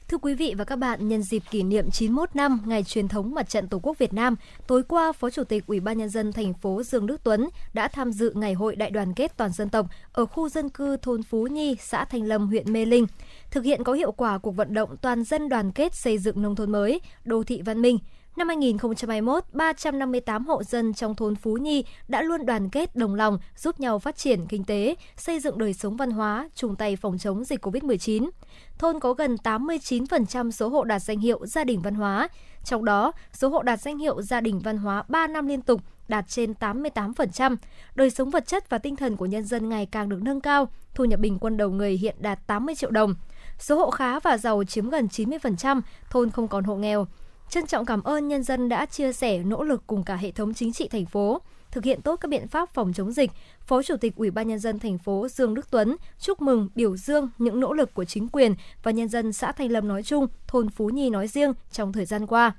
Thưa 0.08 0.18
quý 0.18 0.34
vị 0.34 0.54
và 0.58 0.64
các 0.64 0.76
bạn, 0.76 1.08
nhân 1.08 1.22
dịp 1.22 1.42
kỷ 1.50 1.62
niệm 1.62 1.90
91 1.90 2.36
năm 2.36 2.60
ngày 2.66 2.84
truyền 2.84 3.08
thống 3.08 3.34
Mặt 3.34 3.48
trận 3.48 3.68
Tổ 3.68 3.78
quốc 3.82 3.98
Việt 3.98 4.12
Nam, 4.12 4.36
tối 4.66 4.82
qua 4.82 5.12
Phó 5.12 5.30
Chủ 5.30 5.44
tịch 5.44 5.66
Ủy 5.66 5.80
ban 5.80 5.98
nhân 5.98 6.08
dân 6.08 6.32
thành 6.32 6.54
phố 6.54 6.82
Dương 6.82 7.06
Đức 7.06 7.20
Tuấn 7.24 7.48
đã 7.74 7.88
tham 7.88 8.12
dự 8.12 8.32
ngày 8.34 8.54
hội 8.54 8.76
đại 8.76 8.90
đoàn 8.90 9.14
kết 9.14 9.36
toàn 9.36 9.52
dân 9.52 9.68
tộc 9.68 9.86
ở 10.12 10.26
khu 10.26 10.48
dân 10.48 10.68
cư 10.68 10.96
thôn 10.96 11.22
Phú 11.22 11.46
Nhi, 11.46 11.76
xã 11.80 12.04
Thanh 12.04 12.22
Lâm, 12.22 12.46
huyện 12.46 12.72
Mê 12.72 12.84
Linh, 12.84 13.06
thực 13.50 13.64
hiện 13.64 13.84
có 13.84 13.92
hiệu 13.92 14.12
quả 14.12 14.38
cuộc 14.38 14.50
vận 14.50 14.74
động 14.74 14.96
toàn 15.02 15.24
dân 15.24 15.48
đoàn 15.48 15.72
kết 15.72 15.94
xây 15.94 16.18
dựng 16.18 16.42
nông 16.42 16.56
thôn 16.56 16.72
mới, 16.72 17.00
đô 17.24 17.44
thị 17.44 17.62
văn 17.62 17.82
minh. 17.82 17.98
Năm 18.36 18.48
2021, 18.48 19.44
358 19.52 20.46
hộ 20.46 20.62
dân 20.62 20.94
trong 20.94 21.14
thôn 21.14 21.34
Phú 21.34 21.56
Nhi 21.56 21.84
đã 22.08 22.22
luôn 22.22 22.46
đoàn 22.46 22.68
kết 22.70 22.96
đồng 22.96 23.14
lòng 23.14 23.38
giúp 23.56 23.80
nhau 23.80 23.98
phát 23.98 24.16
triển 24.16 24.46
kinh 24.46 24.64
tế, 24.64 24.94
xây 25.16 25.40
dựng 25.40 25.58
đời 25.58 25.74
sống 25.74 25.96
văn 25.96 26.10
hóa, 26.10 26.48
chung 26.54 26.76
tay 26.76 26.96
phòng 26.96 27.18
chống 27.18 27.44
dịch 27.44 27.66
COVID-19. 27.66 28.30
Thôn 28.78 29.00
có 29.00 29.12
gần 29.12 29.36
89% 29.44 30.50
số 30.50 30.68
hộ 30.68 30.84
đạt 30.84 31.02
danh 31.02 31.18
hiệu 31.18 31.46
gia 31.46 31.64
đình 31.64 31.82
văn 31.82 31.94
hóa, 31.94 32.28
trong 32.64 32.84
đó 32.84 33.12
số 33.32 33.48
hộ 33.48 33.62
đạt 33.62 33.80
danh 33.80 33.98
hiệu 33.98 34.22
gia 34.22 34.40
đình 34.40 34.58
văn 34.58 34.78
hóa 34.78 35.04
3 35.08 35.26
năm 35.26 35.46
liên 35.46 35.62
tục 35.62 35.80
đạt 36.08 36.28
trên 36.28 36.54
88%. 36.60 37.56
Đời 37.94 38.10
sống 38.10 38.30
vật 38.30 38.46
chất 38.46 38.70
và 38.70 38.78
tinh 38.78 38.96
thần 38.96 39.16
của 39.16 39.26
nhân 39.26 39.44
dân 39.44 39.68
ngày 39.68 39.86
càng 39.86 40.08
được 40.08 40.22
nâng 40.22 40.40
cao, 40.40 40.68
thu 40.94 41.04
nhập 41.04 41.20
bình 41.20 41.38
quân 41.38 41.56
đầu 41.56 41.70
người 41.70 41.92
hiện 41.92 42.16
đạt 42.18 42.46
80 42.46 42.74
triệu 42.74 42.90
đồng. 42.90 43.14
Số 43.58 43.78
hộ 43.78 43.90
khá 43.90 44.20
và 44.20 44.38
giàu 44.38 44.64
chiếm 44.64 44.90
gần 44.90 45.06
90%, 45.06 45.80
thôn 46.10 46.30
không 46.30 46.48
còn 46.48 46.64
hộ 46.64 46.76
nghèo. 46.76 47.06
Trân 47.50 47.66
trọng 47.66 47.84
cảm 47.84 48.02
ơn 48.02 48.28
nhân 48.28 48.42
dân 48.42 48.68
đã 48.68 48.86
chia 48.86 49.12
sẻ 49.12 49.38
nỗ 49.38 49.62
lực 49.62 49.82
cùng 49.86 50.04
cả 50.04 50.16
hệ 50.16 50.30
thống 50.30 50.54
chính 50.54 50.72
trị 50.72 50.88
thành 50.88 51.06
phố 51.06 51.40
thực 51.70 51.84
hiện 51.84 52.02
tốt 52.02 52.16
các 52.16 52.28
biện 52.28 52.48
pháp 52.48 52.74
phòng 52.74 52.92
chống 52.92 53.12
dịch. 53.12 53.30
Phó 53.60 53.82
Chủ 53.82 53.96
tịch 53.96 54.16
Ủy 54.16 54.30
ban 54.30 54.48
nhân 54.48 54.58
dân 54.58 54.78
thành 54.78 54.98
phố 54.98 55.28
Dương 55.28 55.54
Đức 55.54 55.70
Tuấn 55.70 55.96
chúc 56.18 56.42
mừng, 56.42 56.68
biểu 56.74 56.96
dương 56.96 57.28
những 57.38 57.60
nỗ 57.60 57.72
lực 57.72 57.94
của 57.94 58.04
chính 58.04 58.28
quyền 58.28 58.54
và 58.82 58.90
nhân 58.90 59.08
dân 59.08 59.32
xã 59.32 59.52
Thanh 59.52 59.70
Lâm 59.70 59.88
nói 59.88 60.02
chung, 60.02 60.26
thôn 60.46 60.68
Phú 60.68 60.88
Nhi 60.88 61.10
nói 61.10 61.28
riêng 61.28 61.52
trong 61.72 61.92
thời 61.92 62.04
gian 62.04 62.26
qua. 62.26 62.52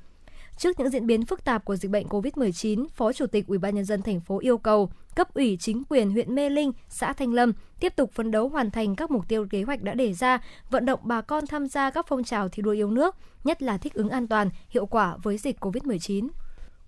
Trước 0.58 0.80
những 0.80 0.90
diễn 0.90 1.08
biến 1.08 1.26
phức 1.26 1.44
tạp 1.44 1.66
của 1.66 1.76
dịch 1.76 1.92
bệnh 1.92 2.08
COVID-19, 2.08 2.88
Phó 2.96 3.14
Chủ 3.14 3.28
tịch 3.28 3.48
Ủy 3.48 3.58
ban 3.58 3.76
nhân 3.76 3.86
dân 3.86 4.02
thành 4.02 4.20
phố 4.20 4.40
yêu 4.40 4.58
cầu 4.58 4.90
cấp 5.18 5.34
ủy 5.34 5.58
chính 5.60 5.84
quyền 5.90 6.12
huyện 6.12 6.36
Mê 6.36 6.50
Linh, 6.50 6.72
xã 6.90 7.14
Thanh 7.14 7.34
Lâm 7.34 7.54
tiếp 7.80 7.94
tục 7.96 8.12
phấn 8.14 8.32
đấu 8.32 8.50
hoàn 8.50 8.72
thành 8.72 8.96
các 8.96 9.12
mục 9.12 9.28
tiêu 9.28 9.48
kế 9.50 9.64
hoạch 9.64 9.82
đã 9.82 9.94
đề 9.94 10.14
ra, 10.14 10.40
vận 10.70 10.86
động 10.86 11.00
bà 11.04 11.22
con 11.22 11.48
tham 11.48 11.68
gia 11.68 11.92
các 11.92 12.06
phong 12.10 12.24
trào 12.24 12.50
thi 12.50 12.64
đua 12.64 12.72
yêu 12.72 12.92
nước, 12.92 13.16
nhất 13.44 13.62
là 13.62 13.78
thích 13.78 13.94
ứng 13.94 14.10
an 14.10 14.28
toàn, 14.28 14.50
hiệu 14.70 14.86
quả 14.86 15.18
với 15.24 15.38
dịch 15.38 15.60
COVID-19. 15.60 16.28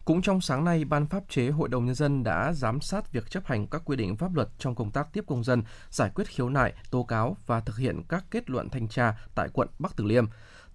Cũng 0.05 0.21
trong 0.21 0.41
sáng 0.41 0.65
nay, 0.65 0.86
Ban 0.86 1.07
pháp 1.07 1.23
chế 1.30 1.49
Hội 1.49 1.69
đồng 1.69 1.86
Nhân 1.86 1.95
dân 1.95 2.23
đã 2.23 2.53
giám 2.53 2.82
sát 2.82 3.13
việc 3.13 3.32
chấp 3.32 3.45
hành 3.45 3.67
các 3.67 3.82
quy 3.86 3.95
định 3.95 4.17
pháp 4.17 4.36
luật 4.36 4.49
trong 4.59 4.75
công 4.75 4.91
tác 4.91 5.13
tiếp 5.13 5.23
công 5.27 5.43
dân, 5.43 5.63
giải 5.89 6.09
quyết 6.15 6.27
khiếu 6.27 6.49
nại, 6.49 6.73
tố 6.91 7.03
cáo 7.03 7.38
và 7.45 7.59
thực 7.59 7.77
hiện 7.77 8.01
các 8.09 8.25
kết 8.32 8.49
luận 8.49 8.69
thanh 8.69 8.88
tra 8.88 9.17
tại 9.36 9.49
quận 9.53 9.67
Bắc 9.80 9.95
Từ 9.97 10.03
Liêm. 10.05 10.25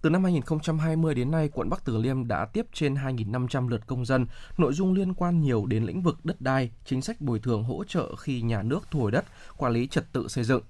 Từ 0.05 0.09
năm 0.09 0.23
2020 0.23 1.15
đến 1.15 1.31
nay, 1.31 1.49
quận 1.53 1.69
Bắc 1.69 1.85
Từ 1.85 1.97
Liêm 1.97 2.27
đã 2.27 2.45
tiếp 2.45 2.65
trên 2.73 2.93
2.500 2.93 3.67
lượt 3.67 3.87
công 3.87 4.05
dân, 4.05 4.27
nội 4.57 4.73
dung 4.73 4.93
liên 4.93 5.13
quan 5.13 5.41
nhiều 5.41 5.65
đến 5.65 5.83
lĩnh 5.83 6.01
vực 6.01 6.25
đất 6.25 6.41
đai, 6.41 6.71
chính 6.85 7.01
sách 7.01 7.21
bồi 7.21 7.39
thường 7.39 7.63
hỗ 7.63 7.83
trợ 7.83 8.15
khi 8.15 8.41
nhà 8.41 8.61
nước 8.61 8.87
thu 8.91 8.99
hồi 8.99 9.11
đất, 9.11 9.25
quản 9.57 9.73
lý 9.73 9.87
trật 9.87 10.13
tự 10.13 10.27
xây 10.27 10.43
dựng. 10.43 10.61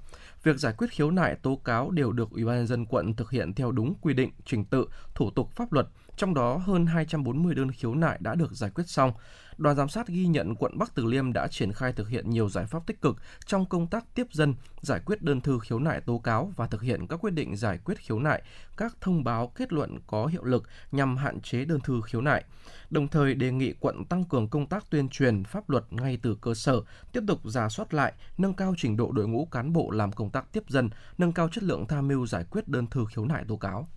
Việc 0.43 0.57
giải 0.57 0.73
quyết 0.77 0.87
khiếu 0.91 1.11
nại 1.11 1.35
tố 1.35 1.55
cáo 1.55 1.91
đều 1.91 2.11
được 2.11 2.31
Ủy 2.31 2.45
ban 2.45 2.55
nhân 2.55 2.67
dân 2.67 2.85
quận 2.85 3.13
thực 3.13 3.31
hiện 3.31 3.53
theo 3.53 3.71
đúng 3.71 3.93
quy 4.01 4.13
định, 4.13 4.31
trình 4.45 4.65
tự, 4.65 4.87
thủ 5.15 5.29
tục 5.29 5.51
pháp 5.51 5.73
luật, 5.73 5.87
trong 6.17 6.33
đó 6.33 6.57
hơn 6.57 6.85
240 6.85 7.55
đơn 7.55 7.71
khiếu 7.71 7.95
nại 7.95 8.17
đã 8.21 8.35
được 8.35 8.51
giải 8.51 8.69
quyết 8.69 8.87
xong. 8.87 9.11
Đoàn 9.57 9.75
giám 9.75 9.89
sát 9.89 10.07
ghi 10.07 10.27
nhận 10.27 10.55
quận 10.55 10.77
Bắc 10.77 10.95
Từ 10.95 11.05
Liêm 11.05 11.33
đã 11.33 11.47
triển 11.47 11.73
khai 11.73 11.93
thực 11.93 12.09
hiện 12.09 12.29
nhiều 12.29 12.49
giải 12.49 12.65
pháp 12.65 12.87
tích 12.87 13.01
cực 13.01 13.17
trong 13.45 13.65
công 13.65 13.87
tác 13.87 14.05
tiếp 14.15 14.27
dân, 14.31 14.55
giải 14.81 14.99
quyết 15.05 15.21
đơn 15.21 15.41
thư 15.41 15.59
khiếu 15.59 15.79
nại 15.79 16.01
tố 16.01 16.17
cáo 16.17 16.51
và 16.55 16.67
thực 16.67 16.81
hiện 16.81 17.07
các 17.07 17.17
quyết 17.21 17.33
định 17.33 17.55
giải 17.55 17.79
quyết 17.85 17.97
khiếu 17.97 18.19
nại, 18.19 18.43
các 18.77 18.97
thông 19.01 19.23
báo 19.23 19.47
kết 19.47 19.73
luận 19.73 19.99
có 20.07 20.25
hiệu 20.25 20.43
lực 20.43 20.63
nhằm 20.91 21.17
hạn 21.17 21.41
chế 21.41 21.65
đơn 21.65 21.79
thư 21.81 22.01
khiếu 22.05 22.21
nại. 22.21 22.43
Đồng 22.89 23.07
thời 23.07 23.33
đề 23.33 23.51
nghị 23.51 23.73
quận 23.79 24.05
tăng 24.05 24.23
cường 24.23 24.47
công 24.47 24.67
tác 24.67 24.89
tuyên 24.89 25.09
truyền 25.09 25.43
pháp 25.43 25.69
luật 25.69 25.83
ngay 25.89 26.19
từ 26.21 26.37
cơ 26.41 26.53
sở, 26.53 26.81
tiếp 27.11 27.23
tục 27.27 27.39
giả 27.45 27.69
soát 27.69 27.93
lại, 27.93 28.13
nâng 28.37 28.53
cao 28.53 28.73
trình 28.77 28.97
độ 28.97 29.11
đội 29.11 29.27
ngũ 29.27 29.45
cán 29.45 29.73
bộ 29.73 29.91
làm 29.91 30.11
công 30.11 30.29
tác 30.29 30.51
tiếp 30.51 30.63
dân, 30.67 30.89
nâng 31.17 31.31
cao 31.31 31.49
chất 31.49 31.63
lượng 31.63 31.87
tham 31.87 32.07
mưu 32.07 32.27
giải 32.27 32.45
quyết 32.49 32.67
đơn 32.67 32.87
thư 32.87 33.05
khiếu 33.09 33.25
nại 33.25 33.43
tố 33.47 33.57
cáo 33.57 33.87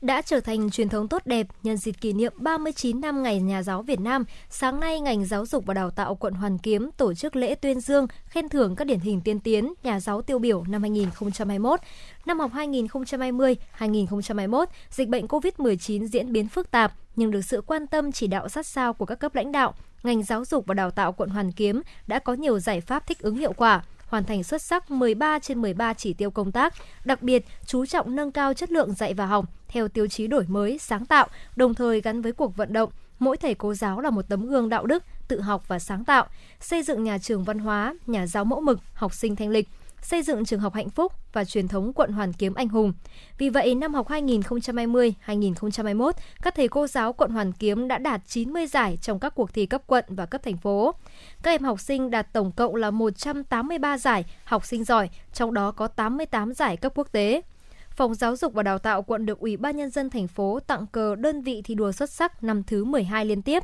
đã 0.00 0.22
trở 0.22 0.40
thành 0.40 0.70
truyền 0.70 0.88
thống 0.88 1.08
tốt 1.08 1.26
đẹp 1.26 1.46
nhân 1.62 1.76
dịp 1.76 1.92
kỷ 2.00 2.12
niệm 2.12 2.32
39 2.36 3.00
năm 3.00 3.22
Ngày 3.22 3.40
Nhà 3.40 3.62
giáo 3.62 3.82
Việt 3.82 4.00
Nam. 4.00 4.24
Sáng 4.50 4.80
nay, 4.80 5.00
ngành 5.00 5.24
giáo 5.24 5.46
dục 5.46 5.66
và 5.66 5.74
đào 5.74 5.90
tạo 5.90 6.14
quận 6.14 6.34
Hoàn 6.34 6.58
Kiếm 6.58 6.90
tổ 6.96 7.14
chức 7.14 7.36
lễ 7.36 7.54
tuyên 7.54 7.80
dương, 7.80 8.06
khen 8.26 8.48
thưởng 8.48 8.76
các 8.76 8.84
điển 8.84 9.00
hình 9.00 9.20
tiên 9.20 9.40
tiến 9.40 9.74
nhà 9.82 10.00
giáo 10.00 10.22
tiêu 10.22 10.38
biểu 10.38 10.64
năm 10.68 10.82
2021. 10.82 11.80
Năm 12.26 12.40
học 12.40 12.50
2020-2021, 12.54 14.66
dịch 14.90 15.08
bệnh 15.08 15.26
COVID-19 15.26 16.06
diễn 16.06 16.32
biến 16.32 16.48
phức 16.48 16.70
tạp, 16.70 16.92
nhưng 17.16 17.30
được 17.30 17.42
sự 17.42 17.62
quan 17.66 17.86
tâm 17.86 18.12
chỉ 18.12 18.26
đạo 18.26 18.48
sát 18.48 18.66
sao 18.66 18.92
của 18.92 19.06
các 19.06 19.14
cấp 19.14 19.34
lãnh 19.34 19.52
đạo, 19.52 19.74
ngành 20.02 20.22
giáo 20.22 20.44
dục 20.44 20.66
và 20.66 20.74
đào 20.74 20.90
tạo 20.90 21.12
quận 21.12 21.28
Hoàn 21.28 21.52
Kiếm 21.52 21.82
đã 22.06 22.18
có 22.18 22.34
nhiều 22.34 22.58
giải 22.58 22.80
pháp 22.80 23.06
thích 23.06 23.18
ứng 23.18 23.36
hiệu 23.36 23.52
quả 23.52 23.82
hoàn 24.06 24.24
thành 24.24 24.44
xuất 24.44 24.62
sắc 24.62 24.90
13 24.90 25.38
trên 25.38 25.62
13 25.62 25.94
chỉ 25.94 26.14
tiêu 26.14 26.30
công 26.30 26.52
tác, 26.52 26.74
đặc 27.04 27.22
biệt 27.22 27.44
chú 27.66 27.86
trọng 27.86 28.16
nâng 28.16 28.32
cao 28.32 28.54
chất 28.54 28.70
lượng 28.70 28.94
dạy 28.94 29.14
và 29.14 29.26
học 29.26 29.44
theo 29.68 29.88
tiêu 29.88 30.06
chí 30.06 30.26
đổi 30.26 30.44
mới, 30.48 30.78
sáng 30.78 31.06
tạo, 31.06 31.28
đồng 31.56 31.74
thời 31.74 32.00
gắn 32.00 32.22
với 32.22 32.32
cuộc 32.32 32.56
vận 32.56 32.72
động 32.72 32.90
mỗi 33.18 33.36
thầy 33.36 33.54
cô 33.54 33.74
giáo 33.74 34.00
là 34.00 34.10
một 34.10 34.28
tấm 34.28 34.46
gương 34.46 34.68
đạo 34.68 34.86
đức, 34.86 35.02
tự 35.28 35.40
học 35.40 35.68
và 35.68 35.78
sáng 35.78 36.04
tạo, 36.04 36.26
xây 36.60 36.82
dựng 36.82 37.04
nhà 37.04 37.18
trường 37.18 37.44
văn 37.44 37.58
hóa, 37.58 37.94
nhà 38.06 38.26
giáo 38.26 38.44
mẫu 38.44 38.60
mực, 38.60 38.78
học 38.94 39.14
sinh 39.14 39.36
thanh 39.36 39.50
lịch, 39.50 39.68
xây 40.02 40.22
dựng 40.22 40.44
trường 40.44 40.60
học 40.60 40.74
hạnh 40.74 40.90
phúc 40.90 41.12
và 41.32 41.44
truyền 41.44 41.68
thống 41.68 41.92
quận 41.92 42.12
Hoàn 42.12 42.32
Kiếm 42.32 42.54
anh 42.54 42.68
hùng. 42.68 42.92
Vì 43.38 43.48
vậy, 43.48 43.74
năm 43.74 43.94
học 43.94 44.08
2020-2021, 44.08 46.12
các 46.42 46.54
thầy 46.54 46.68
cô 46.68 46.86
giáo 46.86 47.12
quận 47.12 47.30
Hoàn 47.30 47.52
Kiếm 47.52 47.88
đã 47.88 47.98
đạt 47.98 48.20
90 48.26 48.66
giải 48.66 48.98
trong 49.02 49.20
các 49.20 49.34
cuộc 49.34 49.52
thi 49.52 49.66
cấp 49.66 49.82
quận 49.86 50.04
và 50.08 50.26
cấp 50.26 50.42
thành 50.42 50.56
phố. 50.56 50.94
Các 51.42 51.50
em 51.50 51.64
học 51.64 51.80
sinh 51.80 52.10
đạt 52.10 52.32
tổng 52.32 52.52
cộng 52.52 52.74
là 52.74 52.90
183 52.90 53.98
giải 53.98 54.24
học 54.44 54.66
sinh 54.66 54.84
giỏi, 54.84 55.08
trong 55.32 55.54
đó 55.54 55.72
có 55.72 55.88
88 55.88 56.54
giải 56.54 56.76
cấp 56.76 56.92
quốc 56.94 57.12
tế. 57.12 57.42
Phòng 57.90 58.14
Giáo 58.14 58.36
dục 58.36 58.54
và 58.54 58.62
Đào 58.62 58.78
tạo 58.78 59.02
quận 59.02 59.26
được 59.26 59.40
Ủy 59.40 59.56
ban 59.56 59.76
Nhân 59.76 59.90
dân 59.90 60.10
thành 60.10 60.28
phố 60.28 60.60
tặng 60.66 60.86
cờ 60.86 61.14
đơn 61.14 61.42
vị 61.42 61.62
thi 61.64 61.74
đua 61.74 61.92
xuất 61.92 62.10
sắc 62.10 62.44
năm 62.44 62.62
thứ 62.62 62.84
12 62.84 63.24
liên 63.24 63.42
tiếp. 63.42 63.62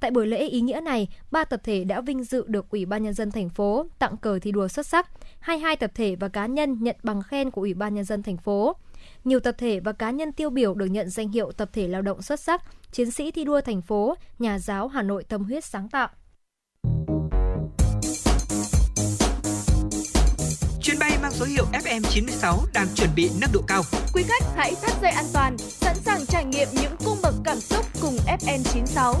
Tại 0.00 0.10
buổi 0.10 0.26
lễ 0.26 0.46
ý 0.46 0.60
nghĩa 0.60 0.80
này, 0.80 1.08
ba 1.30 1.44
tập 1.44 1.60
thể 1.64 1.84
đã 1.84 2.00
vinh 2.00 2.24
dự 2.24 2.44
được 2.46 2.70
Ủy 2.70 2.86
ban 2.86 3.02
Nhân 3.02 3.14
dân 3.14 3.30
thành 3.30 3.48
phố 3.48 3.86
tặng 3.98 4.16
cờ 4.16 4.38
thi 4.38 4.52
đua 4.52 4.68
xuất 4.68 4.86
sắc, 4.86 5.10
22 5.40 5.76
tập 5.76 5.90
thể 5.94 6.16
và 6.20 6.28
cá 6.28 6.46
nhân 6.46 6.76
nhận 6.80 6.96
bằng 7.02 7.22
khen 7.22 7.50
của 7.50 7.60
Ủy 7.60 7.74
ban 7.74 7.94
Nhân 7.94 8.04
dân 8.04 8.22
thành 8.22 8.36
phố. 8.36 8.76
Nhiều 9.24 9.40
tập 9.40 9.54
thể 9.58 9.80
và 9.80 9.92
cá 9.92 10.10
nhân 10.10 10.32
tiêu 10.32 10.50
biểu 10.50 10.74
được 10.74 10.86
nhận 10.86 11.10
danh 11.10 11.28
hiệu 11.28 11.52
tập 11.52 11.70
thể 11.72 11.88
lao 11.88 12.02
động 12.02 12.22
xuất 12.22 12.40
sắc, 12.40 12.62
chiến 12.92 13.10
sĩ 13.10 13.30
thi 13.30 13.44
đua 13.44 13.60
thành 13.60 13.82
phố, 13.82 14.14
nhà 14.38 14.58
giáo 14.58 14.88
Hà 14.88 15.02
Nội 15.02 15.24
tâm 15.24 15.44
huyết 15.44 15.64
sáng 15.64 15.88
tạo. 15.88 16.08
Chuyến 20.84 20.98
bay 20.98 21.18
mang 21.22 21.32
số 21.32 21.44
hiệu 21.44 21.64
FM96 21.72 22.58
đang 22.72 22.86
chuẩn 22.94 23.10
bị 23.16 23.30
nâng 23.40 23.52
độ 23.52 23.60
cao. 23.66 23.82
Quý 24.14 24.22
khách 24.28 24.42
hãy 24.56 24.74
thắt 24.82 24.92
dây 25.02 25.10
an 25.10 25.24
toàn, 25.32 25.56
sẵn 25.58 25.96
sàng 26.04 26.26
trải 26.26 26.44
nghiệm 26.44 26.68
những 26.72 26.96
cung 27.04 27.18
bậc 27.22 27.34
cảm 27.44 27.60
xúc 27.60 27.86
cùng 28.00 28.16
FN96. 28.26 29.14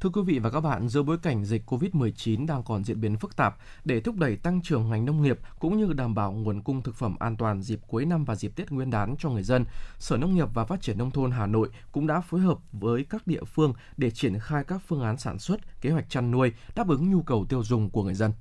Thưa 0.00 0.10
quý 0.10 0.22
vị 0.22 0.38
và 0.38 0.50
các 0.50 0.60
bạn, 0.60 0.88
giữa 0.88 1.02
bối 1.02 1.18
cảnh 1.18 1.44
dịch 1.44 1.70
COVID-19 1.70 2.46
đang 2.46 2.62
còn 2.62 2.84
diễn 2.84 3.00
biến 3.00 3.16
phức 3.16 3.36
tạp, 3.36 3.56
để 3.84 4.00
thúc 4.00 4.16
đẩy 4.16 4.36
tăng 4.36 4.62
trưởng 4.62 4.90
ngành 4.90 5.04
nông 5.04 5.22
nghiệp 5.22 5.38
cũng 5.58 5.78
như 5.78 5.92
đảm 5.92 6.14
bảo 6.14 6.32
nguồn 6.32 6.62
cung 6.62 6.82
thực 6.82 6.94
phẩm 6.94 7.16
an 7.18 7.36
toàn 7.36 7.62
dịp 7.62 7.80
cuối 7.86 8.04
năm 8.04 8.24
và 8.24 8.34
dịp 8.34 8.52
Tết 8.56 8.70
Nguyên 8.70 8.90
đán 8.90 9.14
cho 9.18 9.30
người 9.30 9.42
dân, 9.42 9.64
Sở 9.98 10.16
Nông 10.16 10.34
nghiệp 10.34 10.48
và 10.54 10.64
Phát 10.64 10.82
triển 10.82 10.98
Nông 10.98 11.10
thôn 11.10 11.30
Hà 11.30 11.46
Nội 11.46 11.68
cũng 11.92 12.06
đã 12.06 12.20
phối 12.20 12.40
hợp 12.40 12.58
với 12.72 13.04
các 13.10 13.26
địa 13.26 13.44
phương 13.44 13.72
để 13.96 14.10
triển 14.10 14.38
khai 14.38 14.64
các 14.64 14.82
phương 14.86 15.02
án 15.02 15.18
sản 15.18 15.38
xuất, 15.38 15.80
kế 15.80 15.90
hoạch 15.90 16.10
chăn 16.10 16.30
nuôi, 16.30 16.52
đáp 16.74 16.88
ứng 16.88 17.10
nhu 17.10 17.22
cầu 17.22 17.46
tiêu 17.48 17.62
dùng 17.62 17.90
của 17.90 18.02
người 18.02 18.14
dân. 18.14 18.32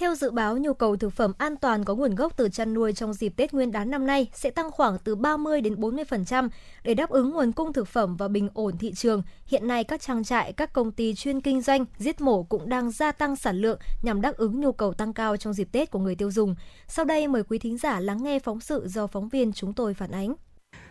Theo 0.00 0.14
dự 0.14 0.30
báo, 0.30 0.56
nhu 0.56 0.74
cầu 0.74 0.96
thực 0.96 1.12
phẩm 1.12 1.32
an 1.38 1.56
toàn 1.56 1.84
có 1.84 1.94
nguồn 1.94 2.14
gốc 2.14 2.32
từ 2.36 2.48
chăn 2.48 2.74
nuôi 2.74 2.92
trong 2.92 3.14
dịp 3.14 3.28
Tết 3.36 3.52
Nguyên 3.52 3.72
đán 3.72 3.90
năm 3.90 4.06
nay 4.06 4.26
sẽ 4.34 4.50
tăng 4.50 4.70
khoảng 4.70 4.98
từ 5.04 5.14
30 5.14 5.60
đến 5.60 5.74
40% 5.74 6.48
để 6.84 6.94
đáp 6.94 7.10
ứng 7.10 7.30
nguồn 7.30 7.52
cung 7.52 7.72
thực 7.72 7.88
phẩm 7.88 8.16
và 8.16 8.28
bình 8.28 8.48
ổn 8.54 8.78
thị 8.78 8.92
trường. 8.92 9.22
Hiện 9.46 9.68
nay 9.68 9.84
các 9.84 10.00
trang 10.00 10.24
trại, 10.24 10.52
các 10.52 10.72
công 10.72 10.92
ty 10.92 11.14
chuyên 11.14 11.40
kinh 11.40 11.60
doanh 11.60 11.84
giết 11.98 12.20
mổ 12.20 12.42
cũng 12.42 12.68
đang 12.68 12.90
gia 12.90 13.12
tăng 13.12 13.36
sản 13.36 13.56
lượng 13.56 13.78
nhằm 14.02 14.20
đáp 14.20 14.36
ứng 14.36 14.60
nhu 14.60 14.72
cầu 14.72 14.92
tăng 14.92 15.12
cao 15.12 15.36
trong 15.36 15.52
dịp 15.52 15.68
Tết 15.72 15.90
của 15.90 15.98
người 15.98 16.14
tiêu 16.14 16.30
dùng. 16.30 16.54
Sau 16.88 17.04
đây 17.04 17.28
mời 17.28 17.42
quý 17.42 17.58
thính 17.58 17.78
giả 17.78 18.00
lắng 18.00 18.22
nghe 18.22 18.38
phóng 18.38 18.60
sự 18.60 18.88
do 18.88 19.06
phóng 19.06 19.28
viên 19.28 19.52
chúng 19.52 19.72
tôi 19.72 19.94
phản 19.94 20.10
ánh. 20.10 20.34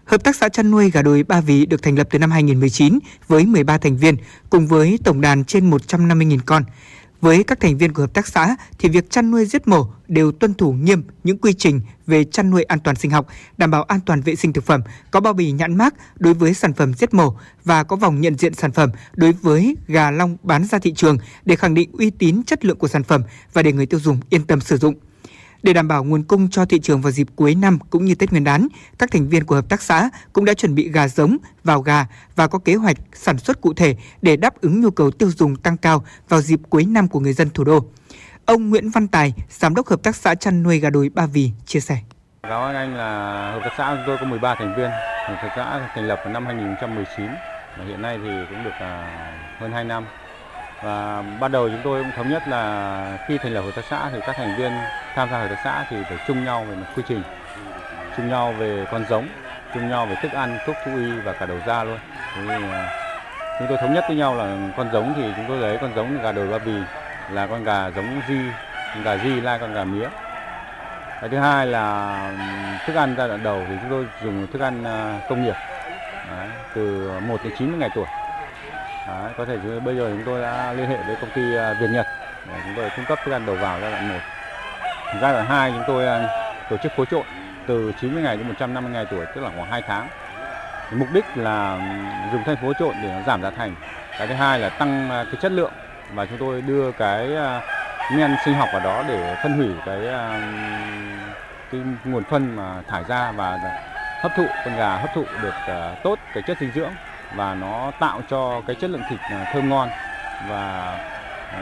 Hợp 0.06 0.24
tác 0.24 0.36
xã 0.36 0.50
chăn 0.50 0.72
nuôi 0.72 0.92
gà 0.92 1.02
đồi 1.02 1.24
Ba 1.24 1.42
Vì 1.42 1.66
được 1.66 1.84
thành 1.84 1.96
lập 1.96 2.08
từ 2.12 2.20
năm 2.20 2.32
2019 2.32 3.00
với 3.28 3.46
13 3.46 3.78
thành 3.78 3.98
viên 3.98 4.16
cùng 4.50 4.68
với 4.68 5.00
tổng 5.04 5.22
đàn 5.22 5.46
trên 5.46 5.70
150.000 5.70 6.40
con. 6.46 6.64
Với 7.22 7.44
các 7.44 7.60
thành 7.60 7.78
viên 7.78 7.94
của 7.94 8.02
hợp 8.02 8.14
tác 8.14 8.28
xã 8.28 8.56
thì 8.80 8.90
việc 8.90 9.10
chăn 9.10 9.32
nuôi 9.32 9.46
giết 9.46 9.68
mổ 9.68 9.88
đều 10.08 10.32
tuân 10.32 10.54
thủ 10.54 10.74
nghiêm 10.74 11.04
những 11.24 11.38
quy 11.38 11.54
trình 11.54 11.82
về 12.08 12.24
chăn 12.24 12.50
nuôi 12.50 12.64
an 12.64 12.80
toàn 12.80 12.96
sinh 12.96 13.12
học, 13.12 13.28
đảm 13.58 13.72
bảo 13.72 13.84
an 13.84 14.00
toàn 14.06 14.22
vệ 14.22 14.36
sinh 14.36 14.54
thực 14.54 14.66
phẩm, 14.66 14.82
có 15.12 15.20
bao 15.20 15.34
bì 15.34 15.52
nhãn 15.52 15.78
mác 15.78 15.94
đối 16.16 16.34
với 16.34 16.54
sản 16.54 16.74
phẩm 16.74 16.94
giết 16.94 17.14
mổ 17.14 17.36
và 17.64 17.84
có 17.84 17.96
vòng 17.96 18.22
nhận 18.22 18.38
diện 18.38 18.54
sản 18.54 18.72
phẩm 18.72 18.92
đối 19.16 19.32
với 19.32 19.76
gà 19.88 20.12
long 20.12 20.38
bán 20.44 20.66
ra 20.66 20.80
thị 20.80 20.94
trường 20.94 21.18
để 21.46 21.56
khẳng 21.56 21.74
định 21.74 21.90
uy 21.94 22.10
tín 22.10 22.44
chất 22.44 22.66
lượng 22.66 22.78
của 22.78 22.88
sản 22.88 23.04
phẩm 23.04 23.24
và 23.54 23.64
để 23.64 23.74
người 23.74 23.86
tiêu 23.86 24.00
dùng 24.00 24.20
yên 24.30 24.44
tâm 24.46 24.62
sử 24.62 24.78
dụng. 24.78 24.96
Để 25.64 25.74
đảm 25.74 25.88
bảo 25.88 26.04
nguồn 26.04 26.24
cung 26.24 26.50
cho 26.50 26.66
thị 26.66 26.80
trường 26.80 27.02
vào 27.02 27.12
dịp 27.12 27.28
cuối 27.36 27.56
năm 27.56 27.80
cũng 27.90 28.06
như 28.06 28.16
Tết 28.16 28.32
Nguyên 28.32 28.44
đán, 28.44 28.68
các 28.98 29.12
thành 29.12 29.30
viên 29.30 29.44
của 29.44 29.56
hợp 29.56 29.70
tác 29.70 29.82
xã 29.82 30.10
cũng 30.34 30.46
đã 30.46 30.54
chuẩn 30.54 30.76
bị 30.76 30.90
gà 30.90 31.08
giống, 31.08 31.38
vào 31.64 31.82
gà 31.82 32.06
và 32.36 32.48
có 32.48 32.60
kế 32.60 32.76
hoạch 32.76 32.98
sản 33.14 33.38
xuất 33.38 33.62
cụ 33.62 33.74
thể 33.74 33.96
để 34.22 34.38
đáp 34.38 34.62
ứng 34.62 34.82
nhu 34.82 34.90
cầu 34.90 35.12
tiêu 35.12 35.32
dùng 35.32 35.56
tăng 35.56 35.78
cao 35.78 36.04
vào 36.30 36.42
dịp 36.42 36.60
cuối 36.70 36.86
năm 36.86 37.08
của 37.08 37.20
người 37.20 37.34
dân 37.34 37.50
thủ 37.50 37.64
đô. 37.64 37.86
Ông 38.46 38.70
Nguyễn 38.70 38.90
Văn 38.90 39.08
Tài, 39.08 39.34
giám 39.50 39.76
đốc 39.76 39.88
hợp 39.88 40.04
tác 40.04 40.16
xã 40.16 40.36
chăn 40.36 40.64
nuôi 40.64 40.80
gà 40.80 40.90
đồi 40.90 41.10
Ba 41.10 41.26
Vì 41.26 41.52
chia 41.66 41.80
sẻ. 41.80 42.00
Cảm 42.44 42.62
ơn 42.62 42.76
anh 42.76 42.96
là 42.96 43.08
hợp 43.52 43.60
tác 43.64 43.74
xã 43.78 43.96
chúng 43.96 44.04
tôi 44.08 44.18
có 44.22 44.26
13 44.26 44.56
thành 44.56 44.76
viên. 44.78 44.90
Hợp 44.90 45.38
tác 45.42 45.54
xã 45.56 45.90
thành 45.96 46.08
lập 46.08 46.20
vào 46.24 46.34
năm 46.34 46.46
2019 46.46 47.26
và 47.78 47.86
hiện 47.86 48.02
nay 48.02 48.18
thì 48.24 48.30
cũng 48.50 48.64
được 48.64 48.72
à, 48.80 49.58
hơn 49.60 49.72
2 49.72 49.84
năm 49.84 50.06
và 50.84 51.24
ban 51.40 51.52
đầu 51.52 51.70
chúng 51.70 51.82
tôi 51.84 52.04
cũng 52.04 52.12
thống 52.16 52.30
nhất 52.30 52.48
là 52.48 53.18
khi 53.28 53.38
thành 53.38 53.54
lập 53.54 53.62
hợp 53.62 53.72
tác 53.76 53.86
xã 53.90 54.10
thì 54.14 54.20
các 54.26 54.36
thành 54.36 54.56
viên 54.56 54.72
tham 55.16 55.30
gia 55.32 55.38
hợp 55.38 55.48
tác 55.50 55.62
xã 55.64 55.86
thì 55.90 55.98
phải 56.10 56.18
chung 56.28 56.46
nhau 56.46 56.66
về 56.70 56.76
mặt 56.76 56.86
quy 56.96 57.04
trình. 57.08 57.24
Chung 58.18 58.30
nhau 58.30 58.54
về 58.60 58.86
con 58.92 59.06
giống 59.10 59.28
chung 59.74 59.90
nhau 59.90 60.06
về 60.06 60.16
thức 60.22 60.32
ăn 60.32 60.58
thuốc 60.66 60.76
thú 60.86 60.92
y 60.96 61.12
và 61.24 61.34
cả 61.34 61.46
đầu 61.46 61.58
ra 61.66 61.84
luôn. 61.84 61.98
Thì 62.36 62.42
à, 62.48 62.90
chúng 63.60 63.68
tôi 63.68 63.78
thống 63.78 63.94
nhất 63.94 64.04
với 64.08 64.18
nhau 64.18 64.36
là 64.36 64.58
con 64.78 64.90
giống 64.94 65.14
thì 65.16 65.24
chúng 65.36 65.46
tôi 65.48 65.58
lấy 65.58 65.78
con 65.82 65.96
giống 65.96 66.24
gà 66.24 66.32
đồi 66.32 66.48
ba 66.48 66.58
bì 66.58 66.74
là 67.32 67.48
con 67.48 67.64
gà 67.64 67.92
giống 67.92 68.22
di 68.28 68.36
con 68.94 69.04
gà 69.04 69.18
di 69.18 69.42
lai 69.42 69.60
con 69.60 69.74
gà 69.74 69.84
mía. 69.84 70.10
Cái 71.22 71.30
thứ 71.30 71.38
hai 71.38 71.68
là 71.68 72.18
thức 72.88 72.96
ăn 72.96 73.16
giai 73.18 73.28
đoạn 73.28 73.44
đầu 73.44 73.66
thì 73.70 73.76
chúng 73.82 73.90
tôi 73.90 74.06
dùng 74.24 74.48
thức 74.54 74.62
ăn 74.62 74.84
à, 74.84 75.20
công 75.30 75.44
nghiệp. 75.44 75.56
Đấy, 76.30 76.48
từ 76.76 77.12
1 77.28 77.38
đến 77.44 77.54
90 77.58 77.80
ngày 77.80 77.90
tuổi. 77.96 78.06
Đấy, 79.10 79.34
có 79.38 79.46
thể 79.46 79.58
bây 79.86 79.96
giờ 79.96 80.10
chúng 80.10 80.24
tôi 80.26 80.42
đã 80.42 80.74
liên 80.74 80.90
hệ 80.90 80.98
với 80.98 81.16
công 81.22 81.30
ty 81.36 81.56
à, 81.56 81.74
Việt 81.74 81.90
Nhật 81.92 82.06
để 82.46 82.54
chúng 82.66 82.76
tôi 82.76 82.90
cung 82.96 83.06
cấp 83.06 83.20
thức 83.26 83.32
ăn 83.32 83.46
đầu 83.46 83.56
vào 83.56 83.80
giai 83.82 83.92
đoạn 83.92 84.08
1. 84.08 84.14
Giai 85.22 85.34
đoạn 85.34 85.46
2 85.46 85.72
chúng 85.72 85.84
tôi 85.88 86.08
à, 86.08 86.20
tổ 86.70 86.78
chức 86.78 86.92
phối 86.96 87.06
trộn 87.06 87.26
từ 87.68 87.92
90 88.02 88.24
ngày 88.24 88.38
đến 88.38 88.48
150 88.48 88.94
ngày 88.94 89.06
tuổi 89.12 89.26
tức 89.36 89.42
là 89.42 89.50
khoảng 89.58 89.72
2 89.72 89.82
tháng. 89.88 90.08
Mục 90.92 91.08
đích 91.14 91.26
là 91.36 91.80
dùng 92.32 92.44
thanh 92.44 92.58
phối 92.58 92.74
trộn 92.80 92.96
để 93.04 93.10
nó 93.10 93.22
giảm 93.24 93.42
giá 93.42 93.50
thành. 93.50 93.76
Cái 94.18 94.28
thứ 94.28 94.34
hai 94.34 94.60
là 94.60 94.70
tăng 94.70 95.10
à, 95.10 95.24
cái 95.24 95.36
chất 95.42 95.52
lượng 95.52 95.72
và 96.14 96.26
chúng 96.26 96.38
tôi 96.38 96.62
đưa 96.62 96.92
cái 96.92 97.30
men 98.18 98.36
sinh 98.46 98.56
học 98.56 98.70
vào 98.72 98.82
đó 98.84 99.04
để 99.08 99.36
phân 99.44 99.54
hủy 99.54 99.68
cái 99.86 100.00
cái 101.72 101.82
nguồn 102.06 102.24
phân 102.24 102.56
mà 102.56 102.82
thải 102.88 103.04
ra 103.04 103.32
và 103.32 103.60
hấp 104.24 104.32
thụ 104.36 104.46
con 104.66 104.76
gà 104.78 104.98
hấp 104.98 105.14
thụ 105.14 105.26
được 105.42 105.54
tốt 106.04 106.20
cái 106.34 106.44
chất 106.48 106.58
dinh 106.60 106.72
dưỡng 106.76 106.92
và 107.36 107.56
nó 107.56 107.92
tạo 108.00 108.22
cho 108.30 108.62
cái 108.68 108.76
chất 108.76 108.90
lượng 108.90 109.04
thịt 109.10 109.20
à, 109.30 109.46
thơm 109.54 109.70
ngon 109.70 109.90
và 110.48 110.98
ờ, 111.56 111.60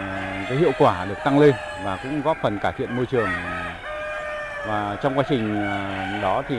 cái 0.49 0.57
hiệu 0.57 0.71
quả 0.77 1.05
được 1.05 1.23
tăng 1.23 1.39
lên 1.39 1.55
và 1.83 1.97
cũng 1.97 2.21
góp 2.21 2.37
phần 2.41 2.59
cải 2.59 2.73
thiện 2.73 2.95
môi 2.95 3.05
trường 3.05 3.27
và 4.67 4.97
trong 5.01 5.17
quá 5.17 5.23
trình 5.27 5.65
à, 5.65 6.05
đó 6.21 6.43
thì 6.47 6.55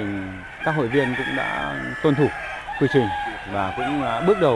các 0.64 0.74
hội 0.74 0.88
viên 0.88 1.16
cũng 1.16 1.36
đã 1.36 1.74
tuân 2.02 2.14
thủ 2.14 2.30
quy 2.78 2.88
trình 2.92 3.08
và 3.46 3.72
cũng 3.76 4.02
à, 4.02 4.20
bước 4.20 4.38
đầu 4.40 4.54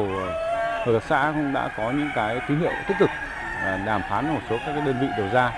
hợp 0.84 0.92
tác 0.92 1.02
xã 1.02 1.30
cũng 1.34 1.52
đã 1.52 1.68
có 1.76 1.90
những 1.90 2.10
cái 2.14 2.40
tín 2.40 2.58
hiệu 2.58 2.72
tích 2.86 2.96
cực 2.98 3.10
đàm 3.84 4.02
phán 4.02 4.28
một 4.28 4.40
số 4.48 4.58
các 4.58 4.72
cái 4.72 4.82
đơn 4.86 4.98
vị 4.98 5.08
đầu 5.16 5.28
ra 5.28 5.52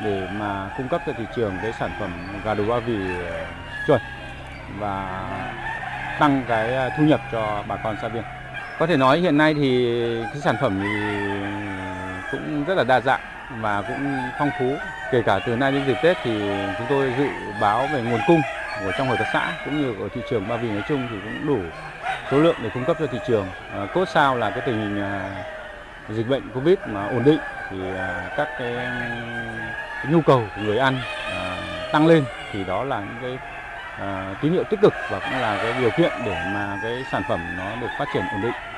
để 0.00 0.26
mà 0.30 0.70
cung 0.76 0.88
cấp 0.88 1.02
cho 1.06 1.12
thị 1.12 1.26
trường 1.34 1.60
cái 1.62 1.72
sản 1.72 1.90
phẩm 1.98 2.10
gà 2.44 2.54
đồ 2.54 2.66
ba 2.66 2.80
vì 2.80 3.20
ờ, 3.20 3.46
chuẩn 3.86 4.00
và 4.78 5.20
tăng 6.18 6.44
cái 6.48 6.90
thu 6.90 7.04
nhập 7.04 7.20
cho 7.30 7.64
bà 7.68 7.76
con 7.76 7.96
xã 7.96 8.08
viên. 8.08 8.39
Có 8.80 8.86
thể 8.86 8.96
nói 8.96 9.20
hiện 9.20 9.36
nay 9.36 9.54
thì 9.54 9.86
cái 10.32 10.42
sản 10.42 10.56
phẩm 10.56 10.80
thì 10.80 10.88
cũng 12.30 12.64
rất 12.64 12.74
là 12.74 12.84
đa 12.84 13.00
dạng 13.00 13.20
và 13.48 13.82
cũng 13.82 14.30
phong 14.38 14.50
phú. 14.52 14.78
Kể 15.10 15.22
cả 15.22 15.40
từ 15.40 15.56
nay 15.56 15.72
đến 15.72 15.84
dịp 15.84 15.98
Tết 16.02 16.18
thì 16.22 16.30
chúng 16.78 16.86
tôi 16.88 17.12
dự 17.12 17.52
báo 17.60 17.86
về 17.86 18.02
nguồn 18.02 18.22
cung 18.22 18.42
của 18.80 18.92
trong 18.92 19.08
hợp 19.08 19.18
tác 19.18 19.28
xã 19.28 19.52
cũng 19.64 19.76
như 19.76 19.94
ở 20.02 20.08
thị 20.12 20.22
trường 20.26 20.48
Ba 20.48 20.56
Vì 20.56 20.70
nói 20.70 20.82
chung 20.82 21.08
thì 21.08 21.16
cũng 21.22 21.46
đủ 21.46 21.72
số 22.30 22.38
lượng 22.38 22.56
để 22.62 22.70
cung 22.70 22.84
cấp 22.84 22.96
cho 23.00 23.06
thị 23.06 23.20
trường. 23.20 23.46
À, 23.74 23.86
cốt 23.92 24.06
sao 24.08 24.36
là 24.36 24.50
cái 24.50 24.62
tình 24.62 24.78
hình 24.78 24.98
à, 24.98 25.44
dịch 26.08 26.26
bệnh 26.26 26.52
Covid 26.52 26.76
mà 26.84 27.04
ổn 27.04 27.24
định 27.24 27.40
thì 27.70 27.94
à, 27.94 28.30
các 28.34 28.48
cái, 28.56 28.76
cái 30.02 30.12
nhu 30.12 30.22
cầu 30.22 30.50
của 30.54 30.60
người 30.60 30.78
ăn 30.78 31.02
à, 31.32 31.56
tăng 31.90 32.06
lên 32.06 32.24
thì 32.52 32.64
đó 32.64 32.84
là 32.84 33.04
những 33.04 33.20
cái 33.20 33.38
à, 33.96 34.34
tín 34.40 34.52
hiệu 34.52 34.64
tích 34.64 34.80
cực 34.82 34.94
và 35.08 35.20
cũng 35.20 35.38
là 35.38 35.58
cái 35.62 35.72
điều 35.72 35.90
kiện 35.90 36.12
để 36.24 36.36
mà 36.44 36.78
cái 36.82 37.04
sản 37.04 37.24
phẩm 37.24 37.56
nó 37.56 37.76
được 37.76 37.92
phát 37.96 38.10
triển 38.10 38.28
ổn 38.30 38.40
định. 38.40 38.69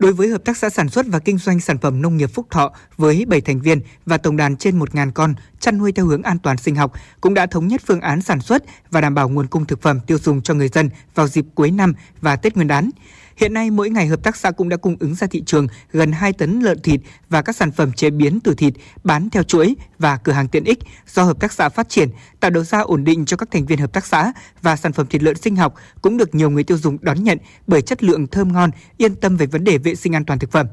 Đối 0.00 0.12
với 0.12 0.28
hợp 0.28 0.44
tác 0.44 0.56
xã 0.56 0.70
sản 0.70 0.88
xuất 0.88 1.06
và 1.08 1.18
kinh 1.18 1.38
doanh 1.38 1.60
sản 1.60 1.78
phẩm 1.78 2.02
nông 2.02 2.16
nghiệp 2.16 2.26
Phúc 2.26 2.46
Thọ 2.50 2.72
với 2.96 3.24
7 3.28 3.40
thành 3.40 3.60
viên 3.60 3.80
và 4.06 4.18
tổng 4.18 4.36
đàn 4.36 4.56
trên 4.56 4.78
1.000 4.78 5.12
con 5.12 5.34
chăn 5.58 5.78
nuôi 5.78 5.92
theo 5.92 6.06
hướng 6.06 6.22
an 6.22 6.38
toàn 6.38 6.56
sinh 6.56 6.74
học, 6.74 6.92
cũng 7.20 7.34
đã 7.34 7.46
thống 7.46 7.68
nhất 7.68 7.82
phương 7.86 8.00
án 8.00 8.22
sản 8.22 8.40
xuất 8.40 8.64
và 8.90 9.00
đảm 9.00 9.14
bảo 9.14 9.28
nguồn 9.28 9.46
cung 9.46 9.64
thực 9.64 9.82
phẩm 9.82 10.00
tiêu 10.06 10.18
dùng 10.18 10.42
cho 10.42 10.54
người 10.54 10.68
dân 10.68 10.90
vào 11.14 11.28
dịp 11.28 11.44
cuối 11.54 11.70
năm 11.70 11.94
và 12.20 12.36
Tết 12.36 12.56
Nguyên 12.56 12.68
đán. 12.68 12.90
Hiện 13.40 13.54
nay, 13.54 13.70
mỗi 13.70 13.90
ngày 13.90 14.06
hợp 14.06 14.22
tác 14.22 14.36
xã 14.36 14.50
cũng 14.50 14.68
đã 14.68 14.76
cung 14.76 14.96
ứng 15.00 15.14
ra 15.14 15.26
thị 15.26 15.42
trường 15.46 15.66
gần 15.92 16.12
2 16.12 16.32
tấn 16.32 16.60
lợn 16.60 16.80
thịt 16.82 17.00
và 17.28 17.42
các 17.42 17.56
sản 17.56 17.72
phẩm 17.72 17.92
chế 17.92 18.10
biến 18.10 18.40
từ 18.40 18.54
thịt 18.54 18.74
bán 19.04 19.30
theo 19.30 19.42
chuỗi 19.42 19.76
và 19.98 20.16
cửa 20.16 20.32
hàng 20.32 20.48
tiện 20.48 20.64
ích 20.64 20.78
do 21.06 21.22
hợp 21.22 21.40
tác 21.40 21.52
xã 21.52 21.68
phát 21.68 21.88
triển, 21.88 22.08
tạo 22.40 22.50
đầu 22.50 22.64
ra 22.64 22.80
ổn 22.80 23.04
định 23.04 23.24
cho 23.24 23.36
các 23.36 23.50
thành 23.50 23.66
viên 23.66 23.78
hợp 23.78 23.92
tác 23.92 24.06
xã 24.06 24.32
và 24.62 24.76
sản 24.76 24.92
phẩm 24.92 25.06
thịt 25.06 25.22
lợn 25.22 25.36
sinh 25.36 25.56
học 25.56 25.74
cũng 26.02 26.16
được 26.16 26.34
nhiều 26.34 26.50
người 26.50 26.64
tiêu 26.64 26.78
dùng 26.78 26.98
đón 27.00 27.24
nhận 27.24 27.38
bởi 27.66 27.82
chất 27.82 28.02
lượng 28.02 28.26
thơm 28.26 28.52
ngon, 28.52 28.70
yên 28.96 29.14
tâm 29.14 29.36
về 29.36 29.46
vấn 29.46 29.64
đề 29.64 29.78
vệ 29.78 29.94
sinh 29.94 30.14
an 30.14 30.24
toàn 30.24 30.38
thực 30.38 30.52
phẩm. 30.52 30.66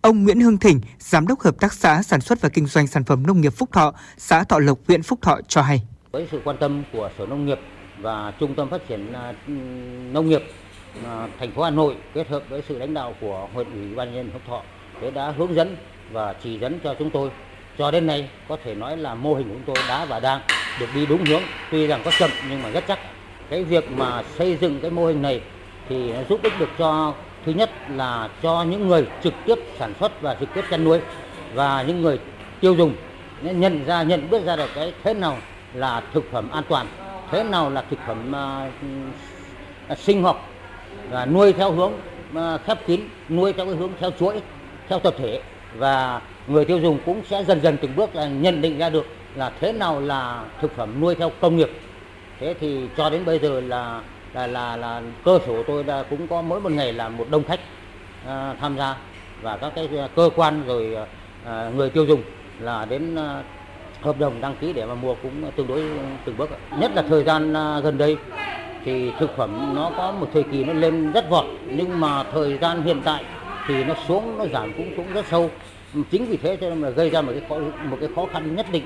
Ông 0.00 0.24
Nguyễn 0.24 0.40
Hưng 0.40 0.58
Thỉnh, 0.58 0.80
Giám 0.98 1.26
đốc 1.26 1.40
Hợp 1.40 1.60
tác 1.60 1.72
xã 1.72 2.02
Sản 2.02 2.20
xuất 2.20 2.40
và 2.40 2.48
Kinh 2.48 2.66
doanh 2.66 2.86
Sản 2.86 3.04
phẩm 3.04 3.26
Nông 3.26 3.40
nghiệp 3.40 3.52
Phúc 3.56 3.68
Thọ, 3.72 3.94
xã 4.16 4.44
Thọ 4.44 4.58
Lộc, 4.58 4.78
huyện 4.88 5.02
Phúc 5.02 5.18
Thọ 5.22 5.40
cho 5.48 5.62
hay. 5.62 5.82
Với 6.12 6.28
sự 6.30 6.40
quan 6.44 6.56
tâm 6.60 6.84
của 6.92 7.10
Sở 7.18 7.26
Nông 7.26 7.46
nghiệp 7.46 7.58
và 8.00 8.32
Trung 8.40 8.54
tâm 8.56 8.70
Phát 8.70 8.88
triển 8.88 9.12
à, 9.12 9.32
Nông 10.12 10.28
nghiệp 10.28 10.42
thành 11.38 11.52
phố 11.54 11.62
Hà 11.62 11.70
Nội 11.70 11.96
kết 12.14 12.28
hợp 12.28 12.42
với 12.48 12.62
sự 12.68 12.78
lãnh 12.78 12.94
đạo 12.94 13.14
của 13.20 13.48
huyện 13.54 13.66
ủy 13.72 13.94
ban 13.94 14.14
nhân 14.14 14.30
Phúc 14.32 14.42
Thọ 14.48 14.62
để 15.00 15.10
đã 15.10 15.30
hướng 15.30 15.54
dẫn 15.54 15.76
và 16.12 16.34
chỉ 16.42 16.58
dẫn 16.58 16.78
cho 16.84 16.94
chúng 16.98 17.10
tôi. 17.10 17.30
Cho 17.78 17.90
đến 17.90 18.06
nay 18.06 18.28
có 18.48 18.56
thể 18.64 18.74
nói 18.74 18.96
là 18.96 19.14
mô 19.14 19.34
hình 19.34 19.48
của 19.48 19.54
chúng 19.54 19.74
tôi 19.74 19.84
đã 19.88 20.04
và 20.04 20.20
đang 20.20 20.40
được 20.80 20.86
đi 20.94 21.06
đúng 21.06 21.24
hướng. 21.24 21.42
Tuy 21.70 21.86
rằng 21.86 22.00
có 22.04 22.10
chậm 22.18 22.30
nhưng 22.50 22.62
mà 22.62 22.70
rất 22.70 22.84
chắc. 22.88 22.98
Cái 23.50 23.64
việc 23.64 23.90
mà 23.90 24.22
xây 24.22 24.56
dựng 24.56 24.80
cái 24.80 24.90
mô 24.90 25.06
hình 25.06 25.22
này 25.22 25.40
thì 25.88 26.12
nó 26.12 26.20
giúp 26.28 26.40
ích 26.42 26.52
được 26.58 26.70
cho 26.78 27.14
thứ 27.46 27.52
nhất 27.52 27.70
là 27.90 28.28
cho 28.42 28.62
những 28.62 28.88
người 28.88 29.06
trực 29.22 29.34
tiếp 29.46 29.58
sản 29.78 29.94
xuất 30.00 30.22
và 30.22 30.34
trực 30.34 30.54
tiếp 30.54 30.64
chăn 30.70 30.84
nuôi 30.84 31.00
và 31.54 31.82
những 31.82 32.02
người 32.02 32.18
tiêu 32.60 32.74
dùng. 32.74 32.94
Nhận 33.42 33.84
ra 33.84 34.02
nhận 34.02 34.30
biết 34.30 34.44
ra 34.44 34.56
được 34.56 34.70
cái 34.74 34.92
thế 35.04 35.14
nào 35.14 35.36
là 35.74 36.02
thực 36.12 36.32
phẩm 36.32 36.50
an 36.50 36.64
toàn 36.68 36.86
thế 37.30 37.44
nào 37.44 37.70
là 37.70 37.84
thực 37.90 37.98
phẩm 38.06 38.32
uh, 39.92 39.98
sinh 39.98 40.22
học 40.22 40.48
và 41.10 41.26
nuôi 41.26 41.52
theo 41.52 41.72
hướng 41.72 41.92
à, 42.34 42.58
khép 42.66 42.86
kín 42.86 43.00
nuôi 43.28 43.52
theo 43.52 43.66
cái 43.66 43.74
hướng 43.74 43.90
theo 44.00 44.10
chuỗi 44.10 44.40
theo 44.88 44.98
tập 44.98 45.14
thể. 45.18 45.40
Và 45.76 46.20
người 46.46 46.64
tiêu 46.64 46.78
dùng 46.78 46.98
cũng 47.06 47.22
sẽ 47.24 47.44
dần 47.44 47.60
dần 47.60 47.76
từng 47.82 47.96
bước 47.96 48.14
là 48.14 48.28
nhận 48.28 48.62
định 48.62 48.78
ra 48.78 48.90
được 48.90 49.06
là 49.34 49.52
thế 49.60 49.72
nào 49.72 50.00
là 50.00 50.44
thực 50.60 50.76
phẩm 50.76 51.00
nuôi 51.00 51.14
theo 51.14 51.30
công 51.40 51.56
nghiệp. 51.56 51.70
Thế 52.40 52.54
thì 52.60 52.88
cho 52.96 53.10
đến 53.10 53.24
bây 53.24 53.38
giờ 53.38 53.60
là 53.60 54.00
là 54.34 54.46
là, 54.46 54.76
là 54.76 55.02
cơ 55.24 55.38
sở 55.46 55.62
tôi 55.66 55.84
đã 55.84 56.02
cũng 56.10 56.28
có 56.28 56.42
mỗi 56.42 56.60
một 56.60 56.72
ngày 56.72 56.92
là 56.92 57.08
một 57.08 57.26
đông 57.30 57.44
khách 57.44 57.60
à, 58.26 58.54
tham 58.60 58.78
gia. 58.78 58.96
Và 59.42 59.56
các 59.56 59.72
cái 59.74 59.88
à, 59.98 60.08
cơ 60.16 60.30
quan 60.36 60.62
rồi 60.66 60.96
à, 61.44 61.70
người 61.76 61.90
tiêu 61.90 62.04
dùng 62.04 62.22
là 62.60 62.84
đến 62.84 63.14
à, 63.14 63.42
hợp 64.02 64.18
đồng 64.18 64.40
đăng 64.40 64.56
ký 64.60 64.72
để 64.72 64.84
mà 64.86 64.94
mua 64.94 65.14
cũng 65.14 65.50
tương 65.56 65.66
đối 65.66 65.82
từng 66.24 66.36
bước 66.36 66.50
nhất 66.78 66.90
là 66.94 67.02
thời 67.02 67.24
gian 67.24 67.54
à, 67.54 67.80
gần 67.80 67.98
đây 67.98 68.16
thì 68.84 69.10
thực 69.18 69.36
phẩm 69.36 69.74
nó 69.76 69.90
có 69.96 70.12
một 70.12 70.28
thời 70.34 70.42
kỳ 70.42 70.64
nó 70.64 70.72
lên 70.72 71.12
rất 71.12 71.30
vọt, 71.30 71.44
nhưng 71.70 72.00
mà 72.00 72.22
thời 72.32 72.58
gian 72.58 72.82
hiện 72.82 73.00
tại 73.04 73.24
thì 73.66 73.84
nó 73.84 73.94
xuống, 74.08 74.38
nó 74.38 74.46
giảm 74.52 74.72
cũng 74.72 74.96
cũng 74.96 75.12
rất 75.12 75.26
sâu. 75.30 75.50
Chính 76.10 76.26
vì 76.26 76.36
thế 76.36 76.56
cho 76.60 76.70
nên 76.70 76.82
là 76.82 76.90
gây 76.90 77.10
ra 77.10 77.22
một 77.22 77.32
cái 77.32 77.42
khó, 77.48 77.58
một 77.90 77.96
cái 78.00 78.08
khó 78.16 78.26
khăn 78.32 78.56
nhất 78.56 78.66
định 78.72 78.84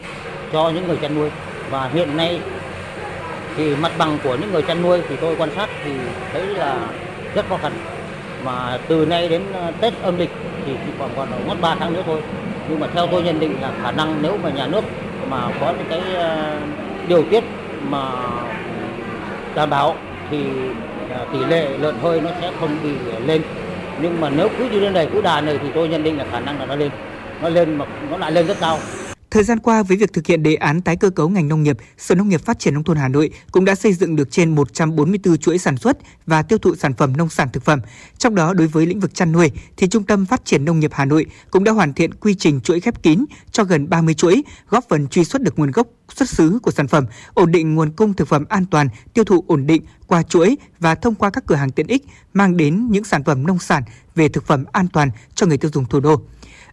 cho 0.53 0.71
những 0.71 0.89
người 0.89 0.97
chăn 0.97 1.15
nuôi. 1.15 1.31
Và 1.71 1.89
hiện 1.89 2.17
nay 2.17 2.41
thì 3.57 3.77
mặt 3.77 3.93
bằng 3.99 4.19
của 4.25 4.37
những 4.37 4.53
người 4.53 4.63
chăn 4.63 4.83
nuôi 4.83 5.01
thì 5.09 5.17
tôi 5.17 5.37
quan 5.37 5.51
sát 5.57 5.69
thì 5.85 5.91
thấy 6.33 6.47
là 6.47 6.89
rất 7.35 7.49
khó 7.49 7.57
khăn. 7.57 7.73
Mà 8.45 8.79
từ 8.89 9.07
nay 9.07 9.29
đến 9.29 9.43
ờ, 9.53 9.73
Tết 9.81 10.03
âm 10.03 10.19
lịch 10.19 10.31
thì 10.67 10.73
chỉ 10.87 10.93
còn 10.99 11.11
còn 11.17 11.29
mất 11.49 11.61
3 11.61 11.75
tháng 11.75 11.93
nữa 11.93 12.03
thôi. 12.07 12.21
Nhưng 12.69 12.81
mà 12.81 12.87
theo 12.95 13.07
tôi 13.07 13.23
nhận 13.23 13.41
định 13.41 13.61
là 13.61 13.73
khả 13.83 13.91
năng 13.91 14.23
nếu 14.23 14.39
mà 14.43 14.51
nhà 14.51 14.67
nước 14.67 14.85
mà 15.29 15.49
có 15.61 15.73
những 15.79 15.87
cái 15.89 16.15
ờ, 16.15 16.59
điều 17.09 17.23
tiết 17.31 17.45
mà 17.89 18.13
đảm 19.55 19.71
bảo 19.71 19.97
thì 20.31 20.39
à, 21.11 21.19
tỷ 21.33 21.39
lệ 21.45 21.69
lợn 21.79 21.95
hơi 22.03 22.21
nó 22.21 22.31
sẽ 22.41 22.51
không 22.61 22.77
bị 22.83 22.91
lên. 23.27 23.43
Nhưng 24.01 24.21
mà 24.21 24.31
nếu 24.31 24.49
cứ 24.59 24.65
như 24.65 24.81
thế 24.81 24.91
này, 24.91 25.09
cứ 25.13 25.21
đà 25.21 25.41
này 25.41 25.59
thì 25.63 25.69
tôi 25.75 25.89
nhận 25.89 26.03
định 26.03 26.19
là 26.19 26.25
khả 26.33 26.41
năng 26.41 26.61
là 26.61 26.67
nó 26.67 26.75
lên. 26.75 26.91
Nó 27.43 27.49
lên 27.49 27.79
mà 27.79 27.85
nó 28.11 28.17
lại 28.17 28.33
lên 28.33 28.47
rất 28.47 28.57
cao. 28.61 28.79
Thời 29.33 29.45
gian 29.45 29.59
qua, 29.59 29.83
với 29.83 29.97
việc 29.97 30.13
thực 30.13 30.27
hiện 30.27 30.43
đề 30.43 30.55
án 30.55 30.83
tái 30.83 30.97
cơ 30.97 31.11
cấu 31.11 31.29
ngành 31.29 31.49
nông 31.49 31.63
nghiệp, 31.63 31.77
Sở 31.99 32.15
Nông 32.15 32.29
nghiệp 32.29 32.41
Phát 32.41 32.59
triển 32.59 32.75
Nông 32.75 32.85
thôn 32.85 32.97
Hà 32.97 33.09
Nội 33.09 33.31
cũng 33.53 33.65
đã 33.65 33.75
xây 33.75 33.93
dựng 33.93 34.17
được 34.17 34.31
trên 34.31 34.55
144 34.55 35.39
chuỗi 35.39 35.59
sản 35.59 35.77
xuất 35.77 35.99
và 36.27 36.43
tiêu 36.43 36.59
thụ 36.59 36.75
sản 36.75 36.95
phẩm 36.95 37.17
nông 37.17 37.29
sản 37.29 37.49
thực 37.53 37.65
phẩm. 37.65 37.81
Trong 38.19 38.35
đó, 38.35 38.55
đối 38.55 38.67
với 38.67 38.87
lĩnh 38.87 39.01
vực 39.01 39.15
chăn 39.15 39.33
nuôi, 39.33 39.51
thì 39.77 39.87
Trung 39.87 40.05
tâm 40.05 40.27
Phát 40.27 40.45
triển 40.45 40.65
Nông 40.65 40.81
nghiệp 40.81 40.91
Hà 40.95 41.05
Nội 41.05 41.27
cũng 41.51 41.65
đã 41.65 41.73
hoàn 41.73 41.95
thiện 41.95 42.15
quy 42.15 42.35
trình 42.35 42.61
chuỗi 42.61 42.81
khép 42.81 43.03
kín 43.03 43.25
cho 43.51 43.65
gần 43.65 43.89
30 43.89 44.15
chuỗi, 44.15 44.43
góp 44.69 44.85
phần 44.89 45.09
truy 45.09 45.25
xuất 45.25 45.43
được 45.43 45.59
nguồn 45.59 45.71
gốc 45.71 45.87
xuất 46.15 46.29
xứ 46.29 46.59
của 46.63 46.71
sản 46.71 46.89
phẩm, 46.89 47.07
ổn 47.35 47.53
định 47.53 47.75
nguồn 47.75 47.93
cung 47.93 48.15
thực 48.15 48.29
phẩm 48.29 48.45
an 48.49 48.67
toàn, 48.67 48.89
tiêu 49.15 49.25
thụ 49.25 49.45
ổn 49.47 49.67
định 49.67 49.83
qua 50.07 50.23
chuỗi 50.23 50.57
và 50.79 50.95
thông 50.95 51.15
qua 51.15 51.31
các 51.31 51.47
cửa 51.47 51.55
hàng 51.55 51.71
tiện 51.71 51.87
ích 51.87 52.05
mang 52.35 52.57
đến 52.57 52.89
những 52.91 53.05
sản 53.05 53.25
phẩm 53.25 53.47
nông 53.47 53.59
sản 53.59 53.83
về 54.15 54.29
thực 54.29 54.47
phẩm 54.47 54.65
an 54.73 54.89
toàn 54.93 55.11
cho 55.35 55.47
người 55.47 55.59
tiêu 55.59 55.71
dùng 55.75 55.85
thủ 55.85 56.01
đô. 56.01 56.23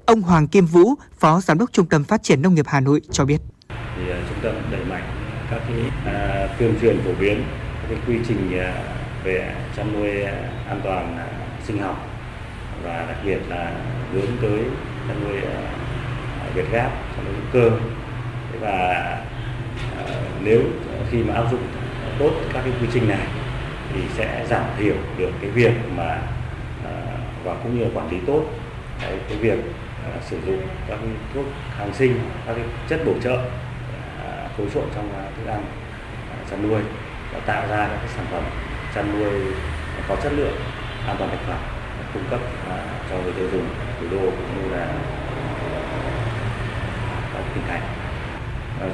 Ông 0.09 0.21
Hoàng 0.21 0.47
Kim 0.47 0.65
Vũ, 0.65 0.93
Phó 1.19 1.41
Giám 1.41 1.57
đốc 1.57 1.73
Trung 1.73 1.85
tâm 1.85 2.03
Phát 2.03 2.23
triển 2.23 2.41
Nông 2.41 2.55
nghiệp 2.55 2.65
Hà 2.67 2.79
Nội 2.79 3.01
cho 3.11 3.25
biết. 3.25 3.37
Thì 3.69 4.09
ờ, 4.09 4.17
trung 4.29 4.37
tâm 4.41 4.53
đẩy 4.71 4.85
mạnh 4.85 5.03
các 5.51 5.61
cái 5.67 5.77
à, 6.05 6.47
tuyên 6.59 6.73
truyền 6.81 7.01
phổ 7.05 7.11
biến 7.19 7.43
các 7.81 7.87
cái 7.89 7.97
quy 8.07 8.19
trình 8.27 8.59
à, 8.59 8.73
về 9.23 9.55
chăn 9.77 9.93
nuôi 9.93 10.21
à, 10.21 10.33
an 10.67 10.81
toàn 10.83 11.17
à, 11.17 11.27
sinh 11.67 11.79
học 11.79 12.07
và 12.83 13.05
đặc 13.07 13.17
biệt 13.25 13.39
là 13.49 13.71
hướng 14.13 14.37
tới 14.41 14.59
chăn 15.07 15.23
nuôi 15.23 15.37
à, 15.37 15.71
Việt 16.55 16.71
Gáp, 16.71 16.91
chăn 17.15 17.25
nuôi 17.25 17.33
hữu 17.33 17.45
cơ 17.53 17.77
và 18.59 18.77
à, 19.97 20.05
nếu 20.43 20.61
khi 21.11 21.23
mà 21.23 21.33
áp 21.33 21.51
dụng 21.51 21.63
tốt 22.19 22.31
các 22.53 22.61
cái 22.61 22.73
quy 22.81 22.87
trình 22.93 23.07
này 23.07 23.27
thì 23.93 24.01
sẽ 24.17 24.45
giảm 24.49 24.65
thiểu 24.77 24.95
được 25.17 25.31
cái 25.41 25.49
việc 25.49 25.73
mà 25.95 26.21
à, 26.85 27.17
và 27.43 27.55
cũng 27.63 27.77
như 27.77 27.83
là 27.83 27.89
quản 27.93 28.11
lý 28.11 28.17
tốt 28.27 28.43
cái, 29.01 29.17
cái 29.29 29.37
việc 29.37 29.59
sử 30.21 30.37
dụng 30.45 30.67
các 30.87 30.99
thuốc 31.33 31.45
kháng 31.77 31.93
sinh 31.93 32.19
các 32.45 32.55
chất 32.89 32.99
bổ 33.05 33.13
trợ 33.23 33.33
uh, 33.33 34.51
phối 34.57 34.67
trộn 34.73 34.83
trong 34.95 35.09
uh, 35.09 35.35
thức 35.37 35.51
ăn 35.51 35.61
uh, 35.61 36.49
chăn 36.49 36.69
nuôi 36.69 36.81
và 37.33 37.39
tạo 37.39 37.67
ra 37.69 37.87
các 37.87 38.09
sản 38.15 38.25
phẩm 38.31 38.43
chăn 38.95 39.19
nuôi 39.19 39.41
có 40.07 40.15
chất 40.23 40.33
lượng 40.33 40.55
an 41.07 41.15
toàn 41.19 41.31
thực 41.31 41.39
phẩm 41.47 41.57
cung 42.13 42.23
cấp 42.29 42.39
cho 43.09 43.15
người 43.23 43.33
tiêu 43.33 43.47
dùng 43.51 43.67
thủ 43.99 44.05
đô 44.11 44.17
cũng 44.17 44.63
như 44.63 44.75
là 44.75 44.87
các 47.33 47.43
tỉnh 47.55 47.63
thành. 47.67 47.81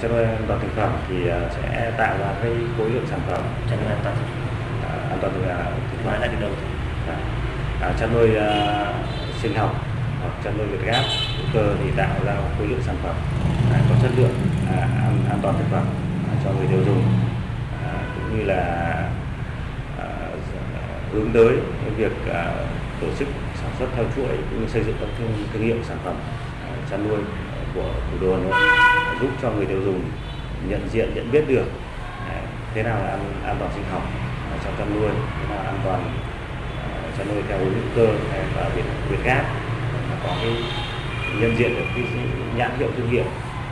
Chăn 0.02 0.12
nuôi 0.12 0.24
an 0.24 0.44
toàn 0.48 0.60
thực 0.60 0.76
phẩm 0.76 0.92
thì 1.10 1.16
sẽ 1.56 1.92
tạo 1.98 2.18
ra 2.18 2.28
cái 2.42 2.52
khối 2.78 2.90
lượng 2.90 3.08
sản 3.10 3.20
phẩm 3.28 3.42
chăn 3.70 3.80
nuôi 3.80 3.90
an 3.90 4.00
toàn 4.04 4.16
an 5.10 5.18
toàn 5.22 5.34
thực 5.34 5.42
phẩm. 5.48 6.06
Nói 6.06 6.20
lại 6.20 6.30
từ 6.32 6.42
đầu 6.42 6.52
à, 7.82 7.94
chăn 8.00 8.14
nuôi 8.14 8.30
sinh 9.42 9.56
học 9.56 9.76
hoặc 10.26 10.44
chăn 10.44 10.58
nuôi 10.58 10.68
việt 10.68 10.86
gáp 10.86 11.04
hữu 11.38 11.48
cơ 11.54 11.76
thì 11.84 11.92
tạo 11.98 12.16
ra 12.26 12.36
khối 12.58 12.68
lượng 12.68 12.82
sản 12.86 12.96
phẩm 13.04 13.16
à, 13.74 13.80
có 13.90 13.96
chất 14.02 14.12
lượng 14.18 14.36
à, 14.76 14.80
an, 14.80 15.20
an 15.30 15.40
toàn 15.42 15.56
thực 15.58 15.66
phẩm 15.72 15.86
à, 16.30 16.34
cho 16.44 16.52
người 16.52 16.68
tiêu 16.68 16.80
dùng. 16.86 17.04
À, 17.86 17.94
cũng 18.16 18.38
như 18.38 18.46
là 18.46 18.64
à, 20.00 20.08
hướng 21.14 21.32
tới 21.34 21.58
việc 21.98 22.12
à, 22.34 22.54
tổ 23.02 23.08
chức 23.20 23.28
sản 23.62 23.72
xuất 23.80 23.88
theo 23.96 24.06
chuỗi 24.16 24.38
cũng 24.50 24.62
như 24.62 24.68
xây 24.68 24.84
dựng 24.84 24.96
các 25.00 25.10
thương, 25.18 25.32
thương 25.54 25.62
hiệu 25.62 25.78
sản 25.84 25.98
phẩm 26.06 26.16
à, 26.64 26.70
chăn 26.92 27.08
nuôi 27.10 27.20
của 27.76 27.90
thủ 28.12 28.18
đô 28.22 28.36
Hà 28.36 28.44
Nội 28.44 28.54
à, 28.54 29.16
giúp 29.22 29.30
cho 29.42 29.52
người 29.52 29.66
tiêu 29.66 29.82
dùng 29.86 30.02
nhận 30.70 30.90
diện 30.92 31.12
nhận 31.16 31.32
biết 31.32 31.44
được 31.48 31.66
à, 32.30 32.42
thế 32.74 32.84
nào 32.84 33.00
là 33.00 33.10
an, 33.10 33.20
an 33.46 33.56
toàn 33.60 33.72
sinh 33.76 33.84
học 33.92 34.04
à, 34.52 34.58
trong 34.64 34.74
chăn 34.78 35.00
nuôi 35.00 35.10
thế 35.10 35.56
nào 35.56 35.64
là 35.64 35.70
an 35.70 35.80
toàn 35.86 36.04
à, 36.84 37.10
chăn 37.18 37.28
nuôi 37.28 37.44
theo 37.48 37.58
hướng 37.58 37.74
hữu 37.74 37.84
cơ 37.96 38.08
à, 38.34 38.44
và 38.56 38.70
việt 38.76 38.84
việt 39.10 39.24
gáp 39.24 39.46
có 40.24 40.36
cái 40.42 40.54
nhận 41.40 41.58
diện 41.58 41.76
được 41.76 41.86
cái 41.96 42.04
nhãn 42.56 42.72
hiệu 42.80 42.90
thương 42.98 43.10
hiệu 43.10 43.24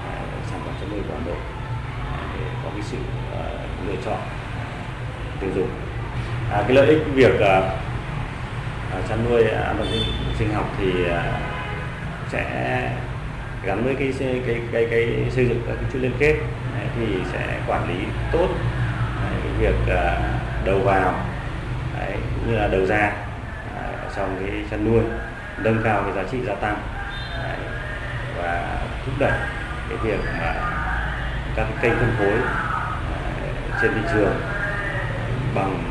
à, 0.07 0.15
sản 0.52 0.60
phẩm 0.65 0.74
chăn 0.80 0.90
nuôi 0.91 0.99
của 1.07 1.14
Hà 1.20 1.26
Nội 1.26 1.38
à, 2.11 2.18
để 2.40 2.45
có 2.64 2.70
cái 2.74 2.82
sự 2.82 2.98
uh, 2.98 3.88
lựa 3.88 3.95
chọn 4.06 4.20
tiêu 5.40 5.49
dùng. 5.56 5.70
À, 6.52 6.64
cái 6.68 6.76
lợi 6.76 6.88
ích 6.88 6.99
việc 7.14 7.34
uh, 7.36 7.64
chăn 9.10 9.26
nuôi 9.30 9.44
an 9.44 9.76
toàn 9.78 9.90
sinh, 9.91 10.03
sinh 10.40 10.53
học 10.53 10.70
thì 10.80 10.91
uh, 11.06 11.18
sẽ 12.30 12.90
gắn 13.64 13.84
với 13.84 13.95
cái 13.95 14.14
cái 14.20 14.41
cái 14.45 14.61
cái, 14.72 14.88
cái 14.91 15.32
xây 15.32 15.45
dựng 15.45 15.61
các 15.68 15.74
cái 15.82 15.91
chuỗi 15.94 16.02
liên 16.02 16.14
kết 16.20 16.36
đấy, 16.78 16.88
thì 16.95 17.06
sẽ 17.32 17.60
quản 17.68 17.90
lý 17.90 18.06
tốt 18.32 18.48
đấy, 19.22 19.40
cái 19.44 19.52
việc 19.60 19.76
uh, 19.84 20.65
đầu 20.65 20.80
vào 20.80 21.14
đấy, 21.99 22.11
cũng 22.11 22.52
như 22.52 22.57
là 22.57 22.68
đầu 22.68 22.86
ra 22.86 23.11
uh, 23.76 24.15
trong 24.15 24.38
cái 24.40 24.64
chăn 24.72 24.86
nuôi 24.86 25.03
nâng 25.57 25.81
cao 25.84 26.03
cái 26.03 26.13
giá 26.23 26.30
trị 26.31 26.38
gia 26.47 26.55
tăng 26.55 26.77
đấy, 27.43 27.57
và 28.38 28.77
thúc 29.05 29.15
đẩy 29.19 29.39
cái 29.89 29.97
việc 29.97 30.19
mà 30.39 30.53
các 31.55 31.67
cái 31.69 31.77
kênh 31.81 31.99
phân 31.99 32.15
phối 32.17 32.39
trên 33.81 33.93
thị 33.93 34.01
trường 34.13 34.34
bằng 35.55 35.84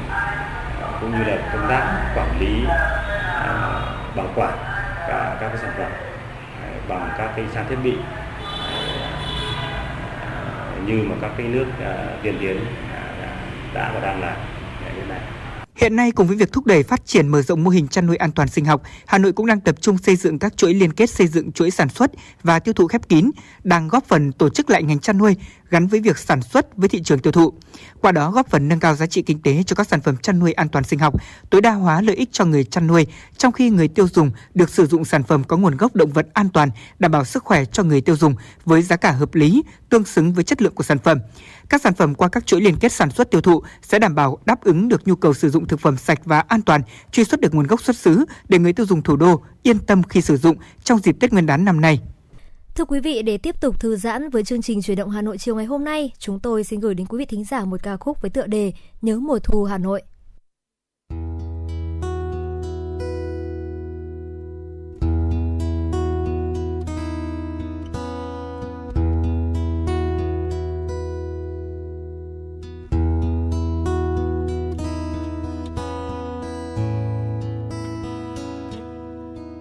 cũng 1.00 1.18
như 1.18 1.24
là 1.24 1.36
công 1.52 1.66
tác 1.68 2.12
quản 2.16 2.40
lý 2.40 2.64
à, 3.44 3.80
bảo 4.16 4.26
quản 4.34 4.58
cả 5.08 5.36
các 5.40 5.48
cái 5.48 5.58
sản 5.58 5.70
phẩm 5.78 5.90
bằng 6.88 7.10
các 7.18 7.30
cái 7.36 7.44
trang 7.54 7.66
thiết 7.68 7.78
bị 7.84 7.96
như 10.86 11.02
mà 11.08 11.14
các 11.20 11.30
cái 11.36 11.46
nước 11.46 11.66
à, 11.84 11.94
tiên 12.22 12.36
tiến 12.40 12.56
à, 12.94 13.02
đã 13.74 13.90
và 13.94 14.00
đang 14.00 14.20
làm 14.20 14.34
hiện 14.96 15.08
nay. 15.08 15.18
Hiện 15.82 15.96
nay 15.96 16.10
cùng 16.10 16.26
với 16.26 16.36
việc 16.36 16.52
thúc 16.52 16.66
đẩy 16.66 16.82
phát 16.82 17.06
triển 17.06 17.28
mở 17.28 17.42
rộng 17.42 17.64
mô 17.64 17.70
hình 17.70 17.88
chăn 17.88 18.06
nuôi 18.06 18.16
an 18.16 18.32
toàn 18.32 18.48
sinh 18.48 18.64
học, 18.64 18.82
Hà 19.06 19.18
Nội 19.18 19.32
cũng 19.32 19.46
đang 19.46 19.60
tập 19.60 19.74
trung 19.80 19.98
xây 19.98 20.16
dựng 20.16 20.38
các 20.38 20.56
chuỗi 20.56 20.74
liên 20.74 20.92
kết 20.92 21.10
xây 21.10 21.26
dựng 21.26 21.52
chuỗi 21.52 21.70
sản 21.70 21.88
xuất 21.88 22.10
và 22.42 22.58
tiêu 22.58 22.74
thụ 22.74 22.86
khép 22.86 23.08
kín, 23.08 23.30
đang 23.64 23.88
góp 23.88 24.04
phần 24.08 24.32
tổ 24.32 24.48
chức 24.48 24.70
lại 24.70 24.82
ngành 24.82 24.98
chăn 24.98 25.18
nuôi 25.18 25.36
gắn 25.72 25.86
với 25.86 26.00
việc 26.00 26.18
sản 26.18 26.42
xuất 26.42 26.76
với 26.76 26.88
thị 26.88 27.02
trường 27.02 27.18
tiêu 27.18 27.32
thụ. 27.32 27.52
Qua 28.00 28.12
đó 28.12 28.30
góp 28.30 28.48
phần 28.50 28.68
nâng 28.68 28.80
cao 28.80 28.94
giá 28.94 29.06
trị 29.06 29.22
kinh 29.22 29.42
tế 29.42 29.62
cho 29.62 29.76
các 29.76 29.88
sản 29.88 30.00
phẩm 30.00 30.16
chăn 30.16 30.38
nuôi 30.38 30.52
an 30.52 30.68
toàn 30.68 30.84
sinh 30.84 30.98
học, 30.98 31.14
tối 31.50 31.60
đa 31.60 31.72
hóa 31.72 32.00
lợi 32.00 32.16
ích 32.16 32.28
cho 32.32 32.44
người 32.44 32.64
chăn 32.64 32.86
nuôi, 32.86 33.06
trong 33.36 33.52
khi 33.52 33.70
người 33.70 33.88
tiêu 33.88 34.08
dùng 34.08 34.30
được 34.54 34.70
sử 34.70 34.86
dụng 34.86 35.04
sản 35.04 35.22
phẩm 35.22 35.44
có 35.44 35.56
nguồn 35.56 35.76
gốc 35.76 35.94
động 35.94 36.12
vật 36.12 36.26
an 36.32 36.48
toàn, 36.48 36.70
đảm 36.98 37.10
bảo 37.10 37.24
sức 37.24 37.44
khỏe 37.44 37.64
cho 37.64 37.82
người 37.82 38.00
tiêu 38.00 38.16
dùng 38.16 38.34
với 38.64 38.82
giá 38.82 38.96
cả 38.96 39.10
hợp 39.10 39.34
lý, 39.34 39.62
tương 39.88 40.04
xứng 40.04 40.32
với 40.32 40.44
chất 40.44 40.62
lượng 40.62 40.74
của 40.74 40.84
sản 40.84 40.98
phẩm. 40.98 41.18
Các 41.68 41.82
sản 41.82 41.94
phẩm 41.94 42.14
qua 42.14 42.28
các 42.28 42.46
chuỗi 42.46 42.60
liên 42.60 42.76
kết 42.76 42.92
sản 42.92 43.10
xuất 43.10 43.30
tiêu 43.30 43.40
thụ 43.40 43.62
sẽ 43.82 43.98
đảm 43.98 44.14
bảo 44.14 44.38
đáp 44.44 44.64
ứng 44.64 44.88
được 44.88 45.08
nhu 45.08 45.16
cầu 45.16 45.34
sử 45.34 45.50
dụng 45.50 45.66
thực 45.66 45.80
phẩm 45.80 45.96
sạch 45.96 46.18
và 46.24 46.40
an 46.40 46.62
toàn, 46.62 46.80
truy 47.12 47.24
xuất 47.24 47.40
được 47.40 47.54
nguồn 47.54 47.66
gốc 47.66 47.82
xuất 47.82 47.96
xứ 47.96 48.24
để 48.48 48.58
người 48.58 48.72
tiêu 48.72 48.86
dùng 48.86 49.02
thủ 49.02 49.16
đô 49.16 49.42
yên 49.62 49.78
tâm 49.78 50.02
khi 50.02 50.20
sử 50.20 50.36
dụng 50.36 50.56
trong 50.84 50.98
dịp 50.98 51.16
Tết 51.20 51.32
Nguyên 51.32 51.46
đán 51.46 51.64
năm 51.64 51.80
nay. 51.80 52.00
Thưa 52.74 52.84
quý 52.84 53.00
vị, 53.00 53.22
để 53.22 53.38
tiếp 53.38 53.60
tục 53.60 53.80
thư 53.80 53.96
giãn 53.96 54.30
với 54.30 54.44
chương 54.44 54.62
trình 54.62 54.82
chuyển 54.82 54.96
động 54.96 55.10
Hà 55.10 55.22
Nội 55.22 55.38
chiều 55.38 55.56
ngày 55.56 55.64
hôm 55.64 55.84
nay, 55.84 56.12
chúng 56.18 56.40
tôi 56.40 56.64
xin 56.64 56.80
gửi 56.80 56.94
đến 56.94 57.06
quý 57.06 57.18
vị 57.18 57.24
thính 57.24 57.44
giả 57.44 57.64
một 57.64 57.82
ca 57.82 57.96
khúc 57.96 58.22
với 58.22 58.30
tựa 58.30 58.46
đề 58.46 58.72
Nhớ 59.02 59.18
mùa 59.18 59.38
thu 59.38 59.64
Hà 59.64 59.78
Nội. 59.78 60.02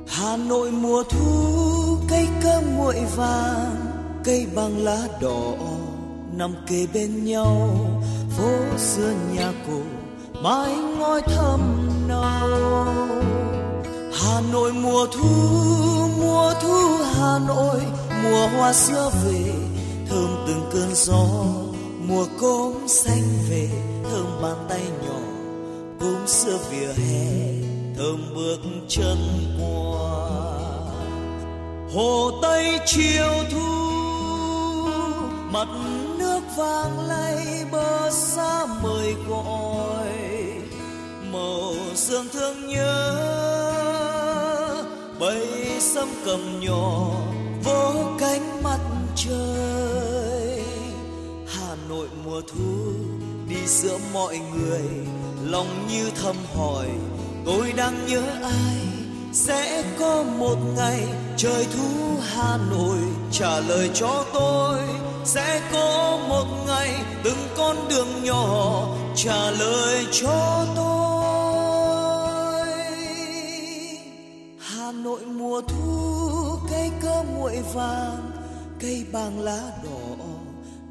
Hà 0.07 0.37
Nội 0.37 0.71
mùa 0.71 1.03
thu 1.09 1.70
cây 2.11 2.27
cơm 2.43 2.77
nguội 2.77 2.95
vàng, 3.15 3.75
cây 4.23 4.47
bằng 4.55 4.83
lá 4.83 5.07
đỏ 5.21 5.53
nằm 6.33 6.55
kề 6.67 6.87
bên 6.93 7.25
nhau. 7.25 7.69
Phố 8.37 8.51
xưa 8.77 9.13
nhà 9.33 9.53
cổ, 9.67 9.79
mái 10.43 10.75
ngói 10.75 11.21
thâm 11.21 11.89
nâu. 12.07 12.85
Hà 14.13 14.41
Nội 14.51 14.73
mùa 14.73 15.07
thu 15.13 15.27
mùa 16.21 16.53
thu 16.61 16.97
Hà 17.13 17.39
Nội, 17.47 17.81
mùa 18.23 18.47
hoa 18.47 18.73
xưa 18.73 19.11
về, 19.25 19.53
thơm 20.09 20.43
từng 20.47 20.69
cơn 20.73 20.95
gió. 20.95 21.25
Mùa 22.07 22.25
cốm 22.41 22.73
xanh 22.87 23.23
về, 23.49 23.69
thơm 24.11 24.41
bàn 24.41 24.65
tay 24.69 24.81
nhỏ. 25.05 25.19
Cốm 25.99 26.27
xưa 26.27 26.57
vỉa 26.71 26.87
hè, 26.87 27.27
thơm 27.97 28.33
bước 28.35 28.59
chân 28.87 29.17
qua 29.59 30.50
hồ 31.93 32.31
tây 32.41 32.79
chiều 32.85 33.33
thu, 33.51 33.91
mặt 35.51 35.67
nước 36.17 36.39
vàng 36.57 36.99
lay 37.07 37.65
bờ 37.71 38.11
xa 38.11 38.65
mời 38.83 39.15
gọi. 39.27 40.07
Màu 41.31 41.73
sương 41.95 42.27
thương 42.33 42.67
nhớ 42.67 43.27
bầy 45.19 45.47
sâm 45.79 46.09
cầm 46.25 46.59
nhỏ, 46.59 47.11
vỗ 47.63 47.93
cánh 48.19 48.63
mặt 48.63 48.79
trời. 49.15 50.63
Hà 51.47 51.75
nội 51.89 52.07
mùa 52.25 52.41
thu, 52.41 52.93
đi 53.49 53.67
giữa 53.67 53.97
mọi 54.13 54.39
người, 54.39 54.81
lòng 55.43 55.87
như 55.91 56.09
thầm 56.23 56.35
hỏi, 56.55 56.87
tôi 57.45 57.73
đang 57.77 58.05
nhớ 58.07 58.21
ai? 58.43 59.00
Sẽ 59.33 59.83
có 59.99 60.23
một 60.23 60.57
ngày 60.75 61.07
trời 61.37 61.67
thu 61.73 62.17
hà 62.33 62.57
nội 62.71 62.97
trả 63.31 63.59
lời 63.59 63.89
cho 63.93 64.25
tôi. 64.33 64.79
Sẽ 65.25 65.61
có 65.73 66.19
một 66.29 66.45
ngày 66.67 67.01
từng 67.23 67.47
con 67.57 67.75
đường 67.89 68.23
nhỏ 68.23 68.87
trả 69.15 69.51
lời 69.51 70.05
cho 70.11 70.65
tôi. 70.75 70.91
Hà 74.59 74.91
nội 74.91 75.25
mùa 75.25 75.61
thu, 75.61 75.99
cây 76.71 76.91
cơ 77.01 77.23
nguội 77.33 77.57
vàng, 77.73 78.31
cây 78.79 79.05
bàng 79.13 79.39
lá 79.39 79.71
đỏ, 79.83 80.25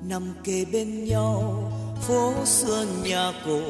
nằm 0.09 0.35
kề 0.45 0.65
bên 0.73 1.05
nhau. 1.05 1.73
Phố 2.01 2.33
xưa 2.45 2.85
nhà 3.05 3.33
cổ, 3.47 3.61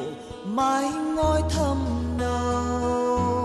mái 0.45 0.83
ngói 1.15 1.41
thâm 1.49 1.77
nâu 2.19 3.40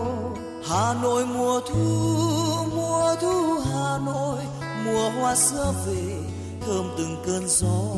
hà 0.68 0.94
nội 1.02 1.26
mùa 1.26 1.60
thu 1.60 2.46
mùa 2.76 3.14
thu 3.20 3.58
hà 3.64 3.98
nội, 4.06 4.38
mùa 4.84 5.10
hoa 5.10 5.36
xưa 5.36 5.74
về, 5.86 6.16
thơm 6.66 6.90
từng 6.98 7.16
cơn 7.26 7.48
gió, 7.48 7.94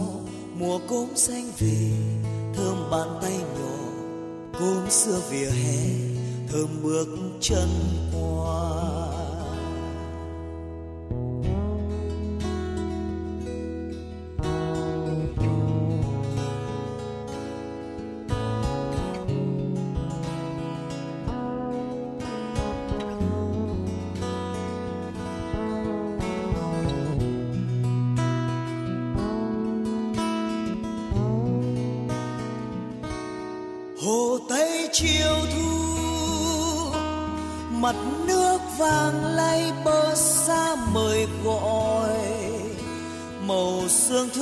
mùa 0.58 0.78
cốm 0.88 1.08
xanh 1.16 1.50
về, 1.58 1.90
thơm 2.56 2.90
bàn 2.90 3.18
tay 3.22 3.32
nhỏ, 3.32 3.78
cốm 4.58 4.90
xưa 4.90 5.20
vỉa 5.30 5.50
hè, 5.50 5.78
thơm 6.52 6.68
bước 6.82 7.08
chân 7.40 7.68
qua. 8.12 8.87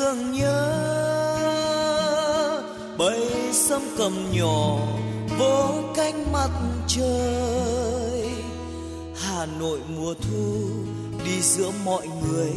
Thương 0.06 0.32
nhớ. 0.32 0.72
Bầy 2.98 3.28
sâm 3.52 3.82
cầm 3.98 4.12
nhỏ 4.32 4.76
vỗ 5.38 5.72
cánh 5.96 6.32
mặt 6.32 6.50
trời. 6.88 8.30
Hà 9.22 9.46
nội 9.60 9.78
mùa 9.96 10.14
thu 10.14 10.68
đi 11.24 11.40
giữa 11.42 11.70
mọi 11.84 12.06
người. 12.06 12.52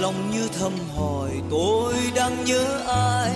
Lòng 0.00 0.30
như 0.32 0.48
thầm 0.58 0.72
hỏi, 0.96 1.30
tôi 1.50 1.94
đang 2.14 2.44
nhớ 2.44 2.80
ai? 2.88 3.30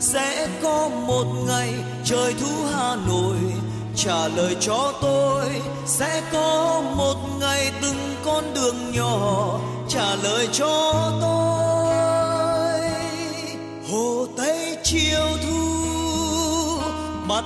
Sẽ 0.00 0.48
có 0.62 0.88
một 1.06 1.26
ngày 1.46 1.74
trời 2.04 2.34
thu 2.40 2.64
hà 2.72 2.96
nội. 3.06 3.36
Trả 3.96 4.28
lời 4.28 4.56
cho 4.60 4.92
tôi, 5.02 5.44
sẽ 5.86 6.22
có 6.32 6.82
một 6.96 7.16
ngày 7.40 7.72
từng 7.82 8.14
con 8.24 8.44
đường 8.54 8.92
nhỏ. 8.92 9.60
Trả 9.88 10.14
lời 10.14 10.48
cho 10.52 10.92
tôi 11.20 11.63
hồ 13.94 14.26
tây 14.36 14.76
chiều 14.82 15.28
thu, 15.42 16.78
mặt 17.26 17.44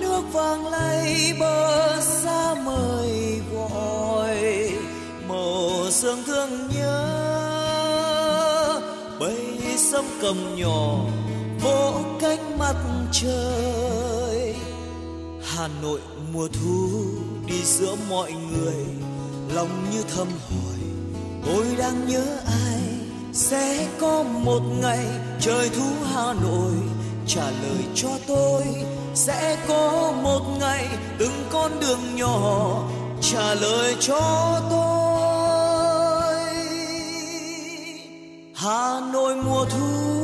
nước 0.00 0.22
vàng 0.32 0.66
lay 0.66 1.32
bờ 1.40 2.00
xa 2.00 2.54
mời 2.64 3.40
gọi, 3.52 4.70
màu 5.28 5.70
sương 5.90 6.22
thương 6.26 6.68
nhớ. 6.74 7.02
Bầy 9.20 9.38
sông 9.76 10.04
cầm 10.20 10.56
nhỏ 10.56 10.98
vỗ 11.60 11.92
cánh 12.20 12.58
mặt 12.58 12.76
trời. 13.12 14.54
Hà 15.42 15.68
nội 15.82 16.00
mùa 16.32 16.48
thu 16.48 17.04
đi 17.46 17.62
giữa 17.64 17.96
mọi 18.08 18.32
người, 18.32 18.86
lòng 19.54 19.90
như 19.92 20.02
thầm 20.16 20.28
hỏi, 20.28 20.80
tôi 21.46 21.64
đang 21.78 22.08
nhớ 22.08 22.24
ai? 22.46 22.95
Sẽ 23.36 23.88
có 24.00 24.22
một 24.22 24.60
ngày 24.80 25.06
trời 25.40 25.70
thu 25.76 25.84
hà 26.12 26.34
nội 26.42 26.72
trả 27.26 27.50
lời 27.50 27.84
cho 27.94 28.08
tôi. 28.26 28.62
Sẽ 29.14 29.58
có 29.68 30.12
một 30.22 30.40
ngày 30.60 30.88
từng 31.18 31.46
con 31.50 31.80
đường 31.80 32.16
nhỏ 32.16 32.82
trả 33.20 33.54
lời 33.54 33.96
cho 34.00 34.60
tôi. 34.70 35.16
Hà 38.54 39.00
nội 39.12 39.36
mùa 39.36 39.64
thu 39.64 40.16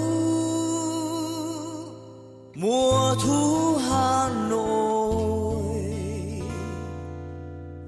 mùa 2.55 3.15
thu 3.25 3.77
hà 3.91 4.29
nội. 4.51 5.83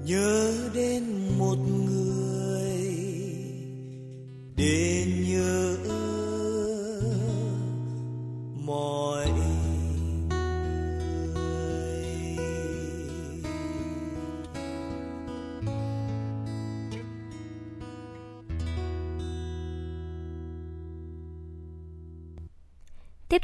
Nhớ 0.05 0.53
đến 0.73 1.03
một 1.37 1.57
người 1.57 1.85
để 4.55 4.84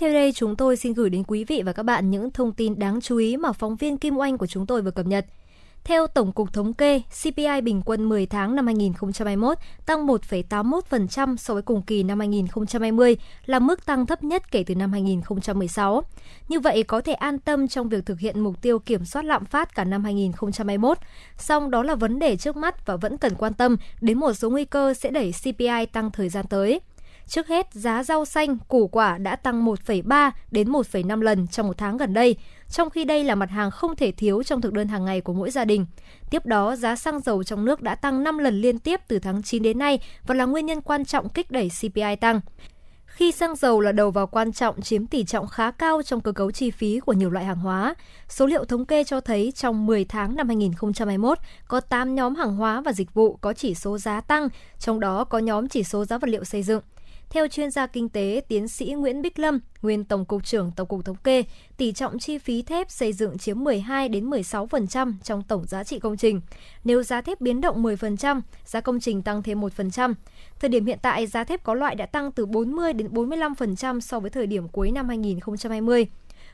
theo 0.02 0.14
đây 0.14 0.32
chúng 0.32 0.56
tôi 0.56 0.78
xin 0.78 0.94
gửi 0.94 1.10
đến 1.10 1.24
quý 1.28 1.44
vị 1.44 1.62
và 1.66 1.74
các 1.74 1.84
bạn 1.84 2.12
những 2.12 2.32
thông 2.32 2.54
tin 2.54 2.80
đáng 2.80 3.02
chú 3.02 3.18
ý 3.18 3.38
mà 3.38 3.52
phóng 3.52 3.76
viên 3.76 3.98
Kim 3.98 4.18
Oanh 4.18 4.38
của 4.38 4.48
chúng 4.48 4.66
tôi 4.66 4.82
vừa 4.82 4.92
cập 4.92 5.06
nhật. 5.06 5.26
Theo 5.84 6.08
Tổng 6.08 6.32
cục 6.32 6.54
Thống 6.54 6.74
kê, 6.74 7.02
CPI 7.24 7.62
bình 7.64 7.82
quân 7.86 8.10
10 8.10 8.26
tháng 8.26 8.56
năm 8.56 8.66
2021 8.66 9.58
tăng 9.86 10.08
1,81% 10.08 11.36
so 11.36 11.54
với 11.54 11.64
cùng 11.64 11.82
kỳ 11.82 12.04
năm 12.04 12.20
2020, 12.20 13.18
là 13.46 13.60
mức 13.60 13.86
tăng 13.86 14.06
thấp 14.06 14.24
nhất 14.24 14.52
kể 14.52 14.64
từ 14.64 14.76
năm 14.76 14.92
2016. 14.92 16.04
Như 16.50 16.60
vậy 16.60 16.84
có 16.84 17.02
thể 17.02 17.14
an 17.14 17.40
tâm 17.40 17.68
trong 17.68 17.90
việc 17.90 18.06
thực 18.06 18.20
hiện 18.20 18.40
mục 18.40 18.62
tiêu 18.62 18.80
kiểm 18.80 19.06
soát 19.06 19.26
lạm 19.26 19.46
phát 19.46 19.76
cả 19.76 19.84
năm 19.84 20.04
2021. 20.04 20.98
Song 21.38 21.72
đó 21.72 21.84
là 21.84 21.96
vấn 21.96 22.20
đề 22.20 22.36
trước 22.36 22.56
mắt 22.56 22.86
và 22.86 22.96
vẫn 22.96 23.18
cần 23.18 23.36
quan 23.36 23.54
tâm 23.54 23.78
đến 24.02 24.20
một 24.20 24.34
số 24.34 24.50
nguy 24.50 24.66
cơ 24.66 24.94
sẽ 24.94 25.10
đẩy 25.10 25.34
CPI 25.44 25.86
tăng 25.94 26.12
thời 26.12 26.30
gian 26.30 26.46
tới. 26.50 26.80
Trước 27.32 27.48
hết, 27.48 27.74
giá 27.74 28.04
rau 28.04 28.26
xanh, 28.26 28.58
củ 28.68 28.88
quả 28.88 29.18
đã 29.18 29.36
tăng 29.36 29.66
1,3 29.66 30.32
đến 30.52 30.72
1,5 30.72 31.22
lần 31.22 31.48
trong 31.48 31.68
một 31.68 31.78
tháng 31.78 31.98
gần 31.98 32.14
đây, 32.14 32.36
trong 32.70 32.90
khi 32.90 33.06
đây 33.06 33.24
là 33.24 33.36
mặt 33.36 33.50
hàng 33.50 33.72
không 33.72 33.96
thể 33.96 34.12
thiếu 34.12 34.44
trong 34.44 34.62
thực 34.62 34.74
đơn 34.74 34.88
hàng 34.88 35.06
ngày 35.06 35.22
của 35.22 35.34
mỗi 35.34 35.52
gia 35.52 35.66
đình. 35.66 35.86
Tiếp 36.30 36.46
đó, 36.46 36.76
giá 36.76 36.96
xăng 36.96 37.20
dầu 37.20 37.44
trong 37.44 37.66
nước 37.66 37.82
đã 37.82 37.96
tăng 37.96 38.24
5 38.24 38.38
lần 38.38 38.62
liên 38.62 38.80
tiếp 38.80 39.02
từ 39.08 39.20
tháng 39.20 39.44
9 39.44 39.64
đến 39.64 39.80
nay 39.80 40.00
và 40.28 40.36
là 40.36 40.46
nguyên 40.46 40.66
nhân 40.66 40.82
quan 40.82 41.06
trọng 41.06 41.30
kích 41.30 41.52
đẩy 41.52 41.70
CPI 41.82 42.16
tăng. 42.22 42.42
Khi 43.06 43.32
xăng 43.32 43.56
dầu 43.56 43.82
là 43.82 43.92
đầu 43.92 44.12
vào 44.12 44.28
quan 44.28 44.54
trọng 44.54 44.82
chiếm 44.82 45.06
tỷ 45.06 45.24
trọng 45.24 45.48
khá 45.48 45.72
cao 45.72 46.02
trong 46.04 46.22
cơ 46.22 46.32
cấu 46.32 46.52
chi 46.52 46.72
phí 46.72 47.00
của 47.00 47.14
nhiều 47.14 47.30
loại 47.30 47.46
hàng 47.46 47.60
hóa, 47.60 47.96
số 48.30 48.46
liệu 48.46 48.66
thống 48.66 48.86
kê 48.86 49.04
cho 49.04 49.22
thấy 49.22 49.52
trong 49.56 49.86
10 49.86 50.06
tháng 50.06 50.36
năm 50.36 50.48
2021 50.48 51.38
có 51.68 51.80
8 51.80 52.16
nhóm 52.16 52.36
hàng 52.36 52.56
hóa 52.56 52.82
và 52.82 52.94
dịch 52.94 53.14
vụ 53.14 53.38
có 53.42 53.54
chỉ 53.54 53.76
số 53.76 53.98
giá 53.98 54.22
tăng, 54.22 54.48
trong 54.80 55.00
đó 55.00 55.24
có 55.24 55.40
nhóm 55.40 55.68
chỉ 55.68 55.84
số 55.84 56.06
giá 56.06 56.18
vật 56.18 56.30
liệu 56.30 56.44
xây 56.44 56.64
dựng. 56.64 56.82
Theo 57.32 57.48
chuyên 57.48 57.72
gia 57.72 57.88
kinh 57.88 58.10
tế 58.10 58.42
tiến 58.48 58.68
sĩ 58.68 58.86
Nguyễn 58.86 59.22
Bích 59.22 59.40
Lâm, 59.40 59.60
nguyên 59.82 60.04
Tổng 60.04 60.26
cục 60.26 60.46
trưởng 60.46 60.72
Tổng 60.76 60.88
cục 60.88 61.06
Thống 61.06 61.16
kê, 61.16 61.44
tỷ 61.78 61.92
trọng 61.92 62.20
chi 62.20 62.38
phí 62.38 62.62
thép 62.62 62.92
xây 62.92 63.14
dựng 63.14 63.38
chiếm 63.38 63.64
12 63.64 64.10
đến 64.10 64.30
16% 64.30 65.14
trong 65.24 65.44
tổng 65.44 65.66
giá 65.68 65.84
trị 65.84 66.00
công 66.00 66.18
trình. 66.18 66.42
Nếu 66.84 67.04
giá 67.04 67.22
thép 67.22 67.42
biến 67.42 67.62
động 67.62 67.84
10%, 67.84 68.42
giá 68.66 68.82
công 68.82 69.00
trình 69.00 69.22
tăng 69.22 69.44
thêm 69.44 69.62
1%. 69.62 70.14
Thời 70.60 70.70
điểm 70.70 70.86
hiện 70.86 71.00
tại, 71.02 71.28
giá 71.28 71.44
thép 71.44 71.64
có 71.64 71.74
loại 71.74 71.96
đã 71.96 72.06
tăng 72.06 72.32
từ 72.32 72.46
40 72.46 72.94
đến 72.94 73.08
45% 73.08 74.00
so 74.00 74.20
với 74.20 74.30
thời 74.30 74.48
điểm 74.48 74.68
cuối 74.68 74.92
năm 74.92 75.08
2020. 75.08 76.08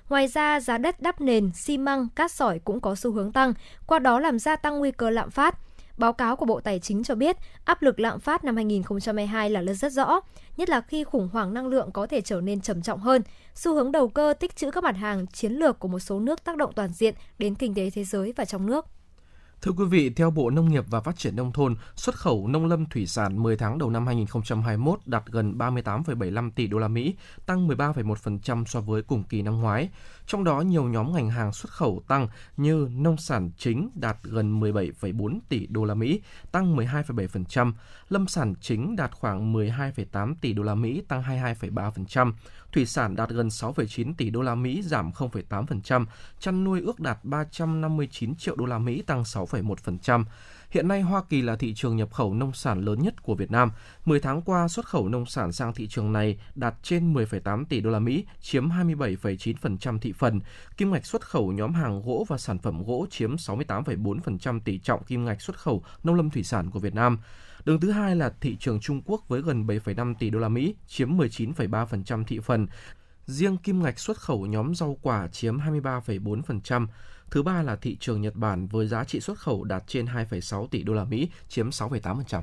Ngoài 0.10 0.28
ra, 0.28 0.60
giá 0.60 0.78
đất 0.78 1.02
đắp 1.02 1.22
nền, 1.22 1.52
xi 1.56 1.78
măng, 1.78 2.08
cát 2.16 2.32
sỏi 2.32 2.60
cũng 2.60 2.82
có 2.82 2.96
xu 2.96 3.12
hướng 3.12 3.32
tăng, 3.32 3.54
qua 3.88 4.00
đó 4.00 4.20
làm 4.20 4.40
gia 4.40 4.56
tăng 4.56 4.80
nguy 4.80 4.92
cơ 4.92 5.10
lạm 5.10 5.32
phát. 5.32 5.58
Báo 5.98 6.14
cáo 6.14 6.36
của 6.36 6.46
Bộ 6.46 6.60
Tài 6.60 6.80
chính 6.80 7.04
cho 7.04 7.16
biết 7.16 7.38
áp 7.66 7.82
lực 7.82 8.00
lạm 8.00 8.20
phát 8.20 8.44
năm 8.44 8.56
2022 8.56 9.50
là 9.50 9.74
rất 9.74 9.92
rõ, 9.92 10.20
nhất 10.58 10.70
là 10.70 10.82
khi 10.82 11.04
khủng 11.04 11.30
hoảng 11.34 11.54
năng 11.54 11.68
lượng 11.68 11.92
có 11.92 12.08
thể 12.08 12.22
trở 12.22 12.42
nên 12.42 12.62
trầm 12.62 12.82
trọng 12.82 13.00
hơn. 13.00 13.22
Xu 13.56 13.76
hướng 13.76 13.92
đầu 13.92 14.08
cơ 14.08 14.34
tích 14.40 14.56
trữ 14.56 14.72
các 14.72 14.84
mặt 14.84 14.98
hàng 14.98 15.28
chiến 15.28 15.52
lược 15.52 15.80
của 15.80 15.88
một 15.88 16.00
số 16.00 16.20
nước 16.20 16.44
tác 16.44 16.58
động 16.58 16.74
toàn 16.76 16.94
diện 16.94 17.14
đến 17.40 17.56
kinh 17.56 17.76
tế 17.76 17.90
thế 17.90 18.04
giới 18.04 18.34
và 18.38 18.46
trong 18.46 18.66
nước. 18.66 18.86
Thưa 19.62 19.72
quý 19.72 19.86
vị, 19.86 20.10
theo 20.10 20.32
Bộ 20.32 20.50
Nông 20.50 20.70
nghiệp 20.70 20.84
và 20.90 21.02
Phát 21.02 21.18
triển 21.18 21.36
Nông 21.36 21.52
thôn, 21.52 21.76
xuất 21.96 22.16
khẩu 22.16 22.48
nông 22.48 22.66
lâm 22.66 22.86
thủy 22.86 23.08
sản 23.08 23.44
10 23.44 23.58
tháng 23.58 23.78
đầu 23.78 23.90
năm 23.90 24.08
2021 24.08 25.00
đạt 25.06 25.24
gần 25.26 25.58
38,75 25.58 26.52
tỷ 26.52 26.68
đô 26.68 26.78
la 26.78 26.88
Mỹ, 26.88 27.16
tăng 27.46 27.68
13,1% 27.68 28.66
so 28.66 28.82
với 28.82 29.02
cùng 29.02 29.24
kỳ 29.24 29.42
năm 29.42 29.62
ngoái. 29.62 29.90
Trong 30.28 30.44
đó 30.44 30.62
nhiều 30.62 30.84
nhóm 30.84 31.14
ngành 31.14 31.30
hàng 31.30 31.54
xuất 31.54 31.72
khẩu 31.72 32.04
tăng 32.08 32.28
như 32.58 32.90
nông 32.92 33.18
sản 33.18 33.52
chính 33.58 33.90
đạt 33.96 34.18
gần 34.24 34.60
17,4 34.60 35.40
tỷ 35.50 35.68
đô 35.68 35.86
la 35.86 35.94
Mỹ, 35.94 36.22
tăng 36.52 36.78
12,7%, 36.78 37.74
lâm 38.10 38.28
sản 38.28 38.54
chính 38.62 38.96
đạt 38.96 39.12
khoảng 39.12 39.54
12,8 39.54 40.36
tỷ 40.42 40.54
đô 40.54 40.64
la 40.64 40.76
Mỹ, 40.76 41.02
tăng 41.08 41.22
22,3%, 41.22 42.34
thủy 42.72 42.86
sản 42.86 43.16
đạt 43.16 43.30
gần 43.30 43.48
6,9 43.48 44.14
tỷ 44.18 44.30
đô 44.30 44.42
la 44.42 44.56
Mỹ, 44.56 44.82
giảm 44.82 45.12
0,8%, 45.12 46.06
chăn 46.40 46.64
nuôi 46.64 46.82
ước 46.82 47.00
đạt 47.00 47.18
359 47.24 48.36
triệu 48.36 48.56
đô 48.56 48.66
la 48.66 48.78
Mỹ, 48.78 49.02
tăng 49.02 49.24
6,1%. 49.24 50.24
Hiện 50.70 50.88
nay 50.88 51.02
Hoa 51.02 51.24
Kỳ 51.30 51.42
là 51.42 51.56
thị 51.56 51.74
trường 51.74 51.96
nhập 51.96 52.14
khẩu 52.14 52.34
nông 52.34 52.54
sản 52.54 52.82
lớn 52.82 53.00
nhất 53.02 53.24
của 53.24 53.36
Việt 53.36 53.52
Nam. 53.52 53.72
10 54.06 54.20
tháng 54.20 54.42
qua, 54.42 54.68
xuất 54.68 54.86
khẩu 54.86 55.10
nông 55.10 55.26
sản 55.26 55.52
sang 55.52 55.74
thị 55.74 55.88
trường 55.88 56.14
này 56.14 56.40
đạt 56.56 56.76
trên 56.84 57.14
10,8 57.14 57.66
tỷ 57.66 57.82
đô 57.82 57.90
la 57.90 58.00
Mỹ, 58.00 58.26
chiếm 58.42 58.70
27,9% 58.70 60.00
thị 60.00 60.14
phần. 60.18 60.40
Kim 60.78 60.92
ngạch 60.92 61.06
xuất 61.06 61.22
khẩu 61.22 61.52
nhóm 61.52 61.74
hàng 61.74 62.02
gỗ 62.02 62.26
và 62.28 62.38
sản 62.38 62.60
phẩm 62.60 62.84
gỗ 62.84 63.06
chiếm 63.10 63.36
68,4% 63.36 64.60
tỷ 64.60 64.80
trọng 64.80 65.04
kim 65.04 65.26
ngạch 65.26 65.42
xuất 65.42 65.60
khẩu 65.60 65.84
nông 66.04 66.16
lâm 66.16 66.30
thủy 66.30 66.44
sản 66.44 66.70
của 66.70 66.80
Việt 66.80 66.96
Nam. 66.96 67.20
Đứng 67.66 67.80
thứ 67.80 67.92
hai 67.92 68.16
là 68.16 68.34
thị 68.42 68.58
trường 68.60 68.80
Trung 68.80 69.02
Quốc 69.06 69.28
với 69.28 69.42
gần 69.42 69.66
7,5 69.66 70.16
tỷ 70.20 70.30
đô 70.30 70.40
la 70.40 70.50
Mỹ, 70.50 70.76
chiếm 70.88 71.18
19,3% 71.18 72.24
thị 72.24 72.40
phần. 72.40 72.68
Riêng 73.26 73.58
kim 73.58 73.84
ngạch 73.84 74.00
xuất 74.00 74.18
khẩu 74.18 74.46
nhóm 74.46 74.76
rau 74.76 74.98
quả 75.02 75.28
chiếm 75.28 75.58
23,4%. 75.58 76.88
Thứ 77.32 77.44
ba 77.44 77.62
là 77.62 77.76
thị 77.76 77.98
trường 78.00 78.22
Nhật 78.22 78.36
Bản 78.36 78.68
với 78.68 78.88
giá 78.88 79.04
trị 79.04 79.20
xuất 79.20 79.38
khẩu 79.38 79.64
đạt 79.64 79.84
trên 79.88 80.06
2,6 80.06 80.68
tỷ 80.68 80.84
đô 80.84 80.94
la 80.94 81.04
Mỹ, 81.04 81.30
chiếm 81.48 81.70
6,8%. 81.70 82.42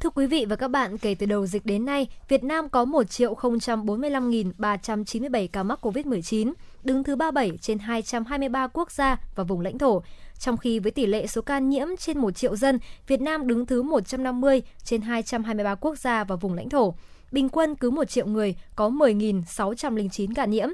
Thưa 0.00 0.10
quý 0.10 0.26
vị 0.26 0.44
và 0.48 0.56
các 0.56 0.68
bạn, 0.68 0.98
kể 0.98 1.14
từ 1.14 1.26
đầu 1.26 1.46
dịch 1.46 1.66
đến 1.66 1.84
nay, 1.84 2.08
Việt 2.28 2.44
Nam 2.44 2.68
có 2.68 2.84
1.045.397 2.84 5.48
ca 5.52 5.62
mắc 5.62 5.86
COVID-19, 5.86 6.52
đứng 6.84 7.04
thứ 7.04 7.16
37 7.16 7.58
trên 7.60 7.78
223 7.78 8.66
quốc 8.66 8.90
gia 8.90 9.16
và 9.34 9.44
vùng 9.44 9.60
lãnh 9.60 9.78
thổ. 9.78 10.02
Trong 10.38 10.56
khi 10.56 10.78
với 10.78 10.92
tỷ 10.92 11.06
lệ 11.06 11.26
số 11.26 11.42
ca 11.42 11.58
nhiễm 11.58 11.88
trên 11.98 12.18
1 12.18 12.30
triệu 12.30 12.56
dân, 12.56 12.78
Việt 13.06 13.20
Nam 13.20 13.46
đứng 13.46 13.66
thứ 13.66 13.82
150 13.82 14.62
trên 14.84 15.00
223 15.00 15.74
quốc 15.74 15.98
gia 15.98 16.24
và 16.24 16.36
vùng 16.36 16.54
lãnh 16.54 16.68
thổ. 16.68 16.94
Bình 17.32 17.48
quân 17.48 17.74
cứ 17.74 17.90
1 17.90 18.04
triệu 18.04 18.26
người 18.26 18.54
có 18.76 18.88
10.609 18.88 20.32
ca 20.34 20.44
nhiễm. 20.44 20.68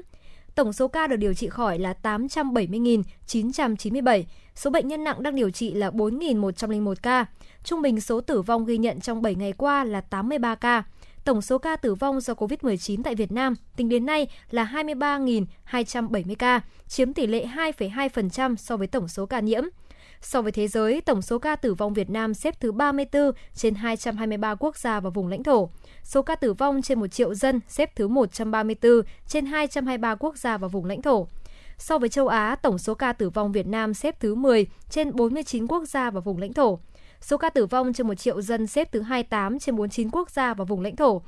Tổng 0.57 0.73
số 0.73 0.87
ca 0.87 1.07
được 1.07 1.15
điều 1.15 1.33
trị 1.33 1.49
khỏi 1.49 1.79
là 1.79 1.93
870.997. 2.03 4.23
Số 4.55 4.69
bệnh 4.69 4.87
nhân 4.87 5.03
nặng 5.03 5.23
đang 5.23 5.35
điều 5.35 5.49
trị 5.49 5.73
là 5.73 5.89
4.101 5.89 6.95
ca. 7.01 7.25
Trung 7.63 7.81
bình 7.81 8.01
số 8.01 8.21
tử 8.21 8.41
vong 8.41 8.65
ghi 8.65 8.77
nhận 8.77 8.99
trong 8.99 9.21
7 9.21 9.35
ngày 9.35 9.53
qua 9.53 9.83
là 9.83 10.01
83 10.01 10.55
ca. 10.55 10.83
Tổng 11.23 11.41
số 11.41 11.57
ca 11.57 11.75
tử 11.75 11.95
vong 11.95 12.19
do 12.19 12.33
COVID-19 12.33 13.03
tại 13.03 13.15
Việt 13.15 13.31
Nam 13.31 13.55
tính 13.75 13.89
đến 13.89 14.05
nay 14.05 14.27
là 14.51 14.71
23.270 14.73 16.35
ca, 16.39 16.61
chiếm 16.87 17.13
tỷ 17.13 17.27
lệ 17.27 17.45
2,2% 17.55 18.55
so 18.55 18.77
với 18.77 18.87
tổng 18.87 19.07
số 19.07 19.25
ca 19.25 19.39
nhiễm. 19.39 19.63
So 20.21 20.41
với 20.41 20.51
thế 20.51 20.67
giới, 20.67 21.01
tổng 21.01 21.21
số 21.21 21.39
ca 21.39 21.55
tử 21.55 21.73
vong 21.73 21.93
Việt 21.93 22.09
Nam 22.09 22.33
xếp 22.33 22.59
thứ 22.59 22.71
34 22.71 23.31
trên 23.53 23.75
223 23.75 24.55
quốc 24.55 24.77
gia 24.77 24.99
và 24.99 25.09
vùng 25.09 25.27
lãnh 25.27 25.43
thổ. 25.43 25.69
Số 26.07 26.21
ca 26.21 26.35
tử 26.35 26.53
vong 26.53 26.81
trên 26.81 26.99
1 26.99 27.07
triệu 27.07 27.33
dân 27.33 27.59
xếp 27.67 27.95
thứ 27.95 28.07
134 28.07 29.01
trên 29.27 29.45
223 29.45 30.15
quốc 30.15 30.37
gia 30.37 30.57
và 30.57 30.67
vùng 30.67 30.85
lãnh 30.85 31.01
thổ. 31.01 31.27
So 31.77 31.97
với 31.97 32.09
châu 32.09 32.27
Á, 32.27 32.55
tổng 32.55 32.77
số 32.77 32.93
ca 32.93 33.13
tử 33.13 33.29
vong 33.29 33.51
Việt 33.51 33.67
Nam 33.67 33.93
xếp 33.93 34.19
thứ 34.19 34.35
10 34.35 34.67
trên 34.89 35.15
49 35.15 35.67
quốc 35.67 35.85
gia 35.85 36.09
và 36.09 36.19
vùng 36.19 36.37
lãnh 36.37 36.53
thổ. 36.53 36.79
Số 37.21 37.37
ca 37.37 37.49
tử 37.49 37.65
vong 37.65 37.93
trên 37.93 38.07
1 38.07 38.15
triệu 38.15 38.41
dân 38.41 38.67
xếp 38.67 38.91
thứ 38.91 39.01
28 39.01 39.59
trên 39.59 39.75
49 39.75 40.09
quốc 40.09 40.29
gia 40.29 40.53
và 40.53 40.65
vùng 40.65 40.81
lãnh 40.81 40.95
thổ. 40.95 41.21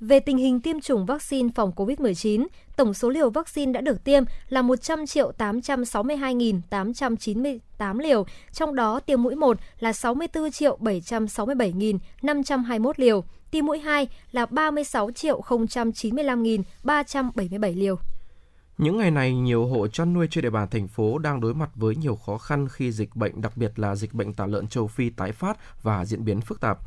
Về 0.00 0.20
tình 0.20 0.36
hình 0.36 0.60
tiêm 0.60 0.80
chủng 0.80 1.06
vaccine 1.06 1.48
phòng 1.54 1.72
COVID-19, 1.76 2.46
tổng 2.76 2.94
số 2.94 3.10
liều 3.10 3.30
vaccine 3.30 3.72
đã 3.72 3.80
được 3.80 4.04
tiêm 4.04 4.24
là 4.48 4.62
100 4.62 5.06
triệu 5.06 5.32
862.898 5.38 7.98
liều, 7.98 8.26
trong 8.52 8.74
đó 8.74 9.00
tiêm 9.00 9.22
mũi 9.22 9.34
1 9.34 9.58
là 9.78 9.92
64 9.92 10.50
triệu 10.50 10.78
767.521 10.80 12.92
liều, 12.96 13.24
tiêm 13.54 13.66
mũi 13.66 13.78
2 13.78 14.08
là 14.32 14.46
36 14.46 15.10
triệu 15.10 15.40
095.377 15.40 17.78
liều. 17.78 17.98
Những 18.78 18.98
ngày 18.98 19.10
này, 19.10 19.34
nhiều 19.34 19.66
hộ 19.66 19.88
chăn 19.88 20.12
nuôi 20.12 20.26
trên 20.30 20.42
địa 20.42 20.50
bàn 20.50 20.68
thành 20.70 20.88
phố 20.88 21.18
đang 21.18 21.40
đối 21.40 21.54
mặt 21.54 21.70
với 21.74 21.96
nhiều 21.96 22.16
khó 22.16 22.38
khăn 22.38 22.68
khi 22.68 22.92
dịch 22.92 23.16
bệnh, 23.16 23.40
đặc 23.40 23.56
biệt 23.56 23.78
là 23.78 23.94
dịch 23.94 24.14
bệnh 24.14 24.34
tả 24.34 24.46
lợn 24.46 24.68
châu 24.68 24.86
Phi 24.86 25.10
tái 25.10 25.32
phát 25.32 25.58
và 25.82 26.04
diễn 26.04 26.24
biến 26.24 26.40
phức 26.40 26.60
tạp. 26.60 26.78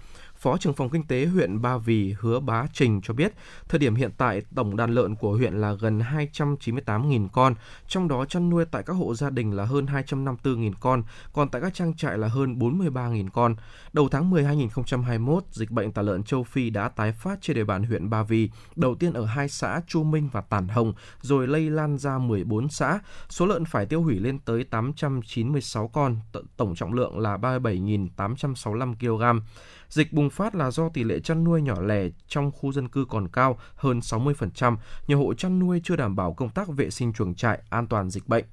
Phó 0.48 0.58
trưởng 0.58 0.74
phòng 0.74 0.90
kinh 0.90 1.04
tế 1.04 1.26
huyện 1.26 1.62
Ba 1.62 1.78
Vì 1.78 2.16
Hứa 2.20 2.40
Bá 2.40 2.66
Trình 2.74 3.02
cho 3.02 3.14
biết, 3.14 3.34
thời 3.70 3.80
điểm 3.80 3.96
hiện 3.96 4.12
tại 4.18 4.42
tổng 4.56 4.78
đàn 4.78 4.92
lợn 4.92 5.16
của 5.16 5.36
huyện 5.36 5.54
là 5.54 5.74
gần 5.74 6.00
298.000 6.00 7.28
con, 7.30 7.56
trong 7.88 8.08
đó 8.08 8.26
chăn 8.26 8.50
nuôi 8.50 8.66
tại 8.66 8.84
các 8.84 8.94
hộ 8.94 9.16
gia 9.16 9.30
đình 9.30 9.52
là 9.52 9.66
hơn 9.66 9.86
254.000 9.86 10.74
con, 10.80 11.04
còn 11.34 11.50
tại 11.50 11.62
các 11.62 11.74
trang 11.74 11.96
trại 11.96 12.18
là 12.18 12.28
hơn 12.28 12.56
43.000 12.60 13.30
con. 13.30 13.56
Đầu 13.94 14.10
tháng 14.10 14.30
10 14.30 14.44
2021, 14.44 15.44
dịch 15.52 15.72
bệnh 15.72 15.92
tả 15.92 16.02
lợn 16.02 16.24
châu 16.24 16.44
Phi 16.44 16.70
đã 16.70 16.90
tái 16.90 17.12
phát 17.12 17.38
trên 17.42 17.56
địa 17.56 17.64
bàn 17.64 17.84
huyện 17.84 18.10
Ba 18.10 18.24
Vì, 18.24 18.50
đầu 18.76 18.96
tiên 18.96 19.14
ở 19.14 19.26
hai 19.26 19.50
xã 19.50 19.82
Chu 19.88 20.04
Minh 20.04 20.30
và 20.32 20.42
Tản 20.42 20.68
Hồng, 20.68 20.94
rồi 21.22 21.48
lây 21.48 21.70
lan 21.70 21.98
ra 21.98 22.18
14 22.18 22.70
xã. 22.70 23.00
Số 23.30 23.46
lợn 23.46 23.66
phải 23.66 23.86
tiêu 23.86 24.02
hủy 24.02 24.20
lên 24.20 24.40
tới 24.40 24.64
896 24.64 25.88
con, 25.88 26.18
tổng 26.58 26.76
trọng 26.76 26.94
lượng 26.94 27.20
là 27.20 27.38
37.865 27.38 28.96
kg. 28.96 29.40
Dịch 29.90 30.14
bùng 30.14 30.30
phát 30.30 30.56
là 30.56 30.72
do 30.72 30.90
tỷ 30.90 31.04
lệ 31.04 31.20
chăn 31.20 31.44
nuôi 31.44 31.62
nhỏ 31.62 31.82
lẻ 31.82 32.10
trong 32.28 32.52
khu 32.52 32.72
dân 32.72 32.88
cư 32.88 33.06
còn 33.10 33.28
cao 33.28 33.60
hơn 33.76 34.00
60%, 34.00 34.78
nhiều 35.08 35.20
hộ 35.20 35.34
chăn 35.34 35.60
nuôi 35.60 35.82
chưa 35.84 35.96
đảm 35.96 36.16
bảo 36.16 36.34
công 36.34 36.50
tác 36.50 36.68
vệ 36.68 36.90
sinh 36.90 37.14
chuồng 37.14 37.36
trại, 37.36 37.60
an 37.70 37.88
toàn 37.88 38.10
dịch 38.10 38.28
bệnh. 38.28 38.46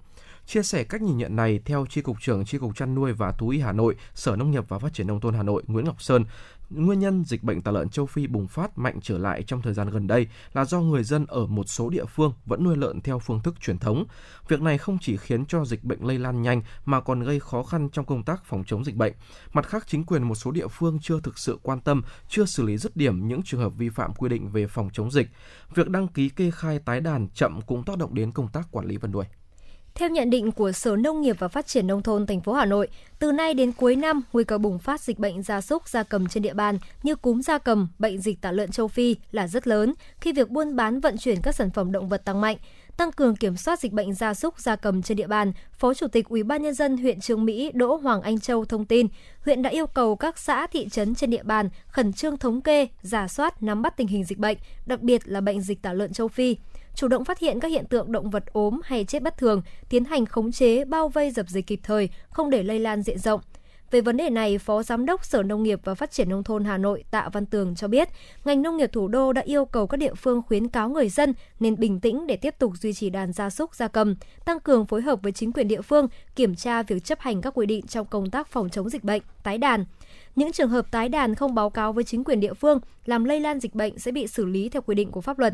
Chia 0.46 0.62
sẻ 0.62 0.84
cách 0.84 1.02
nhìn 1.02 1.16
nhận 1.16 1.36
này 1.36 1.60
theo 1.64 1.86
Tri 1.86 2.00
Cục 2.00 2.20
trưởng 2.20 2.44
Tri 2.44 2.58
Cục 2.58 2.76
Chăn 2.76 2.94
nuôi 2.94 3.12
và 3.12 3.32
Thú 3.32 3.48
y 3.48 3.60
Hà 3.60 3.72
Nội, 3.72 3.96
Sở 4.14 4.36
Nông 4.36 4.50
nghiệp 4.50 4.64
và 4.68 4.78
Phát 4.78 4.94
triển 4.94 5.06
Nông 5.06 5.20
thôn 5.20 5.34
Hà 5.34 5.42
Nội 5.42 5.62
Nguyễn 5.66 5.84
Ngọc 5.84 6.02
Sơn, 6.02 6.24
Nguyên 6.76 6.98
nhân 6.98 7.24
dịch 7.24 7.42
bệnh 7.42 7.62
tả 7.62 7.70
lợn 7.70 7.88
châu 7.88 8.06
Phi 8.06 8.26
bùng 8.26 8.48
phát 8.48 8.78
mạnh 8.78 8.98
trở 9.02 9.18
lại 9.18 9.42
trong 9.42 9.62
thời 9.62 9.74
gian 9.74 9.90
gần 9.90 10.06
đây 10.06 10.26
là 10.52 10.64
do 10.64 10.80
người 10.80 11.04
dân 11.04 11.26
ở 11.26 11.46
một 11.46 11.68
số 11.68 11.88
địa 11.90 12.04
phương 12.04 12.32
vẫn 12.46 12.64
nuôi 12.64 12.76
lợn 12.76 13.00
theo 13.00 13.18
phương 13.18 13.40
thức 13.40 13.60
truyền 13.60 13.78
thống. 13.78 14.04
Việc 14.48 14.60
này 14.60 14.78
không 14.78 14.98
chỉ 15.00 15.16
khiến 15.16 15.46
cho 15.46 15.64
dịch 15.64 15.84
bệnh 15.84 16.06
lây 16.06 16.18
lan 16.18 16.42
nhanh 16.42 16.62
mà 16.84 17.00
còn 17.00 17.22
gây 17.22 17.40
khó 17.40 17.62
khăn 17.62 17.88
trong 17.92 18.04
công 18.04 18.22
tác 18.22 18.44
phòng 18.44 18.64
chống 18.66 18.84
dịch 18.84 18.96
bệnh. 18.96 19.12
Mặt 19.52 19.66
khác, 19.66 19.84
chính 19.86 20.04
quyền 20.04 20.22
một 20.22 20.34
số 20.34 20.50
địa 20.50 20.68
phương 20.68 20.98
chưa 21.02 21.20
thực 21.20 21.38
sự 21.38 21.58
quan 21.62 21.80
tâm, 21.80 22.02
chưa 22.28 22.44
xử 22.44 22.62
lý 22.62 22.76
dứt 22.76 22.96
điểm 22.96 23.28
những 23.28 23.42
trường 23.42 23.60
hợp 23.60 23.72
vi 23.76 23.88
phạm 23.88 24.14
quy 24.14 24.28
định 24.28 24.48
về 24.48 24.66
phòng 24.66 24.90
chống 24.92 25.10
dịch. 25.10 25.28
Việc 25.74 25.88
đăng 25.88 26.08
ký 26.08 26.28
kê 26.28 26.50
khai 26.50 26.78
tái 26.78 27.00
đàn 27.00 27.28
chậm 27.28 27.60
cũng 27.60 27.84
tác 27.84 27.98
động 27.98 28.14
đến 28.14 28.32
công 28.32 28.48
tác 28.48 28.68
quản 28.70 28.86
lý 28.86 28.96
vật 28.96 29.08
nuôi. 29.08 29.24
Theo 29.98 30.08
nhận 30.08 30.30
định 30.30 30.52
của 30.52 30.72
Sở 30.72 30.96
Nông 30.96 31.20
nghiệp 31.20 31.36
và 31.38 31.48
Phát 31.48 31.66
triển 31.66 31.86
nông 31.86 32.02
thôn 32.02 32.26
thành 32.26 32.40
phố 32.40 32.52
Hà 32.52 32.64
Nội, 32.64 32.88
từ 33.18 33.32
nay 33.32 33.54
đến 33.54 33.72
cuối 33.72 33.96
năm, 33.96 34.22
nguy 34.32 34.44
cơ 34.44 34.58
bùng 34.58 34.78
phát 34.78 35.00
dịch 35.00 35.18
bệnh 35.18 35.42
gia 35.42 35.60
súc 35.60 35.88
gia 35.88 36.02
cầm 36.02 36.28
trên 36.28 36.42
địa 36.42 36.54
bàn 36.54 36.78
như 37.02 37.14
cúm 37.14 37.40
gia 37.40 37.58
cầm, 37.58 37.88
bệnh 37.98 38.20
dịch 38.20 38.40
tả 38.40 38.52
lợn 38.52 38.70
châu 38.70 38.88
Phi 38.88 39.16
là 39.32 39.48
rất 39.48 39.66
lớn 39.66 39.94
khi 40.20 40.32
việc 40.32 40.50
buôn 40.50 40.76
bán 40.76 41.00
vận 41.00 41.16
chuyển 41.16 41.40
các 41.42 41.54
sản 41.54 41.70
phẩm 41.70 41.92
động 41.92 42.08
vật 42.08 42.24
tăng 42.24 42.40
mạnh. 42.40 42.56
tăng 42.96 43.12
cường 43.12 43.36
kiểm 43.36 43.56
soát 43.56 43.80
dịch 43.80 43.92
bệnh 43.92 44.14
gia 44.14 44.34
súc 44.34 44.58
gia 44.58 44.76
cầm 44.76 45.02
trên 45.02 45.16
địa 45.16 45.26
bàn, 45.26 45.52
Phó 45.78 45.94
Chủ 45.94 46.08
tịch 46.08 46.28
Ủy 46.28 46.42
ban 46.42 46.62
nhân 46.62 46.74
dân 46.74 46.96
huyện 46.96 47.20
Trương 47.20 47.44
Mỹ 47.44 47.70
Đỗ 47.74 47.96
Hoàng 47.96 48.22
Anh 48.22 48.40
Châu 48.40 48.64
thông 48.64 48.84
tin, 48.84 49.06
huyện 49.44 49.62
đã 49.62 49.70
yêu 49.70 49.86
cầu 49.86 50.16
các 50.16 50.38
xã 50.38 50.66
thị 50.66 50.88
trấn 50.88 51.14
trên 51.14 51.30
địa 51.30 51.42
bàn 51.42 51.68
khẩn 51.86 52.12
trương 52.12 52.36
thống 52.36 52.60
kê, 52.60 52.88
giả 53.02 53.28
soát, 53.28 53.62
nắm 53.62 53.82
bắt 53.82 53.96
tình 53.96 54.06
hình 54.06 54.24
dịch 54.24 54.38
bệnh, 54.38 54.58
đặc 54.86 55.00
biệt 55.00 55.22
là 55.24 55.40
bệnh 55.40 55.60
dịch 55.60 55.82
tả 55.82 55.92
lợn 55.92 56.12
châu 56.12 56.28
Phi 56.28 56.56
chủ 56.94 57.08
động 57.08 57.24
phát 57.24 57.38
hiện 57.38 57.60
các 57.60 57.68
hiện 57.68 57.86
tượng 57.86 58.12
động 58.12 58.30
vật 58.30 58.44
ốm 58.52 58.80
hay 58.84 59.04
chết 59.04 59.22
bất 59.22 59.38
thường, 59.38 59.62
tiến 59.88 60.04
hành 60.04 60.26
khống 60.26 60.52
chế, 60.52 60.84
bao 60.84 61.08
vây 61.08 61.30
dập 61.30 61.48
dịch 61.48 61.66
kịp 61.66 61.80
thời, 61.82 62.08
không 62.28 62.50
để 62.50 62.62
lây 62.62 62.78
lan 62.78 63.02
diện 63.02 63.18
rộng. 63.18 63.40
Về 63.90 64.00
vấn 64.00 64.16
đề 64.16 64.30
này, 64.30 64.58
Phó 64.58 64.82
Giám 64.82 65.06
đốc 65.06 65.24
Sở 65.24 65.42
Nông 65.42 65.62
nghiệp 65.62 65.80
và 65.84 65.94
Phát 65.94 66.10
triển 66.10 66.28
Nông 66.28 66.44
thôn 66.44 66.64
Hà 66.64 66.78
Nội 66.78 67.04
Tạ 67.10 67.28
Văn 67.32 67.46
Tường 67.46 67.74
cho 67.74 67.88
biết, 67.88 68.08
ngành 68.44 68.62
nông 68.62 68.76
nghiệp 68.76 68.90
thủ 68.92 69.08
đô 69.08 69.32
đã 69.32 69.42
yêu 69.42 69.64
cầu 69.64 69.86
các 69.86 69.96
địa 69.96 70.14
phương 70.14 70.42
khuyến 70.46 70.68
cáo 70.68 70.88
người 70.88 71.08
dân 71.08 71.34
nên 71.60 71.76
bình 71.78 72.00
tĩnh 72.00 72.26
để 72.26 72.36
tiếp 72.36 72.54
tục 72.58 72.72
duy 72.80 72.92
trì 72.92 73.10
đàn 73.10 73.32
gia 73.32 73.50
súc 73.50 73.74
gia 73.74 73.88
cầm, 73.88 74.16
tăng 74.44 74.60
cường 74.60 74.86
phối 74.86 75.02
hợp 75.02 75.22
với 75.22 75.32
chính 75.32 75.52
quyền 75.52 75.68
địa 75.68 75.80
phương, 75.80 76.08
kiểm 76.36 76.54
tra 76.54 76.82
việc 76.82 77.04
chấp 77.04 77.20
hành 77.20 77.40
các 77.40 77.54
quy 77.56 77.66
định 77.66 77.86
trong 77.86 78.06
công 78.06 78.30
tác 78.30 78.48
phòng 78.48 78.68
chống 78.70 78.88
dịch 78.88 79.04
bệnh, 79.04 79.22
tái 79.42 79.58
đàn. 79.58 79.84
Những 80.36 80.52
trường 80.52 80.70
hợp 80.70 80.90
tái 80.90 81.08
đàn 81.08 81.34
không 81.34 81.54
báo 81.54 81.70
cáo 81.70 81.92
với 81.92 82.04
chính 82.04 82.24
quyền 82.24 82.40
địa 82.40 82.54
phương 82.54 82.80
làm 83.06 83.24
lây 83.24 83.40
lan 83.40 83.60
dịch 83.60 83.74
bệnh 83.74 83.98
sẽ 83.98 84.12
bị 84.12 84.26
xử 84.26 84.44
lý 84.44 84.68
theo 84.68 84.82
quy 84.82 84.94
định 84.94 85.10
của 85.10 85.20
pháp 85.20 85.38
luật. 85.38 85.52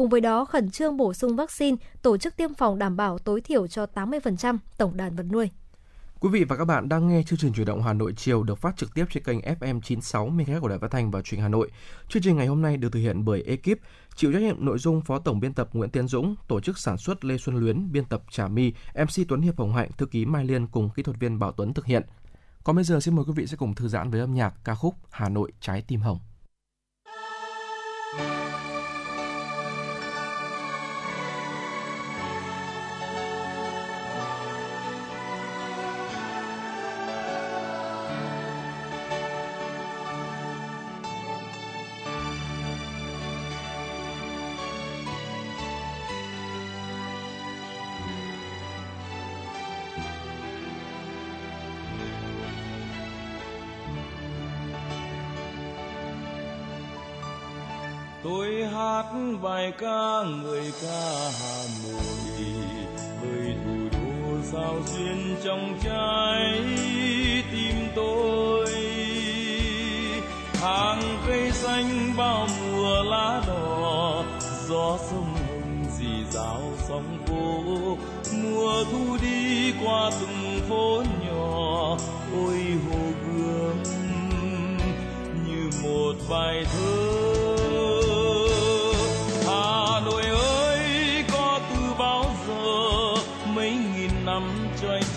Cùng 0.00 0.08
với 0.08 0.20
đó, 0.20 0.44
khẩn 0.44 0.70
trương 0.70 0.96
bổ 0.96 1.14
sung 1.14 1.36
vaccine, 1.36 1.76
tổ 2.02 2.16
chức 2.16 2.36
tiêm 2.36 2.54
phòng 2.54 2.78
đảm 2.78 2.96
bảo 2.96 3.18
tối 3.18 3.40
thiểu 3.40 3.66
cho 3.66 3.86
80% 3.94 4.58
tổng 4.78 4.96
đàn 4.96 5.16
vật 5.16 5.26
nuôi. 5.32 5.50
Quý 6.20 6.28
vị 6.32 6.44
và 6.44 6.56
các 6.56 6.64
bạn 6.64 6.88
đang 6.88 7.08
nghe 7.08 7.22
chương 7.22 7.38
trình 7.38 7.52
chuyển 7.52 7.66
động 7.66 7.82
Hà 7.82 7.92
Nội 7.92 8.12
chiều 8.16 8.42
được 8.42 8.58
phát 8.58 8.76
trực 8.76 8.94
tiếp 8.94 9.04
trên 9.10 9.22
kênh 9.22 9.38
FM 9.38 9.80
96 9.80 10.30
MHz 10.30 10.60
của 10.60 10.68
Đài 10.68 10.78
Phát 10.78 10.90
thanh 10.90 11.10
và 11.10 11.22
Truyền 11.22 11.38
hình 11.38 11.42
Hà 11.42 11.48
Nội. 11.48 11.70
Chương 12.08 12.22
trình 12.22 12.36
ngày 12.36 12.46
hôm 12.46 12.62
nay 12.62 12.76
được 12.76 12.92
thực 12.92 13.00
hiện 13.00 13.24
bởi 13.24 13.42
ekip 13.42 13.78
chịu 14.14 14.32
trách 14.32 14.42
nhiệm 14.42 14.64
nội 14.64 14.78
dung 14.78 15.00
Phó 15.00 15.18
Tổng 15.18 15.40
biên 15.40 15.54
tập 15.54 15.68
Nguyễn 15.72 15.90
Tiến 15.90 16.08
Dũng, 16.08 16.34
tổ 16.48 16.60
chức 16.60 16.78
sản 16.78 16.98
xuất 16.98 17.24
Lê 17.24 17.38
Xuân 17.38 17.56
Luyến, 17.56 17.92
biên 17.92 18.04
tập 18.04 18.22
Trà 18.30 18.48
My, 18.48 18.72
MC 18.94 19.28
Tuấn 19.28 19.40
Hiệp 19.40 19.58
Hồng 19.58 19.74
Hạnh, 19.74 19.90
thư 19.98 20.06
ký 20.06 20.24
Mai 20.24 20.44
Liên 20.44 20.66
cùng 20.66 20.90
kỹ 20.90 21.02
thuật 21.02 21.20
viên 21.20 21.38
Bảo 21.38 21.52
Tuấn 21.52 21.74
thực 21.74 21.86
hiện. 21.86 22.02
Còn 22.64 22.76
bây 22.76 22.84
giờ 22.84 23.00
xin 23.00 23.16
mời 23.16 23.24
quý 23.24 23.32
vị 23.36 23.46
sẽ 23.46 23.56
cùng 23.56 23.74
thư 23.74 23.88
giãn 23.88 24.10
với 24.10 24.20
âm 24.20 24.34
nhạc 24.34 24.54
ca 24.64 24.74
khúc 24.74 24.94
Hà 25.10 25.28
Nội 25.28 25.52
trái 25.60 25.84
tim 25.88 26.00
hồng. 26.00 26.18
Bài 59.42 59.72
ca, 59.78 60.22
người 60.42 60.72
ca 60.82 61.30
hà 61.40 61.62
nội, 61.84 62.46
người 63.22 63.54
thủ 63.64 63.88
đô 63.92 64.42
sao 64.52 64.74
duyên 64.86 65.36
trong 65.44 65.78
trái 65.84 66.60
tim 67.52 67.74
tôi. 67.96 68.66
Hàng 70.54 71.02
cây 71.26 71.50
xanh 71.50 72.14
bao 72.16 72.48
mùa 72.60 73.02
lá 73.02 73.42
đỏ, 73.46 74.24
gió 74.68 74.98
sông 75.10 75.34
hồng 75.34 75.84
dì 75.98 76.24
dào 76.30 76.62
sóng 76.88 77.18
phố 77.26 77.62
mùa 78.42 78.84
thu 78.92 79.16
đi 79.22 79.72
qua 79.84 80.10
từng 80.20 80.60
phố 80.68 81.02
nhỏ, 81.26 81.96
ôi 82.34 82.58
hồ 82.88 82.98
gươm 83.26 83.82
như 85.46 85.70
một 85.82 86.14
bài 86.30 86.64
thơ. 86.72 87.59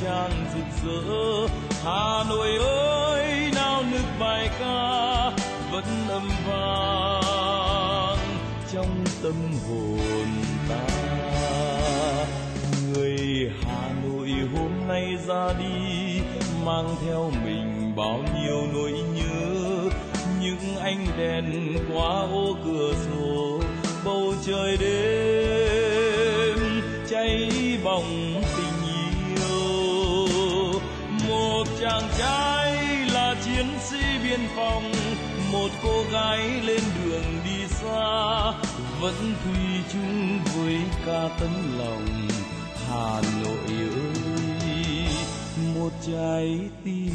Trói 0.03 0.29
trang 0.29 0.45
rực 0.55 0.65
rỡ. 0.83 1.47
Hà 1.83 2.23
Nội 2.29 2.57
ơi 2.57 3.51
nào 3.55 3.83
nức 3.91 4.05
bài 4.19 4.49
ca 4.59 5.31
vẫn 5.71 5.83
âm 6.09 6.29
vang 6.47 8.17
trong 8.73 9.03
tâm 9.23 9.33
hồn 9.67 10.27
ta. 10.69 10.87
Người 12.93 13.17
Hà 13.65 13.89
Nội 14.03 14.29
hôm 14.53 14.87
nay 14.87 15.17
ra 15.27 15.53
đi, 15.59 16.19
mang 16.65 16.95
theo 17.05 17.31
mình 17.45 17.93
bao 17.95 18.19
nhiêu 18.35 18.67
nỗi 18.73 18.91
nhớ. 18.91 19.89
Những 20.41 20.77
ánh 20.81 21.07
đèn 21.17 21.77
qua 21.93 22.19
ô 22.19 22.57
cửa 22.65 22.93
sổ, 23.05 23.59
bầu 24.05 24.33
trời 24.45 24.77
đêm 24.77 26.57
cháy 27.09 27.51
bỏng 27.83 28.42
chàng 31.83 32.09
trai 32.17 32.75
là 33.13 33.35
chiến 33.45 33.65
sĩ 33.81 33.97
biên 34.23 34.39
phòng, 34.55 34.91
một 35.51 35.69
cô 35.83 36.03
gái 36.11 36.61
lên 36.63 36.81
đường 37.03 37.23
đi 37.45 37.67
xa, 37.67 38.51
vẫn 39.01 39.35
thủy 39.43 39.63
chung 39.93 40.39
với 40.55 40.77
ca 41.05 41.29
tấm 41.39 41.79
lòng 41.79 42.05
hà 42.89 43.21
nội 43.43 43.67
ơi. 43.67 45.07
Một 45.75 45.89
trái 46.07 46.59
tim 46.83 47.13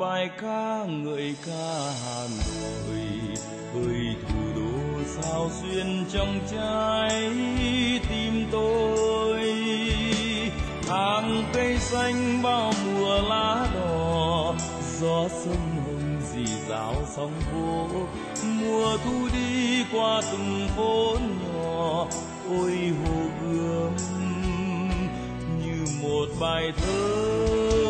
bài 0.00 0.30
ca 0.42 0.84
người 0.84 1.34
ca 1.46 1.92
hà 2.04 2.26
nội 2.38 3.00
ơi 3.74 4.14
thủ 4.28 4.40
đô 4.56 5.02
sao 5.06 5.50
xuyên 5.60 6.04
trong 6.12 6.40
trái 6.52 7.30
tim 8.08 8.46
tôi 8.52 9.42
hàng 10.88 11.44
cây 11.52 11.78
xanh 11.78 12.42
bao 12.42 12.72
mùa 12.84 13.22
lá 13.28 13.68
đỏ, 13.74 14.54
gió 15.00 15.28
sông 15.28 15.84
hồng 15.86 16.20
dì 16.32 16.46
dào 16.68 16.94
sóng 17.16 17.32
vỗ. 17.52 17.88
mùa 18.44 18.96
thu 19.04 19.28
đi 19.32 19.84
qua 19.92 20.22
từng 20.32 20.68
phố 20.76 21.16
nhỏ, 21.20 22.06
ôi 22.48 22.92
hồ 23.04 23.14
gươm 23.42 23.96
như 25.62 25.84
một 26.02 26.26
bài 26.40 26.72
thơ 26.76 27.89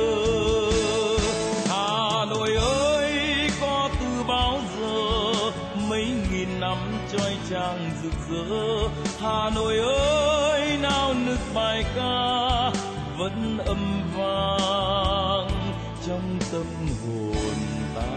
trang 7.50 7.90
rực 8.02 8.12
rỡ. 8.30 8.88
Hà 9.20 9.50
Nội 9.54 9.78
ơi, 9.78 10.78
nào 10.82 11.14
nức 11.26 11.38
bài 11.54 11.84
ca, 11.96 12.70
vẫn 13.18 13.58
âm 13.66 14.02
vang 14.16 15.72
trong 16.06 16.38
tâm 16.52 16.66
hồn 17.04 17.54
ta. 17.94 18.10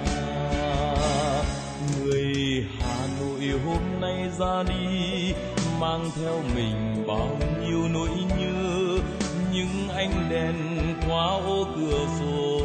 Người 1.99 2.65
Hà 2.79 3.07
Nội 3.19 3.59
hôm 3.65 4.01
nay 4.01 4.29
ra 4.39 4.63
đi, 4.63 5.33
mang 5.79 6.09
theo 6.15 6.41
mình 6.55 7.03
bao 7.07 7.37
nhiêu 7.61 7.87
nỗi 7.89 8.09
nhớ. 8.37 8.99
Những 9.53 9.89
ánh 9.95 10.29
đèn 10.29 10.55
qua 11.07 11.25
ô 11.25 11.67
cửa 11.75 12.05
sổ, 12.19 12.61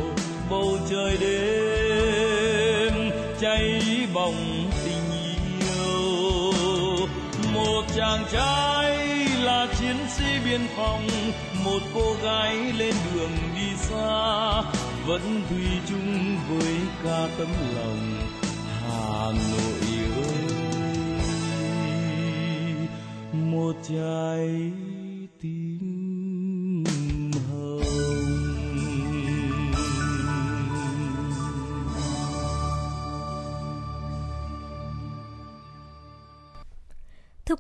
bầu 0.51 0.79
trời 0.91 1.17
đêm 1.21 3.11
cháy 3.41 3.83
bỏng 4.15 4.48
chàng 7.97 8.25
trai 8.33 8.97
là 9.43 9.67
chiến 9.79 9.97
sĩ 10.09 10.25
biên 10.45 10.61
phòng, 10.77 11.09
một 11.65 11.83
cô 11.95 12.15
gái 12.23 12.57
lên 12.57 12.95
đường 13.15 13.37
đi 13.57 13.77
xa, 13.77 14.63
vẫn 15.07 15.43
thủy 15.51 15.67
chung 15.89 16.37
với 16.49 16.77
ca 17.05 17.29
tấm 17.39 17.49
lòng 17.77 18.15
hà 18.83 19.33
nội 19.51 19.89
ơi. 20.17 20.49
Một 23.33 23.75
trái 23.89 24.71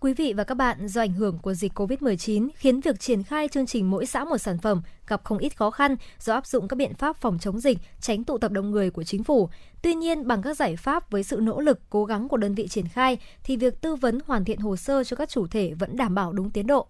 quý 0.01 0.15
vị 0.15 0.33
và 0.37 0.45
các 0.45 0.55
bạn, 0.55 0.89
do 0.89 1.01
ảnh 1.01 1.13
hưởng 1.13 1.39
của 1.39 1.55
dịch 1.55 1.79
COVID-19 1.79 2.49
khiến 2.55 2.81
việc 2.81 3.01
triển 3.01 3.23
khai 3.23 3.49
chương 3.49 3.67
trình 3.67 3.91
mỗi 3.91 4.07
xã 4.07 4.25
một 4.25 4.39
sản 4.39 4.59
phẩm 4.59 4.83
gặp 5.07 5.25
không 5.25 5.39
ít 5.39 5.57
khó 5.57 5.71
khăn 5.71 5.97
do 6.19 6.35
áp 6.35 6.47
dụng 6.47 6.69
các 6.69 6.77
biện 6.77 6.95
pháp 6.95 7.17
phòng 7.17 7.39
chống 7.39 7.61
dịch, 7.61 7.79
tránh 8.01 8.25
tụ 8.25 8.39
tập 8.39 8.53
đông 8.53 8.71
người 8.71 8.91
của 8.91 9.05
chính 9.05 9.25
phủ. 9.25 9.49
Tuy 9.83 9.95
nhiên, 9.95 10.27
bằng 10.27 10.43
các 10.43 10.57
giải 10.57 10.77
pháp 10.77 11.11
với 11.11 11.23
sự 11.23 11.37
nỗ 11.43 11.61
lực, 11.61 11.81
cố 11.91 12.05
gắng 12.05 12.29
của 12.29 12.37
đơn 12.37 12.55
vị 12.55 12.69
triển 12.69 12.89
khai 12.89 13.19
thì 13.45 13.57
việc 13.57 13.81
tư 13.81 13.95
vấn 13.95 14.19
hoàn 14.27 14.45
thiện 14.45 14.59
hồ 14.59 14.77
sơ 14.77 15.05
cho 15.05 15.17
các 15.17 15.29
chủ 15.29 15.47
thể 15.47 15.75
vẫn 15.75 15.97
đảm 15.97 16.15
bảo 16.15 16.33
đúng 16.33 16.51
tiến 16.51 16.67
độ. 16.67 16.87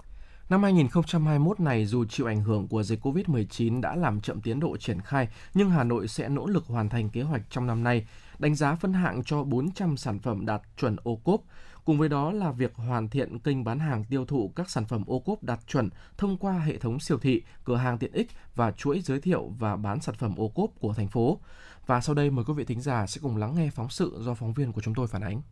Năm 0.49 0.63
2021 0.63 1.61
này 1.61 1.87
dù 1.87 2.05
chịu 2.05 2.27
ảnh 2.27 2.43
hưởng 2.43 2.69
của 2.69 2.83
dịch 2.83 3.07
COVID-19 3.07 3.81
đã 3.81 3.97
làm 3.97 4.21
chậm 4.21 4.41
tiến 4.41 4.61
độ 4.61 4.77
triển 4.77 5.01
khai, 5.01 5.29
nhưng 5.55 5.71
Hà 5.71 5.85
Nội 5.85 6.09
sẽ 6.09 6.29
nỗ 6.29 6.47
lực 6.47 6.65
hoàn 6.67 6.89
thành 6.89 7.09
kế 7.09 7.23
hoạch 7.23 7.43
trong 7.51 7.67
năm 7.67 7.83
nay, 7.83 8.07
đánh 8.39 8.55
giá 8.55 8.75
phân 8.75 8.93
hạng 8.93 9.25
cho 9.25 9.43
400 9.43 9.97
sản 9.97 10.19
phẩm 10.19 10.47
đạt 10.47 10.63
chuẩn 10.81 10.97
ô 11.03 11.17
cốp. 11.17 11.41
Cùng 11.89 11.99
với 11.99 12.09
đó 12.09 12.33
là 12.33 12.51
việc 12.51 12.75
hoàn 12.75 13.09
thiện 13.09 13.39
kênh 13.39 13.65
bán 13.65 13.79
hàng 13.79 14.05
tiêu 14.05 14.25
thụ 14.25 14.53
các 14.57 14.71
sản 14.71 14.85
phẩm 14.85 15.05
ô 15.07 15.19
cốp 15.19 15.43
đạt 15.43 15.59
chuẩn 15.67 15.91
thông 16.19 16.37
qua 16.37 16.59
hệ 16.59 16.79
thống 16.79 17.01
siêu 17.01 17.19
thị, 17.19 17.43
cửa 17.65 17.77
hàng 17.77 17.99
tiện 17.99 18.13
ích 18.13 18.29
và 18.55 18.71
chuỗi 18.71 19.01
giới 19.05 19.21
thiệu 19.21 19.53
và 19.59 19.77
bán 19.77 20.01
sản 20.01 20.15
phẩm 20.19 20.35
ô 20.37 20.49
cốp 20.49 20.71
của 20.81 20.95
thành 20.95 21.09
phố. 21.09 21.39
Và 21.87 22.01
sau 22.01 22.15
đây 22.15 22.31
mời 22.31 22.45
quý 22.45 22.55
vị 22.55 22.65
thính 22.65 22.81
giả 22.81 23.07
sẽ 23.07 23.21
cùng 23.23 23.37
lắng 23.37 23.55
nghe 23.57 23.71
phóng 23.75 23.91
sự 23.91 24.21
do 24.25 24.35
phóng 24.35 24.53
viên 24.53 24.73
của 24.73 24.81
chúng 24.81 24.95
tôi 24.95 25.07
phản 25.07 25.23
ánh. 25.23 25.43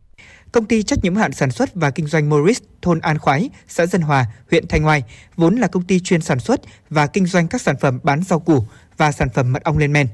Công 0.51 0.65
ty 0.65 0.83
trách 0.83 0.99
nhiệm 1.03 1.15
hạn 1.15 1.31
sản 1.31 1.51
xuất 1.51 1.75
và 1.75 1.91
kinh 1.91 2.07
doanh 2.07 2.29
Morris, 2.29 2.61
thôn 2.81 2.99
An 2.99 3.17
Khoái, 3.17 3.49
xã 3.67 3.85
Dân 3.85 4.01
Hòa, 4.01 4.25
huyện 4.51 4.67
Thanh 4.67 4.85
Oai, 4.85 5.03
vốn 5.35 5.55
là 5.55 5.67
công 5.67 5.83
ty 5.83 5.99
chuyên 5.99 6.21
sản 6.21 6.39
xuất 6.39 6.61
và 6.89 7.07
kinh 7.07 7.25
doanh 7.25 7.47
các 7.47 7.61
sản 7.61 7.75
phẩm 7.81 7.99
bán 8.03 8.23
rau 8.23 8.39
củ 8.39 8.65
và 8.97 9.11
sản 9.11 9.29
phẩm 9.33 9.53
mật 9.53 9.63
ong 9.63 9.77
lên 9.77 9.93
men. 9.93 10.07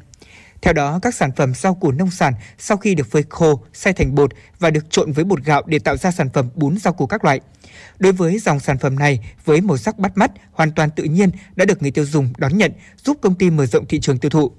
Theo 0.64 0.74
đó, 0.74 1.00
các 1.02 1.16
sản 1.16 1.32
phẩm 1.36 1.54
rau 1.54 1.76
củ 1.76 1.92
nông 1.92 2.12
sản 2.12 2.34
sau 2.58 2.78
khi 2.78 2.96
được 2.96 3.12
phơi 3.12 3.24
khô, 3.30 3.64
xay 3.74 3.94
thành 3.94 4.16
bột 4.16 4.32
và 4.60 4.70
được 4.70 4.90
trộn 4.90 5.12
với 5.12 5.26
bột 5.26 5.44
gạo 5.44 5.64
để 5.66 5.80
tạo 5.80 5.98
ra 5.98 6.12
sản 6.12 6.30
phẩm 6.34 6.50
bún 6.56 6.78
rau 6.78 6.94
củ 6.94 7.08
các 7.08 7.24
loại. 7.24 7.40
Đối 8.00 8.12
với 8.12 8.40
dòng 8.40 8.60
sản 8.60 8.78
phẩm 8.78 9.00
này 9.00 9.20
với 9.46 9.62
màu 9.62 9.78
sắc 9.78 10.00
bắt 10.00 10.18
mắt, 10.18 10.32
hoàn 10.52 10.72
toàn 10.72 10.90
tự 10.90 11.04
nhiên 11.04 11.30
đã 11.56 11.66
được 11.66 11.82
người 11.82 11.92
tiêu 11.92 12.06
dùng 12.06 12.34
đón 12.38 12.58
nhận, 12.58 12.72
giúp 13.04 13.18
công 13.22 13.36
ty 13.36 13.50
mở 13.50 13.66
rộng 13.66 13.86
thị 13.88 14.00
trường 14.00 14.18
tiêu 14.18 14.30
thụ. 14.30 14.52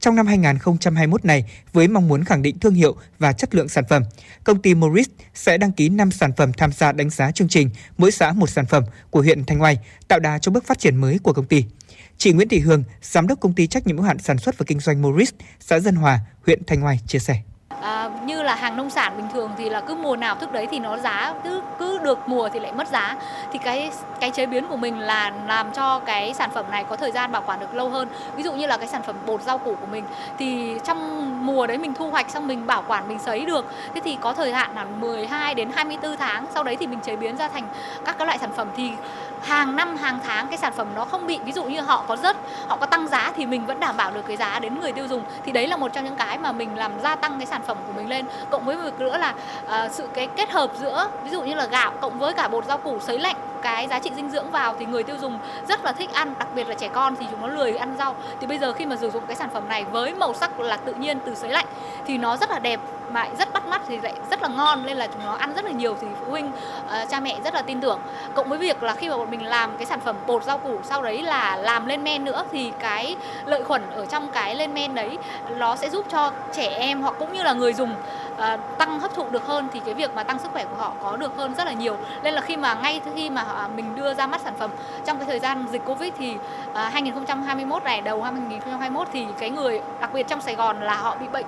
Trong 0.00 0.14
năm 0.14 0.26
2021 0.26 1.24
này, 1.24 1.50
với 1.72 1.88
mong 1.88 2.08
muốn 2.08 2.24
khẳng 2.24 2.42
định 2.42 2.58
thương 2.58 2.74
hiệu 2.74 2.96
và 3.18 3.32
chất 3.32 3.54
lượng 3.54 3.68
sản 3.68 3.84
phẩm, 3.88 4.02
công 4.44 4.62
ty 4.62 4.74
Morris 4.74 5.08
sẽ 5.34 5.58
đăng 5.58 5.72
ký 5.72 5.88
5 5.88 6.10
sản 6.10 6.32
phẩm 6.36 6.52
tham 6.52 6.72
gia 6.72 6.92
đánh 6.92 7.10
giá 7.10 7.30
chương 7.30 7.48
trình 7.48 7.70
mỗi 7.98 8.10
xã 8.10 8.32
một 8.32 8.50
sản 8.50 8.66
phẩm 8.66 8.84
của 9.10 9.22
huyện 9.22 9.44
Thanh 9.44 9.62
Oai, 9.62 9.78
tạo 10.08 10.18
đà 10.18 10.38
cho 10.38 10.52
bước 10.52 10.66
phát 10.66 10.78
triển 10.78 10.96
mới 10.96 11.18
của 11.18 11.32
công 11.32 11.46
ty. 11.46 11.64
Chị 12.18 12.32
Nguyễn 12.32 12.48
Thị 12.48 12.58
Hương, 12.58 12.84
giám 13.00 13.26
đốc 13.26 13.40
công 13.40 13.52
ty 13.52 13.66
trách 13.66 13.86
nhiệm 13.86 13.96
hữu 13.96 14.06
hạn 14.06 14.18
sản 14.18 14.38
xuất 14.38 14.58
và 14.58 14.64
kinh 14.68 14.80
doanh 14.80 15.02
Morris, 15.02 15.32
xã 15.60 15.78
Dân 15.80 15.96
Hòa, 15.96 16.18
huyện 16.46 16.64
Thanh 16.66 16.84
Oai 16.84 17.00
chia 17.06 17.18
sẻ. 17.18 17.36
À, 17.80 18.10
như 18.24 18.42
là 18.42 18.54
hàng 18.54 18.76
nông 18.76 18.90
sản 18.90 19.16
bình 19.16 19.26
thường 19.32 19.50
thì 19.58 19.70
là 19.70 19.80
cứ 19.80 19.94
mùa 19.94 20.16
nào 20.16 20.34
thức 20.34 20.52
đấy 20.52 20.68
thì 20.70 20.78
nó 20.78 20.98
giá 20.98 21.34
cứ 21.44 21.62
cứ 21.78 21.98
được 21.98 22.18
mùa 22.26 22.48
thì 22.52 22.60
lại 22.60 22.72
mất 22.72 22.88
giá. 22.88 23.16
Thì 23.52 23.58
cái 23.64 23.90
cái 24.20 24.30
chế 24.30 24.46
biến 24.46 24.66
của 24.68 24.76
mình 24.76 24.98
là 24.98 25.32
làm 25.46 25.72
cho 25.72 25.98
cái 25.98 26.34
sản 26.34 26.50
phẩm 26.54 26.66
này 26.70 26.84
có 26.88 26.96
thời 26.96 27.12
gian 27.12 27.32
bảo 27.32 27.42
quản 27.46 27.60
được 27.60 27.74
lâu 27.74 27.90
hơn. 27.90 28.08
Ví 28.36 28.42
dụ 28.42 28.52
như 28.52 28.66
là 28.66 28.76
cái 28.76 28.88
sản 28.88 29.02
phẩm 29.06 29.16
bột 29.26 29.42
rau 29.42 29.58
củ 29.58 29.74
của 29.74 29.86
mình 29.86 30.04
thì 30.38 30.74
trong 30.84 31.46
mùa 31.46 31.66
đấy 31.66 31.78
mình 31.78 31.94
thu 31.94 32.10
hoạch 32.10 32.30
xong 32.30 32.46
mình 32.46 32.66
bảo 32.66 32.84
quản 32.88 33.08
mình 33.08 33.18
sấy 33.18 33.44
được. 33.44 33.64
Thế 33.94 34.00
thì 34.04 34.16
có 34.20 34.34
thời 34.34 34.52
hạn 34.52 34.74
là 34.74 34.84
12 34.84 35.54
đến 35.54 35.70
24 35.74 36.16
tháng 36.16 36.46
sau 36.54 36.64
đấy 36.64 36.76
thì 36.80 36.86
mình 36.86 37.00
chế 37.00 37.16
biến 37.16 37.36
ra 37.36 37.48
thành 37.48 37.68
các 38.04 38.18
cái 38.18 38.26
loại 38.26 38.38
sản 38.38 38.50
phẩm. 38.56 38.68
Thì 38.76 38.90
hàng 39.42 39.76
năm 39.76 39.96
hàng 39.96 40.18
tháng 40.24 40.48
cái 40.48 40.58
sản 40.58 40.72
phẩm 40.72 40.86
nó 40.94 41.04
không 41.04 41.26
bị 41.26 41.40
ví 41.44 41.52
dụ 41.52 41.64
như 41.64 41.80
họ 41.80 42.04
có 42.08 42.16
rớt 42.16 42.36
họ 42.66 42.76
có 42.76 42.86
tăng 42.86 43.08
giá 43.08 43.32
thì 43.36 43.46
mình 43.46 43.66
vẫn 43.66 43.80
đảm 43.80 43.96
bảo 43.96 44.10
được 44.10 44.26
cái 44.26 44.36
giá 44.36 44.58
đến 44.58 44.80
người 44.80 44.92
tiêu 44.92 45.08
dùng. 45.08 45.22
Thì 45.44 45.52
đấy 45.52 45.66
là 45.66 45.76
một 45.76 45.92
trong 45.92 46.04
những 46.04 46.16
cái 46.16 46.38
mà 46.38 46.52
mình 46.52 46.76
làm 46.76 47.00
gia 47.02 47.16
tăng 47.16 47.38
cái 47.38 47.46
sản 47.46 47.62
phẩm 47.66 47.76
của 47.86 47.92
mình 47.92 48.08
lên. 48.08 48.26
Cộng 48.50 48.64
với 48.64 48.76
việc 48.76 49.00
nữa 49.00 49.18
là 49.18 49.34
uh, 49.66 49.92
sự 49.92 50.08
cái 50.14 50.26
kết 50.26 50.50
hợp 50.50 50.70
giữa 50.78 51.08
ví 51.24 51.30
dụ 51.30 51.42
như 51.42 51.54
là 51.54 51.66
gạo 51.66 51.92
cộng 52.00 52.18
với 52.18 52.34
cả 52.34 52.48
bột 52.48 52.64
rau 52.64 52.78
củ 52.78 52.98
sấy 53.00 53.18
lạnh 53.18 53.36
cái 53.62 53.88
giá 53.88 53.98
trị 53.98 54.10
dinh 54.16 54.30
dưỡng 54.30 54.50
vào 54.50 54.74
thì 54.78 54.86
người 54.86 55.02
tiêu 55.02 55.16
dùng 55.20 55.38
rất 55.68 55.84
là 55.84 55.92
thích 55.92 56.12
ăn 56.12 56.34
đặc 56.38 56.48
biệt 56.54 56.68
là 56.68 56.74
trẻ 56.74 56.88
con 56.88 57.16
thì 57.16 57.26
chúng 57.30 57.40
nó 57.40 57.46
lười 57.46 57.76
ăn 57.76 57.94
rau. 57.98 58.14
Thì 58.40 58.46
bây 58.46 58.58
giờ 58.58 58.72
khi 58.72 58.86
mà 58.86 58.96
sử 58.96 59.10
dụng 59.10 59.26
cái 59.26 59.36
sản 59.36 59.50
phẩm 59.50 59.68
này 59.68 59.84
với 59.84 60.14
màu 60.14 60.34
sắc 60.34 60.60
là 60.60 60.76
tự 60.76 60.94
nhiên 60.94 61.18
từ 61.24 61.34
sấy 61.34 61.50
lạnh 61.50 61.66
thì 62.06 62.18
nó 62.18 62.36
rất 62.36 62.50
là 62.50 62.58
đẹp 62.58 62.80
mà 63.10 63.28
rất 63.38 63.52
bắt 63.52 63.66
mắt 63.66 63.82
thì 63.88 63.98
lại 64.00 64.12
rất 64.30 64.42
là 64.42 64.48
ngon 64.48 64.86
nên 64.86 64.96
là 64.96 65.06
chúng 65.06 65.24
nó 65.24 65.32
ăn 65.32 65.52
rất 65.54 65.64
là 65.64 65.70
nhiều 65.70 65.96
thì 66.00 66.06
phụ 66.20 66.30
huynh 66.30 66.46
uh, 66.46 67.08
cha 67.08 67.20
mẹ 67.20 67.36
rất 67.44 67.54
là 67.54 67.62
tin 67.62 67.80
tưởng. 67.80 68.00
Cộng 68.34 68.48
với 68.48 68.58
việc 68.58 68.82
là 68.82 68.94
khi 68.94 69.08
mà 69.08 69.16
bọn 69.16 69.30
mình 69.30 69.46
làm 69.46 69.76
cái 69.76 69.86
sản 69.86 70.00
phẩm 70.00 70.16
bột 70.26 70.44
rau 70.44 70.58
củ 70.58 70.78
sau 70.82 71.02
đấy 71.02 71.22
là 71.22 71.56
làm 71.56 71.86
lên 71.86 72.04
men 72.04 72.24
nữa 72.24 72.44
thì 72.52 72.72
cái 72.78 73.16
lợi 73.44 73.64
khuẩn 73.64 73.90
ở 73.90 74.06
trong 74.06 74.28
cái 74.28 74.54
lên 74.54 74.74
men 74.74 74.94
đấy 74.94 75.18
nó 75.56 75.76
sẽ 75.76 75.90
giúp 75.90 76.06
cho 76.08 76.32
trẻ 76.52 76.66
em 76.66 77.02
hoặc 77.02 77.14
cũng 77.18 77.32
như 77.32 77.42
là 77.42 77.52
người 77.52 77.72
dùng 77.72 77.94
À, 78.42 78.56
tăng 78.78 79.00
hấp 79.00 79.14
thụ 79.14 79.24
được 79.30 79.46
hơn 79.46 79.68
thì 79.72 79.80
cái 79.84 79.94
việc 79.94 80.14
mà 80.14 80.22
tăng 80.22 80.38
sức 80.38 80.52
khỏe 80.52 80.64
của 80.64 80.76
họ 80.76 80.94
có 81.02 81.16
được 81.16 81.36
hơn 81.36 81.54
rất 81.54 81.66
là 81.66 81.72
nhiều. 81.72 81.96
Nên 82.22 82.34
là 82.34 82.40
khi 82.40 82.56
mà 82.56 82.74
ngay 82.74 83.00
khi 83.14 83.30
mà 83.30 83.42
à, 83.42 83.68
mình 83.76 83.96
đưa 83.96 84.14
ra 84.14 84.26
mắt 84.26 84.40
sản 84.40 84.54
phẩm 84.58 84.70
trong 85.04 85.18
cái 85.18 85.26
thời 85.26 85.38
gian 85.38 85.66
dịch 85.72 85.82
covid 85.84 86.12
thì 86.18 86.36
à, 86.72 86.88
2021 86.88 87.84
này, 87.84 88.00
đầu 88.00 88.24
năm 88.24 88.34
2021 88.34 89.08
thì 89.12 89.26
cái 89.38 89.50
người 89.50 89.80
đặc 90.00 90.10
biệt 90.12 90.28
trong 90.28 90.40
Sài 90.40 90.54
Gòn 90.54 90.80
là 90.80 90.94
họ 90.94 91.16
bị 91.20 91.28
bệnh 91.28 91.46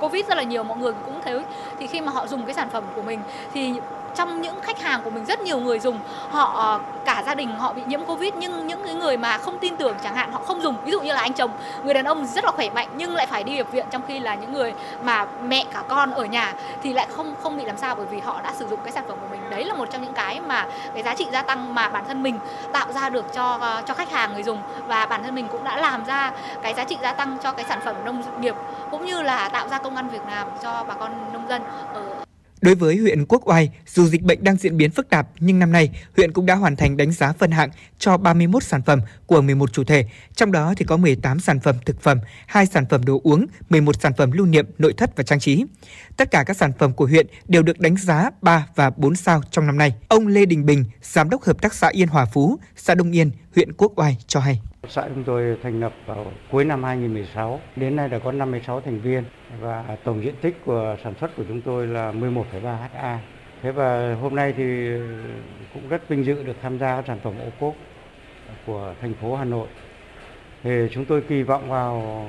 covid 0.00 0.26
rất 0.26 0.36
là 0.36 0.42
nhiều, 0.42 0.62
mọi 0.62 0.78
người 0.78 0.92
cũng 1.04 1.20
thấy. 1.24 1.40
Thì 1.78 1.86
khi 1.86 2.00
mà 2.00 2.12
họ 2.12 2.26
dùng 2.26 2.46
cái 2.46 2.54
sản 2.54 2.68
phẩm 2.70 2.84
của 2.94 3.02
mình 3.02 3.20
thì 3.54 3.74
trong 4.14 4.42
những 4.42 4.60
khách 4.60 4.80
hàng 4.80 5.00
của 5.02 5.10
mình 5.10 5.24
rất 5.24 5.40
nhiều 5.40 5.58
người 5.58 5.78
dùng, 5.78 5.98
họ 6.30 6.52
ờ, 6.56 6.80
cả 7.04 7.22
gia 7.26 7.34
đình 7.34 7.56
họ 7.56 7.72
bị 7.72 7.82
nhiễm 7.86 8.04
covid, 8.04 8.34
nhưng 8.34 8.66
những 8.66 8.84
cái 8.84 8.94
người 8.94 9.16
mà 9.16 9.38
không 9.38 9.58
tin 9.58 9.76
tưởng 9.76 9.96
chẳng 10.02 10.14
hạn, 10.14 10.32
họ 10.32 10.40
không 10.46 10.62
dùng. 10.62 10.76
Ví 10.84 10.92
dụ 10.92 11.00
như 11.00 11.12
là 11.12 11.20
anh 11.20 11.32
chồng, 11.32 11.50
người 11.84 11.94
đàn 11.94 12.04
ông 12.04 12.26
rất 12.26 12.44
là 12.44 12.50
khỏe 12.50 12.70
mạnh 12.70 12.88
nhưng 12.96 13.14
lại 13.14 13.26
phải 13.26 13.44
đi 13.44 13.56
nhập 13.56 13.66
viện, 13.72 13.86
trong 13.90 14.02
khi 14.08 14.20
là 14.20 14.34
những 14.34 14.52
người 14.52 14.74
mà 15.02 15.26
mẹ 15.42 15.64
cả 15.72 15.82
con 15.88 16.10
ở 16.10 16.24
nhà 16.24 16.52
thì 16.82 16.92
lại 16.92 17.06
không 17.16 17.34
không 17.42 17.56
bị 17.56 17.64
làm 17.64 17.76
sao 17.76 17.94
bởi 17.94 18.06
vì 18.06 18.20
họ 18.20 18.40
đã 18.42 18.52
sử 18.52 18.68
dụng 18.68 18.80
cái 18.84 18.92
sản 18.92 19.04
phẩm 19.08 19.18
của 19.20 19.26
mình. 19.30 19.40
Đấy 19.50 19.64
là 19.64 19.74
một 19.74 19.88
trong 19.90 20.02
những 20.02 20.12
cái 20.12 20.40
mà 20.40 20.66
cái 20.94 21.02
giá 21.02 21.14
trị 21.14 21.26
gia 21.32 21.42
tăng 21.42 21.74
mà 21.74 21.88
bản 21.88 22.04
thân 22.08 22.22
mình 22.22 22.38
tạo 22.72 22.92
ra 22.92 23.08
được 23.08 23.32
cho 23.32 23.58
ờ, 23.60 23.82
cho 23.86 23.94
khách 23.94 24.10
hàng 24.10 24.32
người 24.32 24.42
dùng 24.42 24.58
và 24.86 25.06
bản 25.06 25.22
thân 25.22 25.34
mình 25.34 25.48
cũng 25.48 25.64
đã 25.64 25.76
làm 25.76 26.04
ra 26.04 26.32
cái 26.62 26.74
giá 26.74 26.84
trị 26.84 26.98
gia 27.02 27.12
tăng 27.12 27.38
cho 27.42 27.52
cái 27.52 27.64
sản 27.68 27.80
phẩm 27.84 27.96
nông 28.04 28.22
nghiệp, 28.40 28.54
cũng 28.90 29.06
như 29.06 29.22
là 29.22 29.48
tạo 29.48 29.68
ra 29.68 29.78
công 29.78 29.96
ăn 29.96 30.08
việc 30.08 30.22
làm 30.30 30.48
cho 30.62 30.84
bà 30.88 30.94
con 30.94 31.12
nông 31.32 31.48
dân 31.48 31.62
ở 31.94 32.02
Đối 32.62 32.74
với 32.74 32.96
huyện 32.96 33.26
Quốc 33.26 33.48
Oai, 33.48 33.70
dù 33.86 34.06
dịch 34.06 34.22
bệnh 34.22 34.44
đang 34.44 34.56
diễn 34.56 34.76
biến 34.76 34.90
phức 34.90 35.10
tạp 35.10 35.28
nhưng 35.40 35.58
năm 35.58 35.72
nay 35.72 35.90
huyện 36.16 36.32
cũng 36.32 36.46
đã 36.46 36.54
hoàn 36.54 36.76
thành 36.76 36.96
đánh 36.96 37.12
giá 37.12 37.32
phân 37.32 37.50
hạng 37.50 37.70
cho 37.98 38.16
31 38.16 38.62
sản 38.62 38.82
phẩm 38.82 39.00
của 39.26 39.40
11 39.40 39.72
chủ 39.72 39.84
thể, 39.84 40.06
trong 40.34 40.52
đó 40.52 40.74
thì 40.76 40.84
có 40.84 40.96
18 40.96 41.40
sản 41.40 41.60
phẩm 41.60 41.76
thực 41.86 42.02
phẩm, 42.02 42.18
2 42.46 42.66
sản 42.66 42.86
phẩm 42.90 43.04
đồ 43.04 43.20
uống, 43.24 43.46
11 43.70 44.00
sản 44.00 44.12
phẩm 44.16 44.32
lưu 44.32 44.46
niệm, 44.46 44.66
nội 44.78 44.92
thất 44.96 45.16
và 45.16 45.24
trang 45.24 45.40
trí. 45.40 45.64
Tất 46.16 46.30
cả 46.30 46.44
các 46.46 46.56
sản 46.56 46.72
phẩm 46.78 46.92
của 46.92 47.06
huyện 47.06 47.26
đều 47.48 47.62
được 47.62 47.80
đánh 47.80 47.96
giá 47.96 48.30
3 48.42 48.66
và 48.74 48.90
4 48.90 49.16
sao 49.16 49.42
trong 49.50 49.66
năm 49.66 49.78
nay. 49.78 49.94
Ông 50.08 50.26
Lê 50.26 50.46
Đình 50.46 50.66
Bình, 50.66 50.84
giám 51.02 51.30
đốc 51.30 51.42
hợp 51.42 51.62
tác 51.62 51.74
xã 51.74 51.88
Yên 51.88 52.08
Hòa 52.08 52.24
Phú, 52.24 52.58
xã 52.76 52.94
Đông 52.94 53.16
Yên, 53.16 53.30
huyện 53.54 53.72
Quốc 53.72 53.92
Oai 53.96 54.16
cho 54.26 54.40
hay. 54.40 54.60
Xã 54.88 55.08
chúng 55.08 55.24
tôi 55.24 55.56
thành 55.62 55.80
lập 55.80 55.92
vào 56.06 56.26
cuối 56.50 56.64
năm 56.64 56.84
2016, 56.84 57.60
đến 57.76 57.96
nay 57.96 58.08
đã 58.08 58.18
có 58.18 58.32
56 58.32 58.80
thành 58.80 59.00
viên 59.00 59.24
và 59.60 59.96
tổng 60.04 60.22
diện 60.22 60.34
tích 60.40 60.56
của 60.64 60.96
sản 61.04 61.14
xuất 61.20 61.36
của 61.36 61.44
chúng 61.48 61.60
tôi 61.60 61.86
là 61.86 62.12
11,3 62.12 62.76
ha. 62.94 63.20
Thế 63.62 63.72
và 63.72 64.14
hôm 64.14 64.34
nay 64.34 64.54
thì 64.56 64.88
cũng 65.74 65.88
rất 65.88 66.08
vinh 66.08 66.24
dự 66.24 66.42
được 66.42 66.56
tham 66.62 66.78
gia 66.78 67.02
sản 67.02 67.18
phẩm 67.22 67.34
ô 67.38 67.48
cốp 67.60 67.74
của 68.66 68.94
thành 69.00 69.14
phố 69.14 69.36
Hà 69.36 69.44
Nội. 69.44 69.68
Thì 70.62 70.88
chúng 70.90 71.04
tôi 71.04 71.20
kỳ 71.20 71.42
vọng 71.42 71.68
vào 71.68 72.26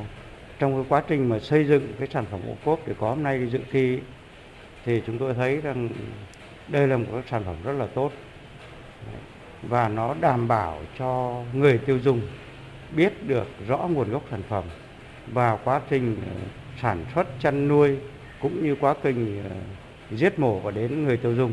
trong 0.59 0.73
cái 0.73 0.85
quá 0.89 1.03
trình 1.07 1.29
mà 1.29 1.39
xây 1.39 1.65
dựng 1.65 1.93
cái 1.99 2.07
sản 2.11 2.25
phẩm 2.31 2.39
ô 2.47 2.53
cốp 2.65 2.87
để 2.87 2.93
có 2.99 3.09
hôm 3.09 3.23
nay 3.23 3.47
dự 3.51 3.59
thi 3.71 3.99
thì 4.85 5.01
chúng 5.07 5.17
tôi 5.17 5.33
thấy 5.33 5.61
rằng 5.61 5.89
đây 6.67 6.87
là 6.87 6.97
một 6.97 7.07
cái 7.11 7.21
sản 7.29 7.43
phẩm 7.45 7.55
rất 7.63 7.73
là 7.73 7.87
tốt 7.93 8.11
và 9.69 9.89
nó 9.89 10.15
đảm 10.21 10.47
bảo 10.47 10.77
cho 10.99 11.41
người 11.53 11.77
tiêu 11.77 11.99
dùng 11.99 12.21
biết 12.95 13.13
được 13.27 13.47
rõ 13.67 13.77
nguồn 13.77 14.11
gốc 14.11 14.23
sản 14.31 14.41
phẩm 14.49 14.63
và 15.33 15.57
quá 15.63 15.81
trình 15.89 16.15
ờ, 16.25 16.35
sản 16.81 17.05
xuất, 17.15 17.27
chăn 17.39 17.67
nuôi 17.67 17.97
cũng 18.41 18.63
như 18.63 18.75
quá 18.75 18.95
trình 19.03 19.43
ờ, 19.49 19.55
giết 20.17 20.39
mổ 20.39 20.59
và 20.59 20.71
đến 20.71 21.03
người 21.03 21.17
tiêu 21.17 21.35
dùng 21.35 21.51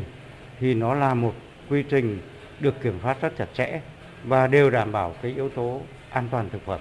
thì 0.59 0.73
nó 0.73 0.93
là 0.93 1.13
một 1.13 1.33
quy 1.69 1.83
trình 1.83 2.19
được 2.59 2.81
kiểm 2.81 2.99
soát 3.03 3.21
rất 3.21 3.37
chặt 3.37 3.47
chẽ 3.53 3.81
và 4.23 4.47
đều 4.47 4.69
đảm 4.69 4.91
bảo 4.91 5.15
cái 5.21 5.31
yếu 5.31 5.49
tố 5.49 5.81
an 6.09 6.27
toàn 6.31 6.49
thực 6.49 6.65
phẩm. 6.65 6.79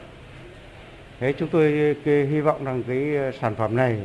Thế 1.20 1.32
chúng 1.32 1.48
tôi 1.48 1.96
hy 2.04 2.40
vọng 2.40 2.64
rằng 2.64 2.82
cái 2.82 3.16
ờ, 3.16 3.32
sản 3.32 3.54
phẩm 3.54 3.76
này 3.76 3.98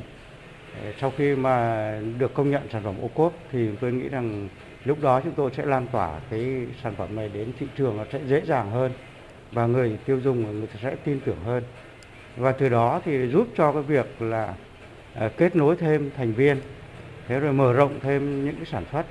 sau 1.00 1.12
khi 1.18 1.36
mà 1.36 1.92
được 2.18 2.34
công 2.34 2.52
nhận 2.52 2.62
sản 2.72 2.84
phẩm 2.84 2.96
ô 3.02 3.08
cốp 3.08 3.34
thì 3.52 3.70
tôi 3.82 3.92
nghĩ 3.92 4.10
rằng 4.10 4.50
lúc 4.86 5.02
đó 5.02 5.22
chúng 5.22 5.34
tôi 5.34 5.52
sẽ 5.58 5.66
lan 5.66 5.88
tỏa 5.92 6.20
cái 6.30 6.66
sản 6.84 6.94
phẩm 6.98 7.16
này 7.16 7.30
đến 7.34 7.52
thị 7.60 7.68
trường, 7.78 7.98
nó 7.98 8.04
sẽ 8.12 8.20
dễ 8.28 8.42
dàng 8.46 8.72
hơn 8.72 8.92
và 9.52 9.66
người 9.66 9.98
tiêu 10.06 10.20
dùng 10.22 10.60
người 10.60 10.68
ta 10.68 10.80
sẽ 10.82 10.96
tin 10.96 11.20
tưởng 11.26 11.40
hơn 11.46 11.64
và 12.38 12.52
từ 12.52 12.70
đó 12.70 13.02
thì 13.06 13.28
giúp 13.28 13.48
cho 13.56 13.72
cái 13.72 13.82
việc 13.82 14.22
là 14.22 14.54
à, 15.14 15.30
kết 15.38 15.56
nối 15.56 15.76
thêm 15.76 16.12
thành 16.18 16.34
viên 16.34 16.58
thế 17.28 17.40
rồi 17.40 17.54
mở 17.54 17.74
rộng 17.74 18.00
thêm 18.00 18.46
những 18.46 18.56
cái 18.56 18.66
sản 18.66 18.84
xuất 18.92 19.06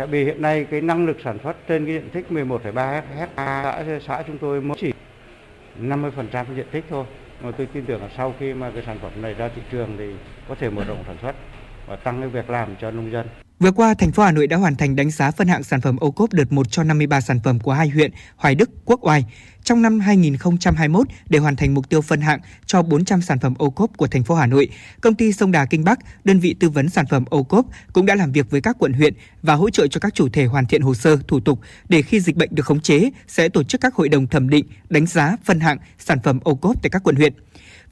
Tại 0.00 0.06
vì 0.06 0.24
hiện 0.24 0.42
nay 0.42 0.66
cái 0.70 0.80
năng 0.80 1.06
lực 1.06 1.16
sản 1.24 1.38
xuất 1.42 1.56
trên 1.68 1.86
cái 1.86 1.94
diện 1.94 2.10
tích 2.10 2.26
11,3 2.30 2.72
ha 2.74 3.28
xã, 3.36 3.84
xã 4.06 4.22
chúng 4.26 4.38
tôi 4.38 4.60
mới 4.60 4.76
chỉ 4.80 4.92
50% 5.80 6.10
cái 6.30 6.44
diện 6.56 6.66
tích 6.70 6.84
thôi. 6.90 7.04
Mà 7.42 7.50
tôi 7.50 7.66
tin 7.66 7.86
tưởng 7.86 8.02
là 8.02 8.08
sau 8.16 8.34
khi 8.38 8.54
mà 8.54 8.70
cái 8.70 8.82
sản 8.86 8.98
phẩm 9.02 9.22
này 9.22 9.34
ra 9.34 9.48
thị 9.48 9.62
trường 9.70 9.96
thì 9.98 10.10
có 10.48 10.54
thể 10.54 10.70
mở 10.70 10.84
rộng 10.84 11.04
sản 11.06 11.16
xuất 11.22 11.34
và 11.86 11.96
tăng 11.96 12.20
cái 12.20 12.28
việc 12.28 12.50
làm 12.50 12.68
cho 12.80 12.90
nông 12.90 13.12
dân. 13.12 13.26
Vừa 13.60 13.72
qua, 13.72 13.94
thành 13.94 14.12
phố 14.12 14.22
Hà 14.22 14.32
Nội 14.32 14.46
đã 14.46 14.56
hoàn 14.56 14.76
thành 14.76 14.96
đánh 14.96 15.10
giá 15.10 15.30
phân 15.30 15.48
hạng 15.48 15.62
sản 15.62 15.80
phẩm 15.80 15.96
ô 16.00 16.10
cốp 16.10 16.32
đợt 16.32 16.52
1 16.52 16.70
cho 16.70 16.82
53 16.82 17.20
sản 17.20 17.40
phẩm 17.44 17.60
của 17.60 17.72
hai 17.72 17.88
huyện 17.88 18.10
Hoài 18.36 18.54
Đức, 18.54 18.70
Quốc 18.84 19.06
Oai. 19.06 19.24
Trong 19.64 19.82
năm 19.82 20.00
2021, 20.00 21.06
để 21.28 21.38
hoàn 21.38 21.56
thành 21.56 21.74
mục 21.74 21.88
tiêu 21.88 22.00
phân 22.00 22.20
hạng 22.20 22.40
cho 22.66 22.82
400 22.82 23.22
sản 23.22 23.38
phẩm 23.38 23.54
ô 23.58 23.70
cốp 23.70 23.96
của 23.96 24.06
thành 24.06 24.24
phố 24.24 24.34
Hà 24.34 24.46
Nội, 24.46 24.68
công 25.00 25.14
ty 25.14 25.32
Sông 25.32 25.52
Đà 25.52 25.64
Kinh 25.64 25.84
Bắc, 25.84 25.98
đơn 26.24 26.40
vị 26.40 26.54
tư 26.60 26.68
vấn 26.68 26.88
sản 26.88 27.06
phẩm 27.10 27.24
ô 27.30 27.42
cốp 27.42 27.66
cũng 27.92 28.06
đã 28.06 28.14
làm 28.14 28.32
việc 28.32 28.50
với 28.50 28.60
các 28.60 28.76
quận 28.78 28.92
huyện 28.92 29.14
và 29.42 29.54
hỗ 29.54 29.70
trợ 29.70 29.86
cho 29.86 30.00
các 30.00 30.14
chủ 30.14 30.28
thể 30.28 30.44
hoàn 30.44 30.66
thiện 30.66 30.82
hồ 30.82 30.94
sơ, 30.94 31.16
thủ 31.28 31.40
tục 31.40 31.60
để 31.88 32.02
khi 32.02 32.20
dịch 32.20 32.36
bệnh 32.36 32.54
được 32.54 32.66
khống 32.66 32.80
chế 32.80 33.10
sẽ 33.28 33.48
tổ 33.48 33.62
chức 33.62 33.80
các 33.80 33.94
hội 33.94 34.08
đồng 34.08 34.26
thẩm 34.26 34.48
định, 34.48 34.66
đánh 34.88 35.06
giá 35.06 35.36
phân 35.44 35.60
hạng 35.60 35.78
sản 35.98 36.18
phẩm 36.24 36.40
ô 36.44 36.54
cốp 36.54 36.82
tại 36.82 36.90
các 36.90 37.02
quận 37.02 37.16
huyện. 37.16 37.34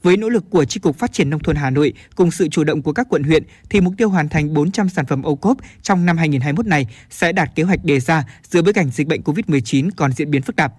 Với 0.03 0.17
nỗ 0.17 0.29
lực 0.29 0.43
của 0.49 0.65
tri 0.65 0.79
cục 0.79 0.95
Phát 0.95 1.13
triển 1.13 1.29
Nông 1.29 1.39
thôn 1.39 1.55
Hà 1.55 1.69
Nội 1.69 1.93
cùng 2.15 2.31
sự 2.31 2.47
chủ 2.47 2.63
động 2.63 2.81
của 2.81 2.93
các 2.93 3.07
quận 3.09 3.23
huyện, 3.23 3.43
thì 3.69 3.81
mục 3.81 3.93
tiêu 3.97 4.09
hoàn 4.09 4.29
thành 4.29 4.53
400 4.53 4.89
sản 4.89 5.05
phẩm 5.05 5.23
ô 5.23 5.35
cốp 5.35 5.57
trong 5.81 6.05
năm 6.05 6.17
2021 6.17 6.65
này 6.65 6.87
sẽ 7.09 7.31
đạt 7.31 7.55
kế 7.55 7.63
hoạch 7.63 7.85
đề 7.85 7.99
ra 7.99 8.23
giữa 8.43 8.61
bối 8.61 8.73
cảnh 8.73 8.89
dịch 8.89 9.07
bệnh 9.07 9.21
COVID-19 9.21 9.89
còn 9.95 10.11
diễn 10.11 10.31
biến 10.31 10.41
phức 10.41 10.55
tạp. 10.55 10.73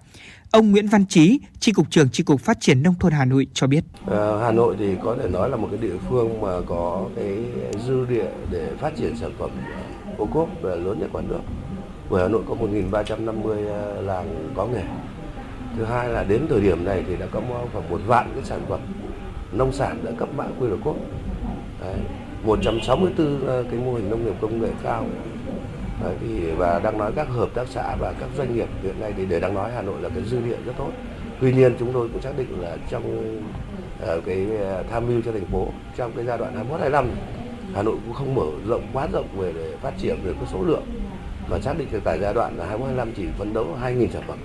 Ông 0.51 0.71
Nguyễn 0.71 0.87
Văn 0.87 1.05
Trí, 1.05 1.39
tri 1.59 1.71
cục 1.71 1.91
trưởng 1.91 2.09
tri 2.09 2.23
cục 2.23 2.41
Phát 2.41 2.57
triển 2.59 2.83
Nông 2.83 2.95
thôn 2.99 3.11
Hà 3.11 3.25
Nội 3.25 3.47
cho 3.53 3.67
biết. 3.67 3.83
À, 4.07 4.37
Hà 4.41 4.51
Nội 4.51 4.75
thì 4.79 4.95
có 5.03 5.17
thể 5.21 5.29
nói 5.29 5.49
là 5.49 5.57
một 5.57 5.67
cái 5.71 5.79
địa 5.81 5.97
phương 6.09 6.41
mà 6.41 6.61
có 6.67 7.09
cái 7.15 7.37
dư 7.87 8.05
địa 8.05 8.29
để 8.51 8.71
phát 8.79 8.97
triển 8.97 9.17
sản 9.17 9.31
phẩm 9.39 9.49
ô 10.17 10.25
cốp 10.25 10.63
là 10.63 10.75
lớn 10.75 10.99
nhất 10.99 11.09
cả 11.13 11.21
nước. 11.21 11.39
Bởi 12.09 12.21
Hà 12.21 12.27
Nội 12.27 12.43
có 12.49 12.55
1.350 12.55 13.67
ờ, 13.67 14.01
làng 14.01 14.53
có 14.55 14.67
nghề. 14.67 14.83
Thứ 15.77 15.83
hai 15.83 16.09
là 16.09 16.23
đến 16.23 16.45
thời 16.49 16.61
điểm 16.61 16.85
này 16.85 17.03
thì 17.07 17.15
đã 17.17 17.25
có 17.31 17.41
khoảng 17.73 17.89
một 17.89 18.01
vạn 18.05 18.31
cái 18.35 18.43
sản 18.43 18.61
phẩm 18.69 18.79
nông 19.51 19.71
sản 19.71 19.97
đã 20.03 20.11
cấp 20.17 20.29
mã 20.37 20.45
QR 20.59 20.77
code. 20.83 20.99
Đấy, 21.81 21.95
164 22.43 23.47
ờ, 23.47 23.63
cái 23.71 23.79
mô 23.79 23.93
hình 23.93 24.09
nông 24.09 24.25
nghiệp 24.25 24.35
công 24.41 24.61
nghệ 24.61 24.69
cao 24.83 25.05
Đấy, 26.03 26.15
thì 26.21 26.51
và 26.51 26.79
đang 26.79 26.97
nói 26.97 27.11
các 27.15 27.27
hợp 27.29 27.49
tác 27.53 27.67
xã 27.67 27.95
và 27.95 28.13
các 28.19 28.29
doanh 28.37 28.55
nghiệp 28.55 28.67
hiện 28.83 28.99
nay 28.99 29.13
thì 29.17 29.25
để 29.25 29.39
đang 29.39 29.53
nói 29.53 29.71
Hà 29.75 29.81
Nội 29.81 30.01
là 30.01 30.09
cái 30.09 30.23
dư 30.23 30.41
địa 30.41 30.57
rất 30.65 30.73
tốt. 30.77 30.89
Tuy 31.41 31.53
nhiên 31.53 31.75
chúng 31.79 31.93
tôi 31.93 32.09
cũng 32.13 32.21
xác 32.21 32.37
định 32.37 32.61
là 32.61 32.77
trong 32.89 33.37
uh, 34.03 34.25
cái 34.25 34.47
ờ, 34.57 34.83
tham 34.91 35.07
mưu 35.07 35.21
cho 35.25 35.31
thành 35.31 35.45
phố 35.45 35.67
trong 35.97 36.11
cái 36.15 36.25
giai 36.25 36.37
đoạn 36.37 36.53
21 36.53 36.79
25 36.79 37.09
Hà 37.73 37.83
Nội 37.83 37.95
cũng 38.05 38.13
không 38.13 38.35
mở 38.35 38.45
rộng 38.67 38.87
quá 38.93 39.07
rộng 39.13 39.27
về 39.37 39.53
để 39.53 39.75
phát 39.81 39.93
triển 39.97 40.17
về 40.23 40.33
cái 40.33 40.45
số 40.51 40.63
lượng 40.63 40.83
mà 41.49 41.59
xác 41.59 41.77
định 41.77 41.87
tại 42.03 42.19
giai 42.21 42.33
đoạn 42.33 42.57
là 42.57 42.65
21 42.65 42.87
25 42.87 43.11
chỉ 43.17 43.25
phấn 43.37 43.53
đấu 43.53 43.67
2.000 43.83 44.07
sản 44.13 44.23
phẩm. 44.27 44.37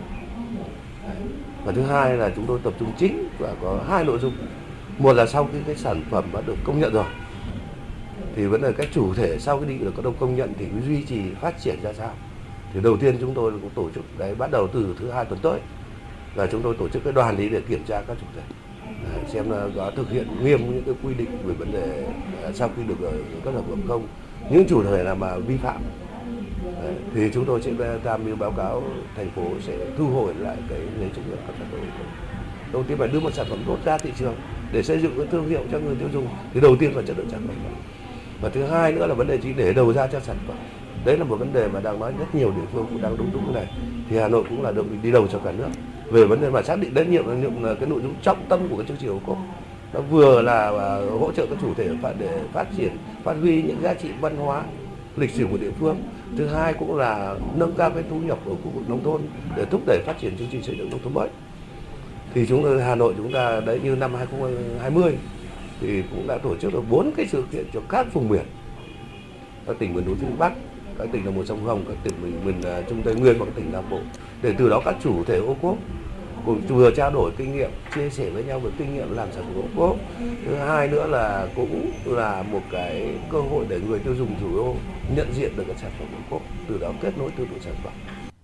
Đấy. 1.03 1.17
Và 1.65 1.73
thứ 1.73 1.83
hai 1.83 2.17
là 2.17 2.31
chúng 2.37 2.47
tôi 2.47 2.59
tập 2.63 2.73
trung 2.79 2.93
chính 2.99 3.29
và 3.39 3.55
có 3.63 3.81
hai 3.89 4.05
nội 4.05 4.19
dung 4.19 4.33
một 4.99 5.13
là 5.13 5.27
sau 5.27 5.49
khi 5.53 5.59
cái 5.67 5.77
sản 5.77 6.03
phẩm 6.11 6.25
đã 6.33 6.41
được 6.47 6.57
công 6.65 6.81
nhận 6.81 6.93
rồi 6.93 7.05
thì 8.37 8.47
vấn 8.47 8.63
đề 8.63 8.73
các 8.73 8.89
chủ 8.93 9.15
thể 9.15 9.39
sau 9.39 9.59
cái 9.59 9.69
định 9.69 9.85
được 9.85 9.93
có 9.97 10.03
đồng 10.03 10.15
công 10.21 10.37
nhận 10.37 10.53
thì 10.59 10.67
duy 10.87 11.03
trì 11.03 11.21
phát 11.41 11.61
triển 11.61 11.83
ra 11.83 11.93
sao. 11.93 12.11
Thì 12.75 12.81
đầu 12.81 12.97
tiên 12.97 13.17
chúng 13.21 13.35
tôi 13.35 13.53
cũng 13.53 13.71
tổ 13.71 13.91
chức 13.95 14.19
đấy 14.19 14.35
bắt 14.35 14.51
đầu 14.51 14.69
từ 14.73 14.97
thứ 14.99 15.11
hai 15.11 15.25
tuần 15.25 15.41
tới 15.43 15.61
là 16.35 16.47
chúng 16.47 16.63
tôi 16.63 16.75
tổ 16.79 16.89
chức 16.89 17.05
cái 17.05 17.13
đoàn 17.13 17.37
đi 17.37 17.49
để 17.49 17.61
kiểm 17.69 17.85
tra 17.87 18.03
các 18.09 18.17
chủ 18.21 18.27
thể. 18.37 18.43
Đấy, 18.85 19.25
xem 19.29 19.51
là 19.51 19.69
có 19.77 19.91
thực 19.97 20.11
hiện 20.11 20.27
nghiêm 20.43 20.75
những 20.75 20.83
cái 20.87 20.95
quy 21.03 21.15
định 21.15 21.39
về 21.45 21.55
vấn 21.55 21.73
đề 21.73 22.07
à, 22.45 22.51
sau 22.55 22.71
khi 22.77 22.83
được 22.83 22.97
các 23.45 23.55
sản 23.55 23.63
phẩm 23.71 23.81
không 23.89 24.07
những 24.51 24.67
chủ 24.69 24.83
thể 24.85 25.05
nào 25.05 25.15
mà 25.15 25.37
vi 25.37 25.57
phạm. 25.57 25.81
Đấy, 26.83 26.95
thì 27.15 27.31
chúng 27.35 27.45
tôi 27.45 27.63
sẽ 27.63 27.73
tham 28.05 28.25
mưu 28.25 28.37
báo 28.37 28.51
cáo 28.51 28.83
thành 29.17 29.31
phố 29.31 29.43
sẽ 29.61 29.79
thu 29.99 30.07
hồi 30.07 30.35
lại 30.39 30.57
cái 30.69 30.79
giấy 31.01 31.11
chứng 31.15 31.25
nhận 31.31 31.39
sản 31.47 31.67
phẩm 31.71 31.81
đầu 32.73 32.83
tiên 32.83 32.99
phải 32.99 33.09
đưa 33.09 33.21
một 33.21 33.35
sản 33.35 33.47
phẩm 33.51 33.59
tốt 33.67 33.79
ra 33.85 33.99
thị 33.99 34.11
trường 34.19 34.35
để 34.73 34.83
xây 34.83 34.99
dựng 34.99 35.13
cái 35.17 35.27
thương 35.31 35.49
hiệu 35.49 35.61
cho 35.73 35.79
người 35.79 35.95
tiêu 35.95 36.09
dùng 36.13 36.29
thì 36.55 36.61
đầu 36.61 36.77
tiên 36.77 36.97
là 36.97 37.03
chất 37.07 37.19
lượng 37.19 37.31
sản 37.31 37.41
phẩm 37.47 37.57
và 38.41 38.49
thứ 38.49 38.63
hai 38.65 38.93
nữa 38.93 39.07
là 39.07 39.15
vấn 39.15 39.27
đề 39.27 39.39
chỉ 39.43 39.53
để 39.53 39.73
đầu 39.73 39.93
ra 39.93 40.07
cho 40.07 40.21
sản 40.21 40.37
phẩm. 40.47 40.57
Đấy 41.05 41.19
là 41.19 41.25
một 41.25 41.37
vấn 41.37 41.53
đề 41.53 41.69
mà 41.69 41.81
đang 41.81 42.01
nói 42.01 42.13
rất 42.19 42.35
nhiều 42.35 42.51
địa 42.51 42.67
phương 42.73 42.87
cũng 42.91 43.03
đang 43.03 43.17
đúng 43.17 43.31
đúng 43.33 43.55
này. 43.55 43.67
Thì 44.11 44.19
Hà 44.19 44.29
Nội 44.29 44.45
cũng 44.49 44.63
là 44.63 44.73
đơn 44.73 44.89
vị 44.89 44.97
đi 45.03 45.11
đầu 45.11 45.27
cho 45.33 45.39
cả 45.39 45.53
nước. 45.53 45.69
Về 46.11 46.25
vấn 46.25 46.41
đề 46.41 46.51
mà 46.51 46.63
xác 46.63 46.79
định 46.79 46.95
đến 46.95 47.11
nhiệm 47.11 47.29
là, 47.29 47.35
nhiệm 47.35 47.63
là 47.63 47.75
cái 47.75 47.89
nội 47.89 48.01
dung 48.03 48.15
trọng 48.23 48.45
tâm 48.49 48.69
của 48.69 48.77
cái 48.77 48.87
chương 48.89 48.97
trình 48.97 49.11
ô 49.11 49.21
cốp 49.27 49.39
nó 49.93 50.01
vừa 50.01 50.43
là 50.43 50.69
à, 50.69 50.99
hỗ 51.21 51.33
trợ 51.33 51.47
các 51.47 51.59
chủ 51.61 51.75
thể 51.75 51.89
để 52.19 52.41
phát 52.53 52.67
triển 52.77 52.97
phát 53.25 53.35
huy 53.41 53.63
những 53.63 53.83
giá 53.83 53.95
trị 53.95 54.09
văn 54.21 54.37
hóa 54.37 54.63
lịch 55.17 55.31
sử 55.31 55.47
của 55.51 55.57
địa 55.57 55.71
phương. 55.81 55.97
Thứ 56.39 56.47
hai 56.47 56.75
cũng 56.75 56.97
là 56.97 57.37
nâng 57.55 57.73
cao 57.73 57.91
cái 57.91 58.03
thu 58.11 58.17
nhập 58.17 58.39
ở 58.47 58.53
khu 58.65 58.71
vực 58.75 58.89
nông 58.89 59.05
thôn 59.05 59.21
để 59.57 59.65
thúc 59.65 59.81
đẩy 59.87 59.99
phát 60.07 60.21
triển 60.21 60.37
chương 60.39 60.49
trình 60.53 60.63
xây 60.63 60.77
dựng 60.79 60.91
nông 60.91 61.01
thôn 61.05 61.15
mới 61.15 61.29
thì 62.37 62.47
chúng 62.47 62.65
ta 62.65 62.85
Hà 62.85 62.95
Nội 62.95 63.15
chúng 63.17 63.33
ta 63.33 63.61
đấy 63.61 63.81
như 63.85 63.97
năm 63.97 64.15
2020 64.15 65.19
thì 65.81 66.03
cũng 66.11 66.27
đã 66.27 66.39
tổ 66.39 66.57
chức 66.57 66.73
được 66.73 66.83
bốn 66.91 67.13
cái 67.17 67.27
sự 67.27 67.45
kiện 67.53 67.65
cho 67.73 67.81
các 67.89 68.07
vùng 68.13 68.29
miền. 68.29 68.43
Các 69.67 69.77
tỉnh 69.79 69.95
miền 69.95 70.07
núi 70.07 70.15
phía 70.21 70.27
Bắc 70.39 70.53
các 70.99 71.09
tỉnh 71.13 71.25
đồng 71.25 71.37
bằng 71.37 71.47
sông 71.47 71.65
Hồng 71.65 71.85
các 71.89 71.97
tỉnh 72.05 72.15
miền, 72.23 72.45
miền 72.45 72.63
à, 72.63 72.83
Trung 72.89 73.03
Tây 73.03 73.15
Nguyên 73.15 73.39
và 73.39 73.45
các 73.45 73.55
tỉnh 73.55 73.73
Nam 73.73 73.85
Bộ. 73.91 73.99
Để 74.43 74.55
từ 74.59 74.69
đó 74.69 74.83
các 74.85 74.95
chủ 75.03 75.25
thể 75.25 75.39
ô 75.39 75.57
cốp 75.63 75.77
cùng 76.47 76.61
vừa 76.69 76.91
trao 76.91 77.11
đổi 77.11 77.31
kinh 77.37 77.57
nghiệm 77.57 77.71
chia 77.95 78.11
sẻ 78.11 78.31
với 78.31 78.45
nhau 78.45 78.61
về 78.61 78.71
kinh 78.79 78.95
nghiệm 78.95 79.17
làm 79.17 79.29
sản 79.33 79.45
phẩm 79.45 79.63
ô 79.63 79.69
cốp. 79.77 79.97
Thứ 80.47 80.55
hai 80.55 80.89
nữa 80.89 81.07
là 81.07 81.49
cũng 81.57 81.91
là 82.05 82.43
một 82.43 82.63
cái 82.71 83.15
cơ 83.33 83.41
hội 83.41 83.65
để 83.69 83.81
người 83.89 83.99
tiêu 83.99 84.15
dùng 84.15 84.41
thủ 84.41 84.57
đô 84.57 84.75
nhận 85.17 85.33
diện 85.35 85.53
được 85.57 85.65
các 85.69 85.77
sản 85.79 85.91
phẩm 85.99 86.09
ô 86.13 86.21
cốp 86.31 86.43
từ 86.69 86.79
đó 86.79 86.93
kết 87.03 87.19
nối 87.19 87.31
tiêu 87.37 87.47
thụ 87.51 87.57
sản 87.61 87.75
phẩm 87.85 87.93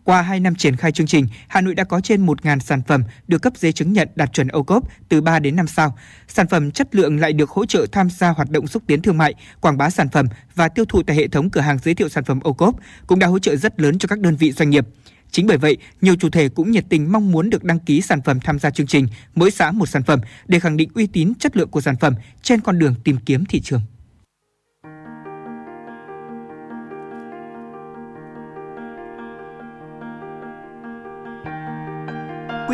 qua 0.05 0.23
2 0.23 0.41
năm 0.41 0.55
triển 0.55 0.77
khai 0.77 0.93
chương 0.93 1.07
trình, 1.07 1.27
Hà 1.49 1.61
Nội 1.61 1.75
đã 1.75 1.85
có 1.85 2.01
trên 2.01 2.27
1.000 2.27 2.59
sản 2.59 2.83
phẩm 2.87 3.03
được 3.29 3.43
cấp 3.43 3.53
giấy 3.57 3.73
chứng 3.73 3.93
nhận 3.93 4.09
đạt 4.15 4.33
chuẩn 4.33 4.49
ô 4.49 4.63
cốp 4.63 4.85
từ 5.09 5.21
3 5.21 5.39
đến 5.39 5.57
5 5.57 5.67
sao. 5.67 5.99
Sản 6.29 6.49
phẩm 6.49 6.71
chất 6.71 6.95
lượng 6.95 7.21
lại 7.21 7.33
được 7.33 7.51
hỗ 7.51 7.67
trợ 7.67 7.87
tham 7.93 8.11
gia 8.11 8.29
hoạt 8.29 8.51
động 8.51 8.67
xúc 8.67 8.83
tiến 8.87 9.03
thương 9.03 9.19
mại, 9.19 9.35
quảng 9.61 9.79
bá 9.79 9.91
sản 9.91 10.09
phẩm 10.09 10.27
và 10.55 10.69
tiêu 10.69 10.85
thụ 10.85 11.03
tại 11.03 11.17
hệ 11.17 11.29
thống 11.29 11.51
cửa 11.51 11.61
hàng 11.61 11.79
giới 11.79 11.95
thiệu 11.95 12.09
sản 12.09 12.25
phẩm 12.25 12.41
ô 12.41 12.53
cốp, 12.53 12.75
cũng 13.07 13.19
đã 13.19 13.27
hỗ 13.27 13.39
trợ 13.39 13.57
rất 13.57 13.81
lớn 13.81 13.99
cho 13.99 14.07
các 14.07 14.19
đơn 14.19 14.37
vị 14.37 14.53
doanh 14.53 14.71
nghiệp. 14.71 14.87
Chính 15.31 15.47
bởi 15.47 15.59
vậy, 15.59 15.77
nhiều 16.01 16.17
chủ 16.17 16.31
thể 16.31 16.49
cũng 16.49 16.71
nhiệt 16.71 16.85
tình 16.89 17.13
mong 17.13 17.33
muốn 17.33 17.51
được 17.51 17.65
đăng 17.65 17.79
ký 17.79 18.01
sản 18.01 18.23
phẩm 18.23 18.41
tham 18.41 18.59
gia 18.59 18.71
chương 18.71 18.87
trình 18.87 19.07
mỗi 19.35 19.51
xã 19.51 19.71
một 19.71 19.87
sản 19.87 20.03
phẩm 20.03 20.21
để 20.47 20.61
khẳng 20.61 20.77
định 20.77 20.91
uy 20.95 21.07
tín 21.07 21.35
chất 21.35 21.57
lượng 21.57 21.69
của 21.69 21.81
sản 21.81 21.97
phẩm 22.01 22.15
trên 22.43 22.61
con 22.61 22.79
đường 22.79 22.95
tìm 23.05 23.17
kiếm 23.27 23.45
thị 23.45 23.61
trường. 23.61 23.81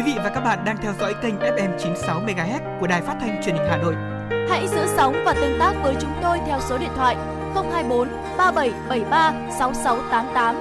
Vị 0.09 0.14
và 0.24 0.30
các 0.35 0.40
bạn 0.40 0.64
đang 0.64 0.76
theo 0.82 0.93
dõi 1.01 1.14
kênh 1.22 1.35
FM 1.39 1.78
96 1.78 2.20
MHz 2.20 2.80
của 2.80 2.86
Đài 2.86 3.02
Phát 3.02 3.16
thanh 3.20 3.43
Truyền 3.44 3.55
hình 3.55 3.66
Hà 3.70 3.76
Nội. 3.76 3.94
Hãy 4.48 4.68
giữ 4.68 4.86
sóng 4.97 5.22
và 5.24 5.35
tương 5.35 5.59
tác 5.59 5.74
với 5.82 5.94
chúng 6.01 6.12
tôi 6.22 6.39
theo 6.47 6.60
số 6.68 6.78
điện 6.78 6.90
thoại 6.97 7.16
024 7.55 8.09
3773 8.39 9.32
6688. 9.59 10.56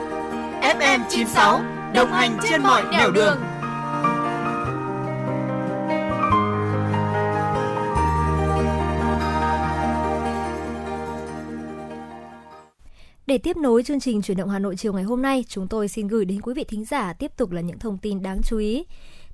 FM 0.62 1.00
96 1.10 1.62
đồng 1.94 2.12
hành 2.12 2.38
trên 2.50 2.64
mọi 2.64 2.84
nẻo 2.92 3.12
đường. 3.12 3.14
đường. 3.14 3.38
Để 13.28 13.38
tiếp 13.38 13.58
nối 13.58 13.84
chương 13.84 14.00
trình 14.00 14.22
chuyển 14.22 14.38
động 14.38 14.50
Hà 14.50 14.60
Nội 14.60 14.76
chiều 14.76 14.94
ngày 14.94 15.04
hôm 15.04 15.22
nay, 15.22 15.46
chúng 15.48 15.68
tôi 15.68 15.88
xin 15.88 16.08
gửi 16.08 16.26
đến 16.26 16.42
quý 16.42 16.54
vị 16.54 16.64
thính 16.64 16.86
giả 16.86 17.14
tiếp 17.14 17.32
tục 17.38 17.52
là 17.52 17.62
những 17.62 17.80
thông 17.80 17.98
tin 17.98 18.22
đáng 18.22 18.42
chú 18.44 18.58
ý. 18.58 18.86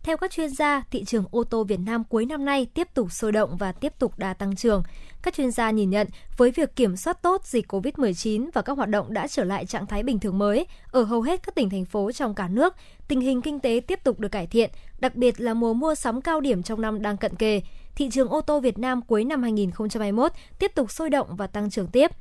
Theo 0.04 0.18
các 0.18 0.32
chuyên 0.32 0.50
gia, 0.50 0.84
thị 0.92 1.04
trường 1.04 1.26
ô 1.32 1.44
tô 1.44 1.64
Việt 1.64 1.80
Nam 1.80 2.04
cuối 2.04 2.26
năm 2.26 2.46
nay 2.46 2.68
tiếp 2.74 2.88
tục 2.94 3.12
sôi 3.12 3.32
động 3.32 3.58
và 3.58 3.72
tiếp 3.72 3.94
tục 4.00 4.14
đà 4.18 4.34
tăng 4.34 4.56
trưởng. 4.56 4.84
Các 5.22 5.34
chuyên 5.34 5.52
gia 5.52 5.72
nhìn 5.72 5.90
nhận 5.90 6.08
với 6.38 6.52
việc 6.52 6.76
kiểm 6.76 6.98
soát 6.98 7.22
tốt 7.22 7.46
dịch 7.46 7.72
COVID-19 7.72 8.50
và 8.54 8.62
các 8.62 8.78
hoạt 8.78 8.90
động 8.90 9.14
đã 9.14 9.28
trở 9.28 9.44
lại 9.44 9.66
trạng 9.66 9.86
thái 9.86 10.04
bình 10.04 10.20
thường 10.20 10.38
mới 10.38 10.66
ở 10.92 11.04
hầu 11.04 11.22
hết 11.22 11.44
các 11.44 11.56
tỉnh 11.56 11.70
thành 11.70 11.86
phố 11.86 12.12
trong 12.12 12.36
cả 12.36 12.48
nước, 12.48 12.76
tình 13.08 13.22
hình 13.22 13.42
kinh 13.42 13.60
tế 13.60 13.82
tiếp 13.88 14.00
tục 14.04 14.20
được 14.20 14.30
cải 14.30 14.48
thiện, 14.48 14.70
đặc 15.00 15.16
biệt 15.16 15.42
là 15.42 15.54
mùa 15.54 15.74
mua 15.74 15.96
sắm 15.96 16.22
cao 16.22 16.42
điểm 16.42 16.64
trong 16.64 16.82
năm 16.82 17.02
đang 17.02 17.18
cận 17.18 17.36
kề. 17.36 17.62
Thị 17.96 18.10
trường 18.12 18.30
ô 18.30 18.42
tô 18.42 18.60
Việt 18.60 18.78
Nam 18.78 19.02
cuối 19.02 19.26
năm 19.26 19.44
2021 19.44 20.32
tiếp 20.60 20.72
tục 20.76 20.92
sôi 20.92 21.10
động 21.10 21.36
và 21.36 21.48
tăng 21.48 21.70
trưởng 21.70 21.88
tiếp. 21.88 22.12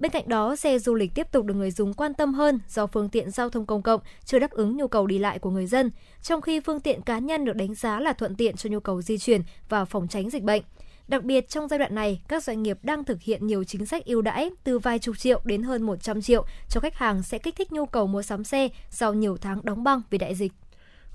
Bên 0.00 0.10
cạnh 0.12 0.28
đó, 0.28 0.56
xe 0.56 0.78
du 0.78 0.94
lịch 0.94 1.14
tiếp 1.14 1.26
tục 1.32 1.44
được 1.44 1.54
người 1.54 1.70
dùng 1.70 1.94
quan 1.94 2.14
tâm 2.14 2.34
hơn 2.34 2.58
do 2.68 2.86
phương 2.86 3.08
tiện 3.08 3.30
giao 3.30 3.50
thông 3.50 3.66
công 3.66 3.82
cộng 3.82 4.00
chưa 4.24 4.38
đáp 4.38 4.50
ứng 4.50 4.76
nhu 4.76 4.88
cầu 4.88 5.06
đi 5.06 5.18
lại 5.18 5.38
của 5.38 5.50
người 5.50 5.66
dân, 5.66 5.90
trong 6.22 6.40
khi 6.40 6.60
phương 6.60 6.80
tiện 6.80 7.02
cá 7.02 7.18
nhân 7.18 7.44
được 7.44 7.56
đánh 7.56 7.74
giá 7.74 8.00
là 8.00 8.12
thuận 8.12 8.36
tiện 8.36 8.56
cho 8.56 8.70
nhu 8.70 8.80
cầu 8.80 9.02
di 9.02 9.18
chuyển 9.18 9.42
và 9.68 9.84
phòng 9.84 10.08
tránh 10.08 10.30
dịch 10.30 10.42
bệnh. 10.42 10.62
Đặc 11.08 11.24
biệt 11.24 11.48
trong 11.48 11.68
giai 11.68 11.78
đoạn 11.78 11.94
này, 11.94 12.22
các 12.28 12.44
doanh 12.44 12.62
nghiệp 12.62 12.78
đang 12.82 13.04
thực 13.04 13.22
hiện 13.22 13.46
nhiều 13.46 13.64
chính 13.64 13.86
sách 13.86 14.04
ưu 14.04 14.22
đãi 14.22 14.50
từ 14.64 14.78
vài 14.78 14.98
chục 14.98 15.18
triệu 15.18 15.40
đến 15.44 15.62
hơn 15.62 15.82
100 15.82 16.22
triệu 16.22 16.44
cho 16.68 16.80
khách 16.80 16.94
hàng 16.94 17.22
sẽ 17.22 17.38
kích 17.38 17.56
thích 17.56 17.72
nhu 17.72 17.86
cầu 17.86 18.06
mua 18.06 18.22
sắm 18.22 18.44
xe 18.44 18.68
sau 18.90 19.14
nhiều 19.14 19.36
tháng 19.36 19.60
đóng 19.64 19.84
băng 19.84 20.02
vì 20.10 20.18
đại 20.18 20.34
dịch. 20.34 20.52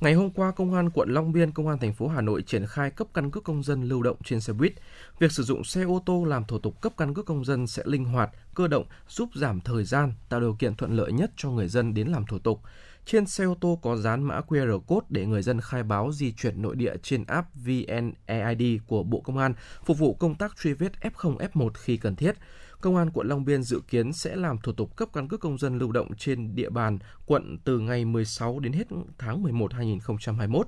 Ngày 0.01 0.13
hôm 0.13 0.29
qua, 0.29 0.51
Công 0.51 0.73
an 0.73 0.89
quận 0.89 1.09
Long 1.09 1.31
Biên, 1.31 1.51
Công 1.51 1.67
an 1.67 1.79
thành 1.79 1.93
phố 1.93 2.07
Hà 2.07 2.21
Nội 2.21 2.41
triển 2.41 2.65
khai 2.67 2.91
cấp 2.91 3.07
căn 3.13 3.31
cước 3.31 3.43
công 3.43 3.63
dân 3.63 3.83
lưu 3.83 4.03
động 4.03 4.17
trên 4.23 4.41
xe 4.41 4.53
buýt. 4.53 4.73
Việc 5.19 5.31
sử 5.31 5.43
dụng 5.43 5.63
xe 5.63 5.83
ô 5.83 6.01
tô 6.05 6.25
làm 6.25 6.45
thủ 6.45 6.59
tục 6.59 6.81
cấp 6.81 6.93
căn 6.97 7.13
cước 7.13 7.25
công 7.25 7.45
dân 7.45 7.67
sẽ 7.67 7.83
linh 7.85 8.05
hoạt, 8.05 8.29
cơ 8.55 8.67
động, 8.67 8.85
giúp 9.07 9.29
giảm 9.35 9.61
thời 9.61 9.83
gian, 9.83 10.13
tạo 10.29 10.39
điều 10.39 10.55
kiện 10.59 10.75
thuận 10.75 10.95
lợi 10.95 11.11
nhất 11.11 11.31
cho 11.37 11.49
người 11.49 11.67
dân 11.67 11.93
đến 11.93 12.07
làm 12.07 12.25
thủ 12.25 12.39
tục. 12.39 12.61
Trên 13.05 13.25
xe 13.25 13.43
ô 13.45 13.55
tô 13.61 13.79
có 13.81 13.95
dán 13.97 14.23
mã 14.23 14.41
QR 14.47 14.79
code 14.79 15.07
để 15.09 15.25
người 15.25 15.41
dân 15.41 15.61
khai 15.61 15.83
báo 15.83 16.11
di 16.11 16.31
chuyển 16.31 16.61
nội 16.61 16.75
địa 16.75 16.93
trên 17.03 17.23
app 17.25 17.47
VNEID 17.55 18.81
của 18.87 19.03
Bộ 19.03 19.19
Công 19.19 19.37
an, 19.37 19.53
phục 19.85 19.97
vụ 19.97 20.13
công 20.13 20.35
tác 20.35 20.57
truy 20.57 20.73
vết 20.73 20.91
F0, 21.01 21.37
F1 21.37 21.69
khi 21.73 21.97
cần 21.97 22.15
thiết. 22.15 22.35
Công 22.81 22.95
an 22.95 23.09
quận 23.13 23.27
Long 23.27 23.45
Biên 23.45 23.63
dự 23.63 23.81
kiến 23.87 24.13
sẽ 24.13 24.35
làm 24.35 24.57
thủ 24.57 24.71
tục 24.71 24.95
cấp 24.95 25.09
căn 25.13 25.27
cước 25.27 25.39
công 25.39 25.57
dân 25.57 25.77
lưu 25.77 25.91
động 25.91 26.15
trên 26.17 26.55
địa 26.55 26.69
bàn 26.69 26.99
quận 27.25 27.57
từ 27.63 27.79
ngày 27.79 28.05
16 28.05 28.59
đến 28.59 28.73
hết 28.73 28.87
tháng 29.17 29.43
11 29.43 29.73
2021. 29.73 30.67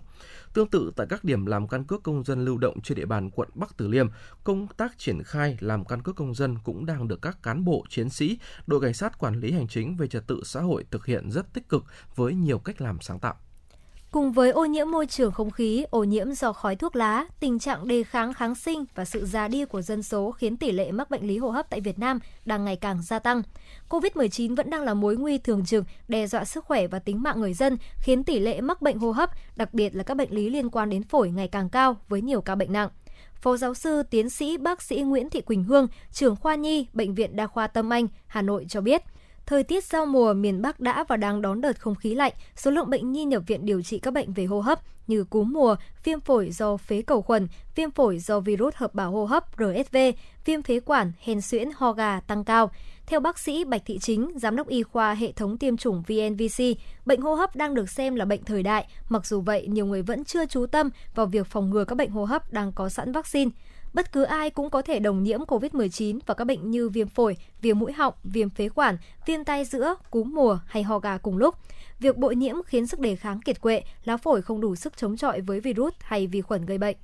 Tương 0.53 0.69
tự 0.69 0.91
tại 0.95 1.07
các 1.09 1.23
điểm 1.23 1.45
làm 1.45 1.67
căn 1.67 1.83
cước 1.83 2.03
công 2.03 2.23
dân 2.23 2.45
lưu 2.45 2.57
động 2.57 2.81
trên 2.81 2.95
địa 2.95 3.05
bàn 3.05 3.29
quận 3.29 3.49
Bắc 3.55 3.77
Từ 3.77 3.87
Liêm, 3.87 4.07
công 4.43 4.67
tác 4.77 4.97
triển 4.97 5.23
khai 5.23 5.57
làm 5.59 5.85
căn 5.85 6.01
cước 6.01 6.15
công 6.15 6.35
dân 6.35 6.55
cũng 6.63 6.85
đang 6.85 7.07
được 7.07 7.21
các 7.21 7.43
cán 7.43 7.65
bộ, 7.65 7.83
chiến 7.89 8.09
sĩ, 8.09 8.39
đội 8.67 8.81
cảnh 8.81 8.93
sát 8.93 9.19
quản 9.19 9.39
lý 9.39 9.51
hành 9.51 9.67
chính 9.67 9.95
về 9.95 10.07
trật 10.07 10.27
tự 10.27 10.41
xã 10.45 10.61
hội 10.61 10.85
thực 10.91 11.05
hiện 11.05 11.31
rất 11.31 11.53
tích 11.53 11.69
cực 11.69 11.83
với 12.15 12.35
nhiều 12.35 12.59
cách 12.59 12.81
làm 12.81 12.97
sáng 13.01 13.19
tạo. 13.19 13.35
Cùng 14.17 14.31
với 14.31 14.51
ô 14.51 14.65
nhiễm 14.65 14.91
môi 14.91 15.05
trường 15.05 15.31
không 15.31 15.51
khí, 15.51 15.85
ô 15.89 16.03
nhiễm 16.03 16.31
do 16.31 16.53
khói 16.53 16.75
thuốc 16.75 16.95
lá, 16.95 17.25
tình 17.39 17.59
trạng 17.59 17.87
đề 17.87 18.03
kháng 18.03 18.33
kháng 18.33 18.55
sinh 18.55 18.85
và 18.95 19.05
sự 19.05 19.25
già 19.25 19.47
đi 19.47 19.65
của 19.65 19.81
dân 19.81 20.03
số 20.03 20.31
khiến 20.31 20.57
tỷ 20.57 20.71
lệ 20.71 20.91
mắc 20.91 21.09
bệnh 21.09 21.27
lý 21.27 21.37
hô 21.37 21.49
hấp 21.49 21.69
tại 21.69 21.81
Việt 21.81 21.99
Nam 21.99 22.19
đang 22.45 22.65
ngày 22.65 22.75
càng 22.75 23.01
gia 23.01 23.19
tăng. 23.19 23.41
COVID-19 23.89 24.55
vẫn 24.55 24.69
đang 24.69 24.83
là 24.83 24.93
mối 24.93 25.17
nguy 25.17 25.37
thường 25.37 25.65
trực 25.65 25.83
đe 26.07 26.27
dọa 26.27 26.45
sức 26.45 26.65
khỏe 26.65 26.87
và 26.87 26.99
tính 26.99 27.23
mạng 27.23 27.39
người 27.39 27.53
dân, 27.53 27.77
khiến 27.99 28.23
tỷ 28.23 28.39
lệ 28.39 28.61
mắc 28.61 28.81
bệnh 28.81 28.99
hô 28.99 29.11
hấp, 29.11 29.29
đặc 29.55 29.73
biệt 29.73 29.95
là 29.95 30.03
các 30.03 30.17
bệnh 30.17 30.31
lý 30.31 30.49
liên 30.49 30.69
quan 30.69 30.89
đến 30.89 31.03
phổi 31.03 31.29
ngày 31.29 31.47
càng 31.47 31.69
cao 31.69 31.97
với 32.07 32.21
nhiều 32.21 32.41
ca 32.41 32.55
bệnh 32.55 32.73
nặng. 32.73 32.89
Phó 33.41 33.57
giáo 33.57 33.73
sư 33.73 34.03
tiến 34.03 34.29
sĩ 34.29 34.57
bác 34.57 34.81
sĩ 34.81 35.01
Nguyễn 35.01 35.29
Thị 35.29 35.41
Quỳnh 35.41 35.63
Hương, 35.63 35.87
trưởng 36.11 36.35
khoa 36.35 36.55
nhi 36.55 36.87
Bệnh 36.93 37.13
viện 37.13 37.35
Đa 37.35 37.47
khoa 37.47 37.67
Tâm 37.67 37.93
Anh, 37.93 38.07
Hà 38.27 38.41
Nội 38.41 38.65
cho 38.69 38.81
biết– 38.81 39.01
Thời 39.47 39.63
tiết 39.63 39.83
giao 39.83 40.05
mùa 40.05 40.33
miền 40.33 40.61
Bắc 40.61 40.79
đã 40.79 41.03
và 41.07 41.17
đang 41.17 41.41
đón 41.41 41.61
đợt 41.61 41.79
không 41.79 41.95
khí 41.95 42.15
lạnh, 42.15 42.33
số 42.55 42.71
lượng 42.71 42.89
bệnh 42.89 43.11
nhi 43.11 43.25
nhập 43.25 43.43
viện 43.47 43.65
điều 43.65 43.81
trị 43.81 43.99
các 43.99 44.11
bệnh 44.11 44.33
về 44.33 44.45
hô 44.45 44.61
hấp 44.61 44.79
như 45.07 45.23
cúm 45.23 45.53
mùa, 45.53 45.75
viêm 46.03 46.19
phổi 46.19 46.51
do 46.51 46.77
phế 46.77 47.01
cầu 47.01 47.21
khuẩn, 47.21 47.47
viêm 47.75 47.91
phổi 47.91 48.19
do 48.19 48.39
virus 48.39 48.75
hợp 48.75 48.93
bào 48.93 49.11
hô 49.11 49.25
hấp 49.25 49.45
RSV, 49.57 49.97
viêm 50.45 50.61
phế 50.61 50.79
quản, 50.79 51.11
hen 51.19 51.41
suyễn, 51.41 51.69
ho 51.75 51.93
gà 51.93 52.19
tăng 52.19 52.43
cao. 52.43 52.71
Theo 53.05 53.19
bác 53.19 53.39
sĩ 53.39 53.63
Bạch 53.63 53.81
Thị 53.85 53.99
Chính, 54.01 54.31
giám 54.35 54.55
đốc 54.55 54.67
y 54.67 54.83
khoa 54.83 55.13
hệ 55.13 55.31
thống 55.31 55.57
tiêm 55.57 55.77
chủng 55.77 56.03
VNVC, 56.07 56.63
bệnh 57.05 57.21
hô 57.21 57.33
hấp 57.33 57.55
đang 57.55 57.73
được 57.73 57.89
xem 57.89 58.15
là 58.15 58.25
bệnh 58.25 58.43
thời 58.43 58.63
đại. 58.63 58.87
Mặc 59.09 59.25
dù 59.25 59.41
vậy, 59.41 59.67
nhiều 59.67 59.85
người 59.85 60.01
vẫn 60.01 60.23
chưa 60.23 60.45
chú 60.45 60.65
tâm 60.65 60.89
vào 61.15 61.25
việc 61.25 61.47
phòng 61.47 61.69
ngừa 61.69 61.85
các 61.85 61.95
bệnh 61.95 62.09
hô 62.09 62.25
hấp 62.25 62.53
đang 62.53 62.71
có 62.71 62.89
sẵn 62.89 63.11
vaccine. 63.11 63.51
Bất 63.97 64.11
cứ 64.11 64.23
ai 64.23 64.49
cũng 64.49 64.69
có 64.69 64.81
thể 64.81 64.99
đồng 64.99 65.23
nhiễm 65.23 65.39
COVID-19 65.39 66.19
và 66.25 66.33
các 66.33 66.45
bệnh 66.45 66.71
như 66.71 66.89
viêm 66.89 67.07
phổi, 67.07 67.37
viêm 67.61 67.79
mũi 67.79 67.91
họng, 67.91 68.13
viêm 68.23 68.49
phế 68.49 68.69
quản, 68.69 68.97
viêm 69.25 69.43
tai 69.43 69.65
giữa, 69.65 69.95
cúm 70.11 70.35
mùa 70.35 70.59
hay 70.65 70.83
ho 70.83 70.99
gà 70.99 71.17
cùng 71.17 71.37
lúc. 71.37 71.55
Việc 71.99 72.17
bội 72.17 72.35
nhiễm 72.35 72.55
khiến 72.65 72.87
sức 72.87 72.99
đề 72.99 73.15
kháng 73.15 73.41
kiệt 73.41 73.61
quệ, 73.61 73.83
lá 74.03 74.17
phổi 74.17 74.41
không 74.41 74.61
đủ 74.61 74.75
sức 74.75 74.97
chống 74.97 75.17
chọi 75.17 75.41
với 75.41 75.59
virus 75.59 75.93
hay 75.99 76.27
vi 76.27 76.41
khuẩn 76.41 76.65
gây 76.65 76.77
bệnh. 76.77 76.97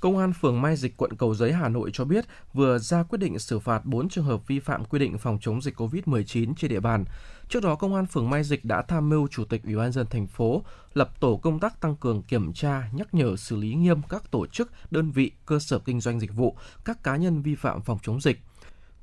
Công 0.00 0.18
an 0.18 0.32
phường 0.40 0.62
Mai 0.62 0.76
Dịch, 0.76 0.96
quận 0.96 1.16
Cầu 1.16 1.34
Giấy, 1.34 1.52
Hà 1.52 1.68
Nội 1.68 1.90
cho 1.92 2.04
biết 2.04 2.24
vừa 2.52 2.78
ra 2.78 3.02
quyết 3.02 3.18
định 3.18 3.38
xử 3.38 3.58
phạt 3.58 3.84
4 3.84 4.08
trường 4.08 4.24
hợp 4.24 4.48
vi 4.48 4.58
phạm 4.58 4.84
quy 4.84 4.98
định 4.98 5.18
phòng 5.18 5.38
chống 5.40 5.62
dịch 5.62 5.80
COVID-19 5.80 6.54
trên 6.54 6.70
địa 6.70 6.80
bàn. 6.80 7.04
Trước 7.50 7.62
đó, 7.62 7.74
Công 7.74 7.94
an 7.94 8.06
phường 8.06 8.30
Mai 8.30 8.44
Dịch 8.44 8.64
đã 8.64 8.82
tham 8.82 9.08
mưu 9.08 9.28
Chủ 9.28 9.44
tịch 9.44 9.62
Ủy 9.64 9.76
ban 9.76 9.92
dân 9.92 10.06
thành 10.06 10.26
phố 10.26 10.62
lập 10.94 11.20
tổ 11.20 11.36
công 11.36 11.60
tác 11.60 11.80
tăng 11.80 11.96
cường 11.96 12.22
kiểm 12.22 12.52
tra, 12.52 12.90
nhắc 12.92 13.14
nhở 13.14 13.36
xử 13.36 13.56
lý 13.56 13.74
nghiêm 13.74 14.02
các 14.08 14.30
tổ 14.30 14.46
chức, 14.46 14.70
đơn 14.90 15.10
vị, 15.10 15.30
cơ 15.46 15.58
sở 15.58 15.78
kinh 15.78 16.00
doanh 16.00 16.20
dịch 16.20 16.34
vụ, 16.34 16.56
các 16.84 17.02
cá 17.02 17.16
nhân 17.16 17.42
vi 17.42 17.54
phạm 17.54 17.82
phòng 17.82 17.98
chống 18.02 18.20
dịch. 18.20 18.40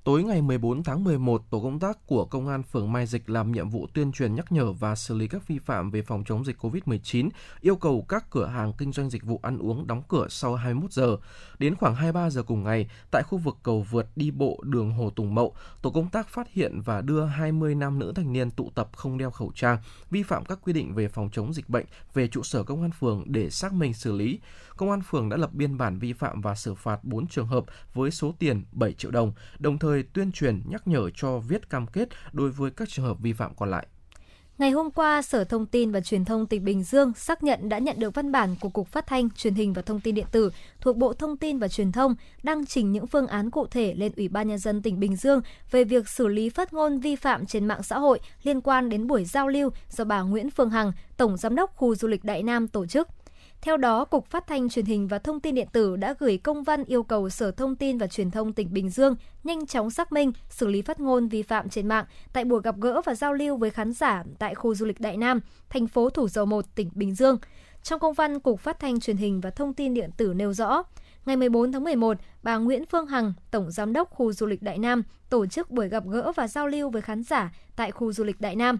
Tối 0.07 0.23
ngày 0.23 0.41
14 0.41 0.83
tháng 0.83 1.03
11, 1.03 1.43
tổ 1.49 1.59
công 1.59 1.79
tác 1.79 1.97
của 2.05 2.25
Công 2.25 2.47
an 2.47 2.63
phường 2.63 2.91
Mai 2.91 3.05
Dịch 3.05 3.29
làm 3.29 3.51
nhiệm 3.51 3.69
vụ 3.69 3.87
tuyên 3.93 4.11
truyền 4.11 4.35
nhắc 4.35 4.51
nhở 4.51 4.71
và 4.71 4.95
xử 4.95 5.17
lý 5.17 5.27
các 5.27 5.47
vi 5.47 5.59
phạm 5.59 5.91
về 5.91 6.01
phòng 6.01 6.23
chống 6.27 6.45
dịch 6.45 6.57
COVID-19, 6.61 7.29
yêu 7.61 7.75
cầu 7.75 8.05
các 8.09 8.25
cửa 8.29 8.45
hàng 8.45 8.73
kinh 8.77 8.91
doanh 8.91 9.09
dịch 9.09 9.23
vụ 9.23 9.39
ăn 9.43 9.57
uống 9.57 9.87
đóng 9.87 10.01
cửa 10.07 10.27
sau 10.29 10.55
21 10.55 10.91
giờ. 10.91 11.17
Đến 11.59 11.75
khoảng 11.75 11.95
23 11.95 12.29
giờ 12.29 12.43
cùng 12.43 12.63
ngày, 12.63 12.89
tại 13.11 13.23
khu 13.23 13.37
vực 13.37 13.57
cầu 13.63 13.85
vượt 13.91 14.07
đi 14.15 14.31
bộ 14.31 14.59
đường 14.63 14.91
Hồ 14.91 15.09
Tùng 15.09 15.35
Mậu, 15.35 15.55
tổ 15.81 15.89
công 15.89 16.09
tác 16.09 16.29
phát 16.29 16.47
hiện 16.51 16.81
và 16.81 17.01
đưa 17.01 17.25
20 17.25 17.75
nam 17.75 17.99
nữ 17.99 18.13
thanh 18.15 18.33
niên 18.33 18.51
tụ 18.51 18.71
tập 18.75 18.89
không 18.95 19.17
đeo 19.17 19.31
khẩu 19.31 19.51
trang, 19.55 19.77
vi 20.11 20.23
phạm 20.23 20.45
các 20.45 20.59
quy 20.63 20.73
định 20.73 20.93
về 20.93 21.07
phòng 21.07 21.29
chống 21.31 21.53
dịch 21.53 21.69
bệnh 21.69 21.85
về 22.13 22.27
trụ 22.27 22.43
sở 22.43 22.63
công 22.63 22.81
an 22.81 22.91
phường 22.99 23.23
để 23.25 23.49
xác 23.49 23.73
minh 23.73 23.93
xử 23.93 24.11
lý. 24.11 24.39
Công 24.77 24.91
an 24.91 25.01
phường 25.01 25.29
đã 25.29 25.37
lập 25.37 25.53
biên 25.53 25.77
bản 25.77 25.99
vi 25.99 26.13
phạm 26.13 26.41
và 26.41 26.55
xử 26.55 26.75
phạt 26.75 27.03
4 27.03 27.27
trường 27.27 27.47
hợp 27.47 27.65
với 27.93 28.11
số 28.11 28.33
tiền 28.39 28.65
7 28.71 28.93
triệu 28.93 29.11
đồng, 29.11 29.33
đồng 29.59 29.79
thời 29.79 30.03
tuyên 30.03 30.31
truyền 30.31 30.61
nhắc 30.65 30.87
nhở 30.87 31.09
cho 31.09 31.37
viết 31.37 31.69
cam 31.69 31.87
kết 31.87 32.09
đối 32.31 32.49
với 32.49 32.71
các 32.71 32.89
trường 32.89 33.05
hợp 33.05 33.19
vi 33.19 33.33
phạm 33.33 33.55
còn 33.55 33.71
lại. 33.71 33.87
Ngày 34.57 34.71
hôm 34.71 34.91
qua, 34.91 35.21
Sở 35.21 35.43
Thông 35.43 35.65
tin 35.65 35.91
và 35.91 36.01
Truyền 36.01 36.25
thông 36.25 36.47
tỉnh 36.47 36.63
Bình 36.65 36.83
Dương 36.83 37.13
xác 37.13 37.43
nhận 37.43 37.69
đã 37.69 37.77
nhận 37.77 37.99
được 37.99 38.15
văn 38.15 38.31
bản 38.31 38.55
của 38.61 38.69
Cục 38.69 38.87
Phát 38.87 39.07
thanh, 39.07 39.29
Truyền 39.29 39.53
hình 39.53 39.73
và 39.73 39.81
Thông 39.81 39.99
tin 39.99 40.15
điện 40.15 40.25
tử 40.31 40.51
thuộc 40.81 40.97
Bộ 40.97 41.13
Thông 41.13 41.37
tin 41.37 41.59
và 41.59 41.67
Truyền 41.67 41.91
thông 41.91 42.15
đăng 42.43 42.65
trình 42.65 42.91
những 42.91 43.07
phương 43.07 43.27
án 43.27 43.51
cụ 43.51 43.67
thể 43.67 43.93
lên 43.93 44.11
Ủy 44.17 44.27
ban 44.27 44.47
nhân 44.47 44.57
dân 44.57 44.81
tỉnh 44.81 44.99
Bình 44.99 45.15
Dương 45.15 45.41
về 45.71 45.83
việc 45.83 46.09
xử 46.09 46.27
lý 46.27 46.49
phát 46.49 46.73
ngôn 46.73 46.99
vi 46.99 47.15
phạm 47.15 47.45
trên 47.45 47.65
mạng 47.65 47.83
xã 47.83 47.99
hội 47.99 48.19
liên 48.43 48.61
quan 48.61 48.89
đến 48.89 49.07
buổi 49.07 49.25
giao 49.25 49.47
lưu 49.47 49.69
do 49.89 50.03
bà 50.03 50.21
Nguyễn 50.21 50.49
Phương 50.49 50.69
Hằng, 50.69 50.91
Tổng 51.17 51.37
giám 51.37 51.55
đốc 51.55 51.75
khu 51.75 51.95
du 51.95 52.07
lịch 52.07 52.23
Đại 52.23 52.43
Nam 52.43 52.67
tổ 52.67 52.85
chức. 52.85 53.07
Theo 53.61 53.77
đó, 53.77 54.05
Cục 54.05 54.25
Phát 54.25 54.47
thanh 54.47 54.69
Truyền 54.69 54.85
hình 54.85 55.07
và 55.07 55.19
Thông 55.19 55.39
tin 55.39 55.55
điện 55.55 55.67
tử 55.73 55.95
đã 55.95 56.15
gửi 56.19 56.37
công 56.37 56.63
văn 56.63 56.83
yêu 56.83 57.03
cầu 57.03 57.29
Sở 57.29 57.51
Thông 57.51 57.75
tin 57.75 57.97
và 57.97 58.07
Truyền 58.07 58.31
thông 58.31 58.53
tỉnh 58.53 58.73
Bình 58.73 58.89
Dương 58.89 59.15
nhanh 59.43 59.65
chóng 59.65 59.91
xác 59.91 60.11
minh, 60.11 60.31
xử 60.49 60.67
lý 60.67 60.81
phát 60.81 60.99
ngôn 60.99 61.27
vi 61.27 61.43
phạm 61.43 61.69
trên 61.69 61.87
mạng 61.87 62.05
tại 62.33 62.45
buổi 62.45 62.61
gặp 62.63 62.75
gỡ 62.79 63.01
và 63.05 63.15
giao 63.15 63.33
lưu 63.33 63.57
với 63.57 63.69
khán 63.69 63.93
giả 63.93 64.23
tại 64.39 64.55
khu 64.55 64.75
du 64.75 64.85
lịch 64.85 64.99
Đại 64.99 65.17
Nam, 65.17 65.39
thành 65.69 65.87
phố 65.87 66.09
Thủ 66.09 66.27
Dầu 66.27 66.45
Một, 66.45 66.65
tỉnh 66.75 66.89
Bình 66.93 67.15
Dương. 67.15 67.37
Trong 67.83 67.99
công 67.99 68.13
văn, 68.13 68.39
Cục 68.39 68.59
Phát 68.59 68.79
thanh 68.79 68.99
Truyền 68.99 69.17
hình 69.17 69.41
và 69.41 69.49
Thông 69.49 69.73
tin 69.73 69.93
điện 69.93 70.09
tử 70.17 70.33
nêu 70.33 70.53
rõ, 70.53 70.83
Ngày 71.27 71.35
14 71.35 71.71
tháng 71.71 71.83
11, 71.83 72.17
bà 72.43 72.57
Nguyễn 72.57 72.85
Phương 72.85 73.07
Hằng, 73.07 73.33
Tổng 73.51 73.71
Giám 73.71 73.93
đốc 73.93 74.09
khu 74.09 74.33
du 74.33 74.45
lịch 74.45 74.61
Đại 74.61 74.77
Nam, 74.77 75.03
tổ 75.29 75.45
chức 75.45 75.71
buổi 75.71 75.89
gặp 75.89 76.03
gỡ 76.07 76.31
và 76.35 76.47
giao 76.47 76.67
lưu 76.67 76.89
với 76.89 77.01
khán 77.01 77.23
giả 77.23 77.53
tại 77.75 77.91
khu 77.91 78.13
du 78.13 78.23
lịch 78.23 78.41
Đại 78.41 78.55
Nam. 78.55 78.77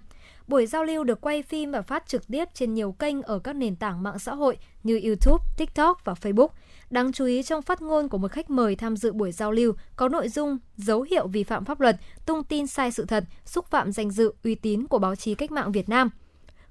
Buổi 0.48 0.66
giao 0.66 0.84
lưu 0.84 1.04
được 1.04 1.22
quay 1.22 1.42
phim 1.44 1.72
và 1.72 1.82
phát 1.82 2.08
trực 2.08 2.28
tiếp 2.28 2.46
trên 2.54 2.74
nhiều 2.74 2.92
kênh 2.92 3.22
ở 3.22 3.40
các 3.40 3.56
nền 3.56 3.76
tảng 3.76 4.04
mạng 4.04 4.20
xã 4.20 4.34
hội 4.34 4.58
như 4.84 5.00
YouTube, 5.04 5.44
TikTok 5.58 6.06
và 6.06 6.14
Facebook. 6.14 6.48
Đáng 6.90 7.12
chú 7.12 7.26
ý 7.26 7.44
trong 7.44 7.62
phát 7.62 7.82
ngôn 7.82 8.10
của 8.10 8.18
một 8.18 8.32
khách 8.32 8.50
mời 8.50 8.76
tham 8.76 8.98
dự 8.98 9.14
buổi 9.14 9.32
giao 9.32 9.52
lưu 9.52 9.74
có 9.96 10.10
nội 10.10 10.30
dung 10.30 10.58
dấu 10.78 11.02
hiệu 11.02 11.28
vi 11.28 11.44
phạm 11.44 11.66
pháp 11.66 11.80
luật, 11.80 11.98
tung 12.26 12.44
tin 12.44 12.68
sai 12.68 12.92
sự 12.92 13.06
thật, 13.06 13.24
xúc 13.46 13.66
phạm 13.70 13.92
danh 13.92 14.12
dự, 14.12 14.34
uy 14.44 14.56
tín 14.56 14.88
của 14.88 15.00
báo 15.00 15.16
chí 15.16 15.36
cách 15.36 15.52
mạng 15.52 15.72
Việt 15.72 15.90
Nam. 15.90 16.10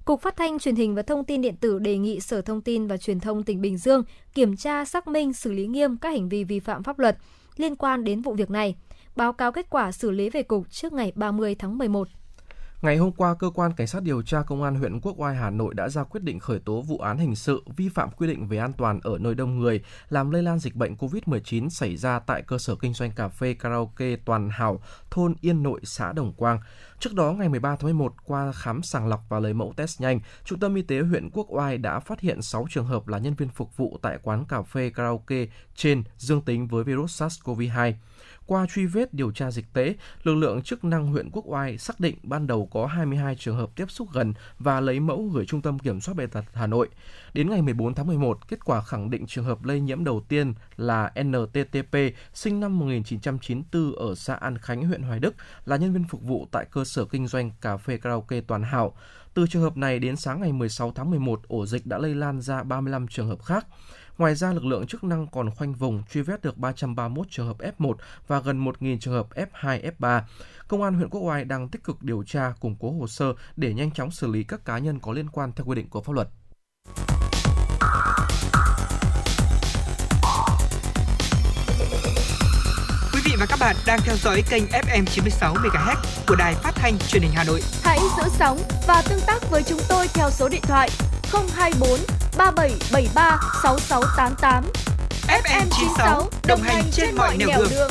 Cục 0.04 0.22
Phát 0.22 0.36
thanh 0.36 0.58
Truyền 0.58 0.76
hình 0.76 0.94
và 0.94 1.02
Thông 1.02 1.24
tin 1.24 1.42
điện 1.42 1.56
tử 1.56 1.78
đề 1.78 1.98
nghị 1.98 2.20
Sở 2.20 2.40
Thông 2.42 2.60
tin 2.60 2.86
và 2.86 2.96
Truyền 2.96 3.20
thông 3.20 3.42
tỉnh 3.42 3.60
Bình 3.60 3.78
Dương 3.78 4.02
kiểm 4.34 4.56
tra 4.56 4.84
xác 4.84 5.08
minh 5.08 5.32
xử 5.32 5.52
lý 5.52 5.66
nghiêm 5.66 5.96
các 5.96 6.08
hành 6.08 6.28
vi 6.28 6.44
vi 6.44 6.60
phạm 6.60 6.82
pháp 6.82 6.98
luật 6.98 7.16
liên 7.56 7.76
quan 7.76 8.04
đến 8.04 8.22
vụ 8.22 8.34
việc 8.34 8.50
này, 8.50 8.76
báo 9.16 9.32
cáo 9.32 9.52
kết 9.52 9.70
quả 9.70 9.92
xử 9.92 10.10
lý 10.10 10.30
về 10.30 10.42
cục 10.42 10.70
trước 10.70 10.92
ngày 10.92 11.12
30 11.14 11.54
tháng 11.54 11.78
11. 11.78 12.08
Ngày 12.82 12.96
hôm 12.96 13.12
qua, 13.12 13.34
cơ 13.34 13.50
quan 13.50 13.72
cảnh 13.72 13.86
sát 13.86 14.02
điều 14.02 14.22
tra 14.22 14.42
công 14.42 14.62
an 14.62 14.74
huyện 14.74 15.00
Quốc 15.00 15.14
Oai 15.18 15.36
Hà 15.36 15.50
Nội 15.50 15.74
đã 15.74 15.88
ra 15.88 16.04
quyết 16.04 16.22
định 16.22 16.38
khởi 16.38 16.58
tố 16.58 16.82
vụ 16.82 16.98
án 16.98 17.18
hình 17.18 17.36
sự 17.36 17.62
vi 17.76 17.88
phạm 17.88 18.10
quy 18.10 18.26
định 18.26 18.48
về 18.48 18.58
an 18.58 18.72
toàn 18.72 19.00
ở 19.02 19.18
nơi 19.18 19.34
đông 19.34 19.58
người, 19.58 19.80
làm 20.08 20.30
lây 20.30 20.42
lan 20.42 20.58
dịch 20.58 20.74
bệnh 20.74 20.94
COVID-19 20.94 21.68
xảy 21.68 21.96
ra 21.96 22.18
tại 22.18 22.42
cơ 22.42 22.58
sở 22.58 22.74
kinh 22.76 22.94
doanh 22.94 23.10
cà 23.10 23.28
phê 23.28 23.54
karaoke 23.54 24.16
Toàn 24.16 24.50
Hảo, 24.50 24.80
thôn 25.10 25.34
Yên 25.40 25.62
Nội, 25.62 25.80
xã 25.84 26.12
Đồng 26.12 26.32
Quang. 26.32 26.60
Trước 27.00 27.14
đó, 27.14 27.32
ngày 27.32 27.48
13 27.48 27.76
tháng 27.76 27.84
11, 27.84 28.14
qua 28.24 28.52
khám 28.52 28.82
sàng 28.82 29.08
lọc 29.08 29.20
và 29.28 29.40
lấy 29.40 29.54
mẫu 29.54 29.72
test 29.76 30.00
nhanh, 30.00 30.20
Trung 30.44 30.58
tâm 30.58 30.74
Y 30.74 30.82
tế 30.82 31.00
huyện 31.00 31.30
Quốc 31.32 31.46
Oai 31.48 31.78
đã 31.78 32.00
phát 32.00 32.20
hiện 32.20 32.42
6 32.42 32.66
trường 32.70 32.86
hợp 32.86 33.08
là 33.08 33.18
nhân 33.18 33.34
viên 33.34 33.48
phục 33.48 33.76
vụ 33.76 33.98
tại 34.02 34.18
quán 34.22 34.44
cà 34.44 34.62
phê 34.62 34.90
karaoke 34.90 35.46
trên 35.74 36.04
dương 36.16 36.42
tính 36.42 36.68
với 36.68 36.84
virus 36.84 37.22
SARS-CoV-2. 37.22 37.92
Qua 38.46 38.66
truy 38.66 38.86
vết 38.86 39.14
điều 39.14 39.32
tra 39.32 39.50
dịch 39.50 39.72
tễ, 39.72 39.94
lực 40.22 40.34
lượng 40.34 40.62
chức 40.62 40.84
năng 40.84 41.06
huyện 41.06 41.30
Quốc 41.32 41.44
Oai 41.46 41.78
xác 41.78 42.00
định 42.00 42.16
ban 42.22 42.46
đầu 42.46 42.68
có 42.72 42.86
22 42.86 43.36
trường 43.36 43.56
hợp 43.56 43.70
tiếp 43.76 43.90
xúc 43.90 44.08
gần 44.12 44.34
và 44.58 44.80
lấy 44.80 45.00
mẫu 45.00 45.30
gửi 45.34 45.46
Trung 45.46 45.62
tâm 45.62 45.78
Kiểm 45.78 46.00
soát 46.00 46.14
Bệnh 46.14 46.30
tật 46.30 46.44
Hà 46.52 46.66
Nội. 46.66 46.88
Đến 47.34 47.50
ngày 47.50 47.62
14 47.62 47.94
tháng 47.94 48.06
11, 48.06 48.48
kết 48.48 48.64
quả 48.64 48.82
khẳng 48.82 49.10
định 49.10 49.26
trường 49.26 49.44
hợp 49.44 49.64
lây 49.64 49.80
nhiễm 49.80 50.04
đầu 50.04 50.20
tiên 50.28 50.54
là 50.76 51.12
NTTP, 51.22 51.96
sinh 52.34 52.60
năm 52.60 52.78
1994 52.78 53.92
ở 54.08 54.14
xã 54.14 54.34
An 54.34 54.58
Khánh, 54.58 54.86
huyện 54.86 55.02
Hoài 55.02 55.20
Đức, 55.20 55.34
là 55.64 55.76
nhân 55.76 55.92
viên 55.92 56.04
phục 56.08 56.22
vụ 56.22 56.48
tại 56.50 56.66
cơ 56.70 56.84
sở 56.84 57.04
kinh 57.04 57.26
doanh 57.26 57.50
cà 57.60 57.76
phê 57.76 57.96
karaoke 57.96 58.40
Toàn 58.40 58.62
Hảo. 58.62 58.94
Từ 59.34 59.46
trường 59.46 59.62
hợp 59.62 59.76
này 59.76 59.98
đến 59.98 60.16
sáng 60.16 60.40
ngày 60.40 60.52
16 60.52 60.92
tháng 60.94 61.10
11, 61.10 61.40
ổ 61.48 61.66
dịch 61.66 61.86
đã 61.86 61.98
lây 61.98 62.14
lan 62.14 62.40
ra 62.40 62.62
35 62.62 63.08
trường 63.08 63.28
hợp 63.28 63.42
khác. 63.42 63.66
Ngoài 64.18 64.34
ra, 64.34 64.52
lực 64.52 64.64
lượng 64.64 64.86
chức 64.86 65.04
năng 65.04 65.26
còn 65.26 65.50
khoanh 65.50 65.74
vùng 65.74 66.02
truy 66.12 66.22
vết 66.22 66.42
được 66.42 66.58
331 66.58 67.26
trường 67.30 67.46
hợp 67.46 67.56
F1 67.78 67.94
và 68.26 68.40
gần 68.40 68.64
1.000 68.64 68.98
trường 68.98 69.14
hợp 69.14 69.26
F2, 69.34 69.90
F3. 69.98 70.20
Công 70.68 70.82
an 70.82 70.94
huyện 70.94 71.08
Quốc 71.08 71.20
Oai 71.20 71.44
đang 71.44 71.68
tích 71.68 71.84
cực 71.84 72.02
điều 72.02 72.22
tra, 72.26 72.52
củng 72.60 72.76
cố 72.80 72.92
hồ 72.92 73.06
sơ 73.06 73.32
để 73.56 73.74
nhanh 73.74 73.90
chóng 73.90 74.10
xử 74.10 74.26
lý 74.26 74.44
các 74.44 74.64
cá 74.64 74.78
nhân 74.78 75.00
có 75.00 75.12
liên 75.12 75.28
quan 75.28 75.52
theo 75.52 75.66
quy 75.66 75.74
định 75.74 75.88
của 75.88 76.00
pháp 76.00 76.12
luật. 76.12 76.28
Quý 83.12 83.20
vị 83.24 83.32
và 83.38 83.46
các 83.48 83.58
bạn 83.60 83.76
đang 83.86 83.98
theo 84.04 84.16
dõi 84.16 84.42
kênh 84.50 84.64
FM 84.64 85.04
96 85.04 85.54
MHz 85.54 85.96
của 86.28 86.36
đài 86.38 86.54
phát 86.54 86.72
thanh 86.74 86.98
truyền 86.98 87.22
hình 87.22 87.32
Hà 87.34 87.44
Nội. 87.44 87.60
Hãy 87.82 87.98
giữ 88.16 88.22
sóng 88.28 88.58
và 88.86 89.02
tương 89.08 89.20
tác 89.26 89.50
với 89.50 89.62
chúng 89.62 89.80
tôi 89.88 90.08
theo 90.14 90.30
số 90.30 90.48
điện 90.48 90.62
thoại 90.62 90.90
024 91.32 91.98
3773 92.38 93.38
6688. 93.62 94.64
FM 95.28 95.66
96 95.70 96.22
đồng 96.48 96.60
hành 96.60 96.84
trên 96.92 97.16
mọi 97.16 97.36
nẻo 97.36 97.60
đường. 97.70 97.90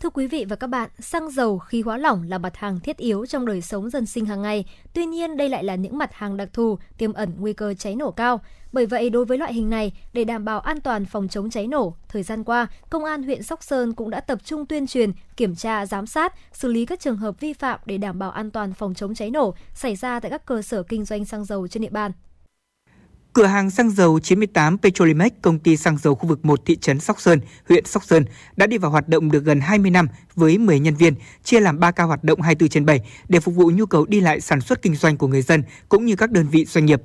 Thưa 0.00 0.10
quý 0.10 0.26
vị 0.26 0.44
và 0.48 0.56
các 0.56 0.66
bạn, 0.66 0.90
xăng 1.00 1.30
dầu, 1.30 1.58
khí 1.58 1.82
hóa 1.82 1.96
lỏng 1.96 2.22
là 2.28 2.38
mặt 2.38 2.56
hàng 2.56 2.80
thiết 2.80 2.96
yếu 2.96 3.26
trong 3.26 3.46
đời 3.46 3.62
sống 3.62 3.90
dân 3.90 4.06
sinh 4.06 4.26
hàng 4.26 4.42
ngày. 4.42 4.64
Tuy 4.92 5.06
nhiên, 5.06 5.36
đây 5.36 5.48
lại 5.48 5.64
là 5.64 5.74
những 5.74 5.98
mặt 5.98 6.10
hàng 6.12 6.36
đặc 6.36 6.48
thù, 6.52 6.78
tiềm 6.98 7.12
ẩn 7.12 7.34
nguy 7.38 7.52
cơ 7.52 7.74
cháy 7.74 7.96
nổ 7.96 8.10
cao. 8.10 8.40
Bởi 8.72 8.86
vậy, 8.86 9.10
đối 9.10 9.24
với 9.24 9.38
loại 9.38 9.54
hình 9.54 9.70
này, 9.70 9.92
để 10.12 10.24
đảm 10.24 10.44
bảo 10.44 10.60
an 10.60 10.80
toàn 10.80 11.04
phòng 11.04 11.28
chống 11.28 11.50
cháy 11.50 11.66
nổ, 11.66 11.94
thời 12.08 12.22
gian 12.22 12.44
qua, 12.44 12.66
Công 12.90 13.04
an 13.04 13.22
huyện 13.22 13.42
Sóc 13.42 13.62
Sơn 13.62 13.94
cũng 13.94 14.10
đã 14.10 14.20
tập 14.20 14.38
trung 14.44 14.66
tuyên 14.66 14.86
truyền, 14.86 15.12
kiểm 15.36 15.54
tra, 15.54 15.86
giám 15.86 16.06
sát, 16.06 16.34
xử 16.52 16.68
lý 16.68 16.86
các 16.86 17.00
trường 17.00 17.16
hợp 17.16 17.40
vi 17.40 17.52
phạm 17.52 17.80
để 17.86 17.98
đảm 17.98 18.18
bảo 18.18 18.30
an 18.30 18.50
toàn 18.50 18.74
phòng 18.74 18.94
chống 18.94 19.14
cháy 19.14 19.30
nổ 19.30 19.54
xảy 19.74 19.96
ra 19.96 20.20
tại 20.20 20.30
các 20.30 20.46
cơ 20.46 20.62
sở 20.62 20.82
kinh 20.82 21.04
doanh 21.04 21.24
xăng 21.24 21.44
dầu 21.44 21.68
trên 21.68 21.82
địa 21.82 21.90
bàn. 21.90 22.12
Cửa 23.32 23.46
hàng 23.46 23.70
xăng 23.70 23.90
dầu 23.90 24.20
98 24.20 24.78
Petrolimex, 24.78 25.32
công 25.42 25.58
ty 25.58 25.76
xăng 25.76 25.98
dầu 25.98 26.14
khu 26.14 26.28
vực 26.28 26.44
1 26.44 26.60
thị 26.66 26.76
trấn 26.76 27.00
Sóc 27.00 27.20
Sơn, 27.20 27.40
huyện 27.68 27.84
Sóc 27.84 28.04
Sơn 28.04 28.24
đã 28.56 28.66
đi 28.66 28.78
vào 28.78 28.90
hoạt 28.90 29.08
động 29.08 29.30
được 29.30 29.44
gần 29.44 29.60
20 29.60 29.90
năm 29.90 30.08
với 30.34 30.58
10 30.58 30.80
nhân 30.80 30.94
viên, 30.94 31.14
chia 31.44 31.60
làm 31.60 31.80
3 31.80 31.90
ca 31.90 32.04
hoạt 32.04 32.24
động 32.24 32.40
24 32.40 32.68
trên 32.68 32.86
7 32.86 33.00
để 33.28 33.40
phục 33.40 33.54
vụ 33.54 33.70
nhu 33.70 33.86
cầu 33.86 34.06
đi 34.06 34.20
lại 34.20 34.40
sản 34.40 34.60
xuất 34.60 34.82
kinh 34.82 34.94
doanh 34.94 35.16
của 35.16 35.26
người 35.26 35.42
dân 35.42 35.62
cũng 35.88 36.04
như 36.04 36.16
các 36.16 36.30
đơn 36.30 36.48
vị 36.48 36.64
doanh 36.64 36.86
nghiệp. 36.86 37.02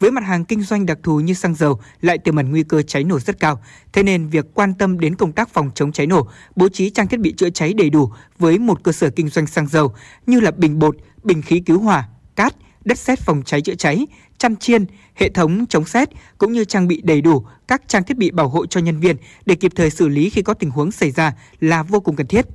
Với 0.00 0.10
mặt 0.10 0.24
hàng 0.24 0.44
kinh 0.44 0.62
doanh 0.62 0.86
đặc 0.86 0.98
thù 1.02 1.20
như 1.20 1.34
xăng 1.34 1.54
dầu 1.54 1.80
lại 2.00 2.18
tiềm 2.18 2.36
ẩn 2.36 2.50
nguy 2.50 2.62
cơ 2.62 2.82
cháy 2.82 3.04
nổ 3.04 3.20
rất 3.20 3.40
cao, 3.40 3.62
thế 3.92 4.02
nên 4.02 4.28
việc 4.28 4.46
quan 4.54 4.74
tâm 4.74 5.00
đến 5.00 5.14
công 5.14 5.32
tác 5.32 5.48
phòng 5.48 5.70
chống 5.74 5.92
cháy 5.92 6.06
nổ, 6.06 6.28
bố 6.56 6.68
trí 6.68 6.90
trang 6.90 7.08
thiết 7.08 7.20
bị 7.20 7.34
chữa 7.36 7.50
cháy 7.50 7.74
đầy 7.74 7.90
đủ 7.90 8.12
với 8.38 8.58
một 8.58 8.82
cơ 8.82 8.92
sở 8.92 9.10
kinh 9.10 9.28
doanh 9.28 9.46
xăng 9.46 9.66
dầu 9.66 9.94
như 10.26 10.40
là 10.40 10.50
bình 10.50 10.78
bột, 10.78 10.96
bình 11.22 11.42
khí 11.42 11.60
cứu 11.60 11.80
hỏa, 11.80 12.08
cát, 12.36 12.54
đất 12.84 12.98
sét 12.98 13.18
phòng 13.18 13.42
cháy 13.44 13.60
chữa 13.60 13.74
cháy, 13.74 14.06
chăn 14.38 14.56
chiên, 14.56 14.84
hệ 15.14 15.28
thống 15.28 15.66
chống 15.66 15.84
xét 15.84 16.08
cũng 16.38 16.52
như 16.52 16.64
trang 16.64 16.88
bị 16.88 17.00
đầy 17.04 17.20
đủ 17.20 17.44
các 17.68 17.82
trang 17.88 18.04
thiết 18.04 18.16
bị 18.16 18.30
bảo 18.30 18.48
hộ 18.48 18.66
cho 18.66 18.80
nhân 18.80 19.00
viên 19.00 19.16
để 19.46 19.54
kịp 19.54 19.72
thời 19.76 19.90
xử 19.90 20.08
lý 20.08 20.30
khi 20.30 20.42
có 20.42 20.54
tình 20.54 20.70
huống 20.70 20.92
xảy 20.92 21.10
ra 21.10 21.32
là 21.60 21.82
vô 21.82 22.00
cùng 22.00 22.16
cần 22.16 22.26
thiết. 22.26 22.46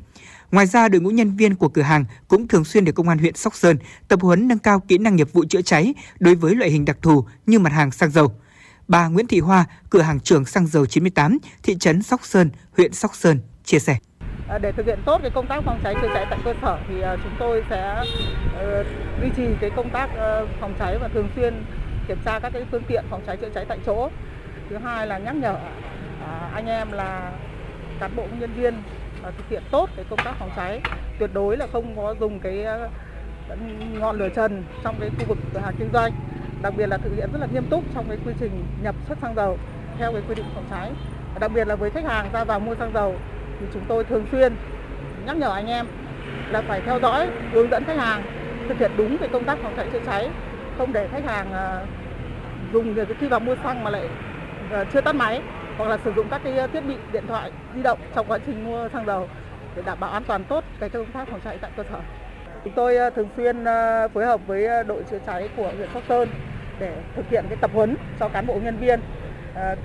Ngoài 0.51 0.65
ra, 0.65 0.89
đội 0.89 1.01
ngũ 1.01 1.09
nhân 1.09 1.35
viên 1.35 1.55
của 1.55 1.69
cửa 1.69 1.81
hàng 1.81 2.05
cũng 2.27 2.47
thường 2.47 2.65
xuyên 2.65 2.85
được 2.85 2.91
công 2.91 3.09
an 3.09 3.17
huyện 3.17 3.35
Sóc 3.35 3.55
Sơn 3.55 3.77
tập 4.07 4.19
huấn 4.21 4.47
nâng 4.47 4.59
cao 4.59 4.79
kỹ 4.79 4.97
năng 4.97 5.15
nghiệp 5.15 5.33
vụ 5.33 5.43
chữa 5.49 5.61
cháy 5.61 5.93
đối 6.19 6.35
với 6.35 6.55
loại 6.55 6.69
hình 6.69 6.85
đặc 6.85 6.97
thù 7.01 7.25
như 7.45 7.59
mặt 7.59 7.73
hàng 7.73 7.91
xăng 7.91 8.11
dầu. 8.11 8.31
Bà 8.87 9.07
Nguyễn 9.07 9.27
Thị 9.27 9.39
Hoa, 9.39 9.65
cửa 9.89 10.01
hàng 10.01 10.19
trưởng 10.19 10.45
xăng 10.45 10.67
dầu 10.67 10.85
98, 10.85 11.37
thị 11.63 11.75
trấn 11.79 12.03
Sóc 12.03 12.19
Sơn, 12.23 12.49
huyện 12.77 12.93
Sóc 12.93 13.15
Sơn 13.15 13.39
chia 13.63 13.79
sẻ. 13.79 13.97
À, 14.47 14.57
để 14.57 14.71
thực 14.71 14.85
hiện 14.85 14.99
tốt 15.05 15.19
cái 15.21 15.31
công 15.35 15.47
tác 15.47 15.63
phòng 15.65 15.79
cháy 15.83 15.95
chữa 16.01 16.07
cháy 16.13 16.25
tại 16.29 16.39
cơ 16.45 16.53
sở 16.61 16.79
thì 16.87 17.01
à, 17.01 17.15
chúng 17.23 17.33
tôi 17.39 17.63
sẽ 17.69 18.03
ờ, 18.57 18.83
duy 19.21 19.29
trì 19.37 19.43
cái 19.61 19.69
công 19.75 19.89
tác 19.89 20.09
ờ, 20.15 20.47
phòng 20.61 20.75
cháy 20.79 20.97
và 21.01 21.07
thường 21.07 21.29
xuyên 21.35 21.53
kiểm 22.07 22.17
tra 22.25 22.39
các 22.39 22.49
cái 22.53 22.65
phương 22.71 22.83
tiện 22.87 23.05
phòng 23.09 23.23
cháy 23.27 23.37
chữa 23.37 23.49
cháy 23.55 23.65
tại 23.67 23.79
chỗ. 23.85 24.09
Thứ 24.69 24.77
hai 24.77 25.07
là 25.07 25.17
nhắc 25.17 25.35
nhở 25.35 25.55
à, 26.21 26.49
anh 26.53 26.65
em 26.65 26.91
là 26.91 27.31
cán 27.99 28.15
bộ 28.15 28.27
nhân 28.39 28.53
viên 28.53 28.73
thực 29.23 29.49
hiện 29.49 29.63
tốt 29.71 29.89
cái 29.95 30.05
công 30.09 30.19
tác 30.23 30.35
phòng 30.39 30.49
cháy, 30.55 30.79
tuyệt 31.19 31.29
đối 31.33 31.57
là 31.57 31.67
không 31.73 31.95
có 31.95 32.15
dùng 32.19 32.39
cái 32.39 32.63
ờ, 32.63 32.89
ngọn 33.99 34.17
lửa 34.17 34.29
trần 34.35 34.63
trong 34.83 34.95
cái 34.99 35.09
khu 35.09 35.25
vực 35.25 35.37
cửa 35.53 35.59
hàng 35.59 35.73
kinh 35.79 35.89
doanh. 35.93 36.11
Đặc 36.61 36.73
biệt 36.77 36.87
là 36.87 36.97
thực 36.97 37.15
hiện 37.15 37.29
rất 37.33 37.39
là 37.39 37.47
nghiêm 37.53 37.63
túc 37.69 37.83
trong 37.95 38.05
cái 38.07 38.17
quy 38.25 38.33
trình 38.39 38.51
nhập 38.83 38.95
xuất 39.07 39.17
xăng 39.21 39.35
dầu 39.35 39.57
theo 39.97 40.11
cái 40.13 40.21
quy 40.29 40.35
định 40.35 40.45
phòng 40.55 40.65
cháy. 40.69 40.91
Đặc 41.39 41.51
biệt 41.53 41.67
là 41.67 41.75
với 41.75 41.89
khách 41.89 42.05
hàng 42.05 42.25
ra 42.33 42.43
vào 42.43 42.59
mua 42.59 42.75
xăng 42.75 42.93
dầu 42.93 43.15
thì 43.59 43.65
chúng 43.73 43.83
tôi 43.87 44.03
thường 44.03 44.25
xuyên 44.31 44.53
nhắc 45.25 45.37
nhở 45.37 45.53
anh 45.53 45.67
em 45.67 45.85
là 46.51 46.61
phải 46.61 46.81
theo 46.85 46.99
dõi 46.99 47.27
hướng 47.53 47.69
dẫn 47.69 47.83
khách 47.83 47.97
hàng 47.97 48.21
thực 48.69 48.79
hiện 48.79 48.91
đúng 48.97 49.17
cái 49.17 49.29
công 49.29 49.43
tác 49.43 49.57
phòng 49.63 49.73
cháy 49.77 49.85
chữa 49.93 49.99
cháy 50.05 50.29
không 50.77 50.93
để 50.93 51.07
khách 51.07 51.25
hàng 51.25 51.51
ờ, 51.51 51.85
dùng 52.73 52.95
khi 53.19 53.27
vào 53.27 53.39
mua 53.39 53.55
xăng 53.63 53.83
mà 53.83 53.89
lại 53.89 54.03
ờ, 54.71 54.85
chưa 54.93 55.01
tắt 55.01 55.15
máy 55.15 55.41
hoặc 55.77 55.89
là 55.89 55.97
sử 56.03 56.13
dụng 56.15 56.27
các 56.31 56.41
cái 56.43 56.57
ờ, 56.57 56.67
thiết 56.67 56.81
bị 56.81 56.95
điện 57.11 57.23
thoại 57.27 57.51
di 57.75 57.81
động 57.81 57.99
trong 58.15 58.25
quá 58.27 58.37
trình 58.45 58.65
mua 58.65 58.89
xăng 58.89 59.05
dầu 59.05 59.27
để 59.75 59.81
đảm 59.85 59.99
bảo 59.99 60.11
an 60.11 60.23
toàn 60.27 60.43
tốt 60.43 60.63
cái 60.79 60.89
công 60.89 61.11
tác 61.11 61.27
phòng 61.27 61.39
cháy 61.43 61.57
tại 61.61 61.71
cơ 61.77 61.83
sở. 61.91 61.99
Chúng 62.63 62.73
tôi 62.73 62.97
ờ, 62.97 63.09
thường 63.09 63.29
xuyên 63.37 63.63
ờ, 63.63 64.07
phối 64.13 64.25
hợp 64.25 64.41
với 64.47 64.83
đội 64.83 65.03
chữa 65.11 65.19
cháy 65.25 65.49
của 65.57 65.71
huyện 65.77 65.89
Sóc 65.93 66.03
Sơn 66.09 66.29
để 66.79 66.95
thực 67.15 67.29
hiện 67.29 67.45
cái 67.49 67.57
tập 67.61 67.71
huấn 67.73 67.95
cho 68.19 68.27
cán 68.27 68.47
bộ 68.47 68.59
nhân 68.63 68.77
viên 68.77 68.99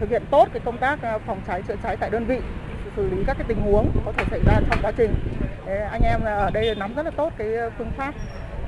thực 0.00 0.10
hiện 0.10 0.22
tốt 0.30 0.48
cái 0.52 0.60
công 0.64 0.78
tác 0.78 0.98
phòng 1.26 1.40
cháy 1.46 1.62
chữa 1.68 1.74
cháy 1.82 1.96
tại 1.96 2.10
đơn 2.10 2.24
vị, 2.24 2.38
xử 2.96 3.10
lý 3.10 3.24
các 3.26 3.36
cái 3.38 3.44
tình 3.48 3.60
huống 3.60 3.90
có 4.04 4.12
thể 4.12 4.24
xảy 4.30 4.40
ra 4.46 4.60
trong 4.70 4.78
quá 4.82 4.92
trình. 4.96 5.14
Anh 5.90 6.02
em 6.02 6.20
ở 6.24 6.50
đây 6.50 6.74
nắm 6.74 6.94
rất 6.94 7.04
là 7.04 7.10
tốt 7.10 7.32
cái 7.38 7.48
phương 7.78 7.90
pháp 7.96 8.14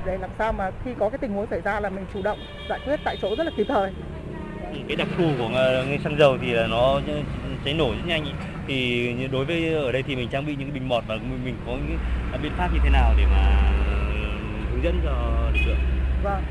để 0.05 0.17
làm 0.17 0.29
sao 0.37 0.53
mà 0.53 0.71
khi 0.85 0.91
có 0.99 1.09
cái 1.09 1.17
tình 1.17 1.33
huống 1.33 1.47
xảy 1.49 1.61
ra 1.61 1.79
là 1.79 1.89
mình 1.89 2.05
chủ 2.13 2.21
động 2.21 2.37
giải 2.69 2.79
quyết 2.85 2.99
tại 3.03 3.17
chỗ 3.21 3.35
rất 3.37 3.43
là 3.43 3.51
kịp 3.57 3.65
thời 3.69 3.93
cái 4.87 4.95
đặc 4.95 5.07
thù 5.17 5.23
của 5.37 5.49
ờ, 5.53 5.85
ngành 5.85 6.01
xăng 6.03 6.17
dầu 6.19 6.37
thì 6.41 6.51
là 6.51 6.67
nó 6.67 6.99
cháy 7.65 7.73
nổ 7.73 7.89
rất 7.89 8.05
nhanh 8.05 8.25
ý. 8.25 8.31
thì 8.67 9.27
đối 9.31 9.45
với 9.45 9.73
ở 9.73 9.91
đây 9.91 10.03
thì 10.03 10.15
mình 10.15 10.29
trang 10.29 10.45
bị 10.45 10.55
những 10.55 10.73
bình 10.73 10.89
bọt 10.89 11.03
và 11.07 11.15
mình 11.43 11.55
có 11.65 11.71
những 11.71 11.97
biện 12.43 12.51
pháp 12.57 12.73
như 12.73 12.79
thế 12.83 12.89
nào 12.89 13.13
để 13.17 13.23
mà 13.25 13.71
ờ, 13.87 13.99
hướng 14.71 14.83
dẫn 14.83 14.99
cho 15.03 15.11
lực 15.53 15.59
lượng 15.67 15.77
Vâng. 16.23 16.43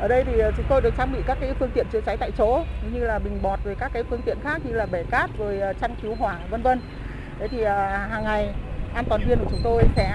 Ở 0.00 0.08
đây 0.08 0.24
thì 0.24 0.38
ờ, 0.38 0.52
chúng 0.56 0.66
tôi 0.68 0.80
được 0.80 0.94
trang 0.98 1.12
bị 1.12 1.18
các 1.26 1.38
cái 1.40 1.54
phương 1.58 1.70
tiện 1.74 1.86
chữa 1.92 2.00
cháy 2.00 2.16
tại 2.16 2.30
chỗ, 2.38 2.64
như 2.92 3.00
là 3.00 3.18
bình 3.18 3.38
bọt 3.42 3.58
rồi 3.64 3.74
các 3.78 3.90
cái 3.94 4.02
phương 4.10 4.22
tiện 4.22 4.38
khác 4.44 4.60
như 4.64 4.72
là 4.72 4.86
bể 4.86 5.04
cát 5.10 5.30
rồi 5.38 5.60
chăn 5.80 5.94
cứu 6.02 6.14
hỏa, 6.14 6.36
vân 6.50 6.62
vân. 6.62 6.80
Thế 7.38 7.48
thì 7.48 7.64
hàng 8.10 8.24
ngày 8.24 8.48
an 8.94 9.04
toàn 9.08 9.20
viên 9.28 9.38
của 9.38 9.50
chúng 9.50 9.60
tôi 9.64 9.82
sẽ 9.96 10.14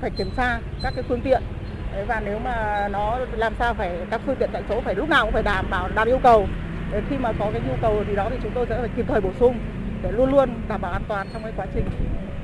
phải 0.00 0.10
kiểm 0.10 0.30
tra 0.36 0.58
các 0.82 0.92
cái 0.96 1.04
phương 1.08 1.20
tiện 1.20 1.42
và 2.06 2.20
nếu 2.24 2.38
mà 2.38 2.88
nó 2.88 3.18
làm 3.32 3.54
sao 3.58 3.74
phải, 3.74 3.90
các 4.10 4.20
phương 4.26 4.36
tiện 4.36 4.50
tại 4.52 4.62
chỗ 4.68 4.80
phải 4.80 4.94
lúc 4.94 5.08
nào 5.08 5.24
cũng 5.24 5.32
phải 5.32 5.42
đảm 5.42 5.66
bảo, 5.70 5.88
đạt 5.94 6.06
yêu 6.06 6.18
cầu 6.22 6.46
để 6.96 7.02
khi 7.10 7.16
mà 7.16 7.32
có 7.38 7.50
cái 7.52 7.60
nhu 7.68 7.74
cầu 7.82 8.04
gì 8.08 8.16
đó 8.16 8.28
thì 8.30 8.36
chúng 8.42 8.52
tôi 8.54 8.66
sẽ 8.68 8.78
phải 8.80 8.90
kịp 8.96 9.04
thời 9.08 9.20
bổ 9.20 9.30
sung 9.40 9.58
để 10.02 10.12
luôn 10.12 10.30
luôn 10.30 10.48
đảm 10.68 10.80
bảo 10.80 10.92
an 10.92 11.02
toàn 11.08 11.28
trong 11.32 11.42
cái 11.42 11.52
quá 11.56 11.66
trình 11.74 11.84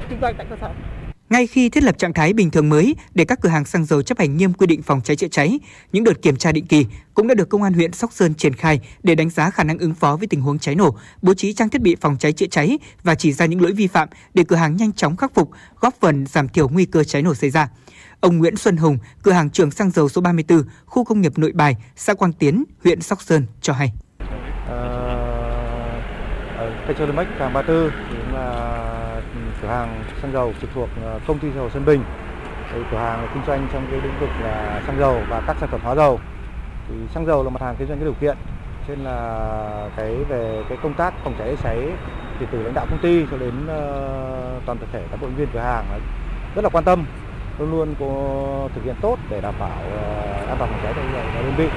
kinh 0.08 0.18
doanh 0.22 0.34
tại 0.38 0.46
cơ 0.50 0.56
sở. 0.60 0.70
Ngay 1.30 1.46
khi 1.46 1.68
thiết 1.68 1.84
lập 1.84 1.98
trạng 1.98 2.12
thái 2.12 2.32
bình 2.32 2.50
thường 2.50 2.68
mới 2.68 2.96
để 3.14 3.24
các 3.24 3.40
cửa 3.40 3.48
hàng 3.48 3.64
xăng 3.64 3.84
dầu 3.84 4.02
chấp 4.02 4.18
hành 4.18 4.36
nghiêm 4.36 4.52
quy 4.52 4.66
định 4.66 4.82
phòng 4.82 5.00
cháy 5.04 5.16
chữa 5.16 5.28
cháy, 5.28 5.58
những 5.92 6.04
đợt 6.04 6.22
kiểm 6.22 6.36
tra 6.36 6.52
định 6.52 6.66
kỳ 6.66 6.86
cũng 7.14 7.28
đã 7.28 7.34
được 7.34 7.48
công 7.48 7.62
an 7.62 7.72
huyện 7.72 7.92
Sóc 7.92 8.12
Sơn 8.12 8.34
triển 8.34 8.54
khai 8.54 8.80
để 9.02 9.14
đánh 9.14 9.30
giá 9.30 9.50
khả 9.50 9.64
năng 9.64 9.78
ứng 9.78 9.94
phó 9.94 10.16
với 10.16 10.26
tình 10.26 10.40
huống 10.40 10.58
cháy 10.58 10.74
nổ, 10.74 10.96
bố 11.22 11.34
trí 11.34 11.52
trang 11.52 11.68
thiết 11.68 11.82
bị 11.82 11.96
phòng 12.00 12.16
cháy 12.18 12.32
chữa 12.32 12.46
cháy 12.46 12.78
và 13.02 13.14
chỉ 13.14 13.32
ra 13.32 13.46
những 13.46 13.62
lỗi 13.62 13.72
vi 13.72 13.86
phạm 13.86 14.08
để 14.34 14.44
cửa 14.48 14.56
hàng 14.56 14.76
nhanh 14.76 14.92
chóng 14.92 15.16
khắc 15.16 15.34
phục, 15.34 15.50
góp 15.80 15.94
phần 16.00 16.26
giảm 16.26 16.48
thiểu 16.48 16.68
nguy 16.68 16.84
cơ 16.84 17.04
cháy 17.04 17.22
nổ 17.22 17.34
xảy 17.34 17.50
ra. 17.50 17.68
Ông 18.20 18.38
Nguyễn 18.38 18.56
Xuân 18.56 18.76
Hùng, 18.76 18.98
cửa 19.22 19.32
hàng 19.32 19.50
trưởng 19.50 19.70
xăng 19.70 19.90
dầu 19.90 20.08
số 20.08 20.20
34, 20.20 20.62
khu 20.86 21.04
công 21.04 21.20
nghiệp 21.20 21.38
Nội 21.38 21.52
Bài, 21.52 21.76
xã 21.96 22.14
Quang 22.14 22.32
Tiến, 22.32 22.64
huyện 22.84 23.00
Sóc 23.00 23.22
Sơn 23.22 23.46
cho 23.60 23.72
hay. 23.72 23.92
Petrolimex 26.86 27.26
Càng 27.38 27.52
34 27.52 27.90
cũng 28.08 28.34
là 28.34 28.50
ừ, 29.34 29.40
cửa 29.62 29.68
hàng 29.68 30.04
xăng 30.22 30.32
dầu 30.32 30.52
trực 30.60 30.70
thuộc 30.74 30.88
ờ, 31.04 31.20
công 31.26 31.38
ty 31.38 31.48
dầu 31.56 31.70
Sơn 31.70 31.84
Bình. 31.84 32.04
Đây, 32.72 32.82
cửa 32.90 32.98
hàng 32.98 33.28
kinh 33.34 33.42
doanh 33.46 33.68
trong 33.72 33.86
cái 33.90 34.00
lĩnh 34.00 34.18
vực 34.20 34.30
là 34.42 34.82
xăng 34.86 34.98
dầu 34.98 35.20
và 35.28 35.42
các 35.46 35.56
sản 35.60 35.68
phẩm 35.72 35.80
hóa 35.84 35.94
dầu. 35.94 36.20
Thì 36.88 36.94
xăng 37.14 37.26
dầu 37.26 37.44
là 37.44 37.50
mặt 37.50 37.62
hàng 37.62 37.74
kinh 37.78 37.88
doanh 37.88 37.98
có 37.98 38.04
điều 38.04 38.14
kiện, 38.20 38.36
trên 38.88 38.98
là 38.98 39.88
cái 39.96 40.16
về 40.28 40.62
cái 40.68 40.78
công 40.82 40.94
tác 40.94 41.14
phòng 41.24 41.34
cháy 41.38 41.56
cháy 41.62 41.78
thì 42.40 42.46
từ 42.52 42.62
lãnh 42.62 42.74
đạo 42.74 42.86
công 42.90 42.98
ty 42.98 43.26
cho 43.30 43.36
đến 43.36 43.66
ờ, 43.68 44.60
toàn 44.66 44.78
thể 44.92 45.02
cán 45.10 45.20
bộ 45.20 45.26
nhân 45.26 45.36
viên 45.36 45.48
cửa 45.52 45.60
hàng 45.60 45.84
rất 46.54 46.64
là 46.64 46.70
quan 46.70 46.84
tâm 46.84 47.04
luôn 47.58 47.70
luôn 47.70 47.94
có 48.00 48.68
thực 48.74 48.84
hiện 48.84 48.94
tốt 49.00 49.18
để 49.30 49.40
đảm 49.40 49.54
bảo 49.58 49.78
ờ, 49.92 50.32
an 50.48 50.56
toàn 50.58 50.70
phòng 50.70 50.80
cháy 50.82 50.92
tại 50.96 51.04
tại 51.34 51.42
đơn 51.42 51.54
vị. 51.56 51.68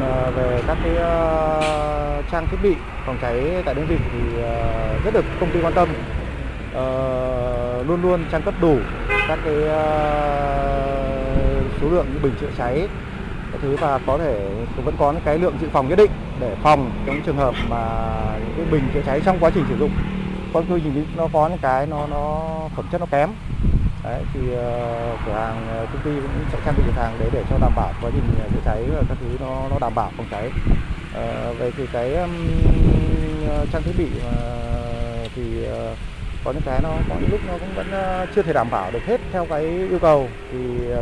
Còn 0.00 0.10
ờ, 0.10 0.30
về 0.30 0.62
các 0.66 0.78
cái 0.84 0.96
ờ, 0.96 2.22
trang 2.32 2.46
thiết 2.50 2.56
bị 2.62 2.74
phòng 3.06 3.18
cháy 3.22 3.62
tại 3.64 3.74
đơn 3.74 3.86
vị 3.86 3.96
thì 4.12 4.42
ờ, 4.42 4.88
rất 5.04 5.14
được 5.14 5.24
công 5.40 5.50
ty 5.50 5.60
quan 5.62 5.72
tâm. 5.72 5.88
Luôn 7.88 8.02
luôn 8.02 8.24
trang 8.32 8.42
cấp 8.42 8.54
đủ 8.60 8.78
các 9.28 9.38
cái 9.44 9.54
số 11.80 11.88
lượng 11.90 12.06
như 12.12 12.18
bình 12.22 12.34
chữa 12.40 12.50
cháy 12.58 12.88
các 13.52 13.58
thứ 13.62 13.76
và 13.76 13.98
có 14.06 14.18
thể 14.18 14.48
vẫn 14.84 14.94
có 14.98 15.12
những 15.12 15.22
cái 15.24 15.38
lượng 15.38 15.54
dự 15.60 15.68
phòng 15.72 15.88
nhất 15.88 15.98
định 15.98 16.10
để 16.40 16.56
phòng 16.62 16.90
trong 17.06 17.20
trường 17.26 17.36
hợp 17.36 17.54
mà 17.68 18.10
những 18.38 18.54
cái 18.56 18.66
bình 18.70 18.88
chữa 18.94 19.00
cháy 19.06 19.20
trong 19.24 19.38
quá 19.40 19.50
trình 19.54 19.64
sử 19.68 19.76
dụng 19.78 19.90
có 20.52 20.62
quy 20.70 20.80
trình 20.84 21.06
nó 21.16 21.28
có 21.32 21.48
những 21.48 21.58
cái 21.58 21.86
nó 21.86 22.06
nó 22.10 22.42
phẩm 22.76 22.86
chất 22.92 23.00
nó 23.00 23.06
kém 23.06 23.30
đấy 24.04 24.22
thì 24.34 24.40
uh, 24.40 25.18
cửa 25.26 25.32
hàng 25.32 25.66
ờ, 25.68 25.86
công 25.92 26.02
ty 26.04 26.10
cũng 26.10 26.44
sẽ 26.52 26.58
trang 26.64 26.74
bị 26.76 26.82
cửa 26.86 27.02
hàng 27.02 27.18
đấy 27.18 27.28
để 27.32 27.42
cho 27.50 27.58
đảm 27.60 27.72
bảo 27.76 27.92
quá 28.02 28.10
trình 28.14 28.24
ờ, 28.40 28.48
chữa 28.54 28.60
cháy 28.64 28.84
và 28.94 29.02
các 29.08 29.18
thứ 29.20 29.26
nó 29.40 29.68
nó 29.70 29.78
đảm 29.80 29.94
bảo 29.94 30.10
phòng 30.16 30.26
cháy 30.30 30.46
uh, 30.46 31.58
về 31.58 31.70
thì 31.76 31.86
cái 31.92 32.14
um, 32.14 32.30
trang 33.72 33.82
thiết 33.82 33.92
bị 33.98 34.06
uh, 34.16 35.30
thì 35.34 35.66
uh, 35.66 35.98
có 36.44 36.52
những 36.52 36.62
cái 36.66 36.80
nó 36.82 36.88
có 37.08 37.14
những 37.20 37.30
lúc 37.30 37.40
nó 37.48 37.52
cũng 37.58 37.74
vẫn 37.74 37.86
chưa 38.34 38.42
thể 38.42 38.52
đảm 38.52 38.70
bảo 38.70 38.90
được 38.90 39.02
hết 39.06 39.20
theo 39.32 39.46
cái 39.46 39.62
yêu 39.62 39.98
cầu 39.98 40.28
thì 40.52 40.58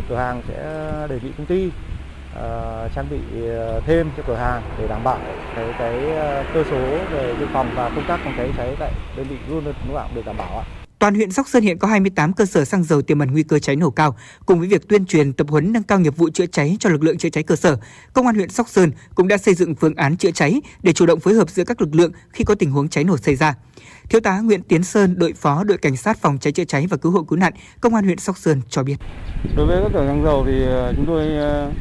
cửa 0.09 0.17
hàng 0.17 0.43
sẽ 0.49 0.65
đề 1.09 1.19
nghị 1.23 1.31
công 1.39 1.47
ty 1.47 1.67
uh, 1.67 2.93
trang 2.95 3.07
bị 3.11 3.21
uh, 3.43 3.85
thêm 3.87 4.11
cho 4.17 4.23
cửa 4.27 4.37
hàng 4.37 4.63
để 4.79 4.89
đảm 4.89 5.05
bảo 5.05 5.19
cái 5.57 5.67
cái 5.79 5.97
uh, 5.97 6.47
cơ 6.55 6.65
số 6.71 6.99
về 7.11 7.35
dự 7.41 7.47
phòng 7.53 7.71
và 7.75 7.89
công 7.89 8.05
tác 8.09 8.21
phòng 8.25 8.35
cháy 8.37 8.51
cháy 8.57 8.77
tại 8.79 8.93
đơn 9.17 9.27
vị 9.31 9.37
luôn 9.49 9.65
luôn 9.65 9.75
được 10.15 10.27
đảm 10.27 10.37
bảo 10.37 10.59
ạ. 10.59 10.82
Toàn 11.03 11.15
huyện 11.15 11.31
Sóc 11.31 11.49
Sơn 11.49 11.63
hiện 11.63 11.79
có 11.79 11.89
28 11.89 12.33
cơ 12.33 12.45
sở 12.45 12.65
xăng 12.65 12.85
dầu 12.85 13.03
tiềm 13.03 13.19
ẩn 13.19 13.33
nguy 13.33 13.43
cơ 13.43 13.59
cháy 13.59 13.77
nổ 13.77 13.91
cao. 13.91 14.17
Cùng 14.47 14.59
với 14.59 14.69
việc 14.69 14.89
tuyên 14.89 15.07
truyền, 15.07 15.33
tập 15.33 15.47
huấn 15.51 15.73
nâng 15.73 15.83
cao 15.83 16.01
nghiệp 16.01 16.17
vụ 16.17 16.31
chữa 16.31 16.47
cháy 16.47 16.77
cho 16.81 16.91
lực 16.91 17.03
lượng 17.03 17.19
chữa 17.19 17.29
cháy 17.29 17.43
cơ 17.43 17.57
sở, 17.57 17.77
Công 18.13 18.27
an 18.27 18.35
huyện 18.35 18.49
Sóc 18.49 18.69
Sơn 18.69 18.91
cũng 19.15 19.29
đã 19.29 19.39
xây 19.39 19.55
dựng 19.55 19.75
phương 19.75 19.95
án 19.95 20.17
chữa 20.17 20.31
cháy 20.31 20.61
để 20.83 20.93
chủ 20.93 21.07
động 21.07 21.21
phối 21.21 21.35
hợp 21.35 21.51
giữa 21.51 21.65
các 21.65 21.81
lực 21.81 21.95
lượng 21.95 22.13
khi 22.33 22.45
có 22.45 22.55
tình 22.55 22.71
huống 22.71 22.89
cháy 22.89 23.05
nổ 23.05 23.17
xảy 23.17 23.37
ra. 23.37 23.55
Thiếu 24.09 24.21
tá 24.21 24.41
Nguyễn 24.41 24.63
Tiến 24.63 24.85
Sơn, 24.85 25.19
đội 25.19 25.33
phó 25.33 25.65
đội 25.65 25.79
cảnh 25.79 25.97
sát 25.97 26.19
phòng 26.19 26.39
cháy 26.39 26.53
chữa 26.53 26.65
cháy 26.65 26.87
và 26.91 26.97
cứu 26.97 27.13
hộ 27.13 27.23
cứu 27.23 27.39
nạn, 27.39 27.53
Công 27.81 27.95
an 27.95 28.05
huyện 28.05 28.19
Sóc 28.19 28.39
Sơn 28.39 28.61
cho 28.69 28.83
biết. 28.83 28.97
Đối 29.57 29.67
với 29.67 29.83
các 29.83 29.91
cửa 29.93 30.07
xăng 30.07 30.25
dầu 30.25 30.45
thì 30.47 30.63
ờ, 30.63 30.93
chúng 30.97 31.07
tôi 31.07 31.37
ờ, 31.37 31.73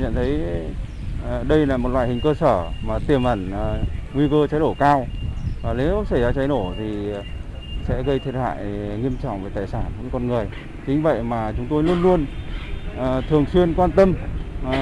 nhận 0.00 0.14
thấy 0.14 0.40
ờ, 1.24 1.44
đây 1.48 1.66
là 1.66 1.76
một 1.76 1.88
loại 1.88 2.08
hình 2.08 2.20
cơ 2.24 2.34
sở 2.40 2.70
mà 2.86 2.98
tiềm 3.08 3.24
ẩn 3.24 3.52
nguy 4.14 4.28
cơ 4.30 4.46
cháy 4.50 4.60
nổ 4.60 4.74
cao. 4.78 5.06
Và 5.62 5.74
nếu 5.74 6.04
xảy 6.10 6.20
ra 6.20 6.32
cháy 6.32 6.48
nổ 6.48 6.74
thì 6.78 7.12
sẽ 7.88 8.02
gây 8.02 8.18
thiệt 8.18 8.34
hại 8.34 8.64
nghiêm 9.02 9.16
trọng 9.22 9.44
về 9.44 9.50
tài 9.54 9.66
sản 9.66 9.84
cũng 9.98 10.10
con 10.12 10.28
người. 10.28 10.46
Chính 10.86 11.02
vậy 11.02 11.22
mà 11.22 11.52
chúng 11.56 11.66
tôi 11.70 11.82
luôn 11.82 12.02
luôn 12.02 12.26
uh, 12.98 13.24
thường 13.28 13.46
xuyên 13.46 13.74
quan 13.74 13.90
tâm 13.90 14.14
uh, 14.68 14.74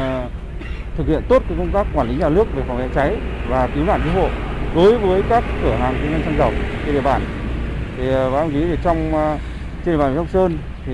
thực 0.97 1.07
hiện 1.07 1.23
tốt 1.29 1.43
cái 1.49 1.59
công 1.59 1.73
tác 1.73 1.87
quản 1.95 2.09
lý 2.09 2.17
nhà 2.17 2.29
nước 2.29 2.45
về 2.55 2.63
phòng 2.69 2.79
cháy 2.79 2.89
cháy 2.95 3.17
và 3.49 3.69
cứu 3.75 3.85
nạn 3.85 4.01
cứu 4.05 4.23
hộ 4.23 4.29
đối 4.75 4.99
với 4.99 5.23
các 5.29 5.45
cửa 5.63 5.75
hàng 5.75 5.95
kinh 6.03 6.11
doanh 6.11 6.23
xăng 6.23 6.39
dầu 6.39 6.53
trên 6.87 6.95
địa 6.95 7.01
bàn. 7.01 7.23
Thì 7.97 8.09
ờ, 8.09 8.27
uh, 8.27 8.33
báo 8.33 8.51
chí 8.51 8.61
thì 8.61 8.77
trong 8.83 9.15
uh, 9.15 9.41
trên 9.85 9.95
địa 9.95 9.99
bàn 9.99 10.15
Sóc 10.17 10.27
Sơn 10.29 10.59
thì 10.87 10.93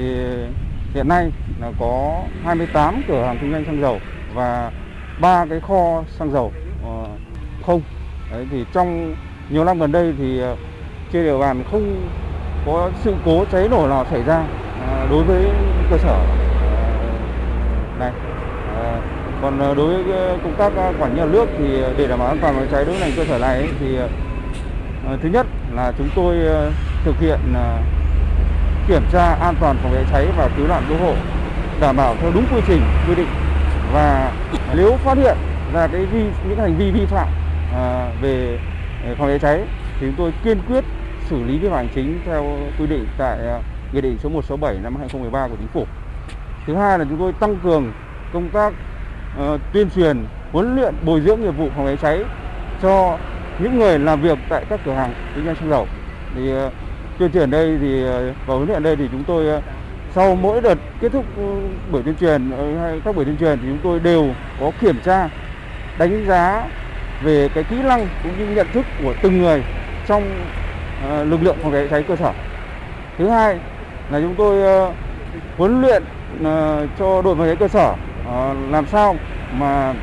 hiện 0.94 1.08
nay 1.08 1.30
là 1.60 1.72
có 1.80 2.22
28 2.44 3.02
cửa 3.08 3.24
hàng 3.24 3.38
kinh 3.40 3.52
doanh 3.52 3.64
xăng 3.64 3.80
dầu 3.80 4.00
và 4.34 4.72
ba 5.20 5.46
cái 5.50 5.60
kho 5.60 6.02
xăng 6.18 6.30
dầu 6.30 6.52
uh, 6.82 7.08
không. 7.66 7.82
Đấy, 8.30 8.46
thì 8.50 8.64
trong 8.72 9.14
nhiều 9.50 9.64
năm 9.64 9.78
gần 9.78 9.92
đây 9.92 10.14
thì 10.18 10.42
uh, 10.52 10.58
trên 11.14 11.24
địa 11.24 11.38
bàn 11.38 11.64
không 11.70 12.08
có 12.66 12.90
sự 13.02 13.14
cố 13.24 13.44
cháy 13.52 13.68
nổ 13.68 13.86
nào 13.88 14.06
xảy 14.10 14.22
ra 14.22 14.44
à, 14.80 15.06
đối 15.10 15.24
với 15.24 15.44
cơ 15.90 15.98
sở 15.98 16.14
à, 16.14 16.88
này. 17.98 18.12
À, 18.76 19.00
còn 19.42 19.58
đối 19.76 20.02
với 20.02 20.38
công 20.42 20.54
tác 20.58 20.72
quản 20.98 21.14
lý 21.14 21.20
nhà 21.20 21.26
nước 21.26 21.48
thì 21.58 21.82
để 21.96 22.06
đảm 22.06 22.18
bảo 22.18 22.28
an 22.28 22.38
toàn 22.40 22.54
phòng 22.54 22.66
cháy 22.72 22.84
đối 22.84 22.96
với 22.96 23.12
cơ 23.16 23.24
sở 23.24 23.38
này 23.38 23.68
thì 23.80 23.98
thứ 25.22 25.28
nhất 25.28 25.46
là 25.74 25.92
chúng 25.98 26.08
tôi 26.14 26.36
thực 27.04 27.20
hiện 27.20 27.38
kiểm 28.88 29.02
tra 29.12 29.34
an 29.34 29.54
toàn 29.60 29.76
phòng 29.82 29.92
cháy 29.94 30.04
cháy 30.12 30.26
và 30.36 30.48
cứu 30.56 30.66
nạn 30.68 30.82
cứu 30.88 30.98
hộ, 30.98 31.14
đảm 31.80 31.96
bảo 31.96 32.14
theo 32.20 32.30
đúng 32.34 32.44
quy 32.54 32.60
trình, 32.66 32.82
quy 33.08 33.14
định 33.14 33.28
và 33.92 34.32
nếu 34.74 34.96
phát 34.96 35.18
hiện 35.18 35.36
ra 35.74 35.86
cái 35.86 36.04
vi, 36.06 36.24
những 36.48 36.58
hành 36.58 36.76
vi 36.78 36.90
vi 36.90 37.06
phạm 37.06 37.28
về 38.22 38.58
phòng 39.18 39.28
cháy 39.28 39.38
cháy 39.38 39.60
thì 40.00 40.06
chúng 40.06 40.14
tôi 40.18 40.32
kiên 40.44 40.58
quyết 40.68 40.84
xử 41.30 41.44
lý 41.44 41.58
vi 41.58 41.68
phạm 41.68 41.76
hành 41.76 41.88
chính 41.94 42.20
theo 42.26 42.58
quy 42.78 42.86
định 42.86 43.06
tại 43.18 43.38
ờ, 43.38 43.60
Nghị 43.92 44.00
định 44.00 44.18
số 44.22 44.28
167 44.28 44.82
năm 44.82 44.96
2013 44.96 45.48
của 45.48 45.56
Chính 45.58 45.68
phủ. 45.68 45.86
Thứ 46.66 46.74
hai 46.74 46.98
là 46.98 47.04
chúng 47.08 47.18
tôi 47.18 47.32
tăng 47.32 47.56
cường 47.56 47.92
công 48.32 48.48
tác 48.48 48.72
uh, 49.40 49.60
tuyên 49.72 49.90
truyền, 49.90 50.24
huấn 50.52 50.76
luyện, 50.76 50.94
bồi 51.04 51.20
dưỡng 51.20 51.40
nghiệp 51.40 51.56
vụ 51.56 51.68
phòng 51.76 51.86
cháy 51.86 51.96
cháy 51.96 52.24
cho 52.82 53.18
những 53.58 53.78
người 53.78 53.98
làm 53.98 54.22
việc 54.22 54.38
tại 54.48 54.64
các 54.68 54.80
cửa 54.84 54.92
hàng 54.92 55.14
kinh 55.34 55.44
doanh 55.44 55.56
xăng 55.56 55.70
dầu. 55.70 55.86
Thì 56.34 56.52
uh, 56.52 56.72
tuyên 57.18 57.32
truyền 57.32 57.50
đây 57.50 57.78
thì 57.80 58.04
uh, 58.04 58.36
và 58.46 58.54
huấn 58.54 58.68
luyện 58.68 58.82
đây 58.82 58.96
thì 58.96 59.08
chúng 59.12 59.24
tôi 59.24 59.58
uh, 59.58 59.64
sau 60.14 60.34
mỗi 60.34 60.60
đợt 60.60 60.78
kết 61.00 61.12
thúc 61.12 61.24
ừ, 61.36 61.42
buổi 61.92 62.02
tuyên 62.02 62.14
truyền 62.20 62.50
hay 62.80 63.00
các 63.04 63.16
buổi 63.16 63.24
tuyên 63.24 63.36
truyền 63.36 63.58
thì 63.58 63.68
chúng 63.68 63.78
tôi 63.82 64.00
đều 64.00 64.26
có 64.60 64.70
kiểm 64.80 65.00
tra 65.04 65.28
đánh 65.98 66.24
giá 66.28 66.68
về 67.22 67.48
cái 67.54 67.64
kỹ 67.64 67.76
năng 67.82 68.08
cũng 68.22 68.38
như 68.38 68.54
nhận 68.54 68.66
thức 68.72 68.86
của 69.02 69.14
từng 69.22 69.38
người 69.38 69.62
trong 70.06 70.22
Ờ, 71.02 71.24
lực 71.24 71.42
lượng 71.42 71.56
phòng 71.62 71.72
cháy 71.72 71.88
cháy 71.90 72.02
cơ 72.08 72.16
sở. 72.16 72.32
Thứ 73.18 73.28
hai 73.28 73.58
là 74.10 74.20
chúng 74.20 74.34
tôi 74.34 74.62
ờ, 74.62 74.92
huấn 75.56 75.80
luyện 75.80 76.02
ờ, 76.44 76.86
cho 76.98 77.22
đội 77.22 77.36
phòng 77.36 77.46
cháy 77.46 77.56
cơ 77.56 77.68
sở 77.68 77.94
làm 78.70 78.86
sao 78.86 79.16
mà 79.58 79.94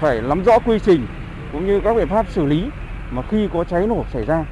phải 0.00 0.20
nắm 0.20 0.44
rõ 0.44 0.58
quy 0.58 0.78
trình 0.78 1.06
cũng 1.52 1.66
như 1.66 1.80
các 1.80 1.96
biện 1.96 2.08
pháp 2.08 2.26
xử 2.28 2.46
lý 2.46 2.70
mà 3.10 3.22
khi 3.30 3.48
có 3.52 3.64
cháy 3.64 3.86
nổ 3.86 4.04
xảy 4.12 4.24
ra 4.24 4.44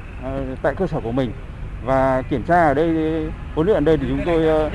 tại 0.61 0.73
cơ 0.75 0.87
sở 0.87 0.99
của 0.99 1.11
mình. 1.11 1.31
Và 1.85 2.23
kiểm 2.29 2.43
tra 2.43 2.63
ở 2.63 2.73
đây, 2.73 2.87
huấn 3.55 3.67
luyện 3.67 3.77
ở 3.77 3.85
đây 3.85 3.97
thì 3.97 4.05
chúng 4.09 4.21
tôi 4.25 4.69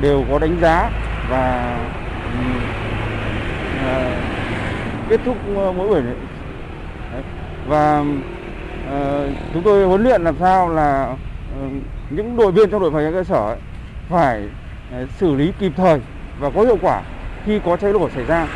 đều 0.00 0.24
có 0.30 0.38
đánh 0.38 0.56
giá 0.60 0.90
và 1.30 1.76
kết 5.08 5.20
thúc 5.24 5.36
mỗi 5.54 5.88
buổi. 5.88 6.00
Và 7.68 8.04
Ờ, 8.90 9.30
chúng 9.54 9.62
tôi 9.62 9.86
huấn 9.86 10.02
luyện 10.02 10.22
làm 10.22 10.36
sao 10.40 10.68
là 10.68 11.16
ờ, 11.54 11.68
những 12.10 12.36
đội 12.36 12.52
viên 12.52 12.70
trong 12.70 12.80
đội 12.80 12.90
phòng 12.90 13.00
cháy 13.02 13.12
cơ 13.12 13.24
sở 13.24 13.56
phải 14.08 14.48
ờ, 14.92 15.06
xử 15.18 15.34
lý 15.34 15.52
kịp 15.60 15.72
thời 15.76 16.00
và 16.40 16.50
có 16.50 16.62
hiệu 16.62 16.78
quả 16.82 17.02
khi 17.44 17.60
có 17.64 17.76
cháy 17.76 17.92
nổ 17.92 18.10
xảy 18.14 18.24
ra 18.24 18.48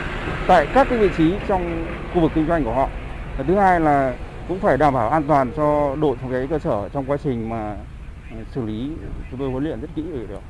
tại 0.47 0.67
các 0.75 0.87
cái 0.91 0.99
vị 0.99 1.09
trí 1.19 1.33
trong 1.49 1.87
khu 2.15 2.21
vực 2.21 2.33
kinh 2.35 2.47
doanh 2.47 2.65
của 2.65 2.75
họ. 2.75 2.89
Và 3.39 3.45
thứ 3.49 3.55
hai 3.55 3.81
là 3.81 4.15
cũng 4.49 4.61
phải 4.61 4.77
đảm 4.77 4.95
bảo 4.95 5.09
an 5.09 5.25
toàn 5.29 5.53
cho 5.57 5.97
đội 6.01 6.17
phòng 6.23 6.33
cháy 6.33 6.47
cơ 6.51 6.59
sở 6.59 6.89
trong 6.89 7.05
quá 7.07 7.17
trình 7.25 7.49
mà 7.49 7.77
xử 8.55 8.67
lý 8.67 8.91
chúng 9.31 9.41
tôi 9.41 9.51
huấn 9.51 9.65
luyện 9.65 9.81
rất 9.81 9.89
kỹ 9.97 10.03
về 10.03 10.27
điều. 10.29 10.41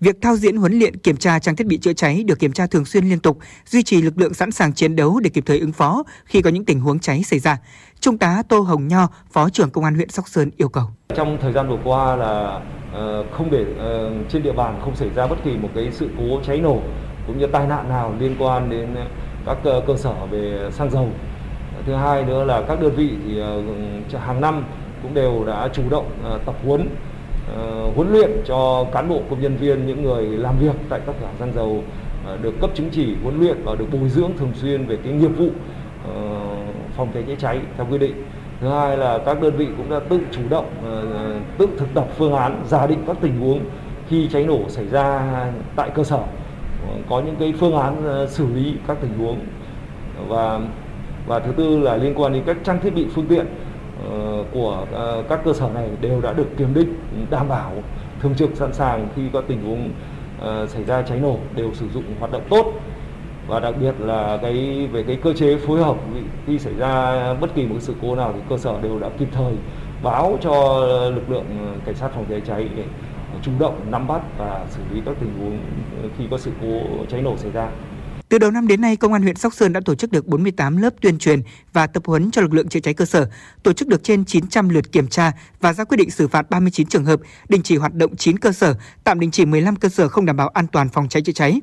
Việc 0.00 0.16
thao 0.22 0.36
diễn 0.36 0.56
huấn 0.56 0.78
luyện 0.78 0.96
kiểm 0.96 1.16
tra 1.16 1.38
trang 1.38 1.56
thiết 1.56 1.66
bị 1.66 1.78
chữa 1.78 1.92
cháy 1.92 2.24
được 2.26 2.38
kiểm 2.38 2.52
tra 2.52 2.66
thường 2.66 2.84
xuyên 2.84 3.04
liên 3.04 3.18
tục, 3.18 3.38
duy 3.66 3.82
trì 3.82 4.02
lực 4.02 4.18
lượng 4.18 4.34
sẵn 4.34 4.50
sàng 4.50 4.72
chiến 4.72 4.96
đấu 4.96 5.20
để 5.20 5.30
kịp 5.30 5.44
thời 5.46 5.58
ứng 5.58 5.72
phó 5.72 6.02
khi 6.24 6.42
có 6.42 6.50
những 6.50 6.64
tình 6.64 6.80
huống 6.80 6.98
cháy 6.98 7.22
xảy 7.22 7.38
ra. 7.38 7.58
Trung 8.02 8.18
tá 8.18 8.42
Tô 8.48 8.60
Hồng 8.60 8.88
Nho, 8.88 9.08
Phó 9.32 9.48
trưởng 9.48 9.70
Công 9.70 9.84
an 9.84 9.94
huyện 9.94 10.08
Sóc 10.08 10.28
Sơn 10.28 10.50
yêu 10.56 10.68
cầu. 10.68 10.84
Trong 11.14 11.38
thời 11.40 11.52
gian 11.52 11.68
vừa 11.68 11.78
qua 11.84 12.16
là 12.16 12.60
ờ, 12.92 13.24
không 13.32 13.50
để 13.50 13.64
ờ, 13.78 14.10
trên 14.28 14.42
địa 14.42 14.52
bàn 14.52 14.80
không 14.84 14.96
xảy 14.96 15.10
ra 15.10 15.26
bất 15.26 15.38
kỳ 15.44 15.56
một 15.56 15.68
cái 15.74 15.88
sự 15.92 16.08
cố 16.18 16.40
cháy 16.46 16.60
nổ 16.60 16.78
cũng 17.26 17.38
như 17.38 17.46
tai 17.46 17.66
nạn 17.66 17.88
nào 17.88 18.14
liên 18.18 18.36
quan 18.38 18.70
đến 18.70 18.88
các 19.46 19.56
ờ, 19.64 19.82
cơ 19.86 19.96
sở 19.96 20.14
về 20.30 20.70
xăng 20.72 20.90
dầu. 20.90 21.08
Thứ 21.86 21.94
hai 21.94 22.24
nữa 22.24 22.44
là 22.44 22.62
các 22.68 22.80
đơn 22.80 22.94
vị 22.96 23.10
thì 23.26 23.40
hàng 24.18 24.40
năm 24.40 24.64
cũng 25.02 25.14
đều 25.14 25.44
đã 25.46 25.68
chủ 25.72 25.82
động 25.90 26.10
tập 26.46 26.54
huấn 26.64 26.88
huấn 27.96 28.12
luyện 28.12 28.30
cho 28.44 28.86
cán 28.92 29.08
bộ 29.08 29.22
công 29.30 29.40
nhân 29.40 29.56
viên 29.56 29.86
những 29.86 30.02
người 30.02 30.24
làm 30.26 30.58
việc 30.58 30.74
tại 30.88 31.00
các 31.06 31.14
cửa 31.20 31.26
hàng 31.26 31.36
xăng 31.38 31.54
dầu 31.54 31.84
được 32.42 32.54
cấp 32.60 32.70
chứng 32.74 32.90
chỉ 32.92 33.16
huấn 33.22 33.40
luyện 33.40 33.56
và 33.64 33.74
được 33.74 33.86
bồi 33.92 34.08
dưỡng 34.08 34.30
thường 34.38 34.52
xuyên 34.54 34.86
về 34.86 34.98
cái 35.04 35.12
nghiệp 35.12 35.38
vụ 35.38 35.48
phòng 36.96 37.08
cháy 37.14 37.24
chữa 37.26 37.34
cháy 37.34 37.60
theo 37.76 37.86
quy 37.90 37.98
định. 37.98 38.24
Thứ 38.60 38.68
hai 38.68 38.96
là 38.96 39.18
các 39.26 39.42
đơn 39.42 39.56
vị 39.56 39.68
cũng 39.76 39.90
đã 39.90 40.00
tự 40.08 40.20
chủ 40.30 40.40
động 40.50 40.70
ờ, 40.84 41.04
tự 41.58 41.68
thực 41.78 41.94
tập 41.94 42.06
phương 42.16 42.34
án, 42.34 42.62
giả 42.68 42.86
định 42.86 43.04
các 43.06 43.16
tình 43.20 43.40
huống 43.40 43.60
khi 44.08 44.28
cháy 44.28 44.44
nổ 44.46 44.68
xảy 44.68 44.88
ra 44.88 45.22
tại 45.76 45.90
cơ 45.94 46.04
sở. 46.04 46.20
Có 47.08 47.20
những 47.20 47.36
cái 47.36 47.54
phương 47.60 47.76
án 47.76 48.04
ờ, 48.06 48.26
xử 48.26 48.46
lý 48.54 48.74
các 48.86 48.96
tình 49.00 49.18
huống. 49.18 49.38
Và 50.28 50.60
và 51.26 51.38
thứ 51.38 51.52
tư 51.52 51.78
là 51.78 51.96
liên 51.96 52.14
quan 52.14 52.32
đến 52.32 52.42
các 52.46 52.56
trang 52.64 52.80
thiết 52.80 52.94
bị 52.94 53.06
phương 53.14 53.26
tiện 53.26 53.46
ờ, 54.10 54.44
của 54.52 54.86
các 55.28 55.40
cơ 55.44 55.52
sở 55.52 55.68
này 55.74 55.88
đều 56.00 56.20
đã 56.20 56.32
được 56.32 56.56
kiểm 56.56 56.74
định, 56.74 56.94
đảm 57.30 57.48
bảo, 57.48 57.72
thường 58.20 58.34
trực 58.34 58.50
sẵn 58.54 58.72
sàng 58.72 59.08
khi 59.16 59.22
có 59.32 59.40
tình 59.40 59.64
huống 59.64 59.90
xảy 60.68 60.84
ra 60.84 61.02
cháy 61.02 61.18
nổ 61.20 61.36
đều 61.56 61.74
sử 61.74 61.88
dụng 61.94 62.04
hoạt 62.18 62.32
động 62.32 62.42
tốt 62.50 62.72
và 63.46 63.60
đặc 63.60 63.74
biệt 63.80 63.94
là 63.98 64.38
cái 64.42 64.88
về 64.92 65.02
cái 65.02 65.18
cơ 65.22 65.32
chế 65.32 65.56
phối 65.66 65.82
hợp 65.82 65.96
khi 66.46 66.58
xảy 66.58 66.74
ra 66.74 67.34
bất 67.34 67.54
kỳ 67.54 67.66
một 67.66 67.76
sự 67.80 67.94
cố 68.02 68.16
nào 68.16 68.32
thì 68.34 68.40
cơ 68.48 68.58
sở 68.58 68.80
đều 68.82 68.98
đã 68.98 69.10
kịp 69.18 69.28
thời 69.32 69.54
báo 70.02 70.38
cho 70.42 70.80
lực 71.14 71.30
lượng 71.30 71.76
cảnh 71.86 71.94
sát 71.94 72.08
phòng 72.14 72.26
cháy 72.28 72.42
cháy 72.46 72.68
để 72.76 72.84
chủ 73.42 73.52
động 73.58 73.86
nắm 73.90 74.06
bắt 74.06 74.22
và 74.38 74.66
xử 74.70 74.80
lý 74.94 75.00
các 75.06 75.16
tình 75.20 75.34
huống 75.38 75.58
khi 76.18 76.24
có 76.30 76.38
sự 76.38 76.50
cố 76.62 76.80
cháy 77.10 77.22
nổ 77.22 77.36
xảy 77.36 77.50
ra. 77.50 77.68
Từ 78.28 78.38
đầu 78.38 78.50
năm 78.50 78.68
đến 78.68 78.80
nay, 78.80 78.96
Công 78.96 79.12
an 79.12 79.22
huyện 79.22 79.36
Sóc 79.36 79.54
Sơn 79.54 79.72
đã 79.72 79.80
tổ 79.84 79.94
chức 79.94 80.12
được 80.12 80.26
48 80.26 80.76
lớp 80.76 80.90
tuyên 81.00 81.18
truyền 81.18 81.42
và 81.72 81.86
tập 81.86 82.02
huấn 82.06 82.30
cho 82.30 82.42
lực 82.42 82.54
lượng 82.54 82.68
chữa 82.68 82.80
cháy 82.80 82.94
cơ 82.94 83.04
sở, 83.04 83.28
tổ 83.62 83.72
chức 83.72 83.88
được 83.88 84.02
trên 84.02 84.24
900 84.24 84.68
lượt 84.68 84.92
kiểm 84.92 85.08
tra 85.08 85.32
và 85.60 85.72
ra 85.72 85.84
quyết 85.84 85.96
định 85.96 86.10
xử 86.10 86.28
phạt 86.28 86.50
39 86.50 86.86
trường 86.86 87.04
hợp, 87.04 87.20
đình 87.48 87.62
chỉ 87.62 87.76
hoạt 87.76 87.94
động 87.94 88.16
9 88.16 88.38
cơ 88.38 88.52
sở, 88.52 88.74
tạm 89.04 89.20
đình 89.20 89.30
chỉ 89.30 89.44
15 89.44 89.76
cơ 89.76 89.88
sở 89.88 90.08
không 90.08 90.26
đảm 90.26 90.36
bảo 90.36 90.48
an 90.48 90.66
toàn 90.66 90.88
phòng 90.88 91.08
cháy 91.08 91.22
chữa 91.22 91.32
cháy. 91.32 91.60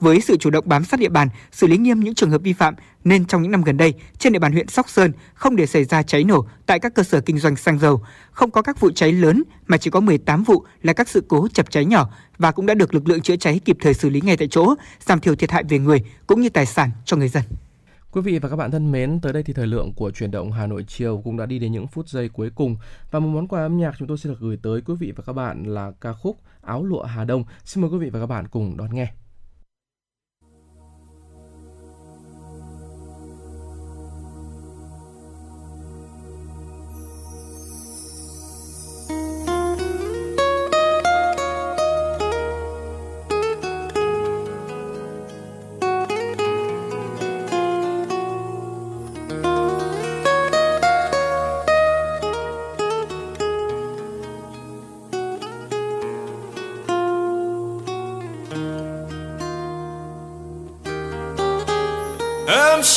Với 0.00 0.20
sự 0.20 0.36
chủ 0.36 0.50
động 0.50 0.64
bám 0.68 0.84
sát 0.84 1.00
địa 1.00 1.08
bàn, 1.08 1.28
xử 1.52 1.66
lý 1.66 1.76
nghiêm 1.76 2.00
những 2.00 2.14
trường 2.14 2.30
hợp 2.30 2.42
vi 2.42 2.52
phạm, 2.52 2.74
nên 3.04 3.24
trong 3.24 3.42
những 3.42 3.52
năm 3.52 3.62
gần 3.62 3.76
đây, 3.76 3.94
trên 4.18 4.32
địa 4.32 4.38
bàn 4.38 4.52
huyện 4.52 4.68
Sóc 4.68 4.88
Sơn 4.88 5.12
không 5.34 5.56
để 5.56 5.66
xảy 5.66 5.84
ra 5.84 6.02
cháy 6.02 6.24
nổ 6.24 6.46
tại 6.66 6.78
các 6.78 6.94
cơ 6.94 7.02
sở 7.02 7.20
kinh 7.20 7.38
doanh 7.38 7.56
xăng 7.56 7.78
dầu, 7.78 8.02
không 8.30 8.50
có 8.50 8.62
các 8.62 8.80
vụ 8.80 8.90
cháy 8.94 9.12
lớn 9.12 9.42
mà 9.66 9.76
chỉ 9.76 9.90
có 9.90 10.00
18 10.00 10.44
vụ 10.44 10.64
là 10.82 10.92
các 10.92 11.08
sự 11.08 11.24
cố 11.28 11.48
chập 11.48 11.70
cháy 11.70 11.84
nhỏ 11.84 12.10
và 12.38 12.52
cũng 12.52 12.66
đã 12.66 12.74
được 12.74 12.94
lực 12.94 13.08
lượng 13.08 13.20
chữa 13.20 13.36
cháy 13.36 13.60
kịp 13.64 13.76
thời 13.80 13.94
xử 13.94 14.10
lý 14.10 14.20
ngay 14.20 14.36
tại 14.36 14.48
chỗ, 14.48 14.74
giảm 15.00 15.20
thiểu 15.20 15.34
thiệt 15.34 15.50
hại 15.50 15.64
về 15.68 15.78
người 15.78 16.04
cũng 16.26 16.40
như 16.40 16.48
tài 16.48 16.66
sản 16.66 16.90
cho 17.04 17.16
người 17.16 17.28
dân. 17.28 17.42
Quý 18.10 18.22
vị 18.22 18.38
và 18.38 18.48
các 18.48 18.56
bạn 18.56 18.70
thân 18.70 18.92
mến, 18.92 19.20
tới 19.20 19.32
đây 19.32 19.42
thì 19.42 19.52
thời 19.52 19.66
lượng 19.66 19.92
của 19.96 20.10
truyền 20.10 20.30
động 20.30 20.52
Hà 20.52 20.66
Nội 20.66 20.84
chiều 20.88 21.20
cũng 21.24 21.36
đã 21.36 21.46
đi 21.46 21.58
đến 21.58 21.72
những 21.72 21.86
phút 21.86 22.08
giây 22.08 22.28
cuối 22.28 22.50
cùng 22.54 22.76
và 23.10 23.20
một 23.20 23.28
món 23.28 23.48
quà 23.48 23.60
âm 23.60 23.78
nhạc 23.78 23.94
chúng 23.98 24.08
tôi 24.08 24.18
xin 24.18 24.32
được 24.32 24.38
gửi 24.40 24.58
tới 24.62 24.80
quý 24.80 24.94
vị 25.00 25.12
và 25.16 25.24
các 25.26 25.32
bạn 25.32 25.64
là 25.64 25.92
ca 26.00 26.12
khúc 26.12 26.36
Áo 26.62 26.84
lụa 26.84 27.02
Hà 27.02 27.24
Đông. 27.24 27.44
Xin 27.64 27.82
mời 27.82 27.90
quý 27.90 27.98
vị 27.98 28.10
và 28.10 28.20
các 28.20 28.26
bạn 28.26 28.48
cùng 28.48 28.76
đón 28.76 28.94
nghe. 28.94 29.12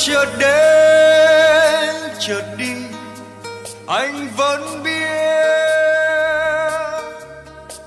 Chợt 0.06 0.26
đến 0.40 1.96
chợt 2.20 2.56
đi, 2.58 2.74
anh 3.88 4.28
vẫn 4.38 4.84
biết. 4.84 5.00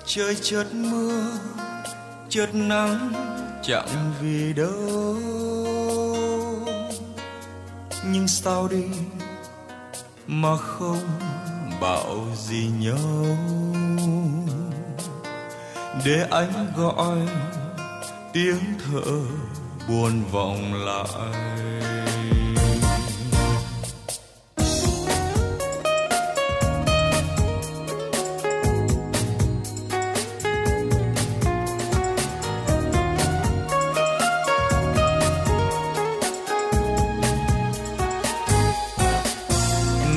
Trời 0.07 0.37
chợt 0.43 0.65
mưa, 0.73 1.23
chợt 2.29 2.55
nắng 2.55 3.13
chẳng 3.63 4.13
vì 4.21 4.53
đâu. 4.53 5.17
Nhưng 8.05 8.29
sao 8.29 8.69
đi 8.69 8.85
mà 10.27 10.57
không 10.57 11.21
bảo 11.81 12.27
gì 12.37 12.71
nhau? 12.79 13.37
Để 16.05 16.27
anh 16.31 16.67
gọi 16.77 17.19
tiếng 18.33 18.61
thở 18.85 19.13
buồn 19.89 20.25
vọng 20.31 20.75
lại. 20.75 21.07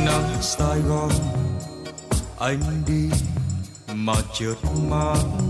Nắng 0.06 0.42
Sài 0.42 0.80
Gòn 0.80 1.12
anh 2.40 2.62
đi 2.88 3.10
mà 3.94 4.14
chợt 4.40 4.56
mang. 4.90 5.42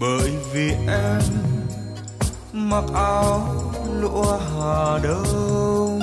Bởi 0.00 0.30
vì 0.52 0.70
em 0.88 1.22
mặc 2.76 2.84
áo 2.94 3.48
lụa 4.00 4.38
hà 4.38 4.98
đông. 5.02 6.00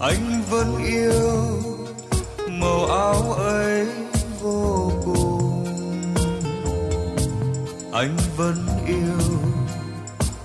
Anh 0.00 0.42
vẫn 0.50 0.84
yêu 0.84 1.36
màu 2.48 2.86
áo 2.86 3.32
ấy 3.32 3.86
vô 4.40 4.92
cùng. 5.04 5.64
Anh 7.92 8.16
vẫn 8.36 8.66
yêu 8.86 9.38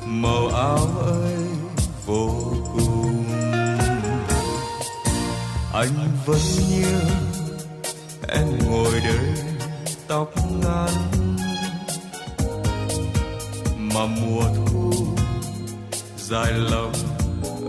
màu 0.06 0.48
áo 0.48 0.88
ấy 1.06 1.45
vô 2.06 2.30
cùng. 2.73 3.26
Anh 5.73 6.07
vẫn 6.26 6.41
nhớ 6.69 6.99
em 8.27 8.48
ngồi 8.69 8.91
đây. 8.99 9.32
Dài 16.34 16.53
lòng 16.53 16.93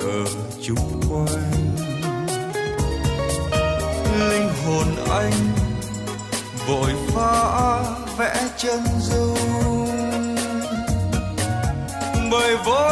ở 0.01 0.25
chung 0.63 1.01
quanh. 1.11 1.77
Linh 4.31 4.49
hồn 4.65 4.87
anh 5.11 5.33
vội 6.69 6.93
vã 7.15 7.83
vẽ 8.19 8.49
chân 8.57 8.81
dung. 9.01 9.89
Bởi 12.31 12.57
vội 12.57 12.84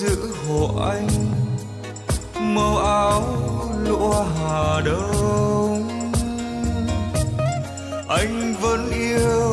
giữ 0.00 0.34
hộ 0.48 0.70
anh. 0.90 1.08
Màu 2.54 2.78
áo 2.78 3.22
lụa 3.84 4.22
hà 4.22 4.80
đông. 4.84 5.88
Anh 8.08 8.54
vẫn 8.60 8.90
yêu 8.90 9.49